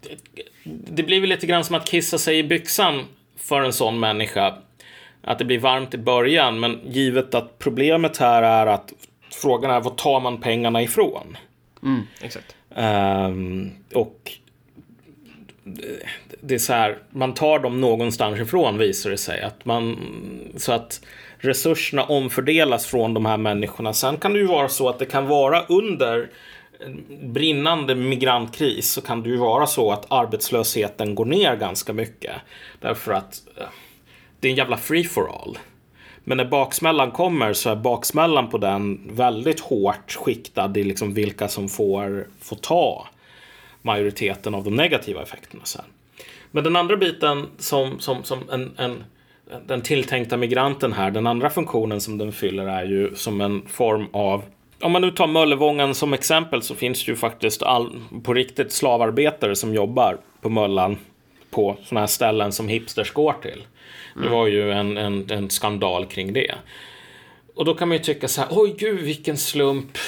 Det, 0.00 0.16
det 0.64 1.02
blir 1.02 1.20
väl 1.20 1.28
lite 1.28 1.46
grann 1.46 1.64
som 1.64 1.74
att 1.74 1.86
kissa 1.86 2.18
sig 2.18 2.38
i 2.38 2.44
byxan 2.44 3.04
för 3.36 3.62
en 3.62 3.72
sån 3.72 4.00
människa. 4.00 4.58
Att 5.22 5.38
det 5.38 5.44
blir 5.44 5.58
varmt 5.58 5.94
i 5.94 5.98
början, 5.98 6.60
men 6.60 6.80
givet 6.84 7.34
att 7.34 7.58
problemet 7.58 8.16
här 8.16 8.42
är 8.42 8.66
att 8.66 8.92
frågan 9.30 9.70
är 9.70 9.80
var 9.80 9.90
tar 9.90 10.20
man 10.20 10.40
pengarna 10.40 10.82
ifrån? 10.82 11.36
Mm, 11.82 12.02
exakt. 12.20 12.56
Um, 12.76 13.70
och 13.94 14.32
det 16.40 16.54
är 16.54 16.58
så 16.58 16.72
här, 16.72 16.98
man 17.10 17.34
tar 17.34 17.58
dem 17.58 17.80
någonstans 17.80 18.40
ifrån 18.40 18.78
visar 18.78 19.10
det 19.10 19.18
sig. 19.18 19.42
Att 19.42 19.64
man, 19.64 19.98
så 20.56 20.72
att 20.72 21.00
resurserna 21.38 22.04
omfördelas 22.04 22.86
från 22.86 23.14
de 23.14 23.26
här 23.26 23.36
människorna. 23.36 23.92
Sen 23.92 24.16
kan 24.16 24.32
det 24.32 24.38
ju 24.38 24.46
vara 24.46 24.68
så 24.68 24.88
att 24.88 24.98
det 24.98 25.06
kan 25.06 25.26
vara 25.26 25.62
under 25.62 26.30
brinnande 27.22 27.94
migrantkris 27.94 28.90
så 28.90 29.00
kan 29.00 29.22
det 29.22 29.28
ju 29.28 29.36
vara 29.36 29.66
så 29.66 29.92
att 29.92 30.12
arbetslösheten 30.12 31.14
går 31.14 31.24
ner 31.24 31.56
ganska 31.56 31.92
mycket. 31.92 32.32
Därför 32.80 33.12
att 33.12 33.42
eh, 33.56 33.64
det 34.40 34.48
är 34.48 34.50
en 34.50 34.56
jävla 34.56 34.76
free 34.76 35.04
for 35.04 35.42
all. 35.42 35.58
Men 36.24 36.36
när 36.36 36.44
baksmällan 36.44 37.10
kommer 37.10 37.52
så 37.52 37.70
är 37.70 37.76
baksmällan 37.76 38.48
på 38.48 38.58
den 38.58 39.00
väldigt 39.12 39.60
hårt 39.60 40.12
skiktad 40.12 40.72
i 40.76 40.84
liksom 40.84 41.14
vilka 41.14 41.48
som 41.48 41.68
får, 41.68 42.26
får 42.40 42.56
ta 42.56 43.08
majoriteten 43.82 44.54
av 44.54 44.64
de 44.64 44.76
negativa 44.76 45.22
effekterna 45.22 45.64
sen. 45.64 45.84
Men 46.50 46.64
den 46.64 46.76
andra 46.76 46.96
biten 46.96 47.46
som, 47.58 48.00
som, 48.00 48.24
som 48.24 48.50
en, 48.50 48.72
en, 48.76 49.04
den 49.66 49.82
tilltänkta 49.82 50.36
migranten 50.36 50.92
här, 50.92 51.10
den 51.10 51.26
andra 51.26 51.50
funktionen 51.50 52.00
som 52.00 52.18
den 52.18 52.32
fyller 52.32 52.66
är 52.66 52.84
ju 52.84 53.14
som 53.14 53.40
en 53.40 53.62
form 53.66 54.06
av 54.12 54.42
om 54.82 54.92
man 54.92 55.02
nu 55.02 55.10
tar 55.10 55.26
Möllevången 55.26 55.94
som 55.94 56.12
exempel 56.12 56.62
så 56.62 56.74
finns 56.74 57.04
det 57.04 57.10
ju 57.10 57.16
faktiskt 57.16 57.62
all, 57.62 58.00
på 58.22 58.34
riktigt 58.34 58.72
slavarbetare 58.72 59.56
som 59.56 59.74
jobbar 59.74 60.18
på 60.40 60.48
Möllan 60.48 60.98
på 61.50 61.76
sådana 61.84 62.00
här 62.00 62.06
ställen 62.06 62.52
som 62.52 62.68
hipsters 62.68 63.12
går 63.12 63.34
till. 63.42 63.64
Det 64.14 64.28
var 64.28 64.46
ju 64.46 64.72
en, 64.72 64.96
en, 64.96 65.30
en 65.30 65.50
skandal 65.50 66.06
kring 66.06 66.32
det. 66.32 66.54
Och 67.54 67.64
då 67.64 67.74
kan 67.74 67.88
man 67.88 67.96
ju 67.96 68.02
tycka 68.02 68.28
så 68.28 68.40
här, 68.40 68.48
oj 68.50 68.74
gud 68.78 69.00
vilken 69.00 69.36
slump. 69.36 69.98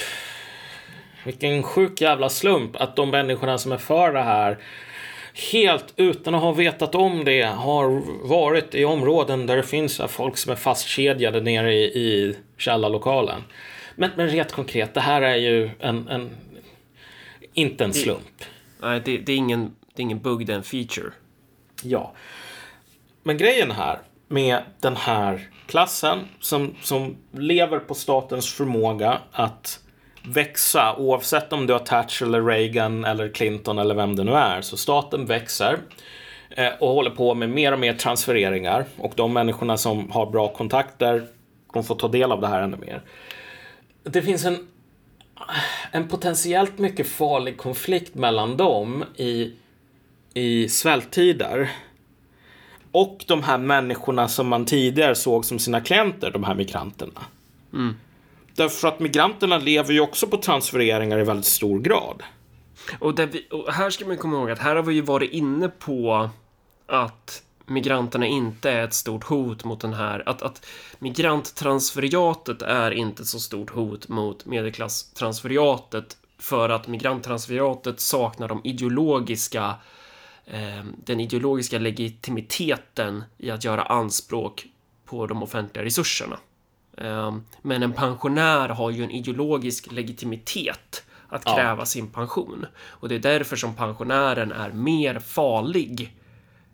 Vilken 1.25 1.63
sjuk 1.63 2.01
jävla 2.01 2.29
slump 2.29 2.77
att 2.77 2.97
de 2.97 3.11
människorna 3.11 3.59
som 3.59 3.73
är 3.73 3.77
för 3.77 4.13
det 4.13 4.23
här 4.23 4.59
helt 5.53 5.95
utan 5.97 6.35
att 6.35 6.43
ha 6.43 6.53
vetat 6.53 6.95
om 6.95 7.25
det 7.25 7.43
har 7.43 8.03
varit 8.29 8.75
i 8.75 8.85
områden 8.85 9.47
där 9.47 9.57
det 9.57 9.63
finns 9.63 10.01
folk 10.09 10.37
som 10.37 10.53
är 10.53 10.57
fastkedjade 10.57 11.41
nere 11.41 11.75
i, 11.75 11.85
i 11.85 12.37
källarlokalen. 12.57 13.43
Men, 13.97 14.11
men 14.17 14.29
rent 14.29 14.53
konkret, 14.53 14.95
det 14.95 15.01
här 15.01 15.23
är 15.23 15.37
ju 15.37 15.71
en, 15.81 16.09
en 16.09 16.31
inte 17.55 17.85
en 17.85 17.93
slump. 17.93 18.45
Nej, 18.81 19.03
det, 19.05 19.19
det, 19.19 19.33
är 19.33 19.37
ingen, 19.37 19.77
det 19.95 20.01
är 20.01 20.05
ingen 20.05 20.21
bugg, 20.21 20.47
det 20.47 20.53
är 20.53 20.57
en 20.57 20.63
feature. 20.63 21.11
Ja. 21.83 22.13
Men 23.23 23.37
grejen 23.37 23.71
här 23.71 23.99
med 24.29 24.59
den 24.81 24.97
här 24.97 25.49
klassen 25.67 26.19
som, 26.41 26.75
som 26.83 27.17
lever 27.33 27.79
på 27.79 27.95
statens 27.95 28.53
förmåga 28.53 29.19
att 29.33 29.81
växa 30.25 30.97
oavsett 30.97 31.53
om 31.53 31.67
du 31.67 31.73
har 31.73 31.81
Thatcher 31.81 32.27
eller 32.27 32.43
Reagan 32.43 33.05
eller 33.05 33.29
Clinton 33.29 33.79
eller 33.79 33.95
vem 33.95 34.17
det 34.17 34.25
nu 34.25 34.33
är. 34.33 34.61
Så 34.61 34.77
staten 34.77 35.27
växer 35.27 35.79
eh, 36.51 36.73
och 36.81 36.89
håller 36.89 37.11
på 37.11 37.35
med 37.35 37.51
mer 37.51 37.73
och 37.73 37.79
mer 37.79 37.95
transfereringar 37.95 38.85
och 38.97 39.13
de 39.17 39.33
människorna 39.33 39.77
som 39.77 40.11
har 40.11 40.27
bra 40.27 40.49
kontakter 40.49 41.27
de 41.73 41.85
får 41.85 41.95
ta 41.95 42.09
del 42.09 42.33
av 42.33 42.41
det 42.41 42.49
här 42.49 42.63
ännu 42.63 42.77
mer. 42.77 43.03
Det 44.03 44.23
finns 44.23 44.45
en, 44.45 44.69
en 45.91 46.09
potentiellt 46.09 46.79
mycket 46.79 47.07
farlig 47.09 47.57
konflikt 47.57 48.15
mellan 48.15 48.57
dem 48.57 49.05
i, 49.17 49.53
i 50.35 50.69
svälttider 50.69 51.71
och 52.93 53.25
de 53.27 53.43
här 53.43 53.59
människorna 53.59 54.29
som 54.29 54.49
man 54.49 54.65
tidigare 54.65 55.15
såg 55.15 55.45
som 55.45 55.59
sina 55.59 55.81
klienter, 55.81 56.31
de 56.31 56.45
här 56.45 56.55
migranterna. 56.55 57.21
Mm. 57.73 57.95
Därför 58.55 58.89
att 58.89 59.01
migranterna 59.01 59.59
lever 59.59 59.93
ju 59.93 60.01
också 60.01 60.27
på 60.27 60.37
transfereringar 60.37 61.19
i 61.19 61.25
väldigt 61.25 61.47
stor 61.47 61.81
grad. 61.81 62.23
Och, 62.99 63.19
vi, 63.19 63.47
och 63.51 63.73
här 63.73 63.91
ska 63.91 64.07
man 64.07 64.17
komma 64.17 64.37
ihåg 64.37 64.51
att 64.51 64.59
här 64.59 64.77
har 64.77 64.83
vi 64.83 64.95
ju 64.95 65.01
varit 65.01 65.33
inne 65.33 65.69
på 65.69 66.31
att 66.87 67.43
migranterna 67.67 68.27
inte 68.27 68.71
är 68.71 68.85
ett 68.85 68.95
stort 68.95 69.25
hot 69.25 69.65
mot 69.65 69.81
den 69.81 69.95
här, 69.95 70.29
att, 70.29 70.43
att 70.43 70.67
migranttransferiatet 70.99 72.63
är 72.63 72.91
inte 72.91 73.23
ett 73.23 73.29
så 73.29 73.41
stort 73.41 73.71
hot 73.71 74.09
mot 74.09 74.47
medelklasstransferiatet 74.47 76.17
för 76.39 76.69
att 76.69 76.89
migranttransferiatet 76.89 78.01
saknar 78.01 78.49
de 78.49 78.61
ideologiska 78.65 79.75
den 81.05 81.21
ideologiska 81.21 81.79
legitimiteten 81.79 83.25
i 83.39 83.51
att 83.51 83.65
göra 83.65 83.83
anspråk 83.83 84.67
på 85.05 85.27
de 85.27 85.43
offentliga 85.43 85.85
resurserna. 85.85 86.39
Eh, 86.97 87.37
men 87.63 87.83
en 87.83 87.93
pensionär 87.93 88.69
har 88.69 88.91
ju 88.91 89.05
en 89.05 89.11
ideologisk 89.11 89.93
legitimitet 89.93 91.05
att 91.29 91.45
kräva 91.45 91.79
ja. 91.79 91.87
sin 91.87 92.11
pension 92.11 92.67
och 92.87 93.09
det 93.09 93.15
är 93.15 93.19
därför 93.19 93.57
som 93.57 93.75
pensionären 93.75 94.53
är 94.53 94.73
mer 94.73 95.19
farlig 95.19 96.17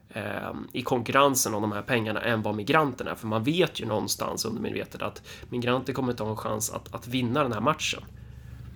eh, 0.09 0.55
i 0.73 0.83
konkurrensen 0.83 1.55
om 1.55 1.63
de 1.63 1.73
här 1.73 1.83
pengarna 1.83 2.21
än 2.21 2.43
vad 2.43 2.55
migranterna 2.55 3.11
är. 3.11 3.15
För 3.15 3.27
man 3.27 3.45
vet 3.45 3.81
ju 3.81 3.87
någonstans 3.87 4.45
undermedvetet 4.45 5.03
att 5.03 5.23
migranter 5.49 5.93
kommer 5.93 6.11
inte 6.11 6.23
ha 6.23 6.31
en 6.31 6.37
chans 6.37 6.71
att, 6.71 6.95
att 6.95 7.07
vinna 7.07 7.43
den 7.43 7.53
här 7.53 7.61
matchen. 7.61 8.03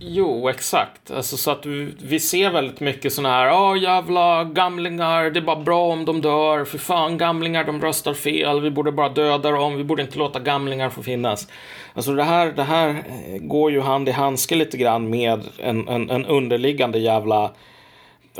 Jo, 0.04 0.48
exakt. 0.48 1.10
Alltså, 1.10 1.36
så 1.36 1.50
att 1.50 1.66
vi, 1.66 1.94
vi 2.02 2.20
ser 2.20 2.50
väldigt 2.50 2.80
mycket 2.80 3.12
sådana 3.12 3.34
här, 3.34 3.46
ja 3.46 3.76
jävla 3.76 4.44
gamlingar, 4.44 5.30
det 5.30 5.38
är 5.38 5.44
bara 5.44 5.60
bra 5.60 5.92
om 5.92 6.04
de 6.04 6.20
dör, 6.20 6.64
för 6.64 6.78
fan 6.78 7.18
gamlingar, 7.18 7.64
de 7.64 7.80
röstar 7.80 8.14
fel, 8.14 8.60
vi 8.60 8.70
borde 8.70 8.92
bara 8.92 9.08
döda 9.08 9.50
dem, 9.50 9.76
vi 9.76 9.84
borde 9.84 10.02
inte 10.02 10.18
låta 10.18 10.40
gamlingar 10.40 10.90
få 10.90 11.02
finnas. 11.02 11.48
Alltså 11.94 12.14
det 12.14 12.22
här, 12.22 12.52
det 12.52 12.62
här 12.62 12.88
eh, 12.88 13.38
går 13.38 13.72
ju 13.72 13.80
hand 13.80 14.08
i 14.08 14.12
handske 14.12 14.54
lite 14.54 14.76
grann 14.76 15.10
med 15.10 15.40
en, 15.58 15.88
en, 15.88 16.10
en 16.10 16.26
underliggande 16.26 16.98
jävla 16.98 17.44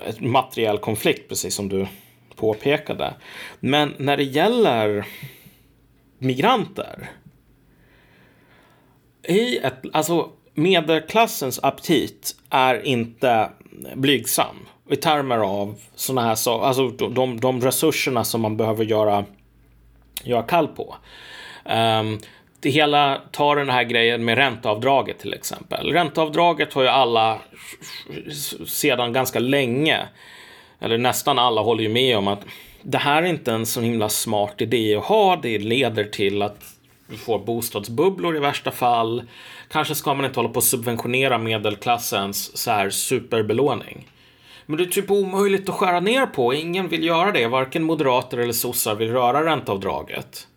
eh, 0.06 0.14
materiell 0.20 0.78
konflikt, 0.78 1.28
precis 1.28 1.54
som 1.54 1.68
du 1.68 1.86
påpekade. 2.36 3.14
Men 3.60 3.94
när 3.98 4.16
det 4.16 4.24
gäller 4.24 5.06
migranter. 6.18 7.10
I 9.28 9.58
ett, 9.58 9.82
alltså 9.92 10.30
medelklassens 10.55 11.61
aptit 11.62 12.36
är 12.50 12.86
inte 12.86 13.50
blygsam 13.94 14.57
i 14.90 14.96
termer 14.96 15.38
av 15.38 15.74
sådana 15.94 16.28
här 16.28 16.34
saker, 16.34 16.66
alltså 16.66 16.88
de, 16.88 17.40
de 17.40 17.61
resurserna 17.61 18.24
som 18.24 18.40
man 18.40 18.57
behöver 18.57 18.84
göra, 18.84 19.24
göra 20.24 20.42
kall 20.42 20.68
på. 20.68 20.96
Um, 21.64 22.18
det 22.61 22.70
hela 22.70 23.20
tar 23.30 23.57
den 23.57 23.68
här 23.68 23.84
grejen 23.84 24.24
med 24.24 24.38
ränteavdraget 24.38 25.18
till 25.18 25.34
exempel. 25.34 25.92
Ränteavdraget 25.92 26.72
har 26.72 26.82
ju 26.82 26.88
alla 26.88 27.38
sedan 28.66 29.12
ganska 29.12 29.38
länge 29.38 30.09
eller 30.80 30.98
nästan 30.98 31.38
alla 31.38 31.61
håller 31.61 31.82
ju 31.82 31.88
med 31.88 32.18
om 32.18 32.28
att 32.28 32.40
det 32.82 32.98
här 32.98 33.22
är 33.22 33.26
inte 33.26 33.53
en 33.53 33.66
så 33.66 33.80
himla 33.80 34.09
smart 34.09 34.61
idé 34.61 34.94
att 34.94 35.05
ha. 35.05 35.36
Det 35.36 35.59
leder 35.59 36.05
till 36.05 36.42
att 36.42 36.64
vi 37.07 37.16
får 37.16 37.38
bostadsbubblor 37.38 38.36
i 38.36 38.40
värsta 38.40 38.70
fall. 38.70 39.22
Kanske 39.73 39.95
ska 39.95 40.14
man 40.14 40.25
inte 40.25 40.39
hålla 40.41 40.49
på 40.49 40.59
att 40.59 40.64
subventionera 40.64 41.39
medelklassens 41.39 42.57
så 42.57 42.70
här 42.70 42.91
superbelåning. 42.91 44.09
Men 44.66 44.77
det 44.77 44.85
är 44.85 44.89
typ 44.89 45.11
omöjligt 45.11 45.68
att 45.68 45.75
skära 45.75 46.01
ner 46.01 46.27
på. 46.27 46.55
Ingen 46.55 46.89
vill 46.89 47.05
göra 47.05 47.33
det. 47.33 47.47
Varken 47.47 47.83
moderater 47.83 48.39
eller 48.39 48.53
sossar 48.53 48.95
vill 48.95 49.11
röra 49.11 49.45
ränteavdraget. 49.45 50.49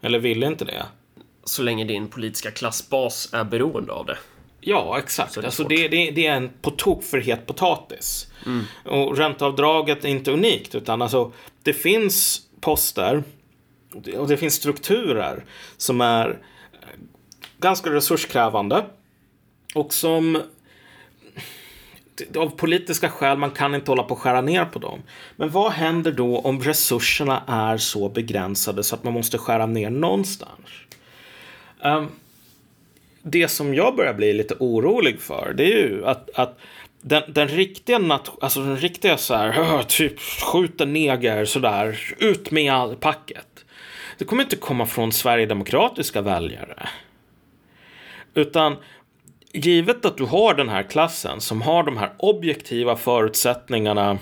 Eller 0.00 0.18
vill 0.18 0.42
inte 0.42 0.64
det. 0.64 0.86
Så 1.44 1.62
länge 1.62 1.84
din 1.84 2.08
politiska 2.08 2.50
klassbas 2.50 3.28
är 3.32 3.44
beroende 3.44 3.92
av 3.92 4.06
det. 4.06 4.18
Ja, 4.60 4.98
exakt. 4.98 5.34
Det, 5.34 5.44
alltså 5.44 5.64
det, 5.64 5.88
det, 5.88 6.10
det, 6.10 6.26
är 6.26 6.36
en 6.36 6.50
på 6.62 6.70
tok 6.70 7.02
för 7.02 7.18
het 7.18 7.46
potatis. 7.46 8.26
Mm. 8.46 8.64
Och 8.84 9.16
ränteavdraget 9.16 10.04
är 10.04 10.08
inte 10.08 10.30
unikt, 10.30 10.74
utan 10.74 11.02
alltså 11.02 11.32
det 11.62 11.72
finns 11.72 12.42
poster 12.60 13.22
och 14.16 14.28
det 14.28 14.36
finns 14.36 14.54
strukturer 14.54 15.44
som 15.76 16.00
är 16.00 16.38
ganska 17.64 17.90
resurskrävande 17.90 18.84
och 19.74 19.94
som 19.94 20.42
av 22.36 22.48
politiska 22.56 23.10
skäl, 23.10 23.38
man 23.38 23.50
kan 23.50 23.74
inte 23.74 23.90
hålla 23.90 24.02
på 24.02 24.14
att 24.14 24.20
skära 24.20 24.40
ner 24.40 24.64
på 24.64 24.78
dem. 24.78 25.02
Men 25.36 25.50
vad 25.50 25.72
händer 25.72 26.12
då 26.12 26.38
om 26.38 26.62
resurserna 26.62 27.42
är 27.46 27.76
så 27.76 28.08
begränsade 28.08 28.84
så 28.84 28.94
att 28.94 29.04
man 29.04 29.12
måste 29.12 29.38
skära 29.38 29.66
ner 29.66 29.90
någonstans? 29.90 30.68
Um, 31.84 32.08
det 33.22 33.48
som 33.48 33.74
jag 33.74 33.96
börjar 33.96 34.14
bli 34.14 34.32
lite 34.32 34.54
orolig 34.58 35.20
för, 35.20 35.54
det 35.56 35.64
är 35.64 35.88
ju 35.88 36.06
att, 36.06 36.30
att 36.34 36.58
den, 37.00 37.22
den 37.28 37.48
riktiga, 37.48 38.20
alltså 38.40 38.60
den 38.60 38.76
riktiga 38.76 39.16
så 39.16 39.34
här, 39.34 39.82
typ 39.82 40.20
skjuta 40.20 40.84
neger 40.84 41.44
sådär, 41.44 42.14
ut 42.18 42.50
med 42.50 42.72
all 42.72 42.96
packet. 42.96 43.64
Det 44.18 44.24
kommer 44.24 44.42
inte 44.42 44.56
komma 44.56 44.86
från 44.86 45.12
sverigedemokratiska 45.12 46.20
väljare. 46.20 46.88
Utan 48.34 48.76
givet 49.52 50.04
att 50.04 50.16
du 50.16 50.24
har 50.24 50.54
den 50.54 50.68
här 50.68 50.82
klassen 50.82 51.40
som 51.40 51.62
har 51.62 51.82
de 51.82 51.96
här 51.96 52.12
objektiva 52.18 52.96
förutsättningarna 52.96 54.18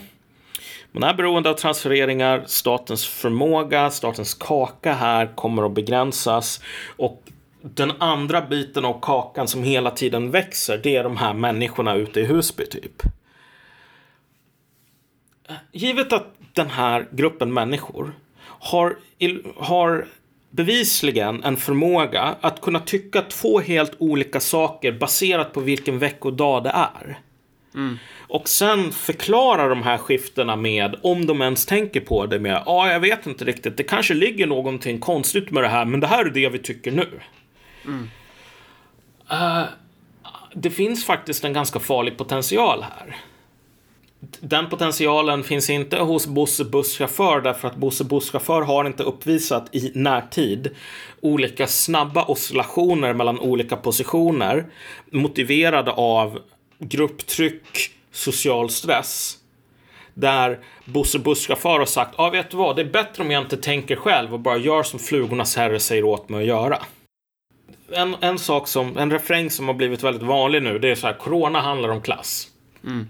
man 0.95 1.03
är 1.03 1.15
beroende 1.15 1.51
av 1.51 1.55
transfereringar, 1.55 2.45
statens 2.47 3.07
förmåga, 3.07 3.91
statens 3.91 4.35
kaka 4.35 4.93
här 4.93 5.27
kommer 5.35 5.67
att 5.67 5.73
begränsas 5.73 6.61
och 6.97 7.23
den 7.63 7.93
andra 7.99 8.41
biten 8.41 8.85
av 8.85 9.01
kakan 9.01 9.49
som 9.49 9.63
hela 9.63 9.91
tiden 9.91 10.31
växer, 10.31 10.81
det 10.83 10.97
är 10.97 11.05
de 11.05 11.17
här 11.17 11.35
människorna 11.35 11.95
ute 11.95 12.21
i 12.21 12.25
Husby 12.25 12.67
typ. 12.67 13.03
givet 15.73 16.13
att 16.13 16.27
den 16.53 16.71
här 16.71 17.09
gruppen 17.11 17.53
människor 17.53 18.13
har, 18.45 18.97
har 19.57 20.07
bevisligen 20.53 21.45
en 21.45 21.57
förmåga 21.57 22.37
att 22.41 22.61
kunna 22.61 22.81
tycka 22.81 23.23
två 23.23 23.61
helt 23.61 23.93
olika 23.99 24.41
saker 24.41 24.93
baserat 24.93 25.53
på 25.53 25.61
vilken 25.61 25.99
veckodag 25.99 26.65
det 26.65 26.71
är. 26.71 27.19
Mm. 27.75 27.99
Och 28.29 28.49
sen 28.49 28.93
förklara 28.93 29.69
de 29.69 29.83
här 29.83 29.99
skiftena 29.99 30.57
med, 30.57 30.97
om 31.03 31.27
de 31.27 31.43
ens 31.43 31.67
tänker 31.67 32.01
på 32.01 32.27
det, 32.27 32.39
med 32.39 32.63
ja, 32.67 32.93
jag 32.93 33.01
vet 33.01 33.27
inte 33.27 33.45
riktigt, 33.45 33.77
det 33.77 33.83
kanske 33.83 34.15
ligger 34.15 34.47
någonting 34.47 35.01
konstigt 35.01 35.51
med 35.51 35.63
det 35.63 35.69
här, 35.69 35.85
men 35.85 36.01
det 36.01 36.07
här 36.07 36.25
är 36.25 36.31
det 36.31 36.49
vi 36.49 36.59
tycker 36.59 36.93
nu. 36.93 37.09
Mm. 37.85 38.11
Uh, 39.33 39.65
det 40.55 40.71
finns 40.71 41.07
faktiskt 41.07 41.45
en 41.45 41.53
ganska 41.53 41.81
farlig 41.81 42.19
potential 42.19 42.83
här. 42.83 43.17
Den 44.41 44.69
potentialen 44.69 45.45
finns 45.45 45.71
inte 45.71 45.99
hos 45.99 46.27
Bosse 46.27 46.65
busschaufför 46.65 47.41
därför 47.41 47.69
att 47.69 47.77
Bosse 47.77 48.05
busschaufför 48.05 48.63
har 48.63 48.85
inte 48.85 49.03
uppvisat 49.03 49.75
i 49.75 49.93
närtid 49.95 50.71
olika 51.21 51.67
snabba 51.67 52.25
oscillationer 52.25 53.15
mellan 53.15 53.41
olika 53.41 53.77
positioner 53.77 54.67
motiverade 55.11 55.93
av 55.93 56.39
grupptryck, 56.79 57.91
social 58.13 58.71
stress. 58.71 59.39
Där 60.15 60.59
Bosse 60.85 61.19
busschaufför 61.19 61.79
har 61.79 61.87
sagt, 61.87 62.15
ja 62.19 62.27
ah, 62.27 62.31
vet 62.31 62.51
du 62.51 62.57
vad, 62.57 62.77
det 62.77 62.83
är 62.83 62.91
bättre 62.91 63.23
om 63.23 63.31
jag 63.31 63.43
inte 63.43 63.57
tänker 63.57 63.97
själv 63.97 64.35
och 64.35 64.41
bara 64.41 64.57
gör 64.57 64.83
som 64.83 64.99
flugornas 64.99 65.57
herre 65.57 65.81
säger 65.81 66.05
åt 66.05 66.29
mig 66.29 66.41
att 66.41 66.47
göra. 66.47 66.79
En, 67.93 68.17
en 68.21 68.39
sak 68.39 68.69
som, 68.69 68.99
en 68.99 69.11
refräng 69.11 69.51
som 69.51 69.67
har 69.67 69.75
blivit 69.75 70.03
väldigt 70.03 70.23
vanlig 70.23 70.63
nu, 70.63 70.79
det 70.79 70.89
är 70.89 70.95
så 70.95 71.07
här, 71.07 71.15
corona 71.15 71.61
handlar 71.61 71.89
om 71.89 72.01
klass. 72.01 72.49
Mm. 72.85 73.09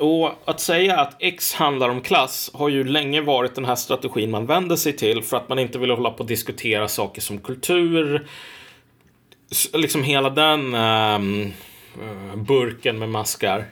Och 0.00 0.32
att 0.44 0.60
säga 0.60 1.00
att 1.00 1.16
X 1.18 1.54
handlar 1.54 1.88
om 1.88 2.00
klass 2.00 2.50
har 2.54 2.68
ju 2.68 2.84
länge 2.84 3.20
varit 3.20 3.54
den 3.54 3.64
här 3.64 3.74
strategin 3.74 4.30
man 4.30 4.46
vänder 4.46 4.76
sig 4.76 4.96
till 4.96 5.22
för 5.22 5.36
att 5.36 5.48
man 5.48 5.58
inte 5.58 5.78
vill 5.78 5.90
hålla 5.90 6.10
på 6.10 6.18
och 6.18 6.26
diskutera 6.26 6.88
saker 6.88 7.20
som 7.20 7.38
kultur, 7.38 8.28
liksom 9.72 10.02
hela 10.02 10.30
den 10.30 10.74
um, 10.74 11.52
burken 12.36 12.98
med 12.98 13.08
maskar. 13.08 13.64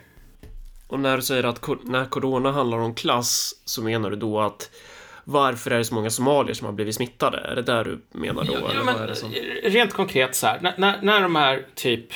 Och 0.88 1.00
när 1.00 1.16
du 1.16 1.22
säger 1.22 1.44
att 1.44 1.68
när 1.84 2.04
corona 2.04 2.52
handlar 2.52 2.78
om 2.78 2.94
klass 2.94 3.54
så 3.64 3.82
menar 3.82 4.10
du 4.10 4.16
då 4.16 4.40
att 4.40 4.70
varför 5.30 5.70
är 5.70 5.78
det 5.78 5.84
så 5.84 5.94
många 5.94 6.10
somalier 6.10 6.54
som 6.54 6.64
har 6.64 6.72
blivit 6.72 6.94
smittade? 6.94 7.38
Är 7.38 7.56
det 7.56 7.62
där 7.62 7.84
du 7.84 8.18
menar 8.18 8.44
då? 8.44 8.52
Ja, 8.52 8.70
eller 8.70 8.84
men, 8.84 9.16
som... 9.16 9.32
Rent 9.62 9.92
konkret 9.92 10.34
så 10.34 10.46
här, 10.46 10.74
när, 10.78 11.02
när 11.02 11.20
de 11.20 11.36
här 11.36 11.66
typ 11.74 12.12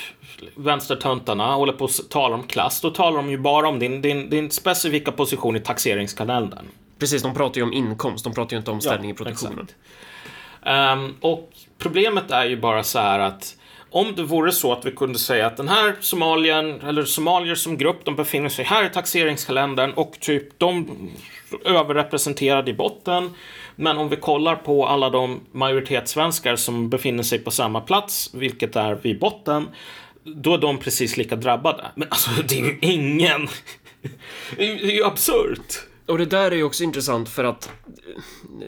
vänstertöntarna 0.55 1.55
håller 1.55 1.72
på 1.72 1.84
att 1.84 2.10
tala 2.10 2.34
om 2.34 2.43
klass, 2.43 2.80
då 2.80 2.90
talar 2.90 3.16
de 3.16 3.30
ju 3.30 3.39
bara 3.39 3.68
om 3.68 3.78
din, 3.78 4.02
din, 4.02 4.30
din 4.30 4.51
specifika 4.51 5.12
position 5.12 5.56
i 5.56 5.60
taxeringskalendern. 5.60 6.64
Precis, 6.98 7.22
de 7.22 7.34
pratar 7.34 7.56
ju 7.56 7.62
om 7.62 7.72
inkomst, 7.72 8.24
de 8.24 8.34
pratar 8.34 8.52
ju 8.52 8.59
inte 8.59 8.70
om 8.70 8.80
ställning 8.80 9.10
ja, 9.10 9.14
i 9.14 9.16
produktionen. 9.16 9.66
Um, 10.66 11.16
och 11.20 11.51
problemet 11.78 12.30
är 12.30 12.44
ju 12.44 12.60
bara 12.60 12.82
så 12.82 12.98
här 12.98 13.18
att 13.18 13.56
om 13.93 14.14
det 14.16 14.23
vore 14.23 14.52
så 14.52 14.73
att 14.73 14.85
vi 14.85 14.93
kunde 14.93 15.19
säga 15.19 15.47
att 15.47 15.56
den 15.56 15.69
här 15.69 15.97
somalien, 16.01 16.81
eller 16.81 17.05
somalier 17.05 17.55
som 17.55 17.77
grupp, 17.77 18.05
de 18.05 18.16
befinner 18.16 18.48
sig 18.48 18.64
här 18.64 18.86
i 18.86 18.89
taxeringskalendern 18.89 19.93
och 19.93 20.16
typ 20.20 20.59
de 20.59 20.89
överrepresenterade 21.64 22.70
i 22.70 22.74
botten. 22.74 23.31
Men 23.77 23.98
om 23.98 24.09
vi 24.09 24.16
kollar 24.16 24.56
på 24.56 24.86
alla 24.86 25.10
de 25.10 25.40
majoritetssvenskar 25.52 26.56
som 26.56 26.90
befinner 26.90 27.23
sig 27.23 27.39
på 27.39 27.51
samma 27.51 27.81
plats, 27.81 28.31
vilket 28.35 28.77
är 28.77 28.94
vid 28.94 29.19
botten, 29.19 29.69
då 30.24 30.55
är 30.55 30.59
de 30.59 30.78
precis 30.78 31.16
lika 31.16 31.36
drabbade. 31.36 31.85
Men 31.94 32.09
alltså, 32.10 32.31
det 32.48 32.59
är 32.59 32.64
ju 32.64 32.78
ingen... 32.81 33.48
Det 34.56 34.70
är 34.70 34.97
ju 34.97 35.05
absurt. 35.05 35.91
Och 36.07 36.19
det 36.19 36.24
där 36.24 36.51
är 36.51 36.57
ju 36.57 36.65
också 36.65 36.85
intressant 36.85 37.29
för 37.29 37.45
att 37.45 37.70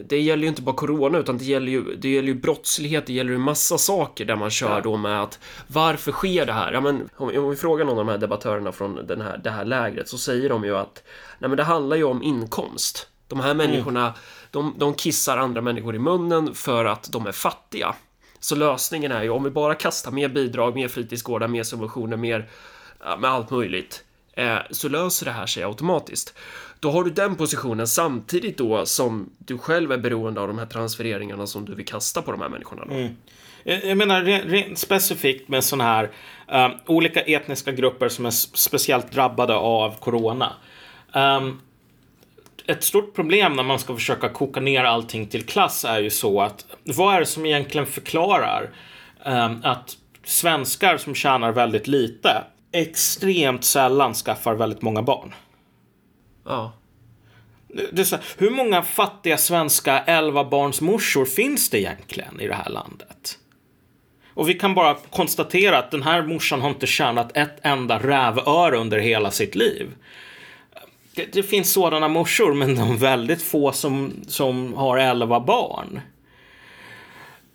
det 0.05 0.19
gäller 0.19 0.43
ju 0.43 0.49
inte 0.49 0.61
bara 0.61 0.75
corona 0.75 1.17
utan 1.17 1.37
det 1.37 1.43
gäller 1.43 1.71
ju, 1.71 1.95
det 1.95 2.09
gäller 2.09 2.27
ju 2.27 2.33
brottslighet, 2.33 3.05
det 3.07 3.13
gäller 3.13 3.31
ju 3.31 3.37
massa 3.37 3.77
saker 3.77 4.25
där 4.25 4.35
man 4.35 4.49
kör 4.49 4.81
då 4.81 4.97
med 4.97 5.21
att 5.21 5.39
varför 5.67 6.11
sker 6.11 6.45
det 6.45 6.53
här? 6.53 6.73
Ja, 6.73 6.81
men 6.81 7.09
om, 7.15 7.49
vi 7.49 7.55
frågar 7.55 7.85
någon 7.85 7.99
av 7.99 8.05
de 8.05 8.11
här 8.11 8.17
debattörerna 8.17 8.71
från 8.71 9.07
den 9.07 9.21
här, 9.21 9.37
det 9.43 9.49
här 9.49 9.65
lägret 9.65 10.09
så 10.09 10.17
säger 10.17 10.49
de 10.49 10.63
ju 10.63 10.77
att 10.77 11.03
nej, 11.39 11.49
men 11.49 11.57
det 11.57 11.63
handlar 11.63 11.97
ju 11.97 12.03
om 12.03 12.23
inkomst. 12.23 13.07
De 13.27 13.39
här 13.39 13.53
människorna, 13.53 14.01
mm. 14.01 14.13
de, 14.51 14.73
de 14.77 14.93
kissar 14.93 15.37
andra 15.37 15.61
människor 15.61 15.95
i 15.95 15.99
munnen 15.99 16.55
för 16.55 16.85
att 16.85 17.11
de 17.11 17.27
är 17.27 17.31
fattiga. 17.31 17.95
Så 18.39 18.55
lösningen 18.55 19.11
är 19.11 19.23
ju 19.23 19.29
om 19.29 19.43
vi 19.43 19.49
bara 19.49 19.75
kastar 19.75 20.11
mer 20.11 20.29
bidrag, 20.29 20.75
mer 20.75 20.87
fritidsgårdar, 20.87 21.47
mer 21.47 21.63
subventioner, 21.63 22.17
mer 22.17 22.49
med 23.19 23.31
allt 23.31 23.49
möjligt 23.49 24.03
eh, 24.33 24.57
så 24.71 24.89
löser 24.89 25.25
det 25.25 25.31
här 25.31 25.45
sig 25.45 25.63
automatiskt. 25.63 26.33
Då 26.79 26.91
har 26.91 27.03
du 27.03 27.09
den 27.09 27.35
positionen 27.35 27.87
samtidigt 27.87 28.57
då 28.57 28.85
som 28.85 29.29
du 29.37 29.57
själv 29.57 29.91
är 29.91 29.97
beroende 29.97 30.41
av 30.41 30.47
de 30.47 30.57
här 30.57 30.65
transfereringarna 30.65 31.47
som 31.47 31.65
du 31.65 31.75
vill 31.75 31.85
kasta 31.85 32.21
på 32.21 32.31
de 32.31 32.41
här 32.41 32.49
människorna. 32.49 32.83
Mm. 32.83 33.15
Jag 33.63 33.97
menar 33.97 34.21
rent 34.23 34.77
specifikt 34.77 35.47
med 35.49 35.63
sådana 35.63 35.83
här 35.83 36.11
um, 36.47 36.71
olika 36.85 37.21
etniska 37.21 37.71
grupper 37.71 38.09
som 38.09 38.25
är 38.25 38.31
speciellt 38.31 39.11
drabbade 39.11 39.55
av 39.55 39.99
corona. 39.99 40.53
Um, 41.13 41.61
ett 42.67 42.83
stort 42.83 43.15
problem 43.15 43.53
när 43.53 43.63
man 43.63 43.79
ska 43.79 43.95
försöka 43.95 44.29
koka 44.29 44.59
ner 44.59 44.83
allting 44.83 45.27
till 45.27 45.45
klass 45.45 45.85
är 45.85 45.99
ju 45.99 46.09
så 46.09 46.41
att 46.41 46.65
vad 46.83 47.15
är 47.15 47.19
det 47.19 47.25
som 47.25 47.45
egentligen 47.45 47.87
förklarar 47.87 48.69
um, 49.25 49.61
att 49.63 49.97
svenskar 50.23 50.97
som 50.97 51.15
tjänar 51.15 51.51
väldigt 51.51 51.87
lite 51.87 52.43
extremt 52.71 53.63
sällan 53.63 54.13
skaffar 54.13 54.55
väldigt 54.55 54.81
många 54.81 55.01
barn? 55.01 55.33
Ja. 56.45 56.73
Så, 58.05 58.17
hur 58.37 58.49
många 58.49 58.81
fattiga 58.81 59.37
svenska 59.37 60.03
11-barnsmorsor 60.07 61.25
finns 61.25 61.69
det 61.69 61.79
egentligen 61.79 62.41
i 62.41 62.47
det 62.47 62.53
här 62.53 62.69
landet? 62.69 63.37
Och 64.33 64.49
vi 64.49 64.53
kan 64.53 64.73
bara 64.73 64.95
konstatera 64.95 65.77
att 65.77 65.91
den 65.91 66.03
här 66.03 66.23
morsan 66.23 66.61
har 66.61 66.69
inte 66.69 66.87
tjänat 66.87 67.37
ett 67.37 67.57
enda 67.61 67.99
rävöre 67.99 68.77
under 68.77 68.99
hela 68.99 69.31
sitt 69.31 69.55
liv. 69.55 69.95
Det, 71.15 71.33
det 71.33 71.43
finns 71.43 71.73
sådana 71.73 72.07
morsor, 72.07 72.53
men 72.53 72.75
de 72.75 72.91
är 72.91 72.97
väldigt 72.97 73.41
få 73.41 73.71
som, 73.71 74.13
som 74.27 74.73
har 74.73 74.97
11 74.97 75.39
barn. 75.39 76.01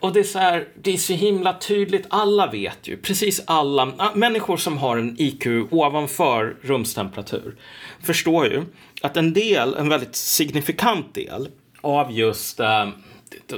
Och 0.00 0.12
det 0.12 0.20
är 0.20 0.24
så 0.24 0.38
här, 0.38 0.68
det 0.82 0.92
är 0.92 0.96
så 0.96 1.12
himla 1.12 1.58
tydligt, 1.58 2.06
alla 2.10 2.46
vet 2.46 2.88
ju, 2.88 2.96
precis 2.96 3.42
alla, 3.44 3.92
ah, 3.96 4.14
människor 4.14 4.56
som 4.56 4.78
har 4.78 4.96
en 4.96 5.16
IQ 5.18 5.46
ovanför 5.70 6.56
rumstemperatur 6.62 7.56
förstår 8.02 8.46
ju 8.46 8.62
att 9.02 9.16
en 9.16 9.32
del, 9.32 9.74
en 9.74 9.88
väldigt 9.88 10.16
signifikant 10.16 11.14
del 11.14 11.48
av 11.80 12.12
just 12.12 12.60
eh, 12.60 12.88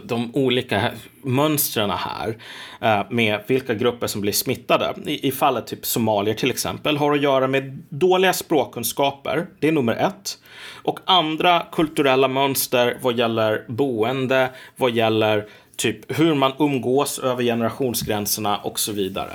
de, 0.02 0.35
olika 0.35 0.90
mönstren 1.23 1.90
här 1.90 2.39
eh, 2.81 3.02
med 3.10 3.40
vilka 3.47 3.74
grupper 3.74 4.06
som 4.06 4.20
blir 4.20 4.32
smittade, 4.32 4.94
i, 5.06 5.28
i 5.28 5.32
fallet 5.32 5.66
typ 5.66 5.86
somalier 5.86 6.35
till 6.35 6.51
exempel, 6.51 6.97
har 6.97 7.12
att 7.14 7.23
göra 7.23 7.47
med 7.47 7.78
dåliga 7.89 8.32
språkkunskaper, 8.32 9.47
det 9.60 9.69
är 9.69 9.73
nummer 9.73 9.94
ett. 9.94 10.39
Och 10.82 11.01
andra 11.05 11.66
kulturella 11.73 12.28
mönster 12.28 12.98
vad 13.02 13.19
gäller 13.19 13.64
boende, 13.69 14.51
vad 14.77 14.90
gäller 14.93 15.47
typ 15.77 16.19
hur 16.19 16.35
man 16.35 16.53
umgås 16.59 17.19
över 17.19 17.43
generationsgränserna 17.43 18.59
och 18.59 18.78
så 18.78 18.93
vidare. 18.93 19.32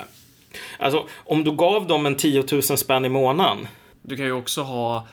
Alltså, 0.79 1.07
om 1.15 1.43
du 1.43 1.51
gav 1.51 1.87
dem 1.87 2.05
en 2.05 2.15
10 2.15 2.43
000 2.51 2.61
spänn 2.63 3.05
i 3.05 3.09
månaden. 3.09 3.67
Du 4.01 4.17
kan 4.17 4.25
ju 4.25 4.31
också 4.31 4.61
ha 4.61 5.07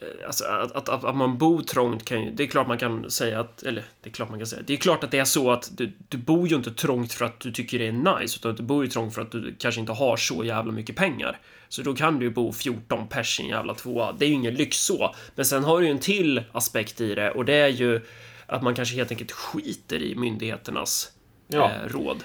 eh, 0.00 0.26
Alltså 0.26 0.44
att, 0.44 0.72
att, 0.72 0.88
att, 0.88 1.04
att, 1.04 1.16
man 1.16 1.38
bor 1.38 1.62
trångt 1.62 2.04
kan 2.04 2.24
ju, 2.24 2.30
det 2.30 2.42
är 2.42 2.46
klart 2.46 2.68
man 2.68 2.78
kan 2.78 3.10
säga 3.10 3.40
att, 3.40 3.62
eller 3.62 3.84
det 4.02 4.10
är 4.10 4.12
klart 4.12 4.30
man 4.30 4.38
kan 4.38 4.46
säga, 4.46 4.62
det 4.66 4.72
är 4.72 4.76
klart 4.76 5.04
att 5.04 5.10
det 5.10 5.18
är 5.18 5.24
så 5.24 5.50
att 5.50 5.70
du, 5.76 5.92
du 6.08 6.18
bor 6.18 6.48
ju 6.48 6.56
inte 6.56 6.70
trångt 6.70 7.12
för 7.12 7.24
att 7.24 7.40
du 7.40 7.52
tycker 7.52 7.78
det 7.78 7.86
är 7.86 8.18
nice, 8.20 8.38
utan 8.40 8.54
du 8.54 8.62
bor 8.62 8.84
ju 8.84 8.90
trångt 8.90 9.14
för 9.14 9.22
att 9.22 9.32
du 9.32 9.54
kanske 9.58 9.80
inte 9.80 9.92
har 9.92 10.16
så 10.16 10.44
jävla 10.44 10.72
mycket 10.72 10.96
pengar. 10.96 11.38
Så 11.68 11.82
då 11.82 11.94
kan 11.94 12.18
du 12.18 12.24
ju 12.24 12.30
bo 12.30 12.52
14 12.52 13.08
pers 13.08 13.40
i 13.40 13.42
en 13.42 13.48
jävla 13.48 13.74
tvåa. 13.74 14.12
Det 14.12 14.24
är 14.24 14.28
ju 14.28 14.34
ingen 14.34 14.54
lyx 14.54 14.76
så. 14.76 15.14
Men 15.34 15.44
sen 15.44 15.64
har 15.64 15.80
du 15.80 15.86
ju 15.86 15.90
en 15.90 15.98
till 15.98 16.42
aspekt 16.52 17.00
i 17.00 17.14
det 17.14 17.30
och 17.30 17.44
det 17.44 17.54
är 17.54 17.68
ju 17.68 18.00
att 18.46 18.62
man 18.62 18.74
kanske 18.74 18.94
helt 18.94 19.10
enkelt 19.10 19.32
skiter 19.32 20.02
i 20.02 20.14
myndigheternas 20.14 21.12
ja. 21.48 21.70
eh, 21.70 21.88
råd. 21.88 22.24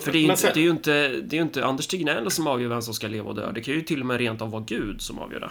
För 0.00 0.12
det 0.12 0.18
är, 0.18 0.22
ju 0.22 0.30
inte, 0.30 0.52
det 0.52 0.60
är 0.60 0.64
ju 0.64 0.70
inte, 0.70 1.08
det 1.08 1.38
är 1.38 1.42
inte 1.42 1.64
Anders 1.64 1.86
Tegnell 1.86 2.30
som 2.30 2.46
avgör 2.46 2.68
vem 2.68 2.82
som 2.82 2.94
ska 2.94 3.08
leva 3.08 3.28
och 3.28 3.34
dö. 3.34 3.52
Det 3.52 3.60
kan 3.60 3.74
ju 3.74 3.82
till 3.82 4.00
och 4.00 4.06
med 4.06 4.18
rent 4.18 4.42
av 4.42 4.50
vara 4.50 4.64
Gud 4.66 5.02
som 5.02 5.18
avgör 5.18 5.40
det. 5.40 5.50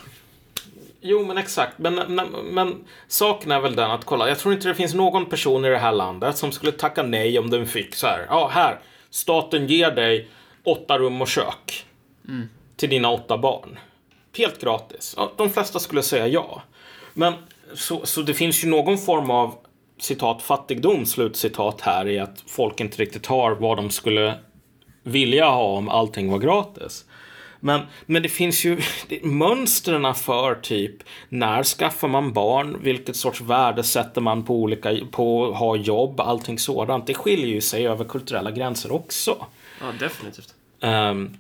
Jo, 1.02 1.26
men 1.26 1.38
exakt. 1.38 1.78
Men, 1.78 1.96
men, 1.96 2.28
men 2.52 2.86
saken 3.08 3.52
är 3.52 3.60
väl 3.60 3.76
den 3.76 3.92
att 3.92 4.06
kolla, 4.06 4.30
jag 4.30 4.40
tror 4.40 4.54
inte 4.54 4.68
det 4.68 4.76
finns 4.76 4.94
någon 4.94 5.26
person 5.26 5.66
i 5.66 5.70
det 5.70 5.78
här 5.78 5.92
landet 5.92 6.38
som 6.38 6.52
skulle 6.52 6.72
tacka 6.72 7.04
nej 7.04 7.40
om 7.40 7.50
den 7.50 7.68
fick 7.68 7.96
så 7.96 8.08
här. 8.08 8.26
Ja, 8.30 8.48
här. 8.54 8.80
Staten 9.10 9.68
ger 9.68 9.92
dig 9.92 10.30
åtta 10.64 10.98
rum 10.98 11.22
och 11.22 11.28
kök. 11.28 11.86
Mm. 12.28 12.50
Till 12.76 12.90
dina 12.90 13.10
åtta 13.10 13.38
barn. 13.38 13.80
Helt 14.38 14.62
gratis. 14.62 15.14
Ja, 15.18 15.32
de 15.38 15.50
flesta 15.50 15.80
skulle 15.80 16.04
säga 16.04 16.28
ja. 16.28 16.62
Men 17.14 17.34
så, 17.74 18.06
så 18.06 18.22
det 18.22 18.34
finns 18.34 18.64
ju 18.64 18.70
någon 18.70 18.98
form 18.98 19.32
av 19.32 19.56
citat 20.00 20.42
fattigdom, 20.42 21.06
slutcitat 21.06 21.82
här 21.82 22.08
i 22.08 22.20
att 22.20 22.44
folk 22.48 22.80
inte 22.80 23.02
riktigt 23.02 23.26
har 23.26 23.52
vad 23.52 23.78
de 23.78 23.90
skulle 23.90 24.40
vilja 25.04 25.50
ha 25.50 25.64
om 25.64 25.90
allting 25.90 26.32
var 26.32 26.40
gratis. 26.40 27.06
Men, 27.64 27.82
men 28.06 28.24
det 28.24 28.30
finns 28.30 28.66
ju 28.66 28.82
mönstren 29.24 30.16
för 30.16 30.56
typ 30.56 30.96
när 31.30 31.64
skaffar 31.64 32.08
man 32.08 32.34
barn, 32.34 32.78
vilket 32.82 33.16
sorts 33.16 33.42
värde 33.42 33.84
sätter 33.84 34.22
man 34.22 34.44
på 34.44 34.56
olika, 34.56 34.98
på 35.12 35.52
att 35.52 35.58
ha 35.58 35.76
jobb, 35.76 36.20
allting 36.20 36.60
sådant. 36.60 37.08
Det 37.08 37.14
skiljer 37.14 37.48
ju 37.48 37.62
sig 37.62 37.88
över 37.88 38.06
kulturella 38.06 38.52
gränser 38.52 38.92
också. 38.92 39.46
Ja, 39.82 39.86
definitivt. 40.00 40.56
Um, 40.80 41.38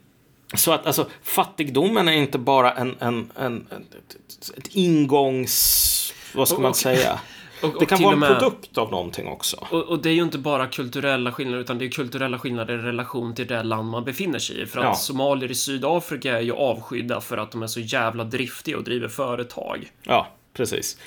så 0.53 0.71
att 0.71 0.85
alltså 0.85 1.07
fattigdomen 1.23 2.07
är 2.07 2.11
inte 2.11 2.37
bara 2.37 2.71
en, 2.71 2.95
en, 2.99 3.31
en, 3.39 3.67
ett, 3.71 4.57
ett 4.57 4.67
ingångs... 4.67 6.13
Vad 6.33 6.47
ska 6.47 6.55
Och- 6.55 6.61
man 6.61 6.69
och- 6.69 6.75
säga? 6.77 7.19
Och, 7.63 7.75
Det 7.79 7.85
kan 7.85 7.97
vara 8.01 8.07
och 8.07 8.13
en 8.13 8.19
med- 8.19 8.39
produkt 8.39 8.77
av 8.77 8.91
någonting 8.91 9.27
också. 9.27 9.67
Och, 9.71 9.81
och 9.83 9.99
det 10.01 10.09
är 10.09 10.13
ju 10.13 10.21
inte 10.23 10.37
bara 10.37 10.67
kulturella 10.67 11.31
skillnader, 11.31 11.61
utan 11.61 11.77
det 11.77 11.85
är 11.85 11.89
kulturella 11.89 12.39
skillnader 12.39 12.73
i 12.73 12.77
relation 12.77 13.35
till 13.35 13.47
det 13.47 13.63
land 13.63 13.89
man 13.89 14.03
befinner 14.03 14.39
sig 14.39 14.61
i. 14.61 14.65
För 14.65 14.79
att 14.79 14.85
Ja. 14.85 14.95
somalier 14.95 15.51
i 15.51 15.55
Sydafrika 15.55 16.37
är 16.37 16.41
ju 16.41 16.53
avskydda 16.53 17.21
för 17.21 17.37
att 17.37 17.51
de 17.51 17.63
är 17.63 17.67
så 17.67 17.79
jävla 17.79 18.23
driftiga 18.23 18.77
och 18.77 18.83
driver 18.83 19.07
företag. 19.07 19.91
Ja, 20.03 20.27
precis. 20.53 20.97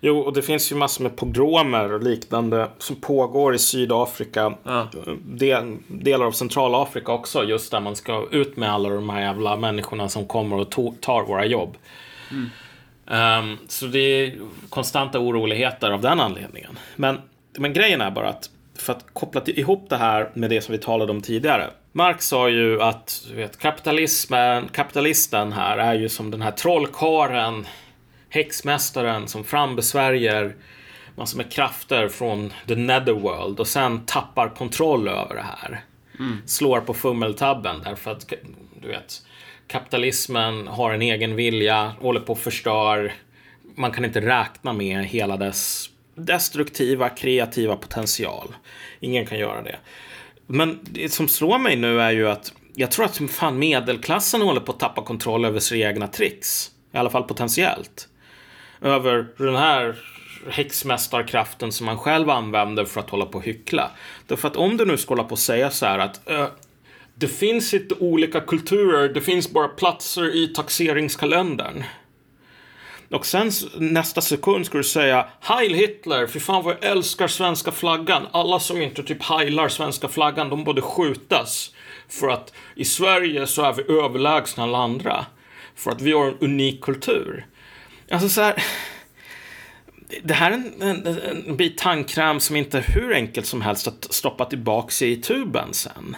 Jo, 0.00 0.18
och 0.18 0.32
det 0.32 0.42
finns 0.42 0.72
ju 0.72 0.76
massor 0.76 1.02
med 1.02 1.16
pogromer 1.16 1.92
och 1.92 2.02
liknande 2.02 2.68
som 2.78 2.96
pågår 2.96 3.54
i 3.54 3.58
Sydafrika. 3.58 4.54
Ja. 4.62 4.88
Del, 5.24 5.76
delar 5.86 6.26
av 6.26 6.32
Centralafrika 6.32 7.12
också, 7.12 7.44
just 7.44 7.70
där 7.70 7.80
man 7.80 7.96
ska 7.96 8.26
ut 8.30 8.56
med 8.56 8.72
alla 8.72 8.88
de 8.88 9.10
här 9.10 9.20
jävla 9.20 9.56
människorna 9.56 10.08
som 10.08 10.26
kommer 10.26 10.56
och 10.56 10.70
tar 11.00 11.24
våra 11.24 11.44
jobb. 11.46 11.76
Ehm, 13.10 13.58
så 13.68 13.86
det 13.86 13.98
är 13.98 14.34
konstanta 14.68 15.18
oroligheter 15.18 15.90
av 15.90 16.00
den 16.00 16.20
anledningen. 16.20 16.78
Men, 16.96 17.20
men 17.58 17.72
grejen 17.72 18.00
är 18.00 18.10
bara 18.10 18.28
att 18.28 18.50
för 18.78 18.92
att 18.92 19.04
koppla 19.12 19.40
till- 19.40 19.58
ihop 19.58 19.86
det 19.88 19.96
här 19.96 20.30
med 20.34 20.50
det 20.50 20.60
som 20.60 20.72
vi 20.72 20.78
talade 20.78 21.12
om 21.12 21.20
tidigare. 21.20 21.70
Marx 21.92 22.26
sa 22.26 22.48
ju 22.48 22.82
att 22.82 23.26
vet, 23.34 23.58
kapitalismen, 23.58 24.68
kapitalisten 24.72 25.52
här 25.52 25.78
är 25.78 25.94
ju 25.94 26.08
som 26.08 26.30
den 26.30 26.42
här 26.42 26.50
trollkaren, 26.50 27.66
häxmästaren 28.28 29.28
som 29.28 29.44
frambesvärjer 29.44 30.54
massor 31.16 31.36
med 31.36 31.52
krafter 31.52 32.08
från 32.08 32.52
the 32.66 32.74
netherworld 32.74 33.60
och 33.60 33.66
sen 33.66 34.06
tappar 34.06 34.48
kontroll 34.48 35.08
över 35.08 35.34
det 35.34 35.44
här. 35.60 35.80
Slår 36.46 36.80
på 36.80 36.94
fummeltabben 36.94 37.76
därför 37.84 38.10
att 38.10 38.32
du 38.82 38.88
vet, 38.88 39.22
kapitalismen 39.68 40.68
har 40.68 40.92
en 40.92 41.02
egen 41.02 41.36
vilja, 41.36 41.92
håller 42.00 42.20
på 42.20 42.32
att 42.32 42.38
förstör. 42.38 43.12
Man 43.74 43.90
kan 43.90 44.04
inte 44.04 44.20
räkna 44.20 44.72
med 44.72 45.04
hela 45.04 45.36
dess 45.36 45.90
destruktiva, 46.14 47.08
kreativa 47.08 47.76
potential. 47.76 48.54
Ingen 49.00 49.26
kan 49.26 49.38
göra 49.38 49.62
det. 49.62 49.76
Men 50.46 50.78
det 50.82 51.12
som 51.12 51.28
slår 51.28 51.58
mig 51.58 51.76
nu 51.76 52.00
är 52.00 52.10
ju 52.10 52.28
att 52.28 52.52
jag 52.74 52.90
tror 52.90 53.04
att 53.04 53.20
fan 53.30 53.58
medelklassen 53.58 54.42
håller 54.42 54.60
på 54.60 54.72
att 54.72 54.80
tappa 54.80 55.02
kontroll 55.02 55.44
över 55.44 55.60
sina 55.60 55.88
egna 55.88 56.06
tricks. 56.06 56.70
I 56.92 56.96
alla 56.96 57.10
fall 57.10 57.24
potentiellt. 57.24 58.08
Över 58.80 59.26
den 59.36 59.56
här 59.56 59.96
häxmästarkraften 60.50 61.72
som 61.72 61.86
man 61.86 61.98
själv 61.98 62.30
använder 62.30 62.84
för 62.84 63.00
att 63.00 63.10
hålla 63.10 63.26
på 63.26 63.38
och 63.38 63.44
hyckla. 63.44 63.90
Därför 64.26 64.48
att 64.48 64.56
om 64.56 64.76
du 64.76 64.84
nu 64.84 64.96
ska 64.96 65.10
hålla 65.14 65.24
på 65.24 65.32
och 65.32 65.38
säga 65.38 65.70
så 65.70 65.86
här 65.86 65.98
att 65.98 66.20
det 67.18 67.28
finns 67.28 67.74
inte 67.74 67.94
olika 67.94 68.40
kulturer, 68.40 69.08
det 69.08 69.20
finns 69.20 69.50
bara 69.50 69.68
platser 69.68 70.36
i 70.36 70.48
taxeringskalendern. 70.48 71.84
Och 73.10 73.26
sen 73.26 73.50
nästa 73.76 74.20
sekund 74.20 74.66
ska 74.66 74.78
du 74.78 74.84
säga 74.84 75.28
Heil 75.40 75.74
Hitler, 75.74 76.26
för 76.26 76.40
fan 76.40 76.64
vad 76.64 76.76
jag 76.80 76.90
älskar 76.90 77.28
svenska 77.28 77.72
flaggan. 77.72 78.26
Alla 78.32 78.60
som 78.60 78.82
inte 78.82 79.02
typ 79.02 79.22
heilar 79.22 79.68
svenska 79.68 80.08
flaggan, 80.08 80.48
de 80.48 80.64
borde 80.64 80.82
skjutas. 80.82 81.74
För 82.08 82.28
att 82.28 82.52
i 82.74 82.84
Sverige 82.84 83.46
så 83.46 83.62
är 83.62 83.72
vi 83.72 83.82
överlägsna 83.92 84.62
alla 84.62 84.78
andra. 84.78 85.26
För 85.74 85.90
att 85.90 86.00
vi 86.00 86.12
har 86.12 86.26
en 86.26 86.38
unik 86.40 86.80
kultur. 86.80 87.46
Alltså 88.10 88.28
så 88.28 88.40
här. 88.40 88.64
Det 90.22 90.34
här 90.34 90.50
är 90.50 90.54
en, 90.54 90.82
en, 90.82 91.18
en 91.46 91.56
bit 91.56 91.78
tandkräm 91.78 92.40
som 92.40 92.56
inte 92.56 92.78
är 92.78 92.82
hur 92.82 93.14
enkelt 93.14 93.46
som 93.46 93.62
helst 93.62 93.88
att 93.88 94.06
stoppa 94.10 94.44
tillbaka 94.44 95.04
i 95.04 95.16
tuben 95.16 95.74
sen. 95.74 96.16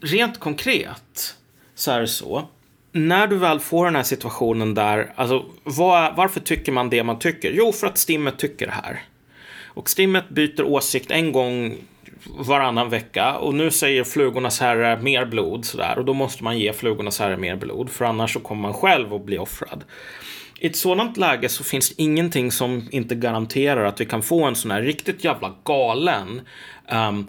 Rent 0.00 0.40
konkret 0.40 1.36
så 1.74 1.90
är 1.90 2.00
det 2.00 2.08
så. 2.08 2.48
När 2.92 3.26
du 3.26 3.36
väl 3.36 3.60
får 3.60 3.84
den 3.84 3.96
här 3.96 4.02
situationen 4.02 4.74
där, 4.74 5.12
alltså 5.16 5.44
var, 5.64 6.12
varför 6.16 6.40
tycker 6.40 6.72
man 6.72 6.90
det 6.90 7.04
man 7.04 7.18
tycker? 7.18 7.52
Jo, 7.52 7.72
för 7.72 7.86
att 7.86 7.98
Stimmet 7.98 8.38
tycker 8.38 8.66
det 8.66 8.72
här. 8.72 9.02
Och 9.66 9.90
Stimmet 9.90 10.28
byter 10.28 10.62
åsikt 10.62 11.10
en 11.10 11.32
gång 11.32 11.76
varannan 12.38 12.90
vecka 12.90 13.36
och 13.36 13.54
nu 13.54 13.70
säger 13.70 14.04
Flugornas 14.04 14.60
herre 14.60 15.02
mer 15.02 15.24
blod 15.24 15.64
sådär 15.64 15.98
och 15.98 16.04
då 16.04 16.14
måste 16.14 16.44
man 16.44 16.58
ge 16.58 16.72
Flugornas 16.72 17.18
herre 17.18 17.36
mer 17.36 17.56
blod 17.56 17.90
för 17.90 18.04
annars 18.04 18.32
så 18.32 18.40
kommer 18.40 18.62
man 18.62 18.74
själv 18.74 19.14
att 19.14 19.24
bli 19.24 19.38
offrad. 19.38 19.84
I 20.60 20.66
ett 20.66 20.76
sådant 20.76 21.16
läge 21.16 21.48
så 21.48 21.64
finns 21.64 21.88
det 21.88 22.02
ingenting 22.02 22.52
som 22.52 22.88
inte 22.90 23.14
garanterar 23.14 23.84
att 23.84 24.00
vi 24.00 24.06
kan 24.06 24.22
få 24.22 24.44
en 24.44 24.54
sån 24.54 24.70
här 24.70 24.82
riktigt 24.82 25.24
jävla 25.24 25.54
galen 25.64 26.40
um, 26.92 27.26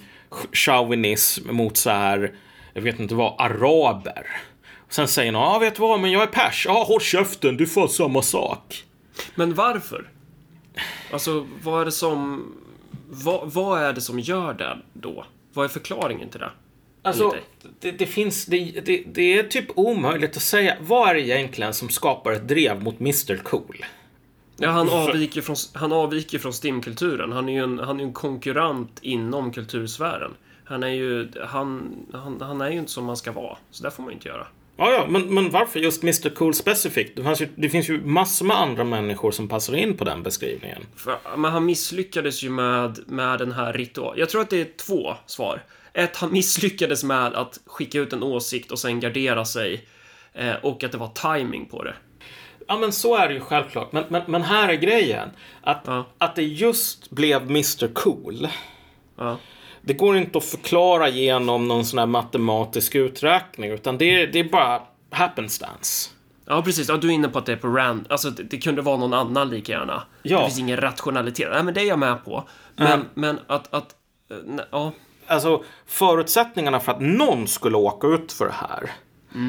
chauvinism 0.54 1.56
mot 1.56 1.78
så 1.78 1.90
här, 1.90 2.32
jag 2.74 2.82
vet 2.82 3.00
inte 3.00 3.16
vad, 3.16 3.36
araber. 3.42 4.28
Och 4.78 4.94
sen 4.94 5.08
säger 5.08 5.32
någon, 5.32 5.42
ja 5.42 5.60
vet 5.60 5.76
du 5.76 5.82
vad, 5.82 6.00
men 6.00 6.12
jag 6.12 6.24
är 6.24 6.28
pers. 6.28 6.66
Ja, 6.66 6.84
håll 6.88 7.02
käften, 7.02 7.58
du 7.58 7.68
får 7.68 7.88
samma 7.88 8.22
sak. 8.22 8.84
Men 9.36 9.54
varför? 9.54 10.10
Alltså, 11.12 11.48
vad 11.64 11.82
är 11.82 11.86
det 11.86 11.92
som... 11.92 12.46
Vad, 13.10 13.52
vad 13.52 13.82
är 13.82 13.94
det 13.94 14.02
som 14.02 14.20
gör 14.20 14.54
det 14.54 14.78
då? 14.94 15.26
Vad 15.54 15.66
är 15.66 15.70
förklaringen 15.70 16.30
till 16.30 16.40
det? 16.40 16.52
Alltså, 17.02 17.36
det, 17.80 17.92
det 17.92 18.06
finns, 18.06 18.46
det, 18.46 18.82
det, 18.86 19.04
det 19.14 19.40
är 19.40 19.44
typ 19.44 19.66
omöjligt 19.76 20.38
att 20.38 20.44
säga. 20.44 20.78
Vad 20.82 21.10
är 21.10 21.14
det 21.14 21.22
egentligen 21.22 21.74
som 21.74 21.90
skapar 21.90 22.32
ett 22.32 22.48
drev 22.48 22.84
mot 22.84 23.00
Mr 23.00 23.38
Cool? 23.44 23.86
Ja, 24.58 24.70
han 24.70 24.90
avviker 24.90 25.42
från, 25.42 25.56
han 25.74 25.92
avviker 25.92 26.40
från 26.40 26.54
STIM-kulturen. 26.54 27.32
Han 27.32 27.50
är 27.50 27.54
ju 27.54 27.64
en, 27.64 27.80
han 27.80 28.00
är 28.00 28.04
en 28.04 28.14
konkurrent 28.14 29.00
inom 29.02 29.52
kultursfären. 29.52 30.32
Han 30.70 30.84
är 30.84 30.88
ju, 30.88 31.32
han, 31.46 31.96
han, 32.14 32.42
han 32.42 32.62
är 32.62 32.70
ju 32.70 32.78
inte 32.80 32.92
som 32.92 33.06
man 33.06 33.18
ska 33.18 33.32
vara. 33.32 33.58
Så 33.72 33.84
där 33.84 33.90
får 33.90 34.04
man 34.04 34.12
inte 34.12 34.28
göra. 34.28 34.48
Ja, 34.78 34.92
ja, 34.92 35.06
men, 35.10 35.34
men 35.34 35.50
varför 35.50 35.80
just 35.80 36.04
Mr 36.04 36.30
Cool 36.30 36.54
specifikt? 36.54 37.16
Det, 37.16 37.40
ju, 37.40 37.48
det 37.56 37.70
finns 37.70 37.90
ju 37.90 38.02
massor 38.06 38.46
med 38.46 38.58
andra 38.58 38.84
människor 38.84 39.32
som 39.32 39.48
passar 39.48 39.76
in 39.76 39.98
på 39.98 40.04
den 40.04 40.24
beskrivningen. 40.24 40.86
För, 40.96 41.18
men 41.38 41.52
han 41.52 41.66
misslyckades 41.66 42.44
ju 42.44 42.50
med, 42.50 43.00
med 43.08 43.40
den 43.40 43.52
här 43.52 43.74
ritualen. 43.74 44.20
Jag 44.20 44.30
tror 44.30 44.42
att 44.42 44.50
det 44.50 44.62
är 44.62 44.68
två 44.88 45.16
svar. 45.26 45.64
Ett, 45.94 46.18
han 46.18 46.34
misslyckades 46.34 47.04
med 47.04 47.34
att 47.34 47.60
skicka 47.66 48.00
ut 48.00 48.14
en 48.14 48.24
åsikt 48.24 48.72
och 48.72 48.80
sen 48.80 49.00
gardera 49.00 49.46
sig. 49.46 49.86
Eh, 50.34 50.56
och 50.62 50.84
att 50.84 50.92
det 50.92 50.98
var 50.98 51.38
timing 51.38 51.66
på 51.66 51.84
det. 51.84 51.94
Ja, 52.68 52.78
men 52.78 52.92
så 52.92 53.16
är 53.16 53.28
det 53.28 53.34
ju 53.34 53.40
självklart. 53.40 53.92
Men, 53.92 54.04
men, 54.10 54.22
men 54.28 54.42
här 54.42 54.70
är 54.70 54.74
grejen. 54.74 55.30
Att, 55.62 55.82
Ja. 55.86 56.06
att 56.18 56.36
det 56.36 56.44
just 56.44 57.10
blev 57.10 57.42
Mr 57.42 57.94
Cool. 57.94 58.48
Ja. 59.18 59.38
Det 59.90 59.94
går 59.94 60.18
inte 60.18 60.38
att 60.38 60.46
förklara 60.46 61.10
genom 61.10 61.68
någon 61.68 61.86
sån 61.86 62.00
här 62.00 62.06
matematisk 62.06 62.96
uträkning. 62.96 63.72
Utan 63.72 63.98
det, 63.98 64.26
det 64.26 64.40
är 64.40 64.44
bara 64.44 64.82
happenstance. 65.12 66.10
Ja, 66.46 66.62
precis. 66.62 66.90
Ja, 66.90 66.98
du 66.98 67.08
är 67.08 67.12
inne 67.12 67.28
på 67.28 67.40
att 67.40 67.46
det 67.46 67.52
är 67.52 67.56
på 67.58 67.68
rand. 67.68 68.06
Alltså, 68.10 68.30
det, 68.30 68.44
det 68.44 68.58
kunde 68.58 68.82
vara 68.82 68.98
någon 68.98 69.14
annan 69.14 69.50
lika 69.50 69.72
gärna. 69.72 70.04
Ja. 70.24 70.40
Det 70.40 70.46
finns 70.46 70.60
ingen 70.60 70.78
rationalitet. 70.78 71.48
Nej, 71.52 71.64
men 71.64 71.74
det 71.74 71.82
är 71.82 71.86
jag 71.86 72.00
med 72.00 72.26
på. 72.26 72.44
Men, 72.76 73.06
men 73.14 73.40
att, 73.48 73.74
att... 73.74 73.96
eh, 74.32 74.38
nej, 74.46 74.66
Ja. 74.72 74.92
Alltså 75.28 75.64
förutsättningarna 75.86 76.80
för 76.80 76.92
att 76.92 77.02
någon 77.02 77.48
skulle 77.48 77.78
åka 77.78 78.08
ut 78.08 78.32
för 78.32 78.46
det 78.46 78.52
här. 78.70 78.92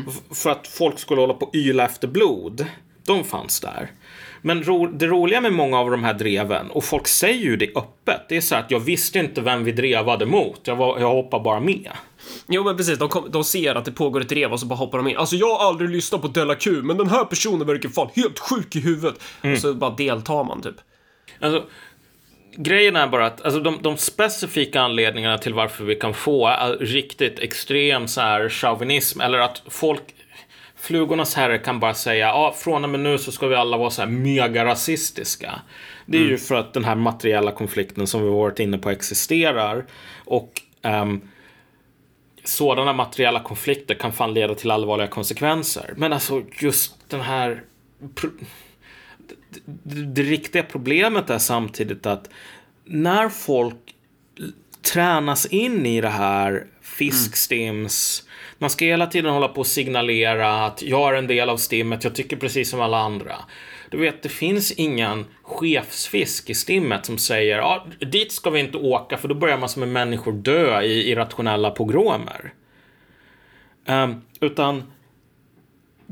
f- 0.08 0.36
För 0.36 0.50
att 0.50 0.66
folk 0.66 0.98
skulle 0.98 1.20
hålla 1.20 1.34
på 1.34 1.46
och 1.46 1.54
yla 1.54 1.84
efter 1.84 2.08
blod. 2.08 2.66
De 3.06 3.24
fanns 3.24 3.60
där. 3.60 3.90
Men 4.42 4.62
ro, 4.62 4.86
det 4.86 5.06
roliga 5.06 5.40
med 5.40 5.52
många 5.52 5.78
av 5.78 5.90
de 5.90 6.04
här 6.04 6.14
dreven, 6.14 6.70
och 6.70 6.84
folk 6.84 7.08
säger 7.08 7.44
ju 7.44 7.56
det 7.56 7.76
öppet. 7.76 8.28
Det 8.28 8.36
är 8.36 8.40
så 8.40 8.54
att 8.54 8.70
jag 8.70 8.80
visste 8.80 9.18
inte 9.18 9.40
vem 9.40 9.64
vi 9.64 9.72
drevade 9.72 10.26
mot. 10.26 10.60
Jag, 10.64 10.76
var, 10.76 11.00
jag 11.00 11.10
hoppade 11.10 11.44
bara 11.44 11.60
med. 11.60 11.90
Jo, 12.48 12.64
men 12.64 12.76
precis. 12.76 12.98
De, 12.98 13.08
kom, 13.08 13.30
de 13.30 13.44
ser 13.44 13.74
att 13.74 13.84
det 13.84 13.92
pågår 13.92 14.20
ett 14.20 14.28
drev 14.28 14.52
och 14.52 14.60
så 14.60 14.66
bara 14.66 14.74
hoppar 14.74 14.98
de 14.98 15.08
in. 15.08 15.16
Alltså, 15.16 15.36
jag 15.36 15.56
har 15.56 15.68
aldrig 15.68 15.90
lyssnat 15.90 16.22
på 16.22 16.28
Della 16.28 16.54
Q, 16.54 16.82
men 16.82 16.96
den 16.96 17.08
här 17.08 17.24
personen 17.24 17.66
verkar 17.66 17.88
fan 17.88 18.08
helt 18.14 18.38
sjuk 18.38 18.76
i 18.76 18.80
huvudet. 18.80 19.22
Och 19.42 19.58
så 19.58 19.74
bara 19.74 19.90
deltar 19.90 20.44
man, 20.44 20.62
typ. 20.62 20.76
Alltså, 21.40 21.64
grejen 22.56 22.96
är 22.96 23.06
bara 23.06 23.26
att 23.26 23.44
alltså, 23.44 23.60
de, 23.60 23.78
de 23.82 23.96
specifika 23.96 24.80
anledningarna 24.80 25.38
till 25.38 25.54
varför 25.54 25.84
vi 25.84 25.94
kan 25.94 26.14
få 26.14 26.48
äh, 26.48 26.68
riktigt 26.80 27.38
extrem 27.38 28.08
så 28.08 28.20
här, 28.20 28.48
chauvinism 28.48 29.20
eller 29.20 29.38
att 29.38 29.62
folk 29.68 30.02
Flugornas 30.80 31.34
herre 31.34 31.58
kan 31.58 31.80
bara 31.80 31.94
säga 31.94 32.28
ja, 32.28 32.54
från 32.58 32.84
och 32.84 32.90
med 32.90 33.00
nu 33.00 33.18
så 33.18 33.32
ska 33.32 33.46
vi 33.46 33.54
alla 33.54 33.76
vara 33.76 33.90
så 33.90 34.02
här 34.02 34.08
mega 34.08 34.64
rasistiska. 34.64 35.60
Det 36.06 36.18
är 36.18 36.22
ju 36.22 36.38
för 36.38 36.54
att 36.54 36.74
den 36.74 36.84
här 36.84 36.94
materiella 36.94 37.52
konflikten 37.52 38.06
som 38.06 38.22
vi 38.22 38.28
varit 38.28 38.58
inne 38.58 38.78
på 38.78 38.90
existerar. 38.90 39.86
Och 40.24 40.62
ehm, 40.82 41.20
sådana 42.44 42.92
materiella 42.92 43.40
konflikter 43.40 43.94
kan 43.94 44.12
fan 44.12 44.34
leda 44.34 44.54
till 44.54 44.70
allvarliga 44.70 45.06
konsekvenser. 45.06 45.94
Men 45.96 46.12
alltså 46.12 46.42
just 46.60 47.10
den 47.10 47.20
här 47.20 47.62
det, 49.82 50.02
det 50.04 50.22
riktiga 50.22 50.62
problemet 50.62 51.30
är 51.30 51.38
samtidigt 51.38 52.06
att 52.06 52.30
när 52.84 53.28
folk 53.28 53.94
tränas 54.82 55.46
in 55.46 55.86
i 55.86 56.00
det 56.00 56.08
här 56.08 56.66
fiskstims. 56.82 58.24
Man 58.62 58.70
ska 58.70 58.84
hela 58.84 59.06
tiden 59.06 59.32
hålla 59.32 59.48
på 59.48 59.60
och 59.60 59.66
signalera 59.66 60.66
att 60.66 60.82
jag 60.82 61.14
är 61.14 61.18
en 61.18 61.26
del 61.26 61.48
av 61.48 61.56
stimmet, 61.56 62.04
jag 62.04 62.14
tycker 62.14 62.36
precis 62.36 62.70
som 62.70 62.80
alla 62.80 62.98
andra. 62.98 63.36
Du 63.90 63.98
vet, 63.98 64.22
det 64.22 64.28
finns 64.28 64.72
ingen 64.72 65.26
chefsfisk 65.42 66.50
i 66.50 66.54
stimmet 66.54 67.06
som 67.06 67.18
säger 67.18 67.58
ja, 67.58 67.86
dit 68.00 68.32
ska 68.32 68.50
vi 68.50 68.60
inte 68.60 68.78
åka 68.78 69.16
för 69.16 69.28
då 69.28 69.34
börjar 69.34 69.58
massor 69.58 69.80
med 69.80 69.88
människor 69.88 70.32
dö 70.32 70.82
i 70.82 71.10
irrationella 71.10 71.70
pogromer. 71.70 72.52
Um, 73.86 74.22
utan 74.40 74.82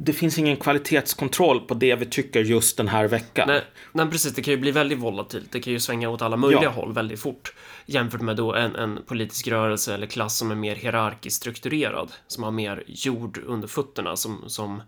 det 0.01 0.13
finns 0.13 0.39
ingen 0.39 0.57
kvalitetskontroll 0.57 1.61
på 1.61 1.75
det 1.75 1.95
vi 1.95 2.07
tycker 2.07 2.41
just 2.41 2.77
den 2.77 2.89
här 2.89 3.09
veckan. 3.09 3.49
Nej, 3.49 3.65
nej, 3.93 4.11
precis. 4.11 4.35
Det 4.35 4.43
kan 4.43 4.55
ju 4.55 4.61
bli 4.61 4.71
väldigt 4.71 4.99
volatilt. 4.99 5.53
Det 5.53 5.61
kan 5.61 5.73
ju 5.73 5.81
svänga 5.81 6.09
åt 6.09 6.23
alla 6.23 6.37
möjliga 6.37 6.63
Ja. 6.63 6.71
håll 6.71 6.93
väldigt 6.93 7.21
fort. 7.21 7.55
Jämfört 7.87 8.21
med 8.21 8.37
då 8.37 8.55
en, 8.55 8.77
en 8.77 9.01
politisk 9.07 9.49
rörelse 9.49 9.95
eller 9.95 10.07
klass 10.07 10.39
som 10.39 10.51
är 10.51 10.55
mer 10.55 10.77
hierarkiskt 10.77 11.37
strukturerad. 11.37 12.13
Som 12.27 12.45
har 12.45 12.51
mer 12.51 12.85
jord 12.87 13.43
under 13.47 13.69
fötterna. 13.69 14.17
Som, 14.17 14.45
som 14.47 14.83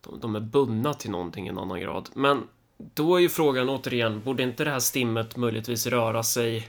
de, 0.00 0.20
de 0.20 0.36
är 0.36 0.40
bundna 0.40 0.94
till 0.94 1.10
någonting 1.10 1.46
i 1.46 1.48
en 1.48 1.58
annan 1.58 1.80
grad. 1.80 2.08
Men 2.14 2.42
då 2.94 3.16
är 3.16 3.20
ju 3.20 3.28
frågan 3.28 3.68
återigen, 3.68 4.20
borde 4.20 4.42
inte 4.42 4.64
det 4.64 4.70
här 4.70 4.80
stimmet 4.80 5.36
möjligtvis 5.36 5.86
röra 5.86 6.22
sig 6.22 6.68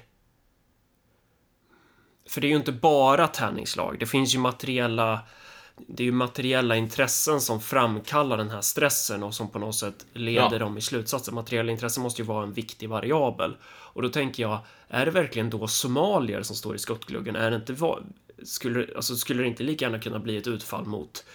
för 2.29 2.41
det 2.41 2.47
är 2.47 2.49
ju 2.49 2.55
inte 2.55 2.71
bara 2.71 3.27
tärningslag. 3.27 3.97
Det 3.99 4.05
finns 4.05 4.35
ju 4.35 4.39
materiella 4.39 5.19
det 5.87 6.03
är 6.03 6.05
ju 6.05 6.11
materiella 6.11 6.75
intressen 6.75 7.41
som 7.41 7.61
framkallar 7.61 8.37
den 8.37 8.49
här 8.49 8.61
stressen 8.61 9.23
och 9.23 9.33
som 9.33 9.49
på 9.49 9.59
något 9.59 9.75
sätt 9.75 10.05
leder 10.13 10.51
Ja. 10.51 10.59
dem 10.59 10.77
i 10.77 10.81
slutsatsen. 10.81 11.35
Materiella 11.35 11.71
intressen 11.71 12.03
måste 12.03 12.21
ju 12.21 12.25
vara 12.27 12.43
en 12.43 12.53
viktig 12.53 12.89
variabel. 12.89 13.57
Och 13.65 14.01
då 14.01 14.09
tänker 14.09 14.43
jag, 14.43 14.59
är 14.87 15.05
det 15.05 15.11
verkligen 15.11 15.49
då 15.49 15.67
somalier 15.67 16.41
som 16.41 16.55
står 16.55 16.75
i 16.75 16.79
skottgluggen? 16.79 17.35
Är 17.35 17.51
det 17.51 17.55
inte, 17.55 17.75
skulle, 18.43 18.87
alltså, 18.95 19.15
skulle 19.15 19.41
det 19.43 19.47
inte 19.47 19.63
lika 19.63 19.85
gärna 19.85 19.99
kunna 19.99 20.19
bli 20.19 20.37
ett 20.37 20.47
utfall 20.47 20.85
mot, 20.85 21.25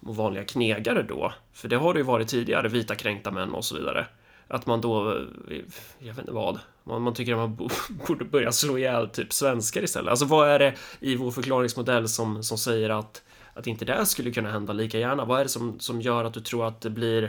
mot 0.00 0.16
vanliga 0.16 0.44
knegare 0.44 1.02
då? 1.02 1.32
För 1.52 1.68
det 1.68 1.76
har 1.76 1.94
det 1.94 1.98
ju 2.00 2.04
varit 2.04 2.28
tidigare, 2.28 2.68
vita 2.68 2.94
kränkta 2.94 3.30
män 3.30 3.52
och 3.54 3.64
så 3.64 3.76
vidare. 3.76 4.06
Att 4.48 4.66
man 4.66 4.80
då, 4.80 5.12
eh, 5.12 5.56
jag 5.98 6.08
vet 6.08 6.18
inte 6.18 6.32
vad, 6.32 6.58
man, 6.84 7.02
man 7.02 7.14
tycker 7.14 7.32
att 7.32 7.38
man 7.38 7.54
bo- 7.56 7.68
borde 8.06 8.24
börja 8.24 8.52
slå 8.52 8.78
ihjäl 8.78 9.08
typ 9.08 9.32
svenskar 9.32 9.82
istället. 9.82 10.10
Alltså 10.10 10.24
vad 10.26 10.48
är 10.48 10.58
det 10.58 10.74
i 11.00 11.16
vår 11.16 11.30
förklaringsmodell 11.30 12.08
som, 12.08 12.42
som 12.42 12.58
säger 12.58 12.90
att, 12.90 13.22
att 13.56 13.66
inte 13.66 13.84
det 13.84 14.06
skulle 14.06 14.30
kunna 14.30 14.50
hända 14.50 14.72
lika 14.72 14.98
gärna? 14.98 15.24
Vad 15.24 15.40
är 15.40 15.44
det 15.44 15.50
som, 15.50 15.80
som 15.80 16.00
gör 16.00 16.24
att 16.24 16.34
du 16.34 16.40
tror 16.40 16.66
att 16.68 16.80
det 16.80 16.90
blir 16.90 17.22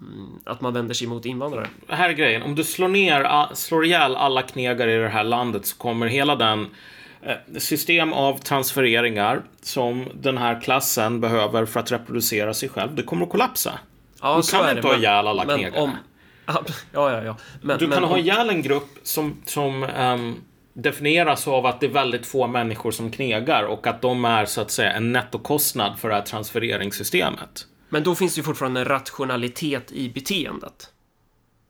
mm, 0.00 0.38
att 0.44 0.60
man 0.60 0.74
vänder 0.74 0.94
sig 0.94 1.06
mot 1.06 1.24
invandrare? 1.26 1.66
här 1.88 2.08
är 2.08 2.12
grejen. 2.12 2.42
Om 2.42 2.54
du 2.54 2.64
slår 2.64 2.88
ner, 2.88 3.54
slår 3.54 3.84
ihjäl 3.84 4.16
alla 4.16 4.42
knegare 4.42 4.94
i 4.94 4.98
det 4.98 5.08
här 5.08 5.24
landet 5.24 5.66
så 5.66 5.76
kommer 5.76 6.06
hela 6.06 6.36
den 6.36 6.66
eh, 7.22 7.36
system 7.58 8.12
av 8.12 8.38
transfereringar 8.38 9.42
som 9.62 10.06
den 10.14 10.38
här 10.38 10.60
klassen 10.60 11.20
behöver 11.20 11.66
för 11.66 11.80
att 11.80 11.92
reproducera 11.92 12.54
sig 12.54 12.68
själv, 12.68 12.94
det 12.94 13.02
kommer 13.02 13.22
att 13.26 13.30
kollapsa. 13.30 13.78
Ja, 14.22 14.36
Du 14.36 14.50
kan 14.58 14.68
inte 14.70 14.82
det, 14.82 14.88
ha 14.88 14.96
ihjäl 14.96 15.26
alla 15.26 15.44
knegare. 15.44 15.80
om- 15.80 15.96
Ja, 16.46 16.62
ja, 16.92 17.22
ja. 17.22 17.36
Men, 17.62 17.78
Du 17.78 17.86
men 17.86 17.94
kan 17.98 18.04
ha 18.08 18.14
om- 18.14 18.20
ihjäl 18.20 18.50
en 18.50 18.62
grupp 18.62 18.88
som, 19.02 19.36
som 19.44 19.82
ehm, 19.84 20.34
definieras 20.82 21.48
av 21.48 21.66
att 21.66 21.80
det 21.80 21.86
är 21.86 21.90
väldigt 21.90 22.26
få 22.26 22.46
människor 22.46 22.90
som 22.90 23.10
knegar 23.10 23.62
och 23.64 23.86
att 23.86 24.02
de 24.02 24.24
är 24.24 24.44
så 24.44 24.60
att 24.60 24.70
säga 24.70 24.92
en 24.92 25.12
nettokostnad 25.12 25.98
för 25.98 26.08
det 26.08 26.14
här 26.14 26.22
transfereringssystemet. 26.22 27.66
Men 27.88 28.02
då 28.02 28.14
finns 28.14 28.34
det 28.34 28.38
ju 28.38 28.42
fortfarande 28.42 28.80
en 28.80 28.86
rationalitet 28.88 29.92
i 29.92 30.08
beteendet. 30.10 30.92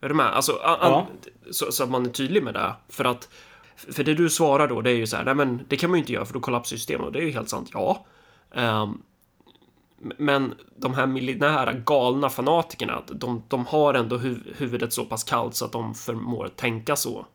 Är 0.00 0.08
du 0.08 0.14
med? 0.14 0.26
Alltså, 0.26 0.52
a- 0.52 0.78
a- 0.80 1.06
så, 1.50 1.72
så 1.72 1.84
att 1.84 1.90
man 1.90 2.06
är 2.06 2.10
tydlig 2.10 2.42
med 2.42 2.54
det. 2.54 2.72
För 2.88 3.04
att, 3.04 3.28
för 3.76 4.04
det 4.04 4.14
du 4.14 4.28
svarar 4.30 4.68
då, 4.68 4.80
det 4.80 4.90
är 4.90 4.94
ju 4.94 5.06
så 5.06 5.16
här, 5.16 5.24
nej 5.24 5.34
men 5.34 5.60
det 5.68 5.76
kan 5.76 5.90
man 5.90 5.98
ju 5.98 6.02
inte 6.02 6.12
göra 6.12 6.24
för 6.24 6.34
då 6.34 6.40
kollapsar 6.40 6.76
systemet 6.76 7.06
och 7.06 7.12
det 7.12 7.18
är 7.18 7.22
ju 7.22 7.30
helt 7.30 7.48
sant, 7.48 7.70
ja. 7.72 8.06
Ehm, 8.54 9.02
men 10.18 10.54
de 10.76 10.94
här 10.94 11.06
millinära 11.06 11.72
galna 11.72 12.28
fanatikerna, 12.30 13.02
de, 13.12 13.42
de 13.48 13.66
har 13.66 13.94
ändå 13.94 14.16
hu 14.16 14.36
huvudet 14.56 14.92
så 14.92 15.04
pass 15.04 15.24
kallt 15.24 15.54
så 15.54 15.64
att 15.64 15.72
de 15.72 15.94
förmår 15.94 16.48
tänka 16.56 16.96
så. 16.96 17.26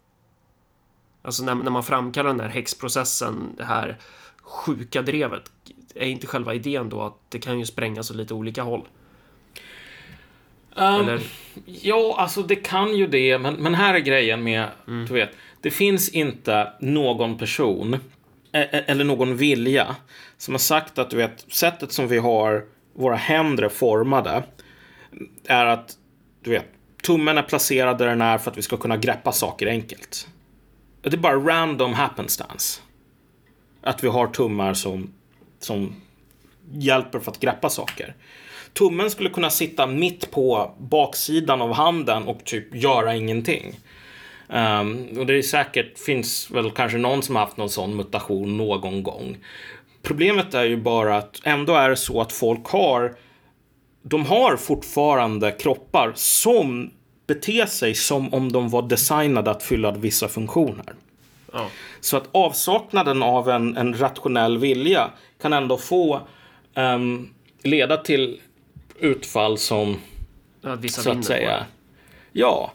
Alltså 1.26 1.44
när, 1.44 1.56
när 1.56 1.72
man 1.72 1.84
framkallar 1.84 2.30
den 2.30 2.40
här 2.40 2.50
häxprocessen, 2.50 3.54
det 3.58 3.64
här 3.66 3.98
sjuka 4.42 5.02
drevet, 5.02 5.52
är 5.96 6.08
inte 6.08 6.28
själva 6.28 6.54
idén 6.54 6.90
då 6.90 7.02
att 7.02 7.18
det 7.30 7.40
kan 7.40 7.60
ju 7.60 7.66
sprängas 7.66 8.12
åt 8.12 8.18
lite 8.18 8.34
olika 8.34 8.64
håll? 8.64 8.88
Eller? 10.76 11.22
Ja, 11.66 12.16
alltså 12.20 12.42
det 12.44 12.56
kan 12.56 12.96
ju 12.98 13.08
det, 13.08 13.38
men, 13.40 13.54
men 13.54 13.76
här 13.76 13.94
är 13.94 14.00
grejen 14.00 14.44
med, 14.44 14.68
Mm. 14.88 15.06
du 15.06 15.14
vet, 15.14 15.30
det 15.62 15.72
finns 15.72 16.10
inte 16.10 16.74
någon 16.80 17.38
person 17.38 17.94
e- 17.94 18.00
e- 18.72 18.84
eller 18.88 19.04
någon 19.04 19.38
vilja 19.38 19.96
som 20.38 20.54
har 20.54 20.60
sagt 20.60 20.98
att 21.00 21.10
du 21.10 21.18
vet, 21.18 21.46
sättet 21.54 21.92
som 21.92 22.08
vi 22.08 22.18
har 22.18 22.66
våra 22.96 23.16
händer 23.16 23.70
formade 23.70 24.44
är 25.46 25.66
att, 25.66 25.98
du 26.44 26.50
vet, 26.50 26.66
tummen 27.04 27.38
är 27.38 27.44
placerad 27.44 27.98
där 27.98 28.08
den 28.08 28.22
är 28.22 28.38
för 28.38 28.52
att 28.52 28.58
vi 28.58 28.62
ska 28.62 28.78
kunna 28.78 28.98
greppa 28.98 29.32
saker 29.32 29.68
enkelt. 29.68 30.28
Det 31.04 31.14
är 31.14 31.18
bara 31.18 31.36
random 31.36 31.94
happenstance. 31.94 32.82
Att 33.82 34.04
vi 34.04 34.08
har 34.08 34.28
tummar 34.28 34.74
som, 34.74 35.14
som 35.60 35.96
hjälper 36.72 37.20
för 37.20 37.32
att 37.32 37.40
greppa 37.40 37.70
saker. 37.70 38.16
Tummen 38.74 39.10
skulle 39.10 39.30
kunna 39.30 39.50
sitta 39.50 39.88
mitt 39.88 40.32
på 40.32 40.76
baksidan 40.80 41.62
av 41.62 41.74
handen 41.74 42.24
och 42.24 42.46
typ 42.46 42.76
göra 42.76 43.16
ingenting. 43.16 43.80
Um, 44.48 45.08
och 45.18 45.26
det 45.26 45.38
är 45.38 45.42
säkert, 45.42 46.00
finns 46.00 46.52
väl 46.52 46.72
kanske 46.72 46.98
någon 46.98 47.22
som 47.22 47.36
har 47.36 47.46
haft 47.46 47.58
någon 47.58 47.70
sån 47.70 47.96
mutation 47.96 48.58
någon 48.58 49.04
gång. 49.04 49.38
Problemet 50.02 50.54
är 50.54 50.64
ju 50.64 50.78
bara 50.78 51.18
att 51.18 51.40
ändå 51.44 51.74
är 51.74 51.90
det 51.90 51.96
så 51.96 52.22
att 52.22 52.32
folk 52.32 52.68
har 52.68 53.16
de 54.04 54.26
har 54.26 54.58
fortfarande 54.58 55.52
kroppar 55.52 56.12
som 56.16 56.92
beter 57.34 57.66
sig 57.66 57.96
som 57.96 58.34
om 58.34 58.52
de 58.52 58.70
var 58.70 58.82
designade 58.82 59.52
att 59.52 59.64
fylla 59.64 59.92
vissa 59.92 60.28
funktioner. 60.28 60.86
Ja. 61.54 61.68
Så 62.00 62.18
att 62.18 62.30
avsaknaden 62.32 63.24
av 63.24 63.50
en, 63.50 63.78
en 63.78 64.00
rationell 64.00 64.58
vilja 64.58 65.10
kan 65.42 65.54
ändå 65.54 65.78
få 65.78 66.22
ehm, 66.76 67.30
leda 67.64 67.98
till 67.98 68.40
utfall 69.00 69.58
som, 69.58 69.98
Att 70.62 70.80
vissa 70.80 71.02
så 71.02 71.10
att 71.10 71.18
på 71.18 71.24
säga, 71.24 71.50
det. 71.50 71.66
ja, 72.32 72.74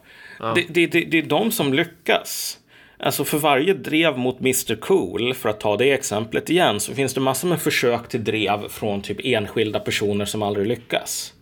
Det, 0.55 0.66
det, 0.68 0.86
det, 0.86 1.05
det 1.05 1.18
är 1.18 1.22
de 1.22 1.52
som 1.52 1.74
lyckas. 1.74 2.59
Alltså 3.01 3.24
för 3.24 3.39
varje 3.39 3.74
drev 3.74 4.18
mot 4.18 4.40
Mr 4.40 4.76
Cool, 4.76 5.35
för 5.35 5.48
att 5.48 5.60
ta 5.60 5.76
det 5.76 5.93
exemplet 5.93 6.51
igen, 6.51 6.80
så 6.80 6.94
finns 6.94 7.14
det 7.14 7.20
massor 7.20 7.48
med 7.48 7.60
försök 7.62 8.09
till 8.09 8.24
drev 8.24 8.68
från 8.68 9.02
typ 9.02 9.20
enskilda 9.24 9.80
personer 9.80 10.24
som 10.24 10.43
aldrig 10.43 10.66
lyckas. 10.66 11.35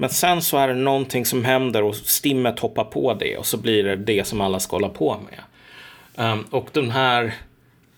Men 0.00 0.10
sen 0.10 0.42
så 0.42 0.58
är 0.58 0.68
det 0.68 0.74
någonting 0.74 1.24
som 1.24 1.44
händer 1.44 1.82
och 1.82 1.96
stimmet 1.96 2.58
hoppar 2.58 2.84
på 2.84 3.14
det 3.14 3.36
och 3.36 3.46
så 3.46 3.56
blir 3.56 3.84
det 3.84 3.96
det 3.96 4.26
som 4.26 4.40
alla 4.40 4.60
ska 4.60 4.76
hålla 4.76 4.88
på 4.88 5.16
med. 5.30 5.40
Ehm, 6.16 6.42
och 6.50 6.68
den 6.72 6.90
här 6.90 7.34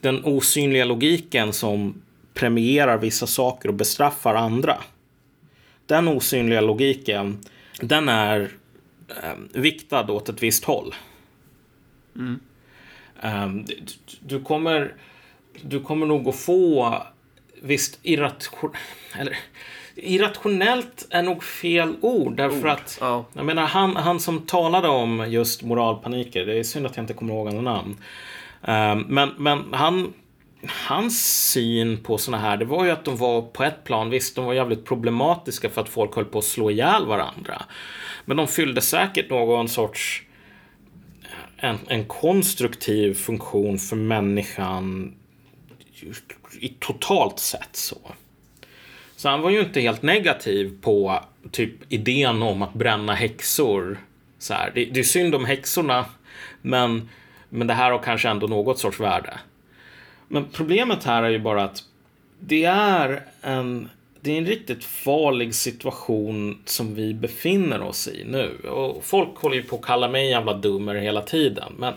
den 0.01 0.25
osynliga 0.25 0.85
logiken 0.85 1.53
som 1.53 2.03
premierar 2.35 2.99
vissa 2.99 3.27
saker 3.27 3.69
och 3.69 3.75
bestraffar 3.75 4.35
andra. 4.35 4.79
Den 5.87 6.09
osynliga 6.09 6.61
logiken, 6.61 7.39
den 7.81 8.09
är 8.09 8.51
eh, 9.09 9.61
viktad 9.61 10.11
åt 10.11 10.29
ett 10.29 10.43
visst 10.43 10.65
håll. 10.65 10.95
Ehm, 13.23 13.65
du, 13.65 13.77
du, 14.21 14.41
kommer, 14.45 14.95
du 15.63 15.81
kommer 15.81 16.07
nog 16.07 16.29
att 16.29 16.37
få 16.37 16.97
visst 17.63 17.99
irration, 18.03 18.73
eller, 19.19 19.37
irrationellt 19.95 21.07
är 21.11 21.23
nog 21.23 21.45
fel 21.45 21.97
ord 22.01 22.37
därför 22.37 22.69
att 22.69 22.99
Ja. 23.01 23.25
jag 23.33 23.47
menar 23.47 23.67
han, 23.67 23.97
han 23.97 24.21
som 24.21 24.47
talade 24.47 24.89
om 24.89 25.27
just 25.29 25.63
moralpaniker, 25.63 26.47
det 26.47 26.59
är 26.59 26.63
synd 26.63 26.87
att 26.87 26.97
jag 26.97 27.03
inte 27.03 27.15
kommer 27.15 27.35
ihåg 27.35 27.47
hans 27.47 27.65
namn. 27.65 27.97
Ehm, 28.63 29.01
men, 29.09 29.31
men 29.39 29.65
han 29.73 30.13
Hans 30.89 31.51
syn 31.51 32.03
på 32.03 32.19
såna 32.19 32.39
här, 32.39 32.57
det 32.57 32.65
var 32.65 32.85
ju 32.85 32.91
att 32.91 33.05
de 33.05 33.17
var 33.17 33.43
på 33.43 33.65
ett 33.65 33.85
plan, 33.85 34.11
visst 34.11 34.37
de 34.37 34.45
var 34.45 34.55
jävligt 34.55 34.85
problematiska 34.85 35.71
för 35.71 35.81
att 35.81 35.89
folk 35.89 36.15
höll 36.15 36.25
på 36.25 36.39
att 36.39 36.45
slå 36.45 36.71
ihjäl 36.71 37.07
varandra. 37.07 37.63
Men 38.25 38.37
de 38.37 38.49
fyllde 38.49 38.81
säkert 38.81 39.31
någon 39.31 39.69
sorts 39.69 40.23
en, 41.57 41.79
en 41.89 42.05
konstruktiv 42.05 43.15
funktion 43.15 43.79
för 43.79 43.97
människan 43.97 45.15
i 46.61 46.69
totalt 46.69 47.39
sett 47.39 47.77
så. 47.77 47.99
Så 49.21 49.29
han 49.29 49.41
var 49.41 49.51
ju 49.51 49.61
inte 49.61 49.81
helt 49.81 50.03
negativ 50.03 50.79
på 50.81 51.25
typ 51.51 51.73
idén 51.89 52.43
om 52.43 52.63
att 52.63 52.75
bränna 52.75 53.15
häxor. 53.15 53.99
Så 54.39 54.55
här. 54.55 54.73
Det, 54.75 54.85
det 54.85 55.01
är 55.01 55.05
synd 55.05 55.35
om 55.35 55.45
häxorna, 55.45 56.05
men, 56.63 57.09
men 57.49 57.67
det 57.67 57.75
här 57.75 57.91
har 57.91 57.99
kanske 57.99 58.29
ändå 58.29 58.47
något 58.47 58.79
sorts 58.79 59.01
värde. 59.01 59.39
Men 60.29 60.45
problemet 60.45 61.05
här 61.05 61.23
är 61.23 61.29
ju 61.29 61.39
bara 61.39 61.65
att 61.65 61.85
det 62.39 62.65
är 62.65 63.23
en, 63.43 63.89
det 64.21 64.33
är 64.33 64.39
en 64.39 64.47
riktigt 64.47 64.85
farlig 64.85 65.55
situation 65.55 66.63
som 66.65 66.95
vi 66.95 67.15
befinner 67.15 67.83
oss 67.83 68.09
i 68.09 68.25
nu. 68.25 68.69
Och 68.69 69.05
folk 69.05 69.37
håller 69.37 69.57
ju 69.57 69.63
på 69.63 69.77
att 69.77 69.83
kalla 69.83 70.09
mig 70.09 70.31
jävla 70.31 70.55
dummer 70.55 70.95
hela 70.95 71.23
tiden. 71.23 71.73
Men 71.79 71.95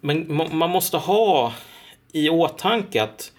men 0.00 0.40
man 0.52 0.70
måste 0.70 0.96
ha 0.96 1.52
i 2.12 2.30
åtanke 2.30 3.02
att 3.02 3.32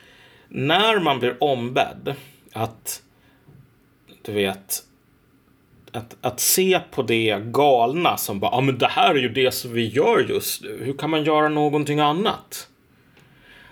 när 0.54 1.00
man 1.00 1.20
blir 1.20 1.44
ombedd 1.44 2.16
att 2.54 3.02
du 4.22 4.32
vet 4.32 4.84
att, 5.92 6.16
att 6.22 6.40
se 6.40 6.80
på 6.92 7.04
det 7.04 7.40
galna 7.44 8.18
som 8.18 8.40
bara, 8.40 8.52
ja 8.52 8.58
ah, 8.58 8.62
men 8.62 8.78
det 8.78 8.88
här 8.88 9.16
är 9.16 9.20
ju 9.20 9.30
det 9.30 9.52
som 9.52 9.74
vi 9.74 9.88
gör 9.88 10.26
just 10.30 10.62
nu. 10.62 10.84
Hur 10.84 10.94
kan 10.94 11.10
man 11.10 11.24
göra 11.24 11.50
någonting 11.50 12.00
annat? 12.00 12.68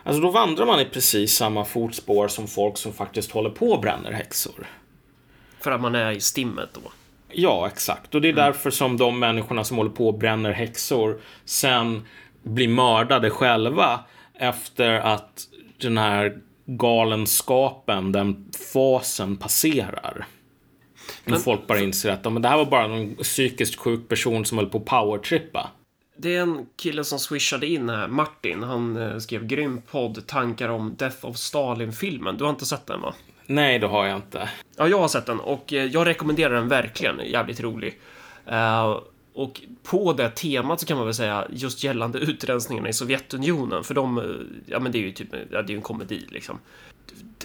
Alltså 0.03 0.21
då 0.21 0.29
vandrar 0.29 0.65
man 0.65 0.79
i 0.79 0.85
precis 0.85 1.33
samma 1.33 1.65
fotspår 1.65 2.27
som 2.27 2.47
folk 2.47 2.77
som 2.77 2.93
faktiskt 2.93 3.31
håller 3.31 3.49
på 3.49 3.71
och 3.71 3.81
bränner 3.81 4.11
häxor. 4.11 4.67
För 5.59 5.71
att 5.71 5.81
man 5.81 5.95
är 5.95 6.11
i 6.11 6.19
stimmet 6.19 6.69
då? 6.73 6.91
Ja, 7.31 7.67
exakt. 7.67 8.15
Och 8.15 8.21
det 8.21 8.27
är 8.27 8.33
mm. 8.33 8.45
därför 8.45 8.69
som 8.69 8.97
de 8.97 9.19
människorna 9.19 9.63
som 9.63 9.77
håller 9.77 9.91
på 9.91 10.07
och 10.07 10.17
bränner 10.17 10.51
häxor 10.51 11.21
sen 11.45 12.07
blir 12.43 12.67
mördade 12.67 13.29
själva 13.29 13.99
efter 14.33 14.91
att 14.93 15.47
den 15.77 15.97
här 15.97 16.37
galenskapen, 16.77 18.11
den 18.11 18.51
fasen 18.73 19.37
passerar. 19.37 20.25
Men, 21.25 21.39
folk 21.39 21.67
bara 21.67 21.79
inser 21.79 22.11
att 22.11 22.33
men 22.33 22.41
det 22.41 22.47
här 22.47 22.57
var 22.57 22.65
bara 22.65 22.87
någon 22.87 23.15
psykiskt 23.15 23.75
sjuk 23.75 24.07
person 24.09 24.45
som 24.45 24.57
höll 24.57 24.69
på 24.69 24.77
att 24.77 24.85
powertrippa. 24.85 25.69
Det 26.17 26.35
är 26.35 26.41
en 26.41 26.65
kille 26.75 27.03
som 27.03 27.19
swishade 27.19 27.67
in 27.67 27.89
här, 27.89 28.07
Martin. 28.07 28.63
Han 28.63 28.97
eh, 28.97 29.17
skrev 29.17 29.45
grym 29.45 29.81
podd, 29.91 30.27
tankar 30.27 30.69
om 30.69 30.95
Death 30.95 31.25
of 31.25 31.37
Stalin-filmen. 31.37 32.37
Du 32.37 32.43
har 32.43 32.51
inte 32.51 32.65
sett 32.65 32.87
den 32.87 33.01
va? 33.01 33.13
Nej, 33.45 33.79
det 33.79 33.87
har 33.87 34.05
jag 34.05 34.15
inte. 34.15 34.49
Ja, 34.77 34.87
jag 34.87 34.99
har 34.99 35.07
sett 35.07 35.25
den 35.25 35.39
och 35.39 35.73
eh, 35.73 35.85
jag 35.85 36.07
rekommenderar 36.07 36.55
den 36.55 36.67
verkligen. 36.67 37.19
Jävligt 37.25 37.61
rolig. 37.61 37.99
Uh, 38.51 38.99
och 39.33 39.61
på 39.83 40.13
det 40.13 40.29
temat 40.29 40.79
så 40.79 40.85
kan 40.85 40.97
man 40.97 41.05
väl 41.05 41.15
säga 41.15 41.47
just 41.49 41.83
gällande 41.83 42.19
utrensningarna 42.19 42.89
i 42.89 42.93
Sovjetunionen, 42.93 43.83
för 43.83 43.93
de, 43.93 44.35
ja 44.65 44.79
men 44.79 44.91
det 44.91 44.97
är 44.97 45.01
ju 45.01 45.11
typ, 45.11 45.27
ja, 45.51 45.61
det 45.61 45.67
är 45.67 45.69
ju 45.69 45.75
en 45.75 45.81
komedi 45.81 46.25
liksom. 46.29 46.59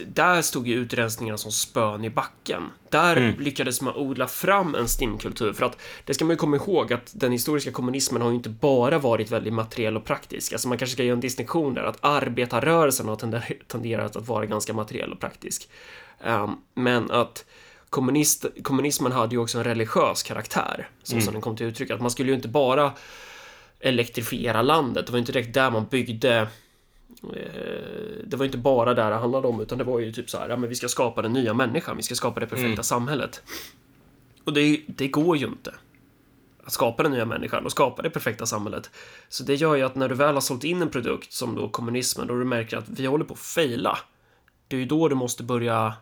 Där 0.07 0.43
stod 0.43 0.67
ju 0.69 0.75
utrensningarna 0.75 1.39
som 1.39 1.53
spön 1.53 2.05
i 2.05 2.11
backen. 2.11 2.63
Där 2.89 3.17
mm. 3.17 3.41
lyckades 3.41 3.81
man 3.81 3.95
odla 3.95 4.27
fram 4.27 4.75
en 4.75 4.89
stimkultur, 4.89 5.53
för 5.53 5.67
att 5.67 5.79
det 6.05 6.15
ska 6.15 6.25
man 6.25 6.33
ju 6.33 6.37
komma 6.37 6.57
ihåg 6.57 6.93
att 6.93 7.13
den 7.15 7.33
historiska 7.33 7.71
kommunismen 7.71 8.23
har 8.23 8.29
ju 8.29 8.37
inte 8.37 8.49
bara 8.49 8.99
varit 8.99 9.31
väldigt 9.31 9.53
materiell 9.53 9.97
och 9.97 10.05
praktisk. 10.05 10.53
Alltså 10.53 10.69
man 10.69 10.79
kanske 10.79 10.93
ska 10.93 11.03
göra 11.03 11.15
en 11.15 11.21
distinktion 11.21 11.75
där, 11.75 11.83
att 11.83 11.99
arbetarrörelsen 12.01 13.09
har 13.09 13.17
tenderat 13.67 14.17
att 14.17 14.29
vara 14.29 14.47
ganska 14.47 14.73
materiell 14.73 15.13
och 15.13 15.21
praktisk. 15.21 15.69
Um, 16.27 16.63
men 16.75 17.11
att 17.11 17.45
kommunist, 17.95 18.47
kommunismen 18.63 19.13
hade 19.13 19.35
ju 19.35 19.41
också 19.41 19.59
en 19.59 19.65
religiös 19.65 20.23
karaktär, 20.23 20.89
så 21.03 21.13
mm. 21.13 21.25
som 21.25 21.33
den 21.33 21.43
kom 21.43 21.57
till 21.57 21.67
uttryck. 21.67 21.91
Att 21.91 22.01
man 22.01 22.11
skulle 22.11 22.29
ju 22.29 22.35
inte 22.37 22.49
bara 22.49 22.93
elektrifiera 23.81 24.63
landet, 24.63 25.07
det 25.07 25.13
var 25.13 25.19
inte 25.19 25.33
direkt 25.33 25.55
där 25.55 25.71
man 25.71 25.87
byggde 25.91 26.49
eh, 27.23 28.19
det 28.25 28.37
var 28.37 28.45
inte 28.45 28.59
bara 28.59 28.95
där 28.95 29.11
det 29.11 29.17
handlade 29.17 29.49
om, 29.49 29.61
utan 29.61 29.79
det 29.79 29.85
var 29.85 29.99
ju 29.99 30.13
typ 30.13 30.31
så 30.31 30.39
här, 30.39 30.49
ja 30.49 30.57
men 30.57 30.69
vi 30.69 30.75
ska 30.75 30.89
skapa 30.89 31.23
den 31.23 31.33
nya 31.33 31.55
människan, 31.55 31.97
vi 31.97 32.03
ska 32.03 32.15
skapa 32.15 32.41
det 32.41 32.47
perfekta 32.47 32.73
mm. 32.73 32.83
samhället. 32.83 33.43
Och 34.45 34.53
det, 34.53 34.81
det 34.87 35.09
går 35.09 35.37
ju 35.37 35.47
inte 35.47 35.75
att 36.65 36.73
skapa 36.73 37.03
den 37.03 37.13
nya 37.13 37.25
människan 37.25 37.65
och 37.65 37.73
skapa 37.73 38.03
det 38.03 38.11
perfekta 38.11 38.47
samhället. 38.47 38.91
Så 39.29 39.45
det 39.45 39.55
gör 39.55 39.75
ju 39.75 39.83
att 39.83 39.95
när 39.95 40.09
du 40.09 40.15
väl 40.15 40.35
har 40.35 40.41
sålt 40.41 40.65
in 40.65 40.83
en 40.83 40.91
produkt 40.91 41.33
som 41.33 41.55
då 41.55 41.69
kommunismen, 41.69 42.27
då 42.27 42.35
du 42.35 42.45
märker 42.45 42.77
att 42.77 42.89
vi 42.89 43.07
håller 43.07 43.25
på 43.25 43.35
att 43.35 43.41
fejla. 43.41 43.99
Det 44.69 44.77
är 44.77 44.81
ju 44.81 44.87
då 44.87 45.09
du 45.09 45.15
måste 45.15 45.43
börja 45.43 45.95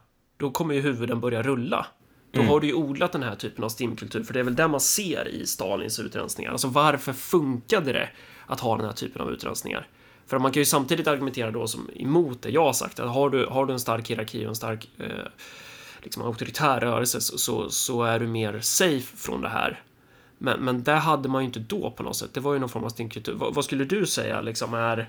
då 0.43 0.51
kommer 0.51 0.74
ju 0.74 0.81
huvuden 0.81 1.20
börja 1.20 1.43
rulla. 1.43 1.86
Då 2.31 2.40
mm. 2.40 2.51
har 2.51 2.60
du 2.60 2.66
ju 2.66 2.74
odlat 2.74 3.12
den 3.12 3.23
här 3.23 3.35
typen 3.35 3.64
av 3.64 3.69
stimkultur, 3.69 4.24
för 4.24 4.35
det 4.35 4.40
är 4.40 4.44
väl 4.44 4.55
det 4.55 4.69
man 4.69 4.81
ser 4.81 5.28
i 5.28 5.47
Stalins 5.47 6.01
utrensningar. 6.01 6.52
Alltså 6.52 6.69
varför 6.69 7.12
funkade 7.12 7.93
det 7.93 8.09
att 8.47 8.60
ha 8.60 8.77
den 8.77 8.86
här 8.86 8.93
typen 8.93 9.23
av 9.23 9.31
utrensningar? 9.31 9.89
För 10.27 10.39
man 10.39 10.52
kan 10.52 10.60
ju 10.60 10.64
samtidigt 10.64 11.06
argumentera 11.06 11.51
då 11.51 11.66
som 11.66 11.90
emot 11.94 12.43
det 12.43 12.51
jag 12.51 12.64
har 12.64 12.73
sagt, 12.73 13.01
att 13.01 13.10
har 13.10 13.31
du, 13.31 13.47
har 13.47 13.66
du 13.66 13.73
en 13.73 13.81
stark 13.81 14.10
hierarki 14.10 14.44
och 14.44 14.48
en 14.48 14.55
stark 14.55 14.89
eh, 14.98 15.06
liksom 16.02 16.23
auktoritär 16.23 16.81
rörelse 16.81 17.20
så, 17.20 17.39
så, 17.39 17.70
så, 17.70 18.02
är 18.02 18.19
du 18.19 18.27
mer 18.27 18.60
safe 18.60 19.16
från 19.16 19.40
det 19.40 19.48
här. 19.48 19.81
Men, 20.39 20.60
men 20.60 20.82
det 20.82 20.93
hade 20.93 21.28
man 21.28 21.43
ju 21.43 21.47
inte 21.47 21.60
då 21.60 21.90
på 21.90 22.02
något 22.02 22.16
sätt. 22.16 22.35
Det 22.35 22.40
var 22.40 22.52
ju 22.52 22.59
någon 22.59 22.69
form 22.69 22.85
av 22.85 22.89
stimkultur. 22.89 23.35
Vad, 23.35 23.55
vad 23.55 23.64
skulle 23.64 23.85
du 23.85 24.06
säga 24.06 24.40
liksom 24.40 24.74
är 24.74 25.09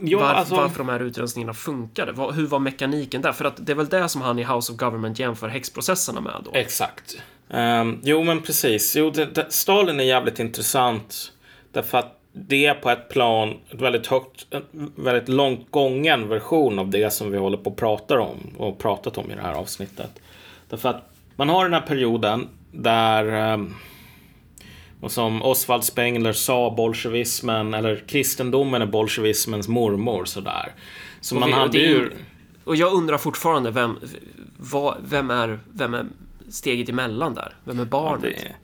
Ja, 0.00 0.18
Var, 0.18 0.26
alltså... 0.26 0.54
Varför 0.54 0.78
de 0.78 0.88
här 0.88 1.00
utrensningarna 1.00 1.54
funkade? 1.54 2.12
Var, 2.12 2.32
hur 2.32 2.46
var 2.46 2.58
mekaniken 2.58 3.22
där? 3.22 3.32
För 3.32 3.44
att 3.44 3.66
det 3.66 3.72
är 3.72 3.76
väl 3.76 3.88
det 3.88 4.08
som 4.08 4.20
han 4.20 4.38
i 4.38 4.44
House 4.44 4.72
of 4.72 4.78
Government 4.78 5.18
jämför 5.18 5.48
häxprocesserna 5.48 6.20
med 6.20 6.32
då? 6.44 6.50
Exakt. 6.54 7.22
Um, 7.48 8.00
jo, 8.02 8.22
men 8.22 8.42
precis. 8.42 8.96
Jo, 8.96 9.10
det, 9.10 9.26
det, 9.26 9.46
Stalin 9.52 10.00
är 10.00 10.04
jävligt 10.04 10.38
intressant. 10.38 11.32
Därför 11.72 11.98
att 11.98 12.20
det 12.32 12.66
är 12.66 12.74
på 12.74 12.90
ett 12.90 13.08
plan 13.08 13.54
ett 13.70 13.80
väldigt 13.80 14.06
högt, 14.06 14.46
en 14.50 14.92
väldigt 14.96 15.28
långt 15.28 15.70
gången 15.70 16.28
version 16.28 16.78
av 16.78 16.90
det 16.90 17.12
som 17.12 17.30
vi 17.30 17.38
håller 17.38 17.56
på 17.56 17.70
att 17.70 17.76
prata 17.76 18.20
om 18.20 18.38
och 18.56 18.78
pratat 18.78 19.18
om 19.18 19.30
i 19.30 19.34
det 19.34 19.42
här 19.42 19.54
avsnittet. 19.54 20.10
Därför 20.68 20.88
att 20.88 21.10
man 21.36 21.48
har 21.48 21.64
den 21.64 21.72
här 21.72 21.80
perioden 21.80 22.48
där 22.72 23.52
um, 23.52 23.74
och 25.00 25.12
som 25.12 25.42
Oswald 25.42 25.84
Spengler 25.84 26.32
sa, 26.32 26.74
bolsjevismen, 26.76 27.74
eller 27.74 28.04
kristendomen 28.08 28.82
är 28.82 28.86
bolsjevismens 28.86 29.68
mormor 29.68 30.24
sådär. 30.24 30.72
Så 31.20 31.34
och 31.34 31.40
man 31.40 31.48
vi, 31.48 31.54
hade 31.54 31.78
ju... 31.78 32.10
Och 32.64 32.76
jag 32.76 32.92
undrar 32.92 33.18
fortfarande, 33.18 33.70
vem, 33.70 33.98
vad, 34.56 34.96
vem, 35.04 35.30
är, 35.30 35.58
vem 35.72 35.94
är 35.94 36.06
steget 36.48 36.88
emellan 36.88 37.34
där? 37.34 37.54
Vem 37.64 37.80
är 37.80 37.84
barnet? 37.84 38.34
Ja, 38.36 38.42
det, 38.42 38.54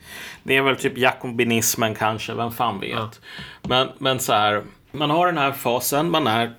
det, 0.43 0.57
är 0.57 0.63
väl 0.63 0.77
typ 0.77 0.99
jakobinismen 0.99 1.95
kanske, 1.95 2.35
vem 2.35 2.51
fan 2.51 2.81
vet. 2.81 2.91
Ja. 2.93 3.11
Men, 3.63 3.89
men 3.99 4.19
så 4.19 4.33
här, 4.33 4.63
man 4.93 5.11
har 5.11 5.27
den 5.27 5.39
här 5.39 5.53
fasen, 5.53 6.11
man 6.11 6.27
är 6.27 6.53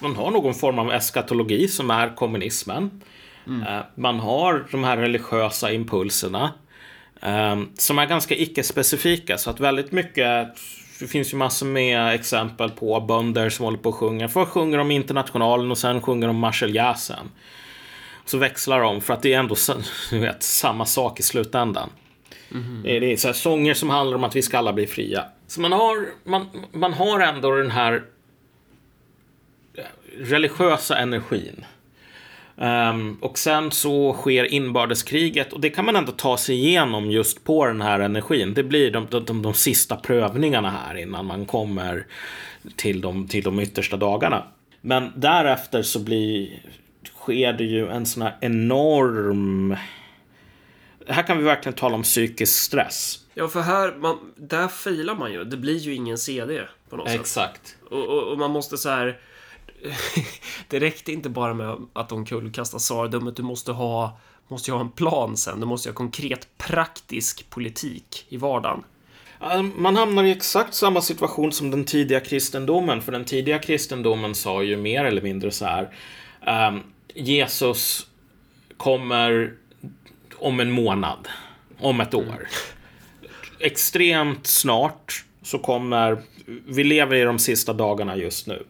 man 0.00 0.16
har 0.16 0.30
någon 0.30 0.54
form 0.54 0.78
av 0.78 0.92
eskatologi 0.92 1.68
som 1.68 1.90
är 1.90 2.16
kommunismen. 2.16 3.02
Mm. 3.46 3.62
Eh, 3.62 3.82
man 3.94 4.20
har 4.20 4.66
de 4.70 4.84
här 4.84 4.96
religiösa 4.96 5.72
impulserna. 5.72 6.52
Um, 7.20 7.70
som 7.78 7.98
är 7.98 8.06
ganska 8.06 8.34
icke-specifika. 8.36 9.38
Så 9.38 9.50
att 9.50 9.60
väldigt 9.60 9.92
mycket, 9.92 10.48
det 11.00 11.06
finns 11.06 11.32
ju 11.32 11.36
massor 11.36 11.66
med 11.66 12.14
exempel 12.14 12.70
på 12.70 13.00
bönder 13.00 13.50
som 13.50 13.64
håller 13.64 13.78
på 13.78 13.88
och 13.88 13.94
sjunger. 13.94 14.28
Först 14.28 14.50
sjunger 14.50 14.78
de 14.78 14.90
Internationalen 14.90 15.70
och 15.70 15.78
sen 15.78 16.02
sjunger 16.02 16.26
de 16.26 16.36
Marseljäsen. 16.36 17.30
Så 18.24 18.38
växlar 18.38 18.80
de 18.80 19.00
för 19.00 19.14
att 19.14 19.22
det 19.22 19.34
är 19.34 19.38
ändå 19.38 19.54
du 20.10 20.18
vet, 20.18 20.42
samma 20.42 20.86
sak 20.86 21.20
i 21.20 21.22
slutändan. 21.22 21.90
Mm. 22.52 22.82
Det 22.82 22.96
är, 22.96 23.00
det 23.00 23.12
är 23.12 23.16
så 23.16 23.32
sånger 23.32 23.74
som 23.74 23.90
handlar 23.90 24.16
om 24.16 24.24
att 24.24 24.36
vi 24.36 24.42
ska 24.42 24.58
alla 24.58 24.72
bli 24.72 24.86
fria. 24.86 25.24
Så 25.46 25.60
man 25.60 25.72
har, 25.72 26.06
man, 26.24 26.46
man 26.72 26.92
har 26.92 27.20
ändå 27.20 27.56
den 27.56 27.70
här 27.70 28.02
religiösa 30.18 30.98
energin. 30.98 31.64
Um, 32.60 33.18
och 33.20 33.38
sen 33.38 33.70
så 33.70 34.12
sker 34.12 34.44
inbördeskriget 34.44 35.52
och 35.52 35.60
det 35.60 35.70
kan 35.70 35.84
man 35.84 35.96
ändå 35.96 36.12
ta 36.12 36.36
sig 36.36 36.54
igenom 36.54 37.10
just 37.10 37.44
på 37.44 37.66
den 37.66 37.80
här 37.80 38.00
energin. 38.00 38.54
Det 38.54 38.62
blir 38.62 38.90
de, 38.90 39.06
de, 39.10 39.24
de, 39.24 39.42
de 39.42 39.54
sista 39.54 39.96
prövningarna 39.96 40.70
här 40.70 40.94
innan 40.94 41.26
man 41.26 41.46
kommer 41.46 42.06
till 42.76 43.00
de, 43.00 43.28
till 43.28 43.44
de 43.44 43.60
yttersta 43.60 43.96
dagarna. 43.96 44.44
Men 44.80 45.12
därefter 45.16 45.82
så 45.82 45.98
blir, 45.98 46.62
sker 47.16 47.52
det 47.52 47.64
ju 47.64 47.88
en 47.88 48.06
sån 48.06 48.22
här 48.22 48.36
enorm... 48.40 49.76
Här 51.06 51.22
kan 51.22 51.38
vi 51.38 51.44
verkligen 51.44 51.76
tala 51.76 51.94
om 51.94 52.02
psykisk 52.02 52.62
stress. 52.62 53.18
Ja, 53.34 53.48
för 53.48 53.60
här, 53.60 53.94
man, 53.98 54.18
där 54.36 54.68
filar 54.68 55.14
man 55.14 55.32
ju. 55.32 55.44
Det 55.44 55.56
blir 55.56 55.78
ju 55.78 55.94
ingen 55.94 56.18
CD 56.18 56.62
på 56.90 56.96
något 56.96 57.08
Exakt. 57.08 57.28
sätt. 57.28 57.44
Exakt. 57.50 57.76
Och, 57.92 58.04
och, 58.04 58.22
och 58.32 58.38
man 58.38 58.50
måste 58.50 58.78
så 58.78 58.88
här 58.88 59.18
det 60.68 60.80
räckte 60.80 61.12
inte 61.12 61.28
bara 61.28 61.54
med 61.54 61.76
att 61.92 62.08
de 62.08 62.24
kullkastar 62.24 62.78
tsardömet. 62.78 63.36
Du 63.36 63.42
måste 63.42 63.72
ha, 63.72 64.18
måste 64.48 64.72
ha 64.72 64.80
en 64.80 64.90
plan 64.90 65.36
sen. 65.36 65.60
Du 65.60 65.66
måste 65.66 65.88
ha 65.88 65.94
konkret 65.94 66.48
praktisk 66.58 67.50
politik 67.50 68.26
i 68.28 68.36
vardagen. 68.36 68.82
Man 69.74 69.96
hamnar 69.96 70.24
i 70.24 70.30
exakt 70.30 70.74
samma 70.74 71.00
situation 71.00 71.52
som 71.52 71.70
den 71.70 71.84
tidiga 71.84 72.20
kristendomen. 72.20 73.02
För 73.02 73.12
den 73.12 73.24
tidiga 73.24 73.58
kristendomen 73.58 74.34
sa 74.34 74.62
ju 74.62 74.76
mer 74.76 75.04
eller 75.04 75.22
mindre 75.22 75.50
så 75.50 75.64
här. 75.64 75.94
Um, 76.68 76.82
Jesus 77.14 78.06
kommer 78.76 79.52
om 80.36 80.60
en 80.60 80.70
månad. 80.70 81.28
Om 81.80 82.00
ett 82.00 82.14
år. 82.14 82.48
Extremt 83.60 84.46
snart 84.46 85.24
så 85.42 85.58
kommer... 85.58 86.22
Vi 86.66 86.84
lever 86.84 87.16
i 87.16 87.22
de 87.22 87.38
sista 87.38 87.72
dagarna 87.72 88.16
just 88.16 88.46
nu. 88.46 88.64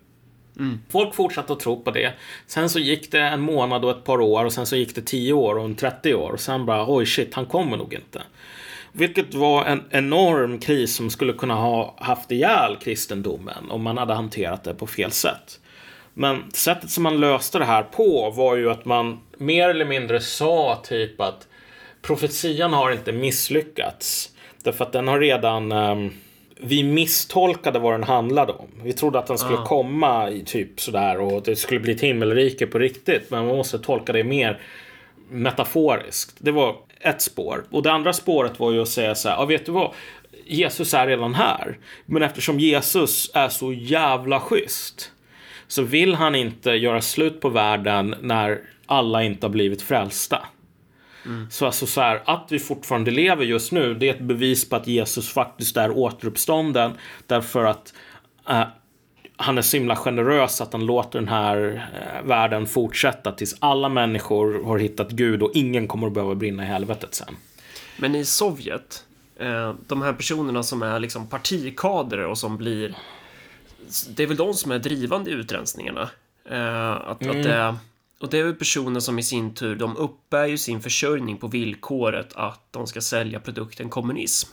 Mm. 0.59 0.81
Folk 0.91 1.15
fortsatte 1.15 1.53
att 1.53 1.61
tro 1.61 1.83
på 1.83 1.91
det. 1.91 2.13
Sen 2.47 2.71
så 2.71 2.79
gick 2.79 3.13
det 3.13 3.21
en 3.21 3.41
månad 3.41 3.85
och 3.85 3.91
ett 3.91 4.05
par 4.05 4.21
år 4.21 4.45
och 4.45 4.53
sen 4.53 4.67
så 4.67 4.77
gick 4.77 4.95
det 4.95 5.03
10 5.03 5.33
år 5.33 5.59
och 5.59 5.65
en 5.65 5.75
30 5.75 6.15
år 6.15 6.33
och 6.33 6.41
sen 6.41 6.67
bara 6.67 6.95
oj 6.95 7.07
shit, 7.07 7.35
han 7.35 7.47
kommer 7.47 7.77
nog 7.77 7.95
inte. 7.95 8.23
Vilket 8.93 9.35
var 9.35 9.65
en 9.65 9.85
enorm 9.91 10.59
kris 10.59 10.95
som 10.95 11.11
skulle 11.11 11.33
kunna 11.33 11.55
ha 11.55 11.95
haft 11.99 12.31
ihjäl 12.31 12.77
kristendomen 12.77 13.71
om 13.71 13.83
man 13.83 13.99
hade 13.99 14.15
hanterat 14.15 14.65
det 14.65 14.75
på 14.75 14.87
fel 14.87 15.11
sätt. 15.11 15.61
Men 16.15 16.51
sättet 16.53 16.91
som 16.91 17.03
man 17.03 17.21
löste 17.21 17.59
det 17.59 17.65
här 17.65 17.83
på 17.83 18.31
var 18.31 18.57
ju 18.57 18.71
att 18.71 18.85
man 18.85 19.21
mer 19.37 19.69
eller 19.69 19.85
mindre 19.85 20.21
sa 20.21 20.83
typ 20.85 21.21
att 21.21 21.49
profetian 22.03 22.73
har 22.73 22.91
inte 22.91 23.13
misslyckats. 23.13 24.31
Därför 24.63 24.85
att 24.85 24.93
den 24.93 25.09
har 25.09 25.19
redan 25.19 25.73
um, 25.73 26.13
vi 26.61 26.83
misstolkade 26.83 27.79
vad 27.79 27.93
den 27.95 28.03
handlade 28.03 28.53
om. 28.53 28.69
Vi 28.83 28.93
trodde 28.93 29.19
att 29.19 29.27
den 29.27 29.39
skulle 29.39 29.59
Ah. 29.59 29.65
komma 29.65 30.31
i 30.31 30.45
typ 30.45 30.81
sådär 30.81 31.19
och 31.21 31.43
det 31.43 31.57
skulle 31.57 31.81
bli 31.81 31.93
ett 31.93 32.01
himmelrike 32.01 32.67
på 32.67 32.79
riktigt. 32.79 33.31
Men 33.31 33.47
man 33.47 33.57
måste 33.57 33.79
tolka 33.79 34.13
det 34.13 34.25
mer 34.25 34.61
metaforiskt. 35.31 36.37
Det 36.39 36.51
var 36.51 36.77
ett 37.01 37.23
spår. 37.23 37.65
Och 37.71 37.83
det 37.83 37.93
andra 37.93 38.13
spåret 38.13 38.61
var 38.61 38.73
ju 38.73 38.83
att 38.83 38.89
säga 38.89 39.15
så 39.15 39.29
här, 39.29 39.37
ja 39.37 39.45
vet 39.45 39.67
du 39.67 39.73
vad? 39.73 39.93
Jesus 40.47 40.95
är 40.95 41.07
redan 41.07 41.35
här. 41.35 41.79
Men 42.07 42.23
eftersom 42.23 42.61
Jesus 42.61 43.31
är 43.35 43.49
så 43.49 43.73
jävla 43.73 44.41
schysst 44.41 45.13
så 45.69 45.83
vill 45.83 46.15
han 46.15 46.35
inte 46.35 46.71
göra 46.71 47.01
slut 47.01 47.41
på 47.41 47.49
världen 47.49 48.15
när 48.21 48.61
alla 48.87 49.23
inte 49.23 49.47
har 49.47 49.51
blivit 49.51 49.83
frälsta. 49.83 50.47
Så 51.51 51.67
alltså 51.67 51.87
så 51.87 52.01
här, 52.01 52.23
att 52.25 52.47
vi 52.51 52.59
fortfarande 52.59 53.11
lever 53.11 53.45
just 53.45 53.73
nu, 53.73 53.95
det 53.95 54.09
är 54.09 54.15
ett 54.15 54.21
bevis 54.21 54.69
på 54.69 54.77
att 54.77 54.87
Jesus 54.87 55.33
faktiskt 55.33 55.77
är 55.77 55.91
återuppstånden. 55.91 56.93
Därför 57.27 57.65
att 57.65 57.95
eh, 58.49 58.65
han 59.37 59.59
är 59.59 59.63
så 59.63 59.77
himla 59.77 59.97
generös 59.97 60.61
att 60.61 60.73
han 60.73 60.87
låter 60.87 61.19
den 61.19 61.29
här 61.29 61.89
eh, 61.95 62.29
världen 62.29 62.67
fortsätta 62.67 63.33
tills 63.33 63.57
alla 63.59 63.89
människor 63.89 64.65
har 64.65 64.79
hittat 64.79 65.11
Gud 65.11 65.43
och 65.43 65.51
ingen 65.55 65.89
kommer 65.89 66.07
att 66.07 66.13
behöva 66.13 66.35
brinna 66.35 66.63
i 66.63 66.67
helvetet 66.67 67.15
sen. 67.15 67.37
Men 67.97 68.15
i 68.15 68.25
Sovjet, 68.25 69.05
eh, 69.37 69.75
de 69.87 70.03
här 70.03 70.13
personerna 70.13 70.63
som 70.63 70.83
är 70.83 70.99
liksom 70.99 71.27
partikadrer 71.27 72.27
och 72.27 72.39
som 72.39 72.57
blir... 72.57 72.95
Det 74.17 74.23
är 74.23 74.27
väl 74.27 74.37
de 74.37 74.55
som 74.55 74.73
är 74.73 74.79
drivande 74.79 75.31
i 75.31 75.35
utrensningarna. 75.35 76.11
Eh, 76.51 76.91
att, 76.91 77.27
att 77.27 77.43
det, 77.43 77.77
och 78.21 78.31
det 78.31 78.39
är 78.39 78.45
väl 78.45 78.55
personer 78.55 79.01
som 79.01 79.19
i 79.19 79.23
sin 79.23 79.55
tur, 79.55 79.77
de 79.77 79.97
uppbär 79.97 80.47
ju 80.47 80.59
sin 80.59 80.81
försörjning 80.81 81.37
på 81.37 81.49
villkoret 81.49 82.33
att 82.35 82.73
de 82.73 82.87
ska 82.87 83.01
sälja 83.01 83.41
produkten 83.41 83.89
kommunism. 83.89 84.49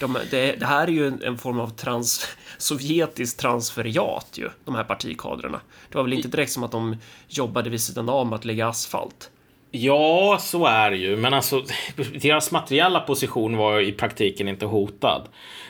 De, 0.00 0.18
det, 0.30 0.52
det 0.52 0.66
här 0.66 0.86
är 0.86 0.92
ju 0.92 1.06
en, 1.06 1.22
en 1.22 1.38
form 1.38 1.60
av 1.60 1.68
trans, 1.68 2.26
sovjetiskt 2.58 3.40
transferiat 3.40 4.28
ju, 4.34 4.48
de 4.64 4.74
här 4.74 4.84
partikadrerna. 4.84 5.60
Det 5.88 5.96
var 5.96 6.04
väl 6.04 6.12
inte 6.12 6.28
direkt 6.28 6.52
som 6.52 6.64
att 6.64 6.72
de 6.72 6.96
jobbade 7.28 7.70
vid 7.70 7.80
sidan 7.80 8.08
av 8.08 8.26
med 8.26 8.36
att 8.36 8.44
lägga 8.44 8.68
asfalt. 8.68 9.30
Ja, 9.70 10.38
så 10.40 10.66
är 10.66 10.90
det 10.90 10.96
ju. 10.96 11.16
Men 11.16 11.34
alltså, 11.34 11.64
deras 12.20 12.50
materiella 12.50 13.00
position 13.00 13.56
var 13.56 13.78
ju 13.78 13.86
i 13.86 13.92
praktiken 13.92 14.48
inte 14.48 14.66
hotad. 14.66 15.22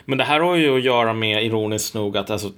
Men 0.05 0.17
det 0.17 0.23
här 0.23 0.39
har 0.39 0.55
ju 0.55 0.77
att 0.77 0.83
göra 0.83 1.13
med, 1.13 1.45
ironiskt 1.45 1.93
nog, 1.93 2.17
att 2.17 2.29
alltså, 2.29 2.51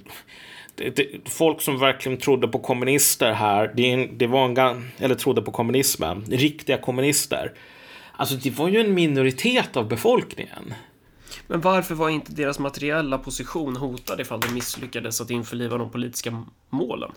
det, 0.74 0.90
det, 0.96 1.06
folk 1.30 1.60
som 1.60 1.78
verkligen 1.78 2.18
trodde 2.18 2.48
på 2.48 2.58
kommunister 2.58 3.32
här, 3.32 3.72
det, 3.76 4.06
det 4.06 4.26
var 4.26 4.44
en, 4.60 4.90
eller 4.98 5.14
trodde 5.14 5.42
på 5.42 5.50
kommunismen, 5.52 6.24
riktiga 6.30 6.78
kommunister. 6.78 7.52
Alltså, 8.12 8.34
det 8.34 8.50
var 8.50 8.68
ju 8.68 8.80
en 8.80 8.94
minoritet 8.94 9.76
av 9.76 9.88
befolkningen. 9.88 10.74
Men 11.46 11.60
varför 11.60 11.94
var 11.94 12.08
inte 12.10 12.32
deras 12.32 12.58
materiella 12.58 13.18
position 13.18 13.76
hotad 13.76 14.20
ifall 14.20 14.40
de 14.40 14.54
misslyckades 14.54 15.20
att 15.20 15.30
införliva 15.30 15.78
de 15.78 15.90
politiska 15.90 16.44
målen? 16.70 17.12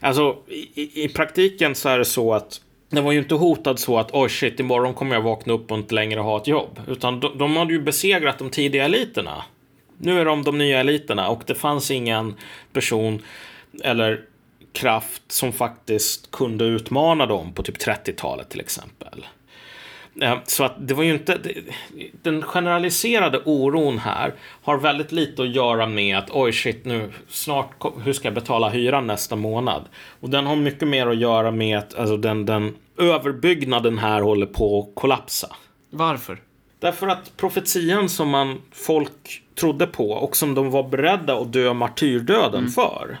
Alltså 0.00 0.36
i, 0.48 1.04
i- 1.04 1.08
praktiken 1.08 1.74
så 1.74 1.88
är 1.88 1.98
det 1.98 2.04
så 2.04 2.34
att 2.34 2.60
det 2.90 3.00
var 3.00 3.12
ju 3.12 3.18
inte 3.18 3.34
hotad 3.34 3.78
så 3.78 3.98
att 3.98 4.10
oj 4.12 4.28
shit 4.28 4.60
imorgon 4.60 4.94
kommer 4.94 5.14
jag 5.14 5.22
vakna 5.22 5.52
upp 5.52 5.70
och 5.72 5.78
inte 5.78 5.94
längre 5.94 6.20
ha 6.20 6.36
ett 6.40 6.46
jobb. 6.46 6.80
Utan 6.88 7.20
de, 7.20 7.38
de 7.38 7.56
hade 7.56 7.72
ju 7.72 7.82
besegrat 7.82 8.38
de 8.38 8.50
tidiga 8.50 8.84
eliterna. 8.84 9.44
Nu 10.02 10.20
är 10.20 10.24
de 10.24 10.42
de 10.42 10.58
nya 10.58 10.80
eliterna 10.80 11.28
och 11.28 11.42
det 11.46 11.54
fanns 11.54 11.90
ingen 11.90 12.34
person 12.72 13.22
eller 13.84 14.20
kraft 14.72 15.22
som 15.32 15.52
faktiskt 15.52 16.30
kunde 16.30 16.64
utmana 16.64 17.26
dem 17.26 17.52
på 17.52 17.62
typ 17.62 17.76
30-talet 17.76 18.50
till 18.50 18.60
exempel. 18.60 19.26
Eh, 20.20 20.38
så 20.44 20.64
att 20.64 20.88
det 20.88 20.94
var 20.94 21.02
ju 21.02 21.12
inte... 21.12 21.38
Den 22.22 22.42
generaliserade 22.42 23.38
oron 23.44 23.98
här 23.98 24.34
har 24.62 24.78
väldigt 24.78 25.12
lite 25.12 25.42
att 25.42 25.54
göra 25.54 25.86
med 25.86 26.18
att 26.18 26.30
oj 26.30 26.52
shit 26.52 26.84
nu 26.84 27.10
snart 27.28 27.72
hur 28.04 28.12
ska 28.12 28.26
jag 28.26 28.34
betala 28.34 28.68
hyran 28.68 29.06
nästa 29.06 29.36
månad? 29.36 29.84
Och 30.20 30.30
den 30.30 30.46
har 30.46 30.56
mycket 30.56 30.88
mer 30.88 31.06
att 31.06 31.18
göra 31.18 31.50
med 31.50 31.78
att 31.78 31.94
alltså, 31.94 32.16
den, 32.16 32.46
den 32.46 32.76
överbyggnaden 32.98 33.98
här 33.98 34.20
håller 34.20 34.46
på 34.46 34.80
att 34.80 35.00
kollapsa. 35.00 35.56
Varför? 35.90 36.38
Därför 36.80 37.08
att 37.08 37.36
profetian 37.36 38.08
som 38.08 38.28
man 38.28 38.62
folk 38.72 39.42
trodde 39.54 39.86
på 39.86 40.10
och 40.10 40.36
som 40.36 40.54
de 40.54 40.70
var 40.70 40.82
beredda 40.82 41.34
att 41.34 41.52
dö 41.52 41.72
martyrdöden 41.72 42.68
för. 42.68 43.18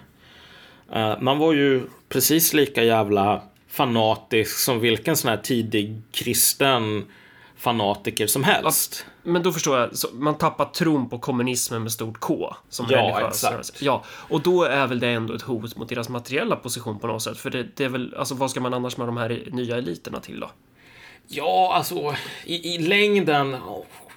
Eh, 0.92 1.20
man 1.20 1.38
var 1.38 1.52
ju 1.52 1.82
precis 2.08 2.52
lika 2.52 2.82
jävla 2.82 3.42
fanatisk 3.68 4.58
som 4.58 4.80
vilken 4.80 5.16
sån 5.16 5.30
här 5.30 5.36
tidig 5.36 6.02
kristen 6.12 7.04
fanatiker 7.56 8.26
som 8.26 8.44
helst. 8.44 9.06
Men 9.22 9.42
då 9.42 9.52
förstår 9.52 9.78
jag, 9.78 9.90
man 10.12 10.38
tappar 10.38 10.64
tron 10.64 11.08
på 11.08 11.18
kommunismen 11.18 11.82
med 11.82 11.92
stort 11.92 12.20
K. 12.20 12.54
Som 12.68 12.86
Ja, 12.90 12.98
religiös 12.98 13.44
exakt. 13.44 13.82
Ja, 13.82 14.04
och 14.06 14.42
då 14.42 14.64
är 14.64 14.86
väl 14.86 15.00
det 15.00 15.08
ändå 15.08 15.34
ett 15.34 15.42
hot 15.42 15.76
mot 15.76 15.88
deras 15.88 16.08
materiella 16.08 16.56
position 16.56 16.98
på 16.98 17.06
något 17.06 17.22
sätt. 17.22 17.38
För 17.38 17.50
det, 17.50 17.66
det 17.76 17.84
är 17.84 17.88
väl, 17.88 18.14
alltså 18.14 18.34
vad 18.34 18.50
ska 18.50 18.60
man 18.60 18.74
annars 18.74 18.96
med 18.96 19.08
de 19.08 19.16
här 19.16 19.48
nya 19.50 19.76
eliterna 19.76 20.20
till 20.20 20.40
då? 20.40 20.50
Ja, 21.32 21.72
alltså 21.74 22.14
i, 22.44 22.74
i 22.74 22.78
längden, 22.78 23.56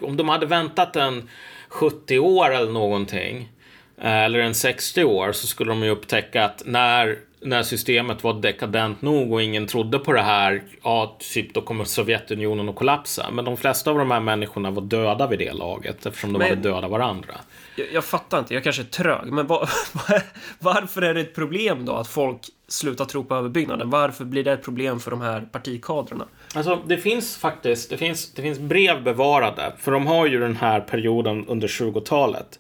om 0.02 0.18
de 0.18 0.30
hade 0.30 0.46
väntat 0.46 0.96
en 0.96 1.30
70 1.70 2.20
år 2.20 2.54
eller 2.54 2.72
någonting, 2.72 3.50
eh, 3.98 4.24
eller 4.24 4.40
en 4.40 4.56
60 4.56 5.04
år, 5.04 5.32
så 5.32 5.48
skulle 5.48 5.72
de 5.72 5.84
ju 5.84 5.90
upptäcka 5.90 6.46
att 6.46 6.64
när, 6.66 7.18
när 7.40 7.64
systemet 7.64 8.24
var 8.24 8.34
dekadent 8.34 9.02
nog 9.02 9.34
och 9.34 9.42
ingen 9.44 9.68
trodde 9.68 10.00
på 10.00 10.14
det 10.14 10.22
här, 10.22 10.64
ja, 10.84 11.18
typ 11.34 11.54
då 11.54 11.62
kommer 11.62 11.84
Sovjetunionen 11.86 12.70
att 12.70 12.76
kollapsa. 12.76 13.32
Men 13.32 13.46
de 13.46 13.58
flesta 13.58 13.92
av 13.92 13.98
de 13.98 14.12
här 14.12 14.20
människorna 14.20 14.72
var 14.72 14.82
döda 14.82 15.28
vid 15.28 15.40
det 15.40 15.54
laget, 15.54 16.06
eftersom 16.06 16.34
de 16.34 16.40
Men- 16.40 16.50
hade 16.50 16.62
dödat 16.62 16.92
varandra. 16.92 17.34
Jag, 17.76 17.88
jag 17.94 18.04
fattar 18.06 18.40
inte, 18.40 18.54
jag 18.54 18.64
kanske 18.64 18.82
är 18.82 18.86
trög, 18.86 19.32
men 19.32 19.48
vad- 19.48 19.70
varför 20.60 21.02
är 21.02 21.14
det 21.14 21.22
ett 21.22 21.36
problem 21.36 21.86
då 21.86 21.94
att 21.94 22.08
folk 22.08 22.40
slutar 22.68 23.06
tro 23.06 23.24
på 23.24 23.36
överbyggnaden? 23.36 23.90
Varför 23.90 24.26
blir 24.26 24.44
det 24.44 24.52
ett 24.52 24.64
problem 24.64 25.00
för 25.00 25.12
de 25.12 25.22
här 25.22 25.42
partikadrerna? 25.52 26.26
Alltså, 26.54 26.82
det 26.86 26.98
finns 26.98 27.38
faktiskt 27.38 27.90
det 27.90 27.98
finns, 27.98 28.34
det 28.34 28.42
finns 28.42 28.60
brev 28.60 29.04
bevarade. 29.04 29.74
För 29.78 29.92
de 29.92 30.08
har 30.08 30.26
ju 30.26 30.40
den 30.40 30.56
här 30.56 30.80
perioden 30.82 31.48
under 31.48 31.68
20-talet. 31.68 32.60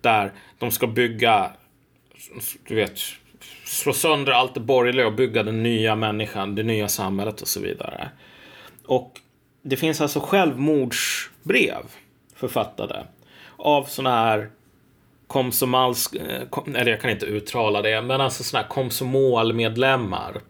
Där 0.00 0.32
de 0.58 0.70
ska 0.70 0.86
bygga, 0.86 1.50
du 2.68 2.74
vet, 2.74 2.98
slå 3.64 3.92
sönder 3.92 4.32
allt 4.32 4.54
det 4.54 4.60
borgerliga 4.60 5.06
och 5.06 5.14
bygga 5.14 5.42
den 5.42 5.62
nya 5.62 5.96
människan, 5.96 6.54
det 6.54 6.62
nya 6.62 6.88
samhället 6.88 7.40
och 7.40 7.48
så 7.48 7.60
vidare. 7.60 8.10
Och 8.86 9.20
det 9.62 9.76
finns 9.76 10.00
alltså 10.00 10.20
självmordsbrev 10.20 11.82
författade 12.36 13.06
av 13.56 13.84
sådana 13.84 14.16
här 14.16 14.50
komsomalsk, 15.26 16.14
eh, 16.14 16.42
eller 16.74 16.90
jag 16.90 17.00
kan 17.00 17.10
inte 17.10 17.26
uttala 17.26 17.82
det, 17.82 18.02
men 18.02 18.20
alltså 18.20 18.42
sådana 18.42 18.62
här 18.62 18.70
komsomolmedlemmar 18.70 20.40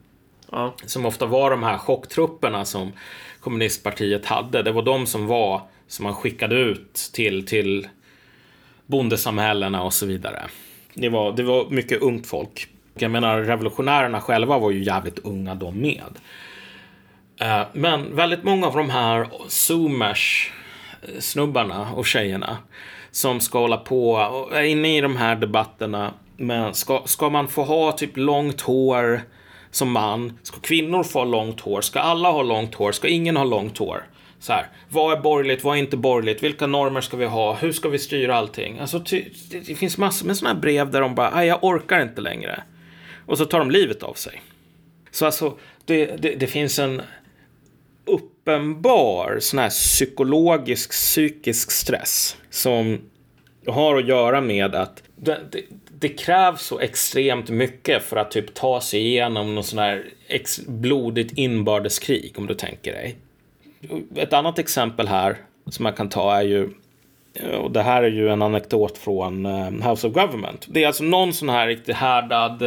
Ja, 0.53 0.75
som 0.87 1.07
ofta 1.07 1.27
var 1.27 1.51
de 1.51 1.63
här 1.63 1.79
chocktrupperna 1.79 2.65
som 2.65 2.93
kommunistpartiet 3.41 4.27
hade. 4.27 4.63
Det 4.63 4.73
var 4.73 4.83
de 4.83 5.07
som 5.07 5.27
var 5.27 5.63
som 5.87 6.03
man 6.03 6.15
skickade 6.15 6.57
ut 6.57 6.95
till, 7.13 7.47
till 7.47 7.89
bondesamhällena 8.87 9.83
och 9.83 9.95
så 9.95 10.07
vidare. 10.07 10.43
Det 10.95 11.09
var, 11.09 11.33
det 11.33 11.43
var 11.43 11.71
mycket 11.71 12.03
ungt 12.03 12.27
folk. 12.27 12.69
Jag 12.95 13.11
menar, 13.11 13.41
revolutionärerna 13.43 14.21
själva 14.21 14.59
var 14.59 14.71
ju 14.71 14.83
jävligt 14.85 15.19
unga 15.19 15.55
de 15.55 15.81
med. 15.81 16.19
Eh, 17.41 17.67
men 17.73 18.17
väldigt 18.17 18.45
många 18.45 18.67
av 18.67 18.77
de 18.77 18.91
här 18.91 19.29
zoomers 19.49 20.53
eh, 21.03 21.21
snubbarna 21.21 21.93
och 21.93 22.07
tjejerna 22.07 22.57
som 23.11 23.41
ska 23.41 23.59
hålla 23.59 23.77
på 23.77 24.13
och 24.13 24.57
är 24.57 24.63
inne 24.63 24.97
i 24.97 25.01
de 25.01 25.17
här 25.17 25.37
debatterna. 25.37 26.15
Men 26.37 26.75
ska, 26.75 27.03
ska 27.05 27.31
man 27.31 27.49
få 27.49 27.63
ha 27.63 27.93
typ 27.93 28.17
långt 28.17 28.61
hår 28.61 29.23
som 29.73 29.93
man? 29.93 30.39
Ska 30.43 30.61
kvinnor 30.61 31.03
få 31.03 31.19
ha 31.19 31.25
långt 31.25 31.61
hår? 31.61 31.81
Ska 31.81 32.01
alla 32.01 32.31
ha 32.31 32.43
långt 32.43 32.75
hår? 32.75 32.93
Ska 32.93 33.09
ingen 33.09 33.37
ha 33.37 33.45
långt 33.45 33.79
hår? 33.79 34.07
Så 34.39 34.53
här, 34.53 34.67
vad 34.89 35.19
är 35.19 35.23
borgerligt? 35.23 35.65
Vad 35.65 35.77
är 35.77 35.81
inte 35.81 35.97
borgerligt? 35.97 36.43
Vilka 36.43 36.67
normer 36.67 37.01
ska 37.01 37.17
vi 37.17 37.27
ha? 37.27 37.55
Hur 37.55 37.73
ska 37.73 37.89
vi 37.89 37.99
styra 37.99 38.37
allting? 38.37 38.79
Alltså, 38.79 39.01
ty, 39.01 39.25
det, 39.51 39.61
det 39.61 39.75
finns 39.75 39.99
massor 39.99 40.27
med 40.27 40.37
sådana 40.37 40.55
här 40.55 40.61
brev 40.61 40.91
där 40.91 41.01
de 41.01 41.15
bara, 41.15 41.45
jag 41.45 41.65
orkar 41.65 42.03
inte 42.03 42.21
längre. 42.21 42.63
Och 43.27 43.39
så 43.39 43.45
tar 43.45 43.59
de 43.59 43.71
livet 43.71 44.03
av 44.03 44.15
sig. 44.15 44.43
Så 45.11 45.27
alltså, 45.27 45.59
det, 45.85 46.07
det, 46.07 46.35
det 46.35 46.47
finns 46.47 46.79
en 46.79 47.03
uppenbar 48.05 49.37
sån 49.41 49.59
här 49.59 49.71
psykologisk, 49.71 50.91
psykisk 50.91 51.71
stress 51.71 52.37
som 52.51 53.01
har 53.67 53.97
att 53.97 54.09
göra 54.09 54.41
med 54.41 54.75
att 54.75 55.03
det, 55.17 55.41
det, 56.03 56.09
krävs 56.09 56.63
så 56.63 56.79
extremt 56.79 57.51
mycket 57.51 58.03
för 58.03 58.17
att 58.17 58.31
typ 58.31 58.55
ta 58.55 58.81
sig 58.81 59.01
igenom 59.01 59.55
någon 59.55 59.65
sån 59.65 59.79
här 59.79 60.05
ex, 60.29 60.61
blodigt 60.67 61.39
inbördeskrig, 61.39 62.35
om 62.37 62.47
du 62.47 62.55
tänker 62.55 62.93
dig. 62.93 63.17
Ett 64.17 64.33
annat 64.33 64.59
exempel 64.59 65.09
här 65.09 65.37
som 65.67 65.85
jag 65.85 65.97
kan 65.97 66.09
ta 66.09 66.35
är 66.35 66.43
ju 66.43 66.69
och 67.61 67.71
det 67.71 67.83
här 67.83 68.03
är 68.03 68.11
ju 68.11 68.29
en 68.29 68.43
anekdot 68.43 68.99
från 68.99 69.47
eh, 69.47 69.91
House 69.91 70.07
of 70.07 70.15
Government. 70.15 70.67
Det 70.69 70.83
är 70.83 70.87
alltså 70.87 71.05
någon 71.05 71.33
sån 71.33 71.49
här 71.49 71.67
riktigt 71.67 71.97
härdad 71.97 72.63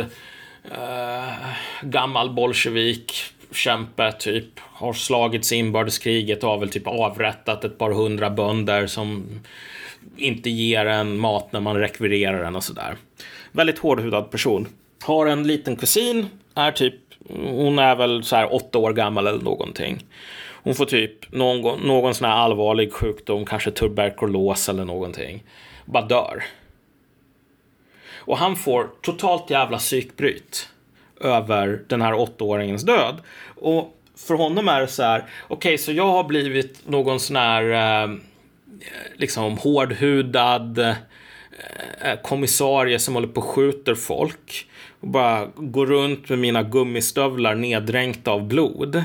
eh, 0.71 1.33
gammal 1.81 2.29
bolsjevik 2.29 3.13
kämpe 3.51 4.11
typ 4.11 4.59
har 4.59 4.93
slagits 4.93 5.51
i 5.51 5.55
inbördeskriget 5.55 6.43
och 6.43 6.49
har 6.49 6.57
väl 6.57 6.69
typ 6.69 6.87
avrättat 6.87 7.63
ett 7.63 7.77
par 7.77 7.91
hundra 7.91 8.29
bönder 8.29 8.87
som 8.87 9.39
inte 10.17 10.49
ger 10.49 10.85
en 10.85 11.17
mat 11.17 11.51
när 11.51 11.59
man 11.59 11.77
rekvirerar 11.77 12.43
den 12.43 12.55
och 12.55 12.63
sådär. 12.63 12.95
Väldigt 13.51 13.79
hårdhudad 13.79 14.31
person. 14.31 14.67
Har 15.03 15.25
en 15.25 15.47
liten 15.47 15.75
kusin, 15.75 16.27
är 16.55 16.71
typ, 16.71 16.95
hon 17.29 17.79
är 17.79 17.95
väl 17.95 18.23
så 18.23 18.35
här 18.35 18.53
åtta 18.53 18.77
år 18.77 18.93
gammal 18.93 19.27
eller 19.27 19.43
någonting. 19.43 20.05
Hon 20.63 20.75
får 20.75 20.85
typ 20.85 21.31
någon, 21.31 21.79
någon 21.79 22.15
sån 22.15 22.27
här 22.27 22.35
allvarlig 22.35 22.93
sjukdom, 22.93 23.45
kanske 23.45 23.71
tuberkulos 23.71 24.69
eller 24.69 24.85
någonting. 24.85 25.43
Bara 25.85 26.05
dör. 26.05 26.43
Och 28.15 28.37
han 28.37 28.55
får 28.55 28.89
totalt 29.01 29.49
jävla 29.49 29.77
psykbryt 29.77 30.69
över 31.21 31.81
den 31.87 32.01
här 32.01 32.13
åttaåringens 32.13 32.83
död. 32.83 33.15
Och 33.55 33.97
för 34.27 34.33
honom 34.33 34.67
är 34.67 34.81
det 34.81 34.87
så 34.87 35.03
här, 35.03 35.19
okej, 35.19 35.55
okay, 35.55 35.77
så 35.77 35.91
jag 35.91 36.07
har 36.07 36.23
blivit 36.23 36.87
någon 36.87 37.19
sån 37.19 37.35
här 37.35 37.63
eh, 38.03 38.15
liksom 39.15 39.57
hårdhudad 39.57 40.79
eh, 40.79 40.95
eh, 42.01 42.19
kommissarie 42.23 42.99
som 42.99 43.13
håller 43.13 43.27
på 43.27 43.41
och 43.41 43.47
skjuter 43.47 43.95
folk 43.95 44.67
och 44.99 45.07
bara 45.07 45.45
går 45.55 45.85
runt 45.85 46.29
med 46.29 46.39
mina 46.39 46.63
gummistövlar 46.63 47.55
neddränkta 47.55 48.31
av 48.31 48.47
blod. 48.47 49.03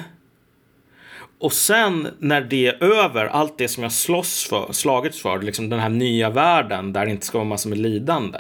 Och 1.40 1.52
sen 1.52 2.09
när 2.18 2.40
det 2.40 2.66
är 2.66 2.84
över, 2.84 3.26
allt 3.26 3.59
det 3.59 3.68
som 3.68 3.82
jag 3.82 3.92
slåss 3.92 4.48
för, 4.48 4.72
slagits 4.72 5.22
för, 5.22 5.42
liksom 5.42 5.68
den 5.68 5.80
här 5.80 5.88
nya 5.88 6.30
världen 6.30 6.92
där 6.92 7.06
det 7.06 7.10
inte 7.10 7.26
ska 7.26 7.38
vara 7.38 7.48
massor 7.48 7.70
med 7.70 7.78
lidande. 7.78 8.38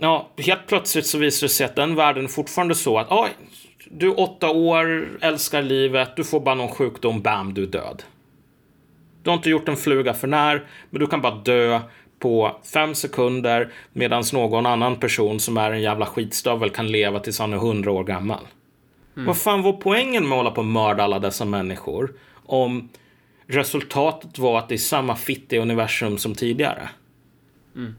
Ja, 0.00 0.28
helt 0.36 0.66
plötsligt 0.66 1.06
så 1.06 1.18
visar 1.18 1.46
det 1.46 1.52
sig 1.52 1.66
att 1.66 1.76
den 1.76 1.94
världen 1.94 2.24
är 2.24 2.28
fortfarande 2.28 2.74
så 2.74 2.98
att 2.98 3.06
oj, 3.10 3.30
du 3.90 4.08
är 4.08 4.20
åtta 4.20 4.50
år, 4.50 5.08
älskar 5.20 5.62
livet, 5.62 6.16
du 6.16 6.24
får 6.24 6.40
bara 6.40 6.54
någon 6.54 6.68
sjukdom, 6.68 7.22
bam, 7.22 7.54
du 7.54 7.62
är 7.62 7.66
död. 7.66 8.02
Du 9.22 9.30
har 9.30 9.36
inte 9.36 9.50
gjort 9.50 9.68
en 9.68 9.76
fluga 9.76 10.14
för 10.14 10.28
när, 10.28 10.66
men 10.90 11.00
du 11.00 11.06
kan 11.06 11.20
bara 11.20 11.34
dö 11.34 11.80
på 12.18 12.56
fem 12.72 12.94
sekunder 12.94 13.72
medan 13.92 14.24
någon 14.32 14.66
annan 14.66 14.96
person 14.96 15.40
som 15.40 15.56
är 15.56 15.70
en 15.70 15.82
jävla 15.82 16.06
skitstövel 16.06 16.70
kan 16.70 16.92
leva 16.92 17.20
tills 17.20 17.38
han 17.38 17.52
är 17.52 17.56
hundra 17.56 17.92
år 17.92 18.04
gammal. 18.04 18.46
Mm. 19.16 19.26
Vad 19.26 19.38
fan 19.38 19.62
var 19.62 19.72
poängen 19.72 20.28
med 20.28 20.32
att 20.32 20.38
hålla 20.38 20.50
på 20.50 20.60
och 20.60 20.66
mörda 20.66 21.04
alla 21.04 21.18
dessa 21.18 21.44
människor 21.44 22.14
om 22.46 22.88
resultatet 23.46 24.38
var 24.38 24.58
att 24.58 24.68
det 24.68 24.74
är 24.74 24.78
samma 24.78 25.16
fitt 25.16 25.52
i 25.52 25.58
universum 25.58 26.18
som 26.18 26.34
tidigare? 26.34 26.88
Mm. 27.76 27.94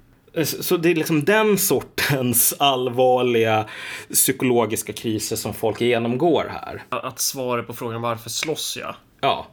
Så 0.45 0.77
det 0.77 0.89
är 0.89 0.95
liksom 0.95 1.25
den 1.25 1.57
sortens 1.57 2.53
allvarliga 2.59 3.65
psykologiska 4.13 4.93
kriser 4.93 5.35
som 5.35 5.53
folk 5.53 5.81
genomgår 5.81 6.51
här. 6.51 6.83
Att 6.89 7.19
svaret 7.19 7.67
på 7.67 7.73
frågan 7.73 8.01
varför 8.01 8.29
slåss 8.29 8.77
jag? 8.79 8.95
Ja. 9.21 9.47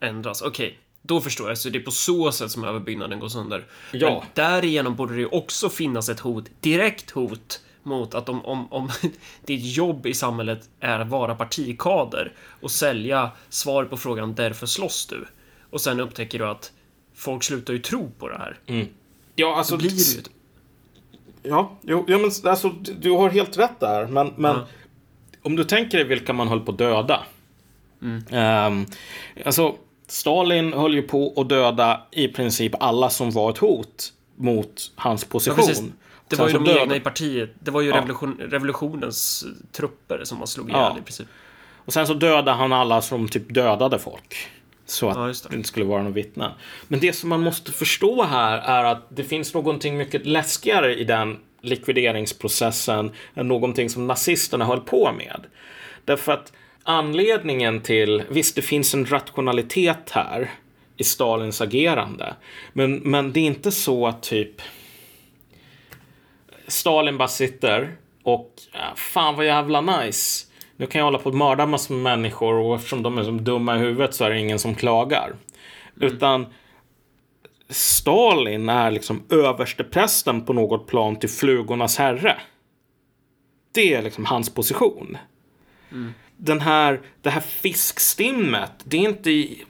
Ändras. 0.00 0.42
Okej, 0.42 0.66
okay. 0.66 0.78
Då 1.02 1.20
förstår 1.20 1.48
jag. 1.48 1.58
Så 1.58 1.68
det 1.68 1.78
är 1.78 1.82
på 1.82 1.90
så 1.90 2.32
sätt 2.32 2.50
som 2.50 2.64
överbyggnaden 2.64 3.20
går 3.20 3.28
sönder. 3.28 3.66
Ja. 3.92 4.10
Men 4.10 4.28
därigenom 4.34 4.96
borde 4.96 5.14
det 5.14 5.20
ju 5.20 5.26
också 5.26 5.68
finnas 5.68 6.08
ett 6.08 6.20
hot, 6.20 6.44
direkt 6.60 7.10
hot 7.10 7.60
mot 7.82 8.14
att 8.14 8.28
om, 8.28 8.44
om, 8.44 8.72
om 8.72 8.90
ditt 9.44 9.76
jobb 9.76 10.06
i 10.06 10.14
samhället 10.14 10.68
är 10.80 10.98
att 10.98 11.08
vara 11.08 11.34
partikader 11.34 12.32
och 12.60 12.70
sälja 12.70 13.30
svar 13.48 13.84
på 13.84 13.96
frågan 13.96 14.34
därför 14.34 14.66
slåss 14.66 15.06
du. 15.06 15.26
Och 15.70 15.80
sen 15.80 16.00
upptäcker 16.00 16.38
du 16.38 16.46
att 16.46 16.72
folk 17.14 17.42
slutar 17.42 17.72
ju 17.72 17.78
tro 17.78 18.10
på 18.18 18.28
det 18.28 18.38
här. 18.38 18.58
Mm. 18.66 18.86
Ja, 19.34 19.56
alltså... 19.56 19.76
Då 19.76 19.78
blir 19.78 19.90
det 19.90 19.96
ju... 19.96 20.22
Ja, 21.42 21.78
jo, 21.82 22.04
ja, 22.08 22.18
men 22.18 22.30
alltså, 22.50 22.68
du 22.98 23.10
har 23.10 23.30
helt 23.30 23.58
rätt 23.58 23.80
där. 23.80 24.06
Men, 24.06 24.32
men 24.36 24.56
ja. 24.56 24.66
om 25.42 25.56
du 25.56 25.64
tänker 25.64 25.98
dig 25.98 26.06
vilka 26.06 26.32
man 26.32 26.48
höll 26.48 26.60
på 26.60 26.72
att 26.72 26.78
döda. 26.78 27.22
Mm. 28.02 28.72
Um, 28.72 28.86
alltså, 29.44 29.76
Stalin 30.10 30.72
höll 30.72 30.94
ju 30.94 31.02
på 31.02 31.32
att 31.36 31.48
döda 31.48 32.02
i 32.10 32.28
princip 32.28 32.72
alla 32.80 33.10
som 33.10 33.30
var 33.30 33.50
ett 33.50 33.58
hot 33.58 34.12
mot 34.36 34.92
hans 34.96 35.24
position. 35.24 35.64
Ja, 35.68 35.82
det 36.28 36.36
var 36.36 36.48
ju 36.48 36.58
de 36.58 36.68
egna 36.68 36.96
i 36.96 37.00
partiet. 37.00 37.50
Det 37.58 37.70
var 37.70 37.80
ju 37.80 37.88
ja. 37.88 37.96
revolution, 37.96 38.36
revolutionens 38.40 39.44
trupper 39.72 40.24
som 40.24 40.38
man 40.38 40.46
slog 40.46 40.70
ihjäl 40.70 40.98
i 40.98 41.02
princip. 41.02 41.28
Och 41.84 41.92
sen 41.92 42.06
så 42.06 42.14
dödade 42.14 42.50
han 42.50 42.72
alla 42.72 43.02
som 43.02 43.28
typ 43.28 43.54
dödade 43.54 43.98
folk. 43.98 44.48
Så 44.86 45.08
att 45.08 45.16
ja, 45.16 45.22
det. 45.22 45.48
det. 45.50 45.56
inte 45.56 45.68
skulle 45.68 45.86
vara 45.86 46.02
någon 46.02 46.12
vittnen. 46.12 46.52
Men 46.88 47.00
det 47.00 47.12
som 47.12 47.28
man 47.28 47.40
måste 47.40 47.72
förstå 47.72 48.22
här 48.22 48.58
är 48.58 48.84
att 48.84 49.06
det 49.08 49.24
finns 49.24 49.54
någonting 49.54 49.96
mycket 49.96 50.26
läskigare 50.26 50.94
i 50.94 51.04
den 51.04 51.38
likvideringsprocessen 51.60 53.10
än 53.34 53.48
någonting 53.48 53.90
som 53.90 54.06
nazisterna 54.06 54.64
höll 54.64 54.80
på 54.80 55.12
med. 55.12 55.46
Därför 56.04 56.32
att 56.32 56.52
anledningen 56.84 57.80
till, 57.80 58.22
visst 58.28 58.56
det 58.56 58.62
finns 58.62 58.94
en 58.94 59.06
rationalitet 59.06 60.10
här 60.10 60.50
i 60.96 61.04
Stalins 61.04 61.60
agerande. 61.60 62.34
Men, 62.72 62.96
men 62.96 63.32
det 63.32 63.40
är 63.40 63.44
inte 63.44 63.72
så 63.72 64.06
att 64.06 64.22
typ 64.22 64.62
Stalin 66.66 67.18
bara 67.18 67.28
sitter 67.28 67.96
och 68.22 68.54
fan 68.96 69.36
vad 69.36 69.46
jävla 69.46 69.80
nice 69.80 70.46
nu 70.80 70.86
kan 70.86 70.98
jag 70.98 71.06
hålla 71.06 71.18
på 71.18 71.28
att 71.28 71.34
mörda 71.34 71.66
massor 71.66 71.94
med 71.94 72.02
människor 72.02 72.54
och 72.54 72.74
eftersom 72.74 73.02
de 73.02 73.18
är 73.18 73.24
som 73.24 73.44
dumma 73.44 73.76
i 73.76 73.78
huvudet 73.78 74.14
så 74.14 74.24
är 74.24 74.30
det 74.30 74.38
ingen 74.38 74.58
som 74.58 74.74
klagar. 74.74 75.32
Mm. 75.96 76.14
Utan 76.14 76.46
Stalin 77.68 78.68
är 78.68 78.90
liksom 78.90 79.22
översteprästen 79.30 80.44
på 80.44 80.52
något 80.52 80.86
plan 80.86 81.16
till 81.16 81.28
flugornas 81.28 81.98
herre. 81.98 82.36
Det 83.72 83.94
är 83.94 84.02
liksom 84.02 84.24
hans 84.24 84.54
position. 84.54 85.18
Mm. 85.92 86.14
Den 86.42 86.60
här, 86.60 87.00
det 87.22 87.30
här 87.30 87.40
fiskstimmet, 87.40 88.72
det 88.84 88.96
är 88.96 89.00
inte 89.00 89.30
i, 89.30 89.64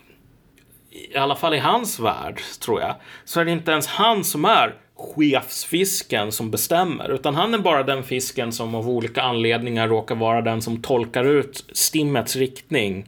i 0.91 1.17
alla 1.17 1.37
fall 1.37 1.55
i 1.55 1.59
hans 1.59 2.01
värld, 2.01 2.41
tror 2.61 2.81
jag, 2.81 2.95
så 3.25 3.41
är 3.41 3.45
det 3.45 3.51
inte 3.51 3.73
ens 3.73 3.87
han 3.87 4.25
som 4.25 4.45
är 4.45 4.75
chefsfisken 4.97 6.33
som 6.33 6.51
bestämmer, 6.51 7.09
utan 7.09 7.35
han 7.35 7.55
är 7.55 7.59
bara 7.59 7.83
den 7.83 8.03
fisken 8.03 8.53
som 8.53 8.75
av 8.75 8.89
olika 8.89 9.23
anledningar 9.23 9.89
råkar 9.89 10.15
vara 10.15 10.43
den 10.43 10.63
som 10.63 10.83
tolkar 10.83 11.25
ut 11.25 11.65
stimmets 11.73 12.37
riktning 12.37 13.07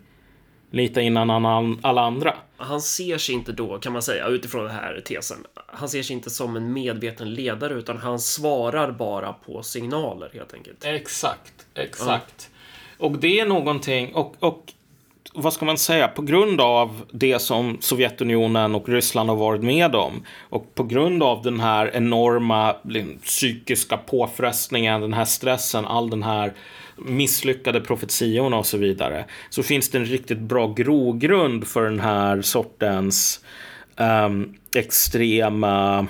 lite 0.71 1.01
innan 1.01 1.31
alla 1.83 2.01
andra. 2.01 2.35
Han 2.57 2.83
ser 2.83 3.19
sig 3.19 3.35
inte 3.35 3.53
då, 3.53 3.79
kan 3.79 3.93
man 3.93 4.03
säga, 4.03 4.27
utifrån 4.27 4.65
den 4.65 4.75
här 4.75 5.03
tesen. 5.05 5.47
Han 5.67 5.89
ser 5.89 6.03
sig 6.03 6.17
inte 6.17 6.31
som 6.31 6.57
en 6.57 6.73
medveten 6.73 7.35
ledare, 7.35 7.75
utan 7.75 7.99
han 7.99 8.19
svarar 8.19 8.93
bara 8.93 9.33
på 9.33 9.63
signaler 9.63 10.31
helt 10.35 10.55
enkelt. 10.55 10.85
Exakt, 10.85 11.67
exakt. 11.75 12.51
Ja. 12.52 12.52
Och 13.03 13.19
det 13.19 13.41
är 13.41 13.47
någonting, 13.47 14.15
och, 14.15 14.37
och 14.39 14.73
vad 15.35 15.53
ska 15.53 15.65
man 15.65 15.79
säga, 15.79 16.09
på 16.09 16.23
grund 16.23 16.61
av 16.61 17.03
det 17.13 17.39
som 17.39 17.79
Sovjetunionen 17.81 18.75
och 18.75 18.89
Ryssland 18.89 19.29
har 19.29 19.37
varit 19.37 19.63
med 19.63 19.95
om 19.95 20.25
och 20.41 20.75
på 20.75 20.85
grund 20.85 21.23
av 21.23 21.43
den 21.43 21.61
här 21.61 21.91
enorma 21.95 22.77
psykiska 23.25 23.97
påfrestningen, 23.97 25.01
den 25.01 25.13
här 25.13 25.25
stressen, 25.25 25.85
all 25.85 26.11
den 26.11 26.23
här 26.23 26.53
misslyckade 26.97 27.81
profetiorna 27.81 28.57
och 28.57 28.67
så 28.67 28.79
vidare, 28.79 29.25
så 29.51 29.63
finns 29.63 29.89
det 29.89 29.99
en 29.99 30.07
riktigt 30.07 30.39
bra 30.39 30.73
grogrund 30.73 31.67
för 31.67 31.83
den 31.83 32.01
här 32.01 32.43
sortens 32.43 33.45
um, 33.97 34.55
extrema 34.75 36.07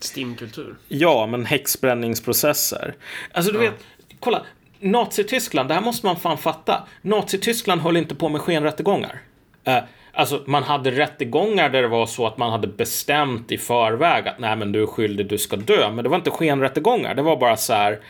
Stimkultur. 0.00 0.74
Ja, 0.88 1.26
men 1.26 1.44
häxbränningsprocesser. 1.44 2.94
Alltså 3.32 3.52
du 3.52 3.64
ja. 3.64 3.70
vet, 3.70 3.84
kolla, 4.20 4.42
Nazityskland, 4.80 5.68
det 5.68 5.74
här 5.74 5.80
måste 5.80 6.06
man 6.06 6.16
fan 6.16 6.38
fatta. 6.38 6.88
Nazityskland 7.02 7.80
höll 7.80 7.96
inte 7.96 8.14
på 8.14 8.28
med 8.28 8.40
skenrättegångar. 8.40 9.20
Eh, 9.64 9.78
alltså, 10.12 10.42
man 10.46 10.62
hade 10.62 10.90
rättegångar 10.90 11.68
där 11.68 11.82
det 11.82 11.88
var 11.88 12.06
så 12.06 12.26
att 12.26 12.38
man 12.38 12.50
hade 12.50 12.66
bestämt 12.66 13.52
i 13.52 13.58
förväg 13.58 14.28
att 14.28 14.38
nej, 14.38 14.56
men 14.56 14.72
du 14.72 14.82
är 14.82 14.86
skyldig, 14.86 15.28
du 15.28 15.38
ska 15.38 15.56
dö. 15.56 15.90
Men 15.90 16.02
det 16.02 16.08
var 16.08 16.16
inte 16.16 16.30
skenrättegångar. 16.30 17.14
Det 17.14 17.22
var 17.22 17.36
bara 17.36 17.56
så 17.56 17.72
här. 17.72 18.00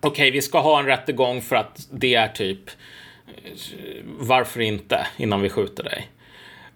Okej, 0.00 0.10
okay, 0.10 0.30
vi 0.30 0.42
ska 0.42 0.60
ha 0.60 0.78
en 0.78 0.86
rättegång 0.86 1.42
för 1.42 1.56
att 1.56 1.88
det 1.90 2.14
är 2.14 2.28
typ. 2.28 2.70
Eh, 3.26 3.52
varför 4.18 4.60
inte 4.60 5.06
innan 5.16 5.40
vi 5.40 5.48
skjuter 5.48 5.84
dig? 5.84 6.08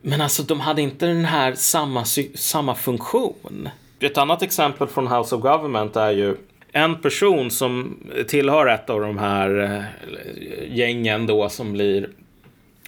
Men 0.02 0.20
alltså, 0.20 0.42
de 0.42 0.60
hade 0.60 0.82
inte 0.82 1.06
den 1.06 1.24
här 1.24 1.54
samma, 1.54 2.04
samma 2.34 2.74
funktion. 2.74 3.68
Ett 4.00 4.18
annat 4.18 4.42
exempel 4.42 4.88
från 4.88 5.08
House 5.08 5.34
of 5.34 5.42
Government 5.42 5.96
är 5.96 6.10
ju 6.10 6.36
en 6.72 7.00
person 7.00 7.50
som 7.50 7.98
tillhör 8.28 8.66
ett 8.66 8.90
av 8.90 9.00
de 9.00 9.18
här 9.18 9.58
eh, 9.60 10.76
gängen 10.76 11.26
då 11.26 11.48
som 11.48 11.72
blir 11.72 12.08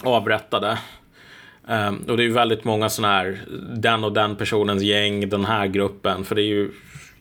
avrättade. 0.03 0.77
Um, 1.67 2.05
och 2.07 2.17
det 2.17 2.23
är 2.23 2.27
ju 2.27 2.33
väldigt 2.33 2.63
många 2.63 2.89
sådana 2.89 3.13
här, 3.13 3.45
den 3.75 4.03
och 4.03 4.13
den 4.13 4.35
personens 4.35 4.83
gäng, 4.83 5.29
den 5.29 5.45
här 5.45 5.67
gruppen, 5.67 6.25
för 6.25 6.35
det 6.35 6.41
är 6.41 6.47
ju 6.47 6.71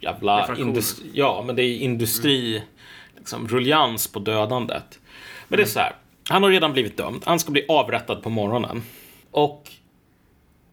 jävla 0.01 0.57
industri, 0.59 1.11
ja, 1.13 1.43
men 1.47 1.57
det 1.57 1.63
är 1.63 1.79
industri, 1.79 2.57
mm. 2.57 2.69
liksom, 3.17 3.49
ruljans 3.49 4.13
på 4.13 4.19
dödandet. 4.19 5.01
Men 5.49 5.57
det 5.57 5.63
är 5.63 5.67
så 5.67 5.79
här, 5.79 5.93
han 6.29 6.43
har 6.43 6.51
redan 6.51 6.73
blivit 6.73 6.97
dömd, 6.97 7.23
han 7.27 7.39
ska 7.39 7.53
bli 7.53 7.65
avrättad 7.69 8.23
på 8.23 8.31
morgonen. 8.31 8.83
Och 9.31 9.71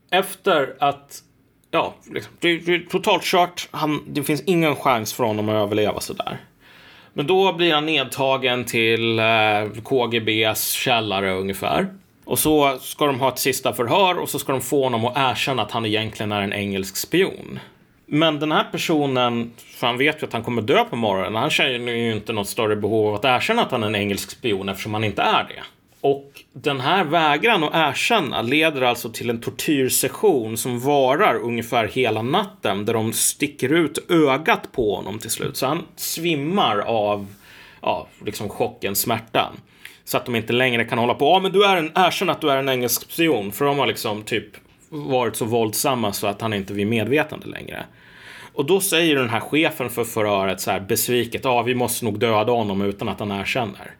efter 0.09 0.75
att 0.79 1.23
ja, 1.71 1.93
liksom, 2.13 2.33
det, 2.39 2.57
det 2.57 2.73
är 2.73 2.79
totalt 2.79 3.23
kört. 3.23 3.67
Han, 3.71 4.03
det 4.07 4.23
finns 4.23 4.43
ingen 4.45 4.75
chans 4.75 5.13
för 5.13 5.23
honom 5.23 5.49
att 5.49 5.55
överleva 5.55 5.99
sådär. 5.99 6.37
Men 7.13 7.27
då 7.27 7.53
blir 7.53 7.73
han 7.73 7.85
nedtagen 7.85 8.65
till 8.65 9.19
eh, 9.19 9.81
KGBs 9.83 10.71
källare 10.71 11.33
ungefär. 11.33 11.87
Och 12.25 12.39
så 12.39 12.77
ska 12.81 13.05
de 13.05 13.19
ha 13.19 13.29
ett 13.29 13.39
sista 13.39 13.73
förhör 13.73 14.17
och 14.17 14.29
så 14.29 14.39
ska 14.39 14.51
de 14.51 14.61
få 14.61 14.83
honom 14.83 15.05
att 15.05 15.17
erkänna 15.17 15.61
att 15.61 15.71
han 15.71 15.85
egentligen 15.85 16.31
är 16.31 16.41
en 16.41 16.53
engelsk 16.53 16.97
spion. 16.97 17.59
Men 18.05 18.39
den 18.39 18.51
här 18.51 18.63
personen, 18.71 19.51
för 19.57 19.87
han 19.87 19.97
vet 19.97 20.21
ju 20.21 20.27
att 20.27 20.33
han 20.33 20.43
kommer 20.43 20.61
dö 20.61 20.83
på 20.83 20.95
morgonen, 20.95 21.35
han 21.35 21.49
känner 21.49 21.91
ju 21.91 22.11
inte 22.11 22.33
något 22.33 22.47
större 22.47 22.75
behov 22.75 23.07
av 23.07 23.15
att 23.15 23.25
erkänna 23.25 23.61
att 23.61 23.71
han 23.71 23.83
är 23.83 23.87
en 23.87 23.95
engelsk 23.95 24.31
spion 24.31 24.69
eftersom 24.69 24.93
han 24.93 25.03
inte 25.03 25.21
är 25.21 25.43
det. 25.43 25.63
Och 26.01 26.43
den 26.53 26.79
här 26.79 27.03
vägran 27.03 27.63
att 27.63 27.73
erkänna 27.73 28.41
leder 28.41 28.81
alltså 28.81 29.09
till 29.09 29.29
en 29.29 29.41
tortyrsession 29.41 30.57
som 30.57 30.79
varar 30.79 31.35
ungefär 31.35 31.87
hela 31.87 32.21
natten 32.21 32.85
där 32.85 32.93
de 32.93 33.13
sticker 33.13 33.69
ut 33.69 34.11
ögat 34.11 34.71
på 34.71 34.95
honom 34.95 35.19
till 35.19 35.29
slut. 35.29 35.57
Så 35.57 35.65
han 35.65 35.85
svimmar 35.95 36.79
av 36.79 37.27
ja, 37.81 38.07
liksom 38.25 38.49
chocken, 38.49 38.95
smärtan. 38.95 39.53
Så 40.03 40.17
att 40.17 40.25
de 40.25 40.35
inte 40.35 40.53
längre 40.53 40.85
kan 40.85 40.97
hålla 40.97 41.13
på. 41.13 41.25
Ja, 41.25 41.39
men 41.39 41.51
du 41.51 41.65
är 41.65 41.77
en, 41.77 41.91
erkänn 41.95 42.29
att 42.29 42.41
du 42.41 42.51
är 42.51 42.57
en 42.57 42.69
engelsk 42.69 43.11
spion. 43.11 43.51
För 43.51 43.65
de 43.65 43.79
har 43.79 43.87
liksom 43.87 44.23
typ 44.23 44.47
varit 44.89 45.35
så 45.35 45.45
våldsamma 45.45 46.13
så 46.13 46.27
att 46.27 46.41
han 46.41 46.53
inte 46.53 46.73
är 46.73 46.75
vid 46.75 46.87
medvetande 46.87 47.47
längre. 47.47 47.85
Och 48.53 48.65
då 48.65 48.79
säger 48.79 49.15
den 49.15 49.29
här 49.29 49.39
chefen 49.39 49.89
för 49.89 50.03
förhöret 50.03 50.61
så 50.61 50.71
här 50.71 50.79
besviket, 50.79 51.41
ja 51.43 51.61
vi 51.61 51.75
måste 51.75 52.05
nog 52.05 52.19
döda 52.19 52.51
honom 52.51 52.81
utan 52.81 53.09
att 53.09 53.19
han 53.19 53.31
erkänner. 53.31 53.95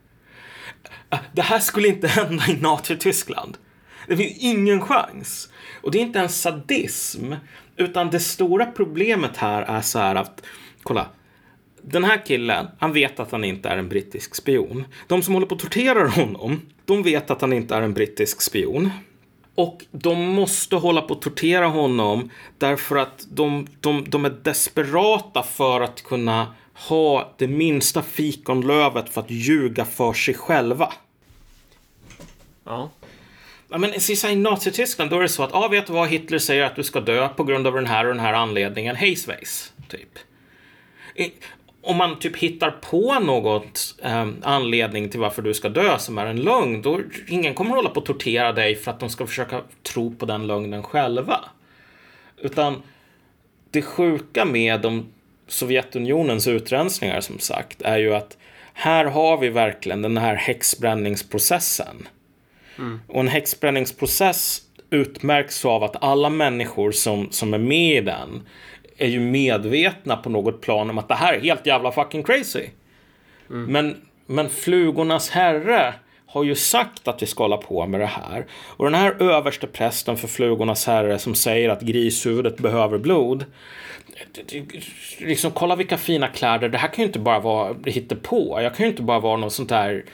Ah, 1.09 1.19
det 1.31 1.41
här 1.41 1.59
skulle 1.59 1.87
inte 1.87 2.07
hända 2.07 2.43
i 2.47 2.53
Nazityskland. 2.53 3.57
Det 4.07 4.17
finns 4.17 4.37
ingen 4.37 4.81
chans. 4.81 5.49
Och 5.81 5.91
det 5.91 5.97
är 5.97 6.01
inte 6.01 6.19
en 6.19 6.29
sadism, 6.29 7.33
utan 7.77 8.09
det 8.09 8.19
stora 8.19 8.65
problemet 8.65 9.37
här 9.37 9.61
är 9.61 9.81
så 9.81 9.99
här 9.99 10.15
att, 10.15 10.45
kolla, 10.83 11.07
den 11.81 12.03
här 12.03 12.25
killen, 12.25 12.67
han 12.79 12.93
vet 12.93 13.19
att 13.19 13.31
han 13.31 13.43
inte 13.43 13.69
är 13.69 13.77
en 13.77 13.89
brittisk 13.89 14.35
spion. 14.35 14.85
De 15.07 15.21
som 15.21 15.33
håller 15.33 15.47
på 15.47 15.55
att 15.55 15.61
tortera 15.61 16.07
honom, 16.07 16.61
de 16.85 17.03
vet 17.03 17.31
att 17.31 17.41
han 17.41 17.53
inte 17.53 17.75
är 17.75 17.81
en 17.81 17.93
brittisk 17.93 18.41
spion. 18.41 18.91
Och 19.55 19.85
de 19.91 20.25
måste 20.25 20.75
hålla 20.75 21.01
på 21.01 21.13
att 21.13 21.21
tortera 21.21 21.67
honom 21.67 22.29
därför 22.57 22.95
att 22.95 23.27
de, 23.31 23.67
de, 23.79 24.05
de 24.07 24.25
är 24.25 24.29
desperata 24.43 25.43
för 25.43 25.81
att 25.81 26.03
kunna 26.03 26.47
ha 26.87 27.33
det 27.37 27.47
minsta 27.47 28.01
fikonlövet 28.01 29.09
för 29.09 29.21
att 29.21 29.31
ljuga 29.31 29.85
för 29.85 30.13
sig 30.13 30.33
själva. 30.33 30.93
Ja. 32.63 32.89
Ja, 33.71 33.77
men 33.77 33.89
i 34.29 34.35
Nazityskland 34.35 35.11
då 35.11 35.17
är 35.17 35.21
det 35.21 35.29
så 35.29 35.43
att, 35.43 35.49
ja, 35.53 35.65
ah, 35.65 35.67
vet 35.67 35.87
du 35.87 35.93
vad, 35.93 36.09
Hitler 36.09 36.39
säger 36.39 36.63
att 36.63 36.75
du 36.75 36.83
ska 36.83 37.01
dö 37.01 37.29
på 37.29 37.43
grund 37.43 37.67
av 37.67 37.73
den 37.73 37.85
här 37.85 38.05
och 38.05 38.13
den 38.13 38.23
här 38.25 38.33
anledningen. 38.33 38.95
Hej 38.95 39.15
svejs, 39.15 39.73
typ. 39.87 40.19
Om 41.81 41.97
man 41.97 42.19
typ 42.19 42.37
hittar 42.37 42.71
på 42.71 43.19
något 43.19 43.95
eh, 44.03 44.27
anledning 44.41 45.09
till 45.09 45.19
varför 45.19 45.41
du 45.41 45.53
ska 45.53 45.69
dö 45.69 45.99
som 45.99 46.17
är 46.17 46.25
en 46.25 46.41
lögn, 46.41 46.81
då 46.81 47.01
ingen 47.27 47.53
kommer 47.53 47.75
hålla 47.75 47.89
på 47.89 47.99
att 47.99 48.05
tortera 48.05 48.53
dig 48.53 48.75
för 48.75 48.91
att 48.91 48.99
de 48.99 49.09
ska 49.09 49.27
försöka 49.27 49.61
tro 49.83 50.15
på 50.15 50.25
den 50.25 50.47
lögnen 50.47 50.83
själva. 50.83 51.39
Utan 52.37 52.81
det 53.71 53.81
sjuka 53.81 54.45
med 54.45 54.81
de 54.81 55.05
Sovjetunionens 55.49 56.47
utrensningar 56.47 57.21
som 57.21 57.39
sagt 57.39 57.81
är 57.81 57.97
ju 57.97 58.15
att 58.15 58.37
här 58.73 59.05
har 59.05 59.37
vi 59.37 59.49
verkligen 59.49 60.01
den 60.01 60.17
här 60.17 60.35
häxbränningsprocessen. 60.35 62.07
Mm. 62.77 63.01
Och 63.07 63.19
en 63.19 63.27
häxbränningsprocess 63.27 64.61
utmärks 64.89 65.65
av 65.65 65.83
att 65.83 66.03
alla 66.03 66.29
människor 66.29 66.91
som, 66.91 67.31
som 67.31 67.53
är 67.53 67.57
med 67.57 67.97
i 67.97 68.01
den 68.01 68.47
är 68.97 69.07
ju 69.07 69.19
medvetna 69.19 70.17
på 70.17 70.29
något 70.29 70.61
plan 70.61 70.89
om 70.89 70.97
att 70.97 71.07
det 71.07 71.15
här 71.15 71.33
är 71.33 71.39
helt 71.41 71.65
jävla 71.65 71.91
fucking 71.91 72.23
crazy. 72.23 72.65
Mm. 73.49 73.71
Men, 73.71 73.97
men 74.25 74.49
flugornas 74.49 75.29
herre 75.29 75.93
har 76.25 76.43
ju 76.43 76.55
sagt 76.55 77.07
att 77.07 77.21
vi 77.21 77.25
ska 77.25 77.43
hålla 77.43 77.57
på 77.57 77.87
med 77.87 77.99
det 77.99 78.05
här. 78.05 78.45
Och 78.51 78.85
den 78.85 78.93
här 78.93 79.21
överste 79.21 79.67
prästen 79.67 80.17
för 80.17 80.27
flugornas 80.27 80.87
herre 80.87 81.19
som 81.19 81.35
säger 81.35 81.69
att 81.69 81.81
grishuvudet 81.81 82.57
behöver 82.57 82.97
blod. 82.97 83.45
Liksom 85.19 85.51
kolla 85.51 85.75
vilka 85.75 85.97
fina 85.97 86.27
kläder. 86.27 86.69
Det 86.69 86.77
här 86.77 86.87
kan 86.87 87.01
ju 87.03 87.07
inte 87.07 87.19
bara 87.19 87.39
vara 87.39 87.75
på. 88.23 88.61
Jag 88.61 88.75
kan 88.75 88.85
ju 88.85 88.89
inte 88.89 89.03
bara 89.03 89.19
vara 89.19 89.37
något 89.37 89.53
sånt 89.53 89.69
där 89.69 90.05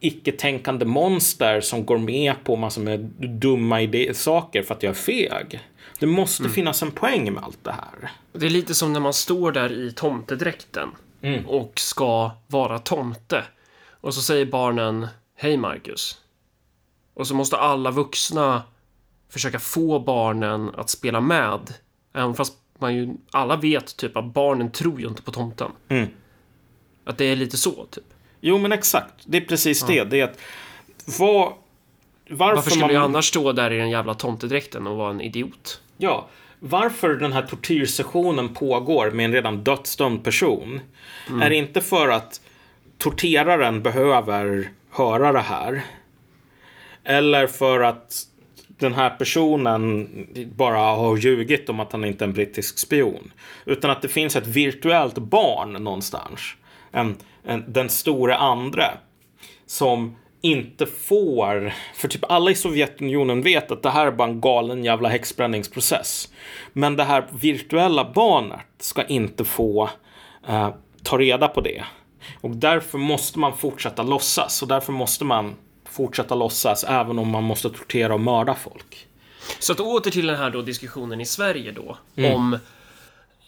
icke-tänkande 0.00 0.84
monster 0.84 1.60
som 1.60 1.86
går 1.86 1.98
med 1.98 2.34
på 2.44 2.56
massor 2.56 2.82
med 2.82 3.00
dumma 3.18 3.80
saker 4.12 4.62
för 4.62 4.74
att 4.74 4.82
jag 4.82 4.90
är 4.90 4.94
feg. 4.94 5.60
Det 5.98 6.06
måste 6.06 6.42
mm. 6.42 6.52
finnas 6.52 6.82
en 6.82 6.90
poäng 6.90 7.32
med 7.32 7.44
allt 7.44 7.64
det 7.64 7.72
här. 7.72 8.10
Det 8.32 8.46
är 8.46 8.50
lite 8.50 8.74
som 8.74 8.92
när 8.92 9.00
man 9.00 9.12
står 9.12 9.52
där 9.52 9.72
i 9.72 9.92
tomtedräkten 9.92 10.88
mm. 11.22 11.46
och 11.46 11.72
ska 11.74 12.30
vara 12.46 12.78
tomte. 12.78 13.44
Och 14.00 14.14
så 14.14 14.22
säger 14.22 14.46
barnen 14.46 15.06
Hej 15.36 15.56
Marcus. 15.56 16.18
Och 17.14 17.26
så 17.26 17.34
måste 17.34 17.56
alla 17.56 17.90
vuxna 17.90 18.62
försöka 19.28 19.58
få 19.58 19.98
barnen 19.98 20.70
att 20.74 20.90
spela 20.90 21.20
med. 21.20 21.74
Även 22.14 22.34
fast 22.34 22.54
man 22.78 22.94
ju, 22.94 23.14
alla 23.30 23.56
vet 23.56 23.96
typ 23.96 24.16
att 24.16 24.24
barnen 24.24 24.70
tror 24.70 25.00
ju 25.00 25.06
inte 25.06 25.22
på 25.22 25.32
tomten. 25.32 25.70
Mm. 25.88 26.08
Att 27.04 27.18
det 27.18 27.24
är 27.24 27.36
lite 27.36 27.56
så, 27.56 27.86
typ. 27.90 28.04
Jo, 28.40 28.58
men 28.58 28.72
exakt. 28.72 29.14
Det 29.24 29.36
är 29.36 29.40
precis 29.40 29.80
ja. 29.80 29.86
det. 29.88 30.04
Det 30.04 30.20
är 30.20 30.24
att 30.24 30.40
vad... 31.18 31.52
Varför, 32.28 32.54
varför 32.54 32.70
skulle 32.70 32.86
man... 32.86 32.94
jag 32.94 33.02
annars 33.02 33.28
stå 33.28 33.52
där 33.52 33.70
i 33.70 33.78
den 33.78 33.90
jävla 33.90 34.14
tomtedräkten 34.14 34.86
och 34.86 34.96
vara 34.96 35.10
en 35.10 35.20
idiot? 35.20 35.80
Ja, 35.96 36.28
varför 36.60 37.14
den 37.14 37.32
här 37.32 37.42
tortyrsessionen 37.42 38.54
pågår 38.54 39.10
med 39.10 39.24
en 39.24 39.32
redan 39.32 39.64
dödsdömd 39.64 40.24
person 40.24 40.80
mm. 41.28 41.42
är 41.42 41.50
inte 41.50 41.80
för 41.80 42.08
att 42.08 42.40
torteraren 42.98 43.82
behöver 43.82 44.70
höra 44.90 45.32
det 45.32 45.40
här. 45.40 45.84
Eller 47.04 47.46
för 47.46 47.80
att 47.80 48.26
den 48.78 48.94
här 48.94 49.10
personen 49.10 50.08
bara 50.56 50.78
har 50.78 51.16
ljugit 51.16 51.68
om 51.68 51.80
att 51.80 51.92
han 51.92 52.04
inte 52.04 52.24
är 52.24 52.28
en 52.28 52.34
brittisk 52.34 52.78
spion. 52.78 53.32
Utan 53.64 53.90
att 53.90 54.02
det 54.02 54.08
finns 54.08 54.36
ett 54.36 54.46
virtuellt 54.46 55.18
barn 55.18 55.72
någonstans. 55.72 56.40
En, 56.90 57.16
en, 57.44 57.64
den 57.68 57.88
stora 57.88 58.36
andra. 58.36 58.90
Som 59.66 60.16
inte 60.40 60.86
får, 60.86 61.72
för 61.94 62.08
typ 62.08 62.24
alla 62.28 62.50
i 62.50 62.54
Sovjetunionen 62.54 63.42
vet 63.42 63.70
att 63.70 63.82
det 63.82 63.90
här 63.90 64.06
är 64.06 64.10
bara 64.10 64.28
en 64.28 64.40
galen 64.40 64.84
jävla 64.84 65.08
häxbränningsprocess. 65.08 66.28
Men 66.72 66.96
det 66.96 67.04
här 67.04 67.26
virtuella 67.32 68.12
barnet 68.14 68.66
ska 68.78 69.04
inte 69.04 69.44
få 69.44 69.90
uh, 70.48 70.68
ta 71.02 71.18
reda 71.18 71.48
på 71.48 71.60
det. 71.60 71.84
Och 72.40 72.50
därför 72.50 72.98
måste 72.98 73.38
man 73.38 73.56
fortsätta 73.56 74.02
låtsas 74.02 74.62
och 74.62 74.68
därför 74.68 74.92
måste 74.92 75.24
man 75.24 75.54
fortsätta 75.94 76.34
låtsas 76.34 76.84
även 76.84 77.18
om 77.18 77.28
man 77.28 77.44
måste 77.44 77.70
tortera 77.70 78.14
och 78.14 78.20
mörda 78.20 78.54
folk. 78.54 79.06
Så 79.58 79.72
att 79.72 79.80
åter 79.80 80.10
till 80.10 80.26
den 80.26 80.36
här 80.36 80.50
då 80.50 80.62
diskussionen 80.62 81.20
i 81.20 81.26
Sverige 81.26 81.72
då 81.72 81.96
mm. 82.16 82.34
om 82.34 82.54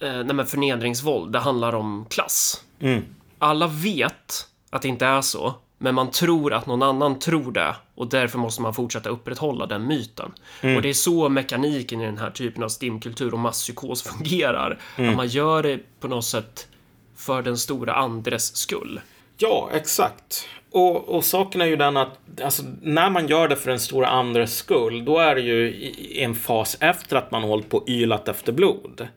eh, 0.00 0.44
förnedringsvåld. 0.44 1.32
Det 1.32 1.38
handlar 1.38 1.74
om 1.74 2.06
klass. 2.10 2.64
Mm. 2.80 3.04
Alla 3.38 3.66
vet 3.66 4.48
att 4.70 4.82
det 4.82 4.88
inte 4.88 5.06
är 5.06 5.20
så, 5.20 5.54
men 5.78 5.94
man 5.94 6.10
tror 6.10 6.52
att 6.52 6.66
någon 6.66 6.82
annan 6.82 7.18
tror 7.18 7.52
det 7.52 7.76
och 7.94 8.08
därför 8.08 8.38
måste 8.38 8.62
man 8.62 8.74
fortsätta 8.74 9.08
upprätthålla 9.08 9.66
den 9.66 9.86
myten. 9.86 10.32
Mm. 10.60 10.76
Och 10.76 10.82
det 10.82 10.88
är 10.88 10.94
så 10.94 11.28
mekaniken 11.28 12.00
i 12.00 12.06
den 12.06 12.18
här 12.18 12.30
typen 12.30 12.62
av 12.62 12.68
stimkultur 12.68 13.32
och 13.32 13.38
masspsykos 13.38 14.02
fungerar. 14.02 14.78
Mm. 14.96 15.10
Att 15.10 15.16
man 15.16 15.28
gör 15.28 15.62
det 15.62 15.80
på 16.00 16.08
något 16.08 16.24
sätt 16.24 16.68
för 17.16 17.42
den 17.42 17.58
stora 17.58 17.94
andres 17.94 18.56
skull. 18.56 19.00
Ja, 19.38 19.70
exakt. 19.72 20.48
Och, 20.70 21.08
och 21.08 21.24
saken 21.24 21.60
är 21.60 21.66
ju 21.66 21.76
den 21.76 21.96
att 21.96 22.18
alltså, 22.42 22.62
när 22.82 23.10
man 23.10 23.26
gör 23.26 23.48
det 23.48 23.56
för 23.56 23.70
den 23.70 23.80
stora 23.80 24.08
andres 24.08 24.56
skull, 24.56 25.04
då 25.04 25.18
är 25.18 25.34
det 25.34 25.40
ju 25.40 25.68
i 25.68 26.22
en 26.22 26.34
fas 26.34 26.76
efter 26.80 27.16
att 27.16 27.30
man 27.30 27.42
hållit 27.42 27.68
på 27.68 27.76
och 27.76 27.88
ylat 27.88 28.28
efter 28.28 28.52
blod. 28.52 29.08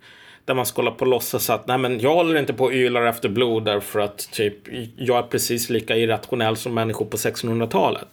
Där 0.46 0.54
man 0.54 0.66
ska 0.66 0.82
hålla 0.82 0.92
på 0.92 1.02
och 1.02 1.08
låtsas 1.08 1.50
att 1.50 1.68
nej 1.68 1.78
men 1.78 2.00
jag 2.00 2.14
håller 2.14 2.40
inte 2.40 2.54
på 2.54 2.64
och 2.64 2.74
ylar 2.74 3.06
efter 3.06 3.30
blod 3.30 3.66
därför 3.66 4.00
att 4.00 4.32
typ 4.32 4.56
jag 4.98 5.18
är 5.18 5.24
precis 5.24 5.70
lika 5.70 5.98
irrationell 5.98 6.58
som 6.58 6.74
människor 6.74 7.06
på 7.06 7.18
1600-talet. 7.18 8.08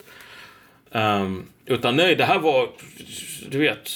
Um, 0.91 1.01
ehm, 1.03 1.47
utan 1.67 1.97
nej, 1.97 2.17
det 2.17 2.25
här 2.25 2.39
var, 2.39 2.69
du 3.49 3.59
vet, 3.59 3.91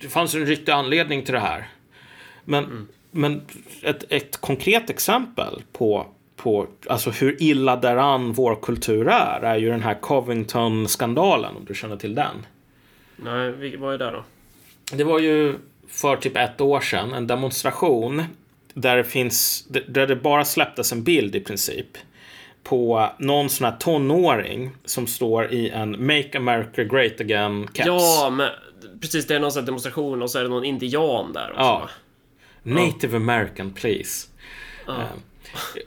det 0.00 0.08
fanns 0.08 0.34
en 0.34 0.46
riktig 0.46 0.72
anledning 0.72 1.24
till 1.24 1.34
det 1.34 1.40
här. 1.40 1.68
Men 2.44 2.64
mm 2.64 2.88
men 3.10 3.42
ett, 3.82 4.04
ett 4.08 4.36
konkret 4.36 4.90
exempel 4.90 5.62
på, 5.72 6.06
på 6.38 6.66
alltså 6.86 7.10
hur 7.10 7.42
illa 7.42 7.76
däran 7.76 8.32
vår 8.32 8.58
kultur 8.62 9.08
är, 9.08 9.40
är 9.40 9.56
ju 9.56 9.70
den 9.70 9.82
här 9.82 9.94
Covington-skandalen, 9.94 11.56
om 11.56 11.64
du 11.64 11.74
känner 11.74 11.96
till 11.96 12.14
den. 12.14 12.46
Nej, 13.16 13.76
vad 13.76 13.94
är 13.94 13.98
det 13.98 14.10
då? 14.10 14.24
Det 14.92 15.04
var 15.04 15.18
ju 15.18 15.54
för 15.88 16.16
typ 16.16 16.36
ett 16.36 16.60
år 16.60 16.80
sedan 16.80 17.12
en 17.12 17.26
demonstration 17.26 18.24
där 18.74 18.96
det 18.96 19.04
finns, 19.04 19.66
där 19.88 20.06
det 20.06 20.16
bara 20.16 20.44
släpptes 20.44 20.92
en 20.92 21.04
bild 21.04 21.36
i 21.36 21.40
princip 21.40 21.98
på 22.62 23.10
någon 23.18 23.48
sån 23.48 23.64
här 23.64 23.76
tonåring 23.76 24.70
som 24.84 25.06
står 25.06 25.52
i 25.52 25.70
en 25.70 26.06
Make 26.06 26.38
America 26.38 26.84
Great 26.84 27.20
Again 27.20 27.66
caps. 27.72 27.86
Ja, 27.86 28.30
men 28.32 28.48
precis. 29.00 29.26
Det 29.26 29.34
är 29.34 29.40
någon 29.40 29.52
sån 29.52 29.62
här 29.62 29.66
demonstration 29.66 30.22
och 30.22 30.30
så 30.30 30.38
är 30.38 30.42
det 30.42 30.48
någon 30.48 30.64
indian 30.64 31.32
där 31.32 31.50
också. 31.50 31.62
Ja. 31.62 31.88
Native 32.62 33.16
American 33.16 33.70
please. 33.70 34.28
Uh. 34.88 35.04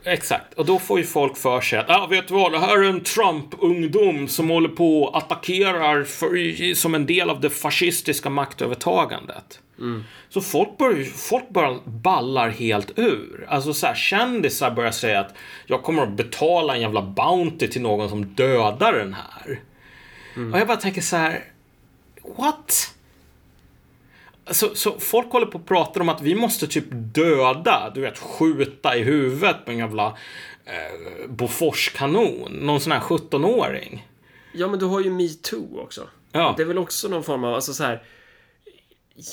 Exakt. 0.04 0.54
Och 0.54 0.66
då 0.66 0.78
får 0.78 0.98
ju 0.98 1.04
folk 1.04 1.36
för 1.36 1.60
sig 1.60 1.78
att, 1.78 1.90
ah, 1.90 2.06
vet 2.06 2.28
du 2.28 2.34
vad, 2.34 2.52
det 2.52 2.58
här 2.58 2.78
är 2.78 2.88
en 2.88 3.00
Trump-ungdom 3.00 4.28
som 4.28 4.50
håller 4.50 4.68
på 4.68 5.02
och 5.02 5.18
attackerar 5.18 6.04
för, 6.04 6.74
som 6.74 6.94
en 6.94 7.06
del 7.06 7.30
av 7.30 7.40
det 7.40 7.50
fascistiska 7.50 8.30
maktövertagandet. 8.30 9.60
Mm. 9.78 10.04
Så 10.28 10.40
folk 10.40 10.78
börjar, 10.78 11.04
folk 11.04 11.48
börjar 11.48 11.78
ballar 11.84 12.48
helt 12.48 12.98
ur. 12.98 13.46
Alltså 13.48 13.74
så 13.74 13.86
här, 13.86 13.94
kändisar 13.94 14.70
börjar 14.70 14.90
säga 14.90 15.20
att 15.20 15.34
jag 15.66 15.82
kommer 15.82 16.02
att 16.02 16.16
betala 16.16 16.74
en 16.74 16.80
jävla 16.80 17.02
Bounty 17.02 17.68
till 17.68 17.82
någon 17.82 18.08
som 18.08 18.24
dödar 18.24 18.92
den 18.92 19.14
här. 19.14 19.60
Mm. 20.36 20.52
Och 20.52 20.60
jag 20.60 20.66
bara 20.66 20.76
tänker 20.76 21.00
så 21.00 21.16
här, 21.16 21.44
what? 22.36 22.94
Så, 24.52 24.74
så 24.74 24.98
folk 24.98 25.32
håller 25.32 25.46
på 25.46 25.58
och 25.58 25.66
pratar 25.66 26.00
om 26.00 26.08
att 26.08 26.22
vi 26.22 26.34
måste 26.34 26.66
typ 26.66 26.84
döda, 26.90 27.92
du 27.94 28.00
vet, 28.00 28.18
skjuta 28.18 28.96
i 28.96 29.02
huvudet 29.02 29.56
med 29.66 29.72
en 29.72 29.78
jävla 29.78 30.06
eh, 30.64 31.28
Boforskanon. 31.28 32.52
Någon 32.52 32.80
sån 32.80 32.92
här 32.92 33.00
17-åring. 33.00 34.08
Ja, 34.52 34.68
men 34.68 34.78
du 34.78 34.84
har 34.84 35.00
ju 35.00 35.10
metoo 35.10 35.80
också. 35.80 36.08
Ja. 36.32 36.54
Det 36.56 36.62
är 36.62 36.66
väl 36.66 36.78
också 36.78 37.08
någon 37.08 37.24
form 37.24 37.44
av, 37.44 37.54
alltså 37.54 37.74
så 37.74 37.84
här. 37.84 38.02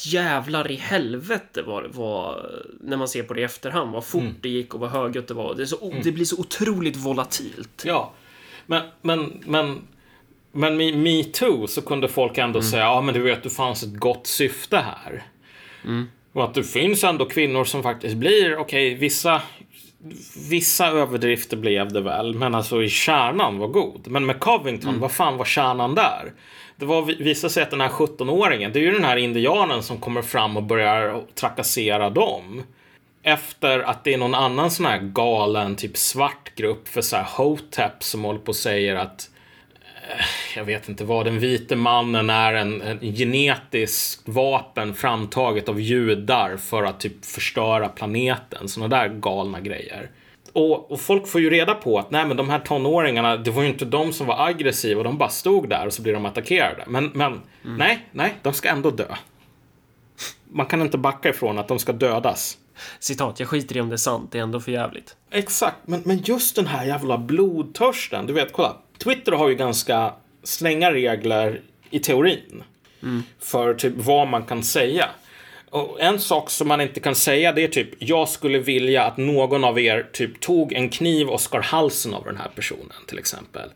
Jävlar 0.04 0.72
i 0.72 0.76
helvete 0.76 1.62
vad 1.62 1.96
var 1.96 2.52
när 2.82 2.98
man 2.98 3.08
ser 3.08 3.24
på 3.24 3.34
det 3.34 3.42
i 3.42 3.44
efterhand. 3.44 3.92
Vad 3.92 4.06
fort 4.06 4.22
mm. 4.22 4.36
det 4.42 4.50
gick 4.50 4.74
och 4.74 4.80
vad 4.80 4.90
högljutt 4.90 5.28
det 5.28 5.34
var. 5.34 5.56
Det, 5.56 5.68
så, 5.68 5.86
mm. 5.92 6.02
det 6.04 6.12
blir 6.12 6.26
så 6.26 6.40
otroligt 6.40 6.96
volatilt. 6.96 7.84
Ja, 7.86 8.14
men, 8.66 8.82
men, 9.02 9.44
men 9.46 9.82
men 10.52 10.78
med 10.78 10.98
metoo 10.98 11.68
så 11.68 11.82
kunde 11.82 12.08
folk 12.08 12.38
ändå 12.38 12.60
mm. 12.60 12.72
säga, 12.72 12.84
ja 12.84 13.02
men 13.02 13.14
du 13.14 13.22
vet, 13.22 13.44
det 13.44 13.50
fanns 13.50 13.84
ett 13.84 13.96
gott 13.96 14.28
syfte 14.28 14.78
här. 14.78 15.24
Mm. 15.86 16.08
Och 16.34 16.44
att 16.44 16.54
det 16.54 16.64
finns 16.64 17.04
ändå 17.04 17.26
kvinnor 17.26 17.64
som 17.64 17.84
faktiskt 17.84 18.16
blir, 18.16 18.58
okej, 18.58 18.88
okay, 18.88 18.96
vissa 18.96 19.42
Vissa 20.50 20.88
överdrifter 20.88 21.58
blev 21.58 21.94
det 21.94 22.02
väl, 22.02 22.36
men 22.36 22.56
alltså 22.56 22.84
i 22.84 22.90
kärnan 22.90 23.58
var 23.58 23.68
god. 23.68 24.08
Men 24.08 24.26
med 24.26 24.40
Covington, 24.40 24.90
mm. 24.90 25.02
vad 25.02 25.12
fan 25.12 25.38
var 25.38 25.46
kärnan 25.46 25.96
där? 25.96 26.34
Det 26.76 26.86
var, 26.86 27.02
visade 27.02 27.54
sig 27.54 27.64
att 27.64 27.72
den 27.72 27.82
här 27.82 27.90
17-åringen, 27.90 28.74
det 28.74 28.80
är 28.80 28.84
ju 28.84 28.92
den 28.92 29.04
här 29.04 29.18
indianen 29.18 29.84
som 29.84 29.98
kommer 29.98 30.22
fram 30.22 30.58
och 30.58 30.64
börjar 30.64 31.24
trakassera 31.36 32.10
dem. 32.10 32.64
Efter 33.24 33.80
att 33.80 34.04
det 34.04 34.14
är 34.14 34.18
någon 34.18 34.36
annan 34.36 34.72
sån 34.72 34.86
här 34.86 35.00
galen, 35.00 35.76
typ 35.76 35.98
svart 35.98 36.56
grupp 36.56 36.88
för 36.88 37.02
så 37.02 37.16
här 37.16 37.28
hotep 37.38 38.04
som 38.04 38.24
håller 38.24 38.40
på 38.40 38.50
och 38.50 38.56
säger 38.56 38.96
att 38.96 39.30
jag 40.56 40.64
vet 40.64 40.90
inte 40.90 41.04
vad, 41.04 41.26
den 41.26 41.40
vite 41.40 41.76
mannen 41.76 42.30
är 42.30 42.54
en, 42.54 42.82
en 42.82 43.00
genetiskt 43.00 44.28
vapen 44.28 44.94
framtaget 44.94 45.70
av 45.70 45.82
judar 45.82 46.58
för 46.58 46.84
att 46.84 47.00
typ 47.00 47.26
förstöra 47.26 47.90
planeten. 47.90 48.68
Sådana 48.68 48.98
där 48.98 49.10
galna 49.10 49.60
grejer. 49.60 50.10
Och, 50.54 50.92
och, 50.92 51.02
folk 51.02 51.28
får 51.28 51.42
ju 51.42 51.50
reda 51.50 51.76
på 51.76 52.00
att 52.00 52.12
nej 52.12 52.26
men 52.26 52.38
de 52.38 52.50
här 52.50 52.60
tonåringarna, 52.60 53.38
det 53.38 53.52
var 53.52 53.64
ju 53.64 53.70
inte 53.70 53.86
de 53.86 54.14
som 54.14 54.28
var 54.28 54.48
aggressiva, 54.48 55.04
de 55.04 55.18
bara 55.18 55.30
stod 55.30 55.70
där 55.70 55.86
och 55.86 55.94
så 55.94 56.02
blir 56.02 56.14
de 56.14 56.26
attackerade. 56.26 56.84
Men, 56.88 57.12
men 57.14 57.42
mm. 57.66 57.78
nej, 57.78 58.08
nej, 58.12 58.34
de 58.42 58.54
ska 58.54 58.70
ändå 58.70 58.92
dö. 58.92 59.16
Man 60.52 60.66
kan 60.66 60.82
inte 60.82 60.98
backa 60.98 61.30
ifrån 61.30 61.60
att 61.60 61.68
de 61.68 61.80
ska 61.80 61.92
dödas. 61.92 62.58
Citat, 63.00 63.40
jag 63.40 63.50
skiter 63.50 63.78
i 63.78 63.82
om 63.82 63.90
det 63.90 63.96
är 63.96 63.98
sant, 63.98 64.32
det 64.32 64.38
är 64.40 64.44
ändå 64.44 64.60
för 64.60 64.72
jävligt. 64.72 65.16
Exakt, 65.32 65.78
men, 65.86 66.02
men 66.06 66.18
just 66.18 66.56
den 66.56 66.68
här 66.68 66.86
jävla 66.86 67.18
blodtörsten, 67.18 68.26
du 68.26 68.34
vet, 68.34 68.54
kolla. 68.54 68.76
Twitter 69.04 69.32
har 69.32 69.50
ju 69.50 69.56
ganska 69.56 70.14
stränga 70.44 70.92
regler 70.92 71.62
i 71.90 72.00
teorin. 72.00 72.64
Mm. 73.04 73.24
För 73.40 73.74
typ 73.74 73.94
vad 73.96 74.28
man 74.28 74.46
kan 74.46 74.64
säga. 74.64 75.10
Och 75.70 76.02
en 76.02 76.20
sak 76.20 76.50
som 76.50 76.68
man 76.68 76.82
inte 76.82 77.00
kan 77.00 77.16
säga 77.16 77.52
det 77.52 77.64
är 77.64 77.68
typ 77.68 77.90
jag 78.00 78.30
skulle 78.30 78.60
vilja 78.60 79.04
att 79.04 79.18
någon 79.18 79.64
av 79.64 79.80
er 79.80 80.10
typ 80.14 80.40
tog 80.40 80.74
en 80.74 80.90
kniv 80.90 81.30
och 81.30 81.42
skar 81.42 81.62
halsen 81.62 82.14
av 82.14 82.24
den 82.26 82.38
här 82.38 82.50
personen 82.56 82.94
till 83.08 83.20
exempel. 83.20 83.70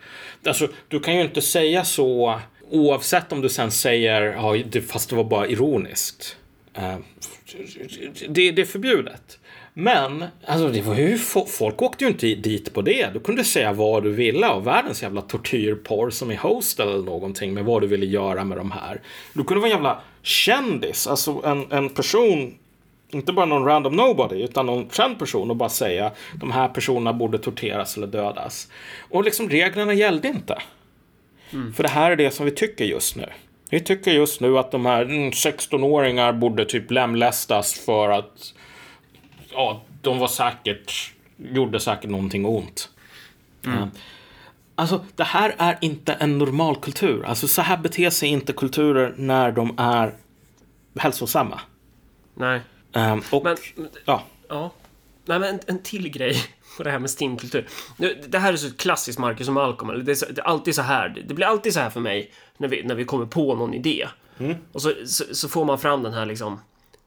Alltså 0.46 0.68
du 0.88 1.00
kan 1.00 1.16
ju 1.16 1.22
inte 1.22 1.42
säga 1.42 1.86
så 1.86 2.40
oavsett 2.70 3.32
om 3.32 3.42
du 3.42 3.50
sen 3.50 3.72
säger 3.72 4.22
ja, 4.22 4.82
fast 4.88 5.10
det 5.10 5.16
var 5.16 5.24
bara 5.24 5.48
ironiskt. 5.48 6.38
Eh, 6.74 6.98
det, 8.30 8.52
det 8.52 8.62
är 8.62 8.66
förbjudet. 8.66 9.40
Men, 9.74 10.26
alltså 10.46 10.68
det 10.68 10.82
var 10.82 10.96
ju, 10.96 11.18
folk 11.48 11.82
åkte 11.82 12.04
ju 12.04 12.10
inte 12.10 12.28
dit 12.28 12.74
på 12.74 12.82
det. 12.82 13.14
Du 13.14 13.20
kunde 13.20 13.44
säga 13.44 13.74
vad 13.74 14.04
du 14.04 14.12
ville 14.12 14.48
av 14.48 14.64
världens 14.64 15.04
jävla 15.04 15.22
tortyrporr 15.22 16.10
som 16.10 16.32
i 16.32 16.36
Hostel 16.36 16.88
eller 16.88 17.04
någonting 17.04 17.54
med 17.54 17.66
vad 17.66 17.82
du 17.82 17.88
ville 17.88 18.06
göra 18.06 18.44
med 18.44 18.58
de 18.58 18.72
här. 18.72 19.02
Du 19.34 19.44
kunde 19.44 19.62
vara 19.62 19.72
en 19.72 19.76
jävla 19.76 20.02
kändis, 20.22 21.08
alltså 21.08 21.42
en, 21.46 21.72
en 21.72 21.90
person 21.90 22.54
inte 23.14 23.34
bara 23.34 23.46
någon 23.46 23.66
random 23.66 23.96
nobody, 23.96 24.44
utan 24.44 24.66
någon 24.66 24.90
känd 24.90 25.20
person 25.20 25.50
och 25.50 25.56
bara 25.56 25.70
säga 25.70 26.12
de 26.40 26.52
här 26.52 26.68
personerna 26.68 27.14
borde 27.14 27.38
torteras 27.38 27.98
eller 27.98 28.08
dödas. 28.08 28.68
Och 29.10 29.24
liksom 29.24 29.50
reglerna 29.50 29.94
gällde 29.94 30.28
inte. 30.28 30.58
Mm. 31.54 31.74
För 31.74 31.84
det 31.84 31.90
här 31.90 32.12
är 32.12 32.16
det 32.16 32.32
som 32.32 32.46
vi 32.46 32.52
tycker 32.52 32.86
just 32.86 33.16
nu. 33.16 33.26
Vi 33.70 33.80
tycker 33.80 34.12
just 34.12 34.42
nu 34.42 34.58
att 34.58 34.72
de 34.72 34.86
här 34.86 35.06
16-åringar 35.06 36.30
mm, 36.30 36.40
borde 36.40 36.66
typ 36.66 36.92
lemlästas 36.92 37.74
för 37.74 38.10
att 38.10 38.54
ja, 39.54 39.82
de 40.02 40.20
var 40.20 40.28
säkert, 40.28 41.14
gjorde 41.38 41.80
säkert 41.80 42.10
någonting 42.10 42.46
ont. 42.46 42.90
Mm. 43.66 43.90
Alltså, 44.76 45.06
det 45.16 45.24
här 45.24 45.56
är 45.58 45.78
inte 45.82 46.14
en 46.14 46.38
normal 46.38 46.76
kultur. 46.76 47.26
Alltså, 47.26 47.48
så 47.48 47.62
här 47.62 47.78
beter 47.78 48.10
sig 48.10 48.30
inte 48.30 48.54
kulturer 48.54 49.14
när 49.18 49.52
de 49.52 49.74
är 49.78 50.14
hälsosamma. 50.96 51.60
Nej. 52.34 52.62
Um, 52.94 53.24
och, 53.32 53.44
men, 53.44 53.58
ja. 54.06 54.24
ja. 54.50 54.72
Nej, 55.26 55.40
men 55.40 55.50
en, 55.50 55.60
en 55.68 55.80
till 55.84 56.10
grej 56.10 56.36
på 56.78 56.84
det 56.84 56.92
här 56.92 57.00
med 57.00 57.10
stimkultur. 57.10 57.68
Det 58.28 58.40
här 58.40 58.54
är 58.54 58.58
så 58.58 58.74
klassiskt 58.74 59.20
Marcus 59.20 59.48
och 59.48 59.54
Malcolm. 59.54 60.06
Det 60.06 60.12
är, 60.12 60.16
så, 60.16 60.26
det 60.26 60.42
är 60.42 60.46
alltid 60.46 60.76
så 60.76 60.82
här. 60.82 61.24
Det 61.28 61.34
blir 61.34 61.46
alltid 61.46 61.74
så 61.74 61.80
här 61.80 61.90
för 61.90 62.00
mig 62.00 62.32
när 62.58 62.68
vi, 62.68 62.84
när 62.84 62.96
vi 62.96 63.06
kommer 63.06 63.26
på 63.26 63.56
någon 63.56 63.74
idé. 63.74 64.08
Mm. 64.40 64.56
Och 64.72 64.82
så, 64.82 64.94
så, 65.06 65.36
så, 65.36 65.50
får 65.50 65.66
man 65.66 65.80
fram 65.80 66.04
den 66.04 66.14
här 66.14 66.26
liksom 66.26 66.60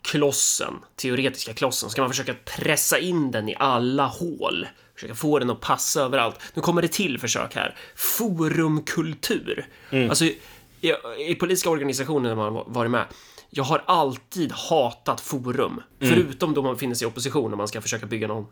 klossen, 0.06 0.74
teoretiska 0.96 1.54
klossen, 1.54 1.90
ska 1.90 2.02
man 2.02 2.10
försöka 2.10 2.34
pressa 2.44 2.98
in 2.98 3.30
den 3.30 3.48
i 3.48 3.56
alla 3.58 4.06
hål. 4.06 4.66
Försöka 4.94 5.14
få 5.14 5.38
den 5.38 5.50
att 5.50 5.60
passa 5.60 6.02
överallt. 6.02 6.40
Nu 6.54 6.62
kommer 6.62 6.82
det 6.82 6.88
till 6.88 7.18
försök 7.18 7.54
här. 7.54 7.76
Forumkultur. 7.96 9.68
Mm. 9.90 10.10
Alltså, 10.10 10.24
i, 10.24 10.92
i 11.28 11.34
politiska 11.34 11.70
organisationer 11.70 12.28
när 12.28 12.50
man 12.50 12.64
varit 12.66 12.90
med, 12.90 13.04
jag 13.50 13.64
har 13.64 13.82
alltid 13.86 14.52
hatat 14.52 15.20
forum. 15.20 15.82
Mm. 16.00 16.14
Förutom 16.14 16.54
då 16.54 16.62
man 16.62 16.74
befinner 16.74 16.94
sig 16.94 17.06
i 17.06 17.08
opposition 17.08 17.52
och 17.52 17.58
man 17.58 17.68
ska 17.68 17.80
försöka 17.80 18.06
bygga, 18.06 18.28
någon, 18.28 18.46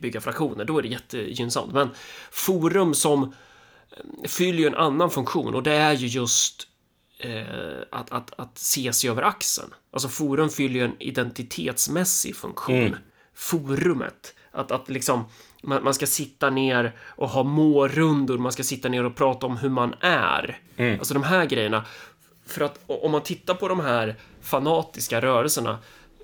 bygga 0.00 0.20
fraktioner. 0.20 0.64
Då 0.64 0.78
är 0.78 0.82
det 0.82 0.88
jättegynnsamt. 0.88 1.72
Men 1.72 1.90
forum 2.30 2.94
som 2.94 3.22
eh, 3.22 4.28
fyller 4.28 4.58
ju 4.58 4.66
en 4.66 4.74
annan 4.74 5.10
funktion 5.10 5.54
och 5.54 5.62
det 5.62 5.72
är 5.72 5.92
ju 5.92 6.06
just 6.06 6.68
att, 7.90 8.12
att, 8.12 8.40
att 8.40 8.58
se 8.58 8.92
sig 8.92 9.10
över 9.10 9.22
axeln. 9.22 9.74
Alltså 9.90 10.08
forum 10.08 10.48
fyller 10.48 10.74
ju 10.74 10.84
en 10.84 10.96
identitetsmässig 10.98 12.36
funktion. 12.36 12.76
Mm. 12.76 12.98
Forumet. 13.34 14.34
Att, 14.52 14.70
att 14.70 14.88
liksom 14.88 15.24
man, 15.62 15.84
man, 15.84 15.94
ska 15.94 16.06
sitta 16.06 16.50
ner 16.50 16.96
och 17.00 17.28
ha 17.28 17.42
mårundor, 17.42 18.38
man 18.38 18.52
ska 18.52 18.62
sitta 18.62 18.88
ner 18.88 19.04
och 19.04 19.16
prata 19.16 19.46
om 19.46 19.56
hur 19.56 19.68
man 19.68 19.94
är. 20.00 20.60
Mm. 20.76 20.98
Alltså 20.98 21.14
de 21.14 21.22
här 21.22 21.46
grejerna. 21.46 21.84
För 22.46 22.64
att 22.64 22.80
om 22.86 23.12
man 23.12 23.22
tittar 23.22 23.54
på 23.54 23.68
de 23.68 23.80
här 23.80 24.16
fanatiska 24.40 25.20
rörelserna 25.20 25.78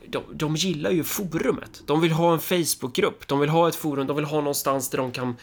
de, 0.06 0.22
de 0.32 0.56
gillar 0.56 0.90
ju 0.90 1.04
forumet. 1.04 1.82
De 1.86 2.00
vill 2.00 2.12
ha 2.12 2.32
en 2.32 2.38
Facebookgrupp, 2.38 3.28
de 3.28 3.40
vill 3.40 3.48
ha 3.48 3.68
ett 3.68 3.74
forum, 3.74 4.06
de 4.06 4.16
vill 4.16 4.24
ha 4.24 4.36
någonstans 4.36 4.90
där 4.90 4.98
de 4.98 5.12
kan 5.12 5.36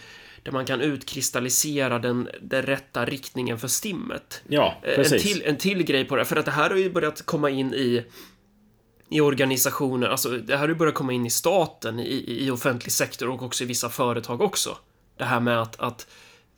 där 0.49 0.53
man 0.53 0.65
kan 0.65 0.81
utkristallisera 0.81 1.99
den, 1.99 2.29
den 2.41 2.61
rätta 2.61 3.05
riktningen 3.05 3.59
för 3.59 3.67
stimmet. 3.67 4.41
Ja, 4.47 4.81
precis. 4.95 5.13
En 5.13 5.19
till, 5.19 5.43
en 5.45 5.57
till 5.57 5.83
grej 5.83 6.05
på 6.05 6.15
det, 6.15 6.25
för 6.25 6.35
att 6.35 6.45
det 6.45 6.51
här 6.51 6.69
har 6.69 6.77
ju 6.77 6.91
börjat 6.91 7.25
komma 7.25 7.49
in 7.49 7.73
i 7.73 8.05
i 9.11 9.21
organisationer, 9.21 10.07
alltså 10.07 10.29
det 10.29 10.53
här 10.53 10.59
har 10.59 10.67
ju 10.67 10.75
börjat 10.75 10.95
komma 10.95 11.13
in 11.13 11.25
i 11.25 11.29
staten, 11.29 11.99
i, 11.99 12.45
i 12.45 12.51
offentlig 12.51 12.91
sektor 12.91 13.29
och 13.29 13.43
också 13.43 13.63
i 13.63 13.67
vissa 13.67 13.89
företag 13.89 14.41
också. 14.41 14.77
Det 15.17 15.23
här 15.23 15.39
med 15.39 15.61
att, 15.61 15.79
att 15.79 16.07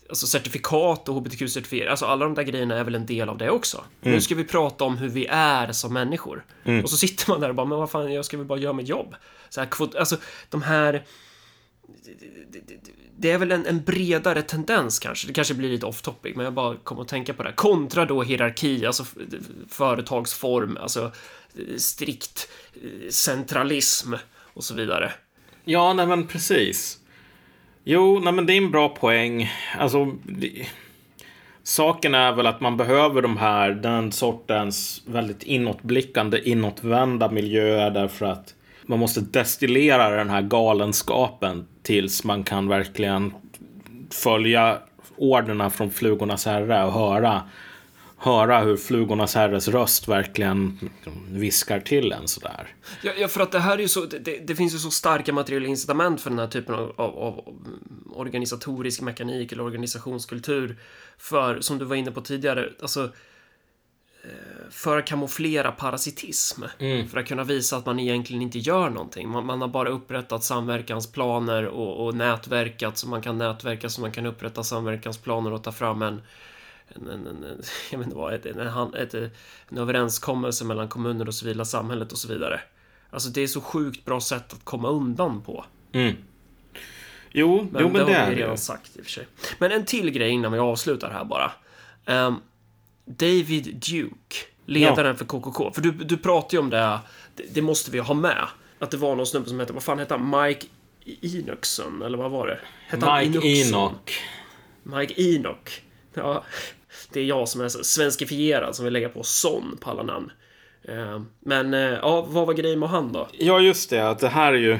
alltså 0.10 0.28
certifikat 0.28 1.10
och 1.10 1.16
hbtq-certifiering, 1.16 1.90
alltså 1.90 2.06
alla 2.06 2.26
de 2.26 2.34
där 2.34 2.44
grejerna 2.44 2.76
är 2.76 2.84
väl 2.84 2.96
en 2.96 3.06
del 3.06 3.30
av 3.30 3.38
det 3.38 3.50
också. 3.50 3.84
Mm. 4.02 4.16
Nu 4.16 4.22
ska 4.22 4.36
vi 4.36 4.44
prata 4.44 4.84
om 4.84 4.98
hur 4.98 5.10
vi 5.10 5.26
är 5.30 5.72
som 5.72 5.94
människor. 5.94 6.46
Mm. 6.64 6.84
Och 6.84 6.90
så 6.90 6.98
sitter 6.98 7.30
man 7.30 7.42
där 7.42 7.50
och 7.50 7.56
bara, 7.56 7.66
men 7.66 7.78
vad 7.78 7.92
fan, 7.92 8.14
jag 8.14 8.26
ska 8.26 8.38
väl 8.38 8.46
bara 8.46 8.60
göra 8.60 8.74
mitt 8.74 8.88
jobb. 8.88 9.16
Så 9.50 9.62
här, 9.62 9.70
alltså 9.98 10.18
de 10.50 10.62
här 10.62 11.06
det 13.22 13.32
är 13.32 13.38
väl 13.38 13.52
en, 13.52 13.66
en, 13.66 13.84
bredare 13.84 14.42
tendens 14.42 15.00
kanske. 15.00 15.28
Det 15.28 15.34
kanske 15.34 15.54
blir 15.54 15.70
lite 15.70 15.86
off 15.86 16.02
topic, 16.02 16.36
men 16.36 16.44
jag 16.44 16.54
bara 16.54 16.76
kom 16.76 17.00
att 17.00 17.08
tänka 17.08 17.34
på 17.34 17.44
det. 17.44 17.52
Kontra 17.52 18.06
då 18.06 18.24
hierarki, 18.24 18.86
alltså 18.86 19.06
företagsform, 19.70 20.78
alltså 20.82 21.12
eh, 21.56 21.78
strikt 21.78 22.50
eh, 22.74 23.10
centralism 23.10 24.14
och 24.54 24.64
så 24.64 24.74
vidare. 24.74 25.12
Ja, 25.64 25.94
nej 25.94 26.08
men 26.08 26.28
precis. 26.28 27.00
Jo, 27.84 28.20
nej 28.20 28.34
men 28.34 28.46
det 28.46 28.54
är 28.54 28.58
en 28.58 28.72
bra 28.72 28.90
poäng. 28.90 29.52
Alltså, 29.80 30.06
det... 30.24 30.68
saken 31.64 32.16
är 32.16 32.32
väl 32.32 32.48
att 32.48 32.62
man 32.62 32.78
behöver 32.78 33.22
de 33.22 33.38
här, 33.38 33.72
den 33.72 34.12
sortens 34.12 35.02
väldigt 35.06 35.44
inåtblickande, 35.44 36.50
inåtvända 36.50 37.32
miljöer 37.32 37.92
därför 37.92 38.26
att 38.26 38.56
man 38.86 39.00
måste 39.00 39.22
destillera 39.22 40.10
den 40.10 40.30
här 40.30 40.42
galenskapen 40.42 41.68
tills 41.84 42.24
man 42.24 42.44
kan 42.44 42.68
verkligen 42.68 43.34
följa 44.10 44.80
orderna 45.18 45.70
från 45.70 45.92
flugornas 45.92 46.46
herre 46.46 46.86
och 46.86 46.94
höra 46.94 47.42
höra 48.22 48.60
hur 48.60 48.78
flugornas 48.78 49.36
herres 49.36 49.68
röst 49.68 50.08
verkligen 50.08 50.90
viskar 51.30 51.80
till 51.80 52.12
en 52.12 52.28
sådär. 52.28 52.76
Ja, 53.02 53.12
ja, 53.18 53.28
för 53.28 53.42
att 53.42 53.52
det 53.52 53.60
här 53.60 53.78
är 53.78 53.82
ju 53.82 53.88
så, 53.88 54.06
det, 54.06 54.48
det 54.48 54.56
finns 54.56 54.74
ju 54.74 54.78
så 54.78 54.92
starka 54.92 55.34
materiella 55.34 55.68
incitament 55.68 56.22
för 56.22 56.30
den 56.30 56.40
här 56.40 56.48
typen 56.48 56.76
av, 56.76 56.94
av, 56.98 57.18
av, 57.20 57.56
organisatorisk 58.14 59.02
mekanik 59.02 59.52
eller 59.52 59.64
organisationskultur. 59.64 60.78
För, 61.18 61.62
som 61.62 61.78
du 61.78 61.86
var 61.86 61.96
inne 61.96 62.12
på 62.12 62.22
tidigare, 62.22 62.70
alltså 62.82 63.04
eh, 64.24 64.61
för 64.72 64.98
att 64.98 65.06
kamouflera 65.06 65.72
parasitism. 65.72 66.64
Mm. 66.80 67.08
För 67.08 67.20
att 67.20 67.28
kunna 67.28 67.44
visa 67.44 67.78
att 67.78 67.86
man 67.86 68.00
egentligen 68.00 68.42
inte 68.42 68.60
gör 68.60 68.90
någonting. 68.90 69.30
Man, 69.30 69.46
man 69.46 69.62
har 69.62 69.68
bara 69.68 69.90
upprättat 69.90 70.44
samverkansplaner 70.44 71.66
och, 71.66 72.06
och 72.06 72.16
nätverkat 72.16 72.98
så 72.98 73.08
man 73.08 73.22
kan 73.22 73.38
nätverka 73.38 73.90
så 73.90 74.02
man 74.02 74.12
kan 74.12 74.26
upprätta 74.26 74.64
samverkansplaner 74.64 75.54
och 75.54 75.64
ta 75.64 75.72
fram 75.72 76.02
en 76.02 76.22
en, 76.96 77.08
en, 77.08 77.28
en, 77.28 77.62
jag 77.92 77.98
vet 77.98 78.06
inte 78.06 78.18
vad, 78.18 78.34
ett, 78.34 78.46
en, 78.46 78.94
ett, 78.94 79.14
en 79.70 79.78
överenskommelse 79.78 80.66
mellan 80.66 80.88
kommuner 80.88 81.28
och 81.28 81.36
civila 81.36 81.66
samhället 81.66 82.12
och 82.12 82.18
så 82.18 82.28
vidare. 82.28 82.62
Alltså 83.10 83.30
det 83.30 83.42
är 83.42 83.48
så 83.48 83.62
sjukt 83.62 84.06
bra 84.06 84.22
sätt 84.22 84.54
att 84.54 84.66
komma 84.66 84.90
undan 84.90 85.42
på. 85.42 85.66
Mm. 85.92 86.16
Jo, 87.32 87.68
men, 87.72 87.82
jo, 87.82 87.90
men 87.90 88.06
det, 88.06 88.14
det 88.14 88.20
har 88.20 88.30
vi 88.30 88.36
redan 88.36 88.58
sagt 88.58 88.98
i 88.98 89.02
och 89.02 89.04
för 89.04 89.12
sig. 89.12 89.28
Men 89.60 89.72
en 89.72 89.86
till 89.86 90.12
grej 90.12 90.30
innan 90.30 90.52
vi 90.52 90.60
avslutar 90.60 91.10
här 91.10 91.26
bara. 91.26 91.52
Um, 92.06 92.42
David 93.06 93.76
Duke, 93.76 94.36
ledaren 94.72 95.08
ja. 95.08 95.16
för 95.16 95.26
KKK. 95.26 95.72
För 95.74 95.82
du, 95.82 95.92
du 95.92 96.18
pratar 96.18 96.54
ju 96.54 96.60
om 96.60 96.70
det, 96.70 97.00
det, 97.36 97.44
det, 97.54 97.62
måste 97.62 97.92
vi 97.92 98.00
ha 98.00 98.14
med. 98.14 98.48
Att 98.80 98.92
det 98.92 98.98
var 98.98 99.16
någon 99.16 99.26
snubbe 99.26 99.50
som 99.50 99.60
hette, 99.60 99.74
vad 99.74 99.84
fan 99.84 100.00
hette 100.00 100.14
han? 100.14 100.44
Mike 100.44 100.68
Enochson, 101.22 102.02
eller 102.02 102.18
vad 102.18 102.32
var 102.32 102.48
det? 102.48 102.60
Hette 102.88 103.20
Mike 103.20 103.48
Enoch. 103.48 104.12
Mike 104.84 105.22
Enoch. 105.22 105.82
Ja, 106.14 106.44
det 107.14 107.20
är 107.20 107.24
jag 107.24 107.50
som 107.50 107.62
är 107.62 107.70
svenskifierad 107.70 108.76
som 108.76 108.86
vill 108.86 108.94
lägga 108.94 109.10
på 109.10 109.24
son 109.24 109.78
på 109.82 109.90
alla 109.90 110.04
namn. 110.04 110.32
Eh, 110.88 111.22
men 111.40 111.74
eh, 111.74 111.80
ja, 111.80 112.22
vad 112.22 112.48
var 112.48 112.54
grejen 112.54 112.80
med 112.80 112.90
han 112.90 113.12
då? 113.12 113.28
Ja, 113.32 113.60
just 113.60 113.90
det. 113.90 114.10
Att 114.10 114.20
det 114.20 114.30
här 114.30 114.54
är 114.54 114.58
ju... 114.58 114.80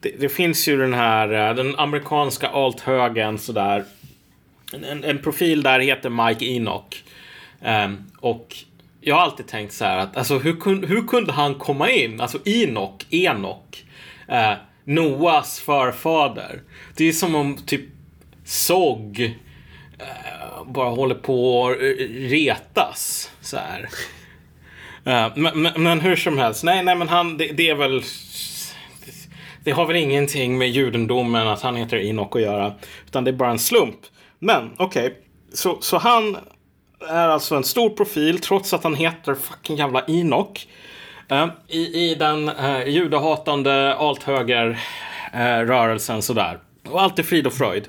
Det, 0.00 0.10
det 0.18 0.28
finns 0.28 0.68
ju 0.68 0.76
den 0.76 0.94
här, 0.94 1.48
eh, 1.48 1.54
den 1.54 1.76
amerikanska 1.76 2.48
althögen 2.48 3.38
sådär. 3.38 3.84
En, 4.72 5.04
en 5.04 5.18
profil 5.18 5.62
där 5.62 5.80
heter 5.80 6.10
Mike 6.10 6.44
Enoch. 6.44 7.04
Um, 7.60 8.10
och 8.20 8.56
jag 9.00 9.14
har 9.14 9.22
alltid 9.22 9.46
tänkt 9.46 9.72
så 9.72 9.84
här 9.84 9.98
att 9.98 10.16
alltså 10.16 10.38
hur, 10.38 10.56
kun, 10.60 10.84
hur 10.84 11.02
kunde 11.02 11.32
han 11.32 11.54
komma 11.54 11.90
in? 11.90 12.20
Alltså 12.20 12.38
Inok, 12.44 13.06
Enok, 13.10 13.84
eh, 14.28 14.52
Noas 14.84 15.60
förfader. 15.60 16.62
Det 16.96 17.04
är 17.04 17.12
som 17.12 17.34
om 17.34 17.56
typ 17.56 17.84
såg 18.44 19.20
eh, 19.98 20.64
bara 20.66 20.90
håller 20.90 21.14
på 21.14 21.60
och 21.60 21.70
eh, 21.70 21.96
retas. 22.08 23.30
Så 23.40 23.56
här. 23.56 23.88
Eh, 25.04 25.32
men, 25.36 25.62
men, 25.62 25.82
men, 25.82 26.00
hur 26.00 26.16
som 26.16 26.38
helst, 26.38 26.64
nej, 26.64 26.84
nej 26.84 26.96
men 26.96 27.08
han, 27.08 27.38
det, 27.38 27.46
det 27.52 27.68
är 27.68 27.74
väl 27.74 28.02
det 29.64 29.70
har 29.70 29.86
väl 29.86 29.96
ingenting 29.96 30.58
med 30.58 30.70
judendomen 30.70 31.48
att 31.48 31.62
han 31.62 31.76
heter 31.76 31.96
Inok 31.96 32.36
att 32.36 32.42
göra. 32.42 32.74
Utan 33.06 33.24
det 33.24 33.30
är 33.30 33.32
bara 33.32 33.50
en 33.50 33.58
slump. 33.58 33.96
Men 34.38 34.70
okej, 34.76 35.06
okay. 35.06 35.18
så, 35.52 35.78
så 35.80 35.98
han 35.98 36.36
är 37.00 37.28
alltså 37.28 37.54
en 37.54 37.64
stor 37.64 37.90
profil 37.90 38.40
trots 38.40 38.74
att 38.74 38.84
han 38.84 38.94
heter 38.94 39.34
fucking 39.34 39.76
jävla 39.76 40.04
Enoch. 40.06 40.68
Uh, 41.32 41.46
i, 41.68 42.10
I 42.10 42.14
den 42.14 42.48
uh, 42.48 42.88
judehatande 42.88 43.94
althöger-rörelsen 43.94 46.14
eh, 46.14 46.18
uh, 46.18 46.22
sådär. 46.22 46.58
Och 46.90 47.02
allt 47.02 47.18
är 47.18 47.22
frid 47.22 47.46
och 47.46 47.52
fröjd. 47.52 47.88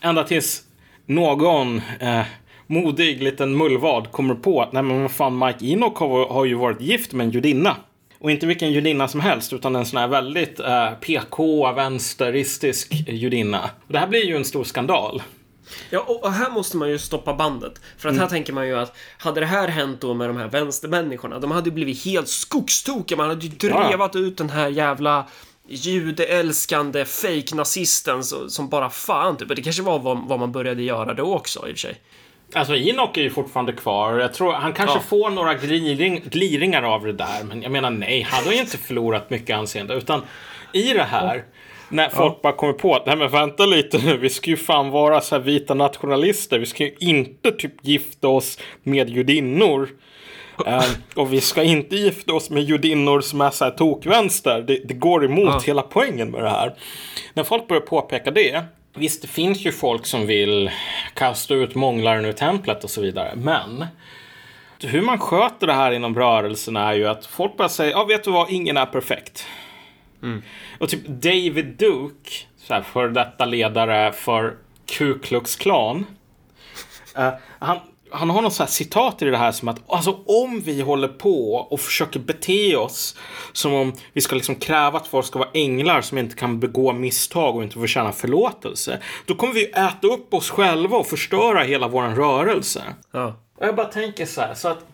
Ända 0.00 0.24
tills 0.24 0.62
någon 1.06 1.76
uh, 2.02 2.22
modig 2.66 3.22
liten 3.22 3.56
mullvad 3.56 4.12
kommer 4.12 4.34
på 4.34 4.62
att 4.62 4.72
nej 4.72 4.82
men 4.82 5.02
vad 5.02 5.12
fan 5.12 5.38
Mike 5.38 5.66
Enoch 5.66 5.98
har, 5.98 6.28
har 6.28 6.44
ju 6.44 6.54
varit 6.54 6.80
gift 6.80 7.12
med 7.12 7.26
en 7.26 7.30
judinna. 7.30 7.76
Och 8.18 8.30
inte 8.30 8.46
vilken 8.46 8.72
judinna 8.72 9.08
som 9.08 9.20
helst 9.20 9.52
utan 9.52 9.76
en 9.76 9.86
sån 9.86 10.00
här 10.00 10.08
väldigt 10.08 10.60
PK, 11.00 11.72
vänsteristisk 11.72 12.92
judinna. 13.08 13.70
Och 13.86 13.92
det 13.92 13.98
här 13.98 14.06
blir 14.06 14.24
ju 14.24 14.36
en 14.36 14.44
stor 14.44 14.64
skandal. 14.64 15.22
Ja, 15.90 16.00
och 16.00 16.32
här 16.32 16.50
måste 16.50 16.76
man 16.76 16.88
ju 16.88 16.98
stoppa 16.98 17.34
bandet. 17.34 17.80
För 17.98 18.08
att 18.08 18.12
mm. 18.12 18.22
här 18.22 18.28
tänker 18.28 18.52
man 18.52 18.66
ju 18.66 18.78
att 18.78 18.96
hade 19.18 19.40
det 19.40 19.46
här 19.46 19.68
hänt 19.68 20.00
då 20.00 20.14
med 20.14 20.28
de 20.28 20.36
här 20.36 20.48
vänstermänniskorna, 20.48 21.38
de 21.38 21.50
hade 21.50 21.68
ju 21.68 21.74
blivit 21.74 22.04
helt 22.04 22.28
skogstokiga. 22.28 23.18
Man 23.18 23.28
hade 23.28 23.46
ju 23.46 23.48
drevat 23.48 24.14
ja. 24.14 24.20
ut 24.20 24.36
den 24.36 24.50
här 24.50 24.68
jävla 24.68 25.26
judeälskande 25.68 27.04
fake-nazisten 27.04 28.22
som 28.48 28.68
bara 28.68 28.90
fan 28.90 29.36
typ. 29.36 29.48
Det 29.56 29.62
kanske 29.62 29.82
var 29.82 29.98
vad, 29.98 30.28
vad 30.28 30.40
man 30.40 30.52
började 30.52 30.82
göra 30.82 31.14
då 31.14 31.34
också 31.34 31.58
i 31.58 31.62
och 31.62 31.76
för 31.76 31.80
sig. 31.80 32.00
Alltså 32.54 32.76
Enoch 32.76 33.18
är 33.18 33.22
ju 33.22 33.30
fortfarande 33.30 33.72
kvar. 33.72 34.18
Jag 34.18 34.34
tror 34.34 34.52
han 34.52 34.72
kanske 34.72 34.98
ja. 34.98 35.02
får 35.02 35.30
några 35.30 35.54
gliring, 35.54 36.22
gliringar 36.24 36.82
av 36.82 37.04
det 37.04 37.12
där. 37.12 37.44
Men 37.44 37.62
jag 37.62 37.72
menar 37.72 37.90
nej, 37.90 38.22
han 38.30 38.44
har 38.44 38.52
ju 38.52 38.58
inte 38.58 38.78
förlorat 38.78 39.30
mycket 39.30 39.56
anseende. 39.56 39.94
Utan 39.94 40.22
i 40.72 40.92
det 40.92 41.02
här, 41.02 41.44
när 41.92 42.08
folk 42.08 42.34
ja. 42.34 42.40
bara 42.42 42.52
kommer 42.52 42.72
på 42.72 42.94
att 42.94 43.06
nej 43.06 43.16
men 43.16 43.30
vänta 43.30 43.66
lite 43.66 43.98
nu, 43.98 44.16
vi 44.16 44.28
ska 44.28 44.50
ju 44.50 44.56
fan 44.56 44.90
vara 44.90 45.20
så 45.20 45.34
här 45.34 45.42
vita 45.42 45.74
nationalister. 45.74 46.58
Vi 46.58 46.66
ska 46.66 46.84
ju 46.84 46.94
inte 46.98 47.52
typ 47.52 47.72
gifta 47.82 48.28
oss 48.28 48.58
med 48.82 49.10
judinnor. 49.10 49.88
Uh, 50.66 50.84
och 51.14 51.32
vi 51.32 51.40
ska 51.40 51.62
inte 51.62 51.96
gifta 51.96 52.32
oss 52.32 52.50
med 52.50 52.62
judinnor 52.62 53.20
som 53.20 53.40
är 53.40 53.50
så 53.50 53.64
här 53.64 53.70
tokvänster. 53.70 54.62
Det, 54.62 54.80
det 54.84 54.94
går 54.94 55.24
emot 55.24 55.54
ja. 55.54 55.60
hela 55.66 55.82
poängen 55.82 56.30
med 56.30 56.42
det 56.42 56.50
här. 56.50 56.74
När 57.34 57.44
folk 57.44 57.68
börjar 57.68 57.80
påpeka 57.80 58.30
det. 58.30 58.64
Visst, 58.94 59.22
det 59.22 59.28
finns 59.28 59.66
ju 59.66 59.72
folk 59.72 60.06
som 60.06 60.26
vill 60.26 60.70
kasta 61.14 61.54
ut 61.54 61.74
månglaren 61.74 62.24
ur 62.24 62.32
templet 62.32 62.84
och 62.84 62.90
så 62.90 63.00
vidare. 63.00 63.32
Men 63.36 63.86
hur 64.82 65.02
man 65.02 65.18
sköter 65.18 65.66
det 65.66 65.72
här 65.72 65.92
inom 65.92 66.14
rörelsen 66.14 66.76
är 66.76 66.92
ju 66.92 67.06
att 67.06 67.26
folk 67.26 67.56
bara 67.56 67.68
säger, 67.68 67.92
ja 67.92 68.04
vet 68.04 68.24
du 68.24 68.30
vad, 68.30 68.50
ingen 68.50 68.76
är 68.76 68.86
perfekt. 68.86 69.46
Mm. 70.22 70.42
Och 70.78 70.88
typ 70.88 71.06
David 71.06 71.66
Duke, 71.66 72.30
så 72.56 72.74
här, 72.74 72.82
för 72.82 73.08
detta 73.08 73.44
ledare 73.44 74.12
för 74.12 74.56
Ku 74.86 75.18
Klux 75.18 75.56
Klan. 75.56 76.06
Uh, 77.18 77.30
han, 77.58 77.78
han 78.12 78.30
har 78.30 78.42
något 78.42 78.54
så 78.54 78.66
citat 78.66 79.22
i 79.22 79.24
det 79.24 79.36
här 79.36 79.52
som 79.52 79.68
att 79.68 79.80
alltså 79.86 80.18
om 80.26 80.60
vi 80.60 80.80
håller 80.80 81.08
på 81.08 81.54
och 81.54 81.80
försöker 81.80 82.20
bete 82.20 82.76
oss 82.76 83.16
som 83.52 83.74
om 83.74 83.92
vi 84.12 84.20
ska 84.20 84.34
liksom 84.34 84.54
kräva 84.54 84.98
att 84.98 85.06
folk 85.06 85.26
ska 85.26 85.38
vara 85.38 85.48
änglar 85.54 86.00
som 86.00 86.18
inte 86.18 86.36
kan 86.36 86.60
begå 86.60 86.92
misstag 86.92 87.56
och 87.56 87.62
inte 87.62 87.78
förtjäna 87.78 88.12
förlåtelse. 88.12 89.02
Då 89.26 89.34
kommer 89.34 89.54
vi 89.54 89.64
äta 89.64 90.06
upp 90.06 90.34
oss 90.34 90.50
själva 90.50 90.96
och 90.96 91.06
förstöra 91.06 91.62
hela 91.62 91.88
vår 91.88 92.02
rörelse. 92.02 92.82
Ja. 93.10 93.36
Och 93.56 93.66
jag 93.66 93.76
bara 93.76 93.86
tänker 93.86 94.26
så 94.26 94.40
här, 94.40 94.54
så 94.54 94.68
att 94.68 94.86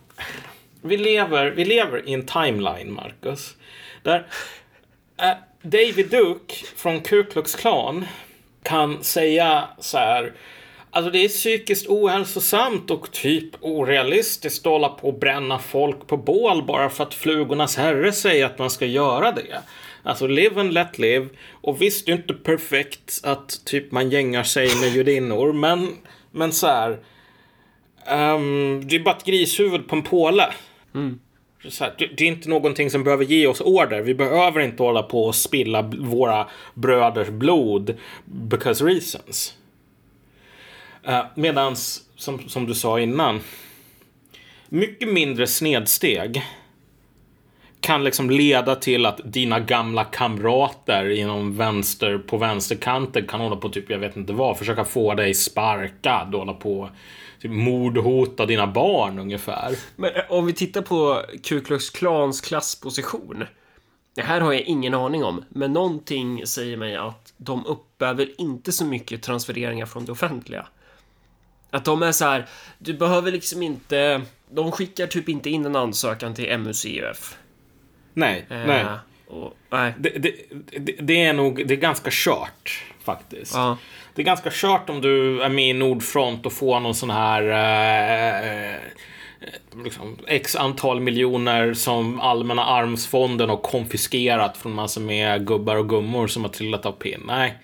vi 0.81 0.97
lever, 0.97 1.51
vi 1.51 1.65
lever 1.65 2.09
i 2.09 2.13
en 2.13 2.25
timeline, 2.25 2.93
Marcus. 2.93 3.55
Där 4.03 4.27
Eh, 5.21 5.37
David 5.61 6.09
Duke 6.09 6.53
från 6.75 7.01
Ku 7.01 7.23
Klux 7.23 7.55
Klan 7.55 8.05
kan 8.63 9.03
säga 9.03 9.69
så 9.79 9.97
här 9.97 10.33
Alltså 10.91 11.11
det 11.11 11.25
är 11.25 11.29
psykiskt 11.29 11.87
ohälsosamt 11.87 12.91
och 12.91 13.11
typ 13.11 13.45
orealistiskt 13.61 14.65
att 14.65 14.71
hålla 14.71 14.89
på 14.89 15.07
och 15.07 15.19
bränna 15.19 15.59
folk 15.59 16.07
på 16.07 16.17
bål 16.17 16.63
bara 16.65 16.89
för 16.89 17.03
att 17.03 17.13
flugornas 17.13 17.77
herre 17.77 18.11
säger 18.11 18.45
att 18.45 18.59
man 18.59 18.69
ska 18.69 18.85
göra 18.85 19.31
det. 19.31 19.61
Alltså 20.03 20.27
live 20.27 20.61
and 20.61 20.73
let 20.73 20.99
live. 20.99 21.27
Och 21.51 21.81
visst, 21.81 22.05
det 22.05 22.11
är 22.11 22.15
inte 22.15 22.33
perfekt 22.33 23.19
att 23.23 23.65
typ 23.65 23.91
man 23.91 24.09
gängar 24.09 24.43
sig 24.43 24.75
med 24.81 24.89
judinnor, 24.89 25.53
men, 25.53 25.97
men 26.31 26.51
så 26.51 26.67
här. 26.67 26.91
Um, 28.07 28.87
det 28.87 28.95
är 28.95 28.99
bara 28.99 29.15
ett 29.15 29.25
grishuvud 29.25 29.87
på 29.87 29.95
en 29.95 30.03
påle. 30.03 30.53
Mm. 30.95 31.19
Här, 31.63 31.93
det, 31.97 32.07
det, 32.17 32.23
är 32.23 32.27
inte 32.27 32.49
någonting 32.49 32.89
som 32.89 33.03
behöver 33.03 33.25
ge 33.25 33.47
oss 33.47 33.61
order. 33.61 34.01
Vi 34.01 34.15
behöver 34.15 34.61
inte 34.61 34.83
hålla 34.83 35.03
på 35.03 35.25
och 35.25 35.35
spilla 35.35 35.81
våra 35.81 36.47
bröders 36.73 37.27
blod 37.27 37.97
because 38.25 38.85
reasons. 38.85 39.55
Uh, 41.07 41.25
medans, 41.35 42.01
som, 42.15 42.49
som 42.49 42.65
du 42.65 42.73
sa 42.73 42.99
innan, 42.99 43.39
mycket 44.69 45.13
mindre 45.13 45.47
snedsteg 45.47 46.43
kan 47.79 48.03
liksom 48.03 48.29
leda 48.29 48.75
till 48.75 49.05
att 49.05 49.19
dina 49.23 49.59
gamla 49.59 50.03
kamrater 50.03 51.09
inom 51.09 51.57
vänster 51.57 52.17
på 52.17 52.37
vänsterkanten 52.37 53.27
kan 53.27 53.39
hålla 53.39 53.55
på 53.55 53.69
typ, 53.69 53.89
jag 53.89 53.99
vet 53.99 54.15
inte 54.15 54.33
vad, 54.33 54.57
försöka 54.57 54.85
få 54.85 55.13
dig 55.13 55.33
sparkad 55.33 56.33
och 56.33 56.39
hålla 56.39 56.53
på 56.53 56.89
typ 57.39 57.51
mordhota 57.51 58.45
dina 58.45 58.67
barn 58.67 59.19
ungefär. 59.19 59.75
Men 59.95 60.15
eh, 60.15 60.21
om 60.29 60.45
vi 60.45 60.53
tittar 60.53 60.81
på 60.81 61.25
Ku 61.43 61.61
Klux 61.61 61.89
Klans 61.89 62.41
klassposition. 62.41 63.43
Det 64.15 64.21
här 64.21 64.41
har 64.41 64.53
jag 64.53 64.61
ingen 64.61 64.93
aning 64.93 65.23
om, 65.23 65.43
men 65.49 65.73
någonting 65.73 66.47
säger 66.47 66.77
mig 66.77 66.95
att 66.95 67.33
de 67.37 67.65
uppbär 67.65 68.41
inte 68.41 68.71
så 68.71 68.85
mycket 68.85 69.21
transfereringar 69.21 69.85
från 69.85 70.05
det 70.05 70.11
offentliga. 70.11 70.67
Att 71.71 71.85
de 71.85 72.03
är 72.03 72.11
så 72.11 72.25
här, 72.25 72.45
du 72.77 72.93
behöver 72.93 73.31
liksom 73.31 73.63
inte... 73.63 74.21
De 74.51 74.71
skickar 74.71 75.07
typ 75.07 75.29
inte 75.29 75.49
in 75.49 75.65
en 75.65 75.75
ansökan 75.75 76.33
till 76.33 76.57
MUCF. 76.57 77.37
Nej, 78.13 78.45
eh, 78.49 78.57
nej. 78.57 78.85
Och, 79.27 79.53
nej. 79.69 79.93
Det, 79.99 80.09
det, 80.09 80.35
det, 80.79 80.95
det 81.01 81.23
är 81.23 81.33
nog 81.33 81.67
det 81.67 81.73
är 81.73 81.77
ganska 81.77 82.09
kört 82.13 82.85
faktiskt. 83.03 83.53
Ja. 83.55 83.77
Det 84.19 84.23
är 84.23 84.25
ganska 84.25 84.49
kört 84.53 84.89
om 84.89 85.01
du 85.01 85.41
är 85.41 85.49
med 85.49 85.69
i 85.69 85.73
Nordfront 85.73 86.45
och 86.45 86.53
får 86.53 86.79
någon 86.79 86.95
sån 86.95 87.09
här 87.09 87.43
eh, 87.43 88.75
eh, 88.75 88.79
liksom, 89.83 90.17
x 90.27 90.55
antal 90.55 90.99
miljoner 90.99 91.73
som 91.73 92.19
Allmänna 92.19 92.65
armsfonden 92.65 93.49
har 93.49 93.57
konfiskerat 93.57 94.57
från 94.57 94.73
massor 94.73 95.01
med 95.01 95.47
gubbar 95.47 95.75
och 95.75 95.89
gummor 95.89 96.27
som 96.27 96.43
har 96.43 96.49
trillat 96.49 96.85
av 96.85 96.91
pinn. 96.91 97.23
Nej, 97.27 97.57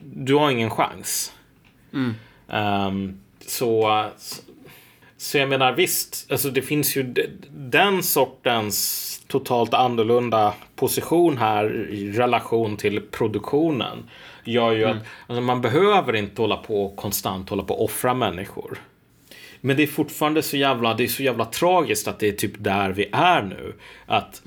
du 0.00 0.34
har 0.34 0.50
ingen 0.50 0.70
chans. 0.70 1.32
Ehm, 2.48 3.20
så, 3.46 4.04
så 5.16 5.38
jag 5.38 5.48
menar 5.48 5.72
visst, 5.72 6.26
alltså 6.30 6.50
det 6.50 6.62
finns 6.62 6.96
ju 6.96 7.14
den 7.50 8.02
sortens 8.02 9.11
totalt 9.32 9.74
annorlunda 9.74 10.54
position 10.76 11.38
här 11.38 11.90
i 11.90 12.12
relation 12.12 12.76
till 12.76 13.00
produktionen. 13.00 14.10
Gör 14.44 14.72
ju 14.72 14.84
att 14.84 14.96
alltså 15.26 15.40
man 15.40 15.60
behöver 15.60 16.16
inte 16.16 16.42
hålla 16.42 16.56
på 16.56 16.84
och 16.84 16.96
konstant 16.96 17.48
hålla 17.50 17.62
på 17.62 17.74
och 17.74 17.84
offra 17.84 18.14
människor. 18.14 18.78
Men 19.60 19.76
det 19.76 19.82
är 19.82 19.86
fortfarande 19.86 20.42
så 20.42 20.56
jävla, 20.56 20.94
det 20.94 21.04
är 21.04 21.08
så 21.08 21.22
jävla 21.22 21.44
tragiskt 21.44 22.08
att 22.08 22.18
det 22.18 22.28
är 22.28 22.32
typ 22.32 22.52
där 22.58 22.90
vi 22.90 23.08
är 23.12 23.42
nu. 23.42 23.74
Att 24.06 24.42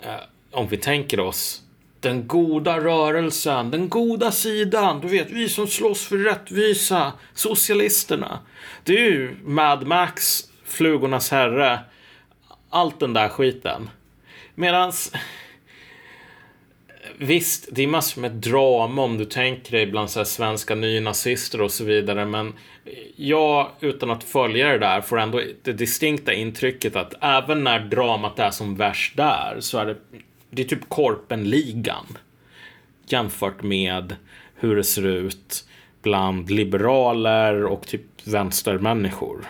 eh, 0.00 0.10
om 0.50 0.68
vi 0.68 0.76
tänker 0.76 1.20
oss 1.20 1.62
den 2.00 2.26
goda 2.26 2.80
rörelsen, 2.80 3.70
den 3.70 3.88
goda 3.88 4.30
sidan. 4.30 5.00
Du 5.00 5.08
vet, 5.08 5.30
vi 5.30 5.48
som 5.48 5.66
slåss 5.66 6.06
för 6.06 6.16
rättvisa, 6.16 7.12
socialisterna. 7.34 8.38
Det 8.84 8.92
är 8.92 9.10
ju 9.10 9.36
Mad 9.44 9.86
Max, 9.86 10.40
Flugornas 10.64 11.30
herre, 11.30 11.80
allt 12.70 13.00
den 13.00 13.12
där 13.12 13.28
skiten. 13.28 13.90
Medans 14.54 15.12
Visst, 17.18 17.68
det 17.72 17.82
är 17.82 17.86
massor 17.86 18.20
med 18.20 18.32
drama 18.32 19.02
om 19.02 19.18
du 19.18 19.24
tänker 19.24 19.72
dig 19.72 19.86
bland 19.86 20.10
så 20.10 20.20
här 20.20 20.24
svenska 20.24 20.74
nynazister 20.74 21.60
och 21.60 21.70
så 21.70 21.84
vidare. 21.84 22.26
Men 22.26 22.54
jag, 23.16 23.70
utan 23.80 24.10
att 24.10 24.24
följa 24.24 24.68
det 24.68 24.78
där, 24.78 25.00
får 25.00 25.20
ändå 25.20 25.42
det 25.62 25.72
distinkta 25.72 26.32
intrycket 26.32 26.96
att 26.96 27.14
även 27.20 27.64
när 27.64 27.80
dramat 27.80 28.38
är 28.38 28.50
som 28.50 28.76
värst 28.76 29.16
där 29.16 29.56
så 29.60 29.78
är 29.78 29.86
det, 29.86 29.96
det 30.50 30.62
är 30.62 30.66
typ 30.66 30.88
korpenligan. 30.88 32.18
Jämfört 33.06 33.62
med 33.62 34.16
hur 34.54 34.76
det 34.76 34.84
ser 34.84 35.06
ut 35.06 35.64
bland 36.02 36.50
liberaler 36.50 37.64
och 37.64 37.86
typ 37.86 38.26
vänstermänniskor. 38.26 39.46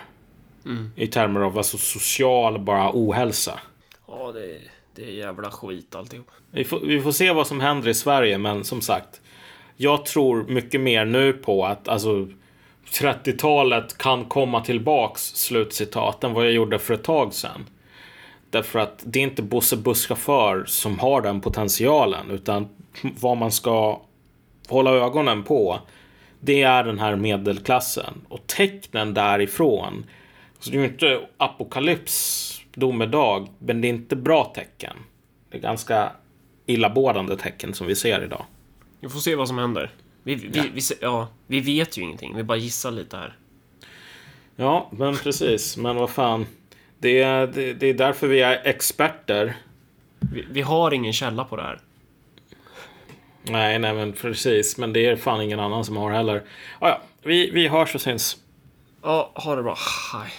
I 0.96 1.06
termer 1.06 1.40
av 1.40 1.58
alltså 1.58 1.78
social 1.78 2.58
bara 2.58 2.90
ohälsa. 2.94 3.60
Ja, 4.08 4.32
det, 4.32 4.58
det 5.02 5.10
är 5.10 5.14
jävla 5.14 5.50
skit 5.50 5.94
alltihop. 5.94 6.30
Vi 6.50 6.64
får, 6.64 6.80
vi 6.80 7.00
får 7.00 7.12
se 7.12 7.32
vad 7.32 7.46
som 7.46 7.60
händer 7.60 7.88
i 7.88 7.94
Sverige, 7.94 8.38
men 8.38 8.64
som 8.64 8.80
sagt. 8.80 9.20
Jag 9.76 10.06
tror 10.06 10.44
mycket 10.48 10.80
mer 10.80 11.04
nu 11.04 11.32
på 11.32 11.66
att 11.66 11.88
alltså 11.88 12.28
30-talet 12.90 13.98
kan 13.98 14.24
komma 14.24 14.60
tillbaks, 14.60 15.22
slutcitat, 15.22 16.24
än 16.24 16.32
vad 16.32 16.44
jag 16.44 16.52
gjorde 16.52 16.78
för 16.78 16.94
ett 16.94 17.04
tag 17.04 17.34
sedan. 17.34 17.66
Därför 18.50 18.78
att 18.78 19.02
det 19.06 19.18
är 19.18 19.22
inte 19.22 19.42
Bosse 19.42 19.76
busschaufför 19.76 20.64
som 20.66 20.98
har 20.98 21.20
den 21.20 21.40
potentialen, 21.40 22.30
utan 22.30 22.68
vad 23.02 23.36
man 23.36 23.52
ska 23.52 24.02
hålla 24.68 24.90
ögonen 24.90 25.42
på, 25.42 25.78
det 26.40 26.62
är 26.62 26.84
den 26.84 26.98
här 26.98 27.16
medelklassen. 27.16 28.20
Och 28.28 28.46
tecknen 28.46 29.14
därifrån, 29.14 30.06
så 30.58 30.70
det 30.70 30.76
är 30.76 30.80
ju 30.80 30.86
inte 30.86 31.20
apokalyps, 31.36 32.61
domedag, 32.74 33.48
men 33.58 33.80
det 33.80 33.88
är 33.88 33.90
inte 33.90 34.16
bra 34.16 34.44
tecken. 34.54 34.96
Det 35.50 35.56
är 35.56 35.60
ganska 35.62 36.12
illamående 36.66 37.36
tecken 37.36 37.74
som 37.74 37.86
vi 37.86 37.94
ser 37.96 38.24
idag. 38.24 38.44
Vi 39.00 39.08
får 39.08 39.18
se 39.18 39.34
vad 39.34 39.48
som 39.48 39.58
händer. 39.58 39.90
Vi, 40.22 40.34
vi, 40.34 40.50
Ja. 40.58 40.64
vi, 40.74 40.80
ja, 41.00 41.28
vi 41.46 41.60
vet 41.60 41.98
ju 41.98 42.02
ingenting. 42.02 42.36
Vi 42.36 42.42
bara 42.42 42.58
gissar 42.58 42.90
lite 42.90 43.16
här. 43.16 43.36
Ja, 44.56 44.88
men 44.92 45.16
precis. 45.16 45.76
Men 45.76 45.96
vad 45.96 46.10
fan. 46.10 46.46
Det 46.98 47.22
är, 47.22 47.46
det, 47.46 47.72
det 47.74 47.86
är 47.86 47.94
därför 47.94 48.26
vi 48.28 48.40
är 48.40 48.66
experter. 48.66 49.56
Vi, 50.18 50.46
vi 50.50 50.60
har 50.60 50.94
ingen 50.94 51.12
källa 51.12 51.44
på 51.44 51.56
det 51.56 51.62
här. 51.62 51.80
Nej, 53.42 53.78
nej, 53.78 53.94
men 53.94 54.12
precis. 54.12 54.78
Men 54.78 54.92
det 54.92 55.06
är 55.06 55.16
fan 55.16 55.42
ingen 55.42 55.60
annan 55.60 55.84
som 55.84 55.96
har 55.96 56.10
heller. 56.10 56.42
Ja, 56.80 56.88
ja. 56.88 57.00
Vi, 57.22 57.50
vi 57.50 57.68
hörs 57.68 57.94
och 57.94 58.00
syns. 58.00 58.36
Ja, 59.02 59.32
ha 59.34 59.56
det 59.56 59.62
bra. 59.62 59.76
Hej. 60.12 60.32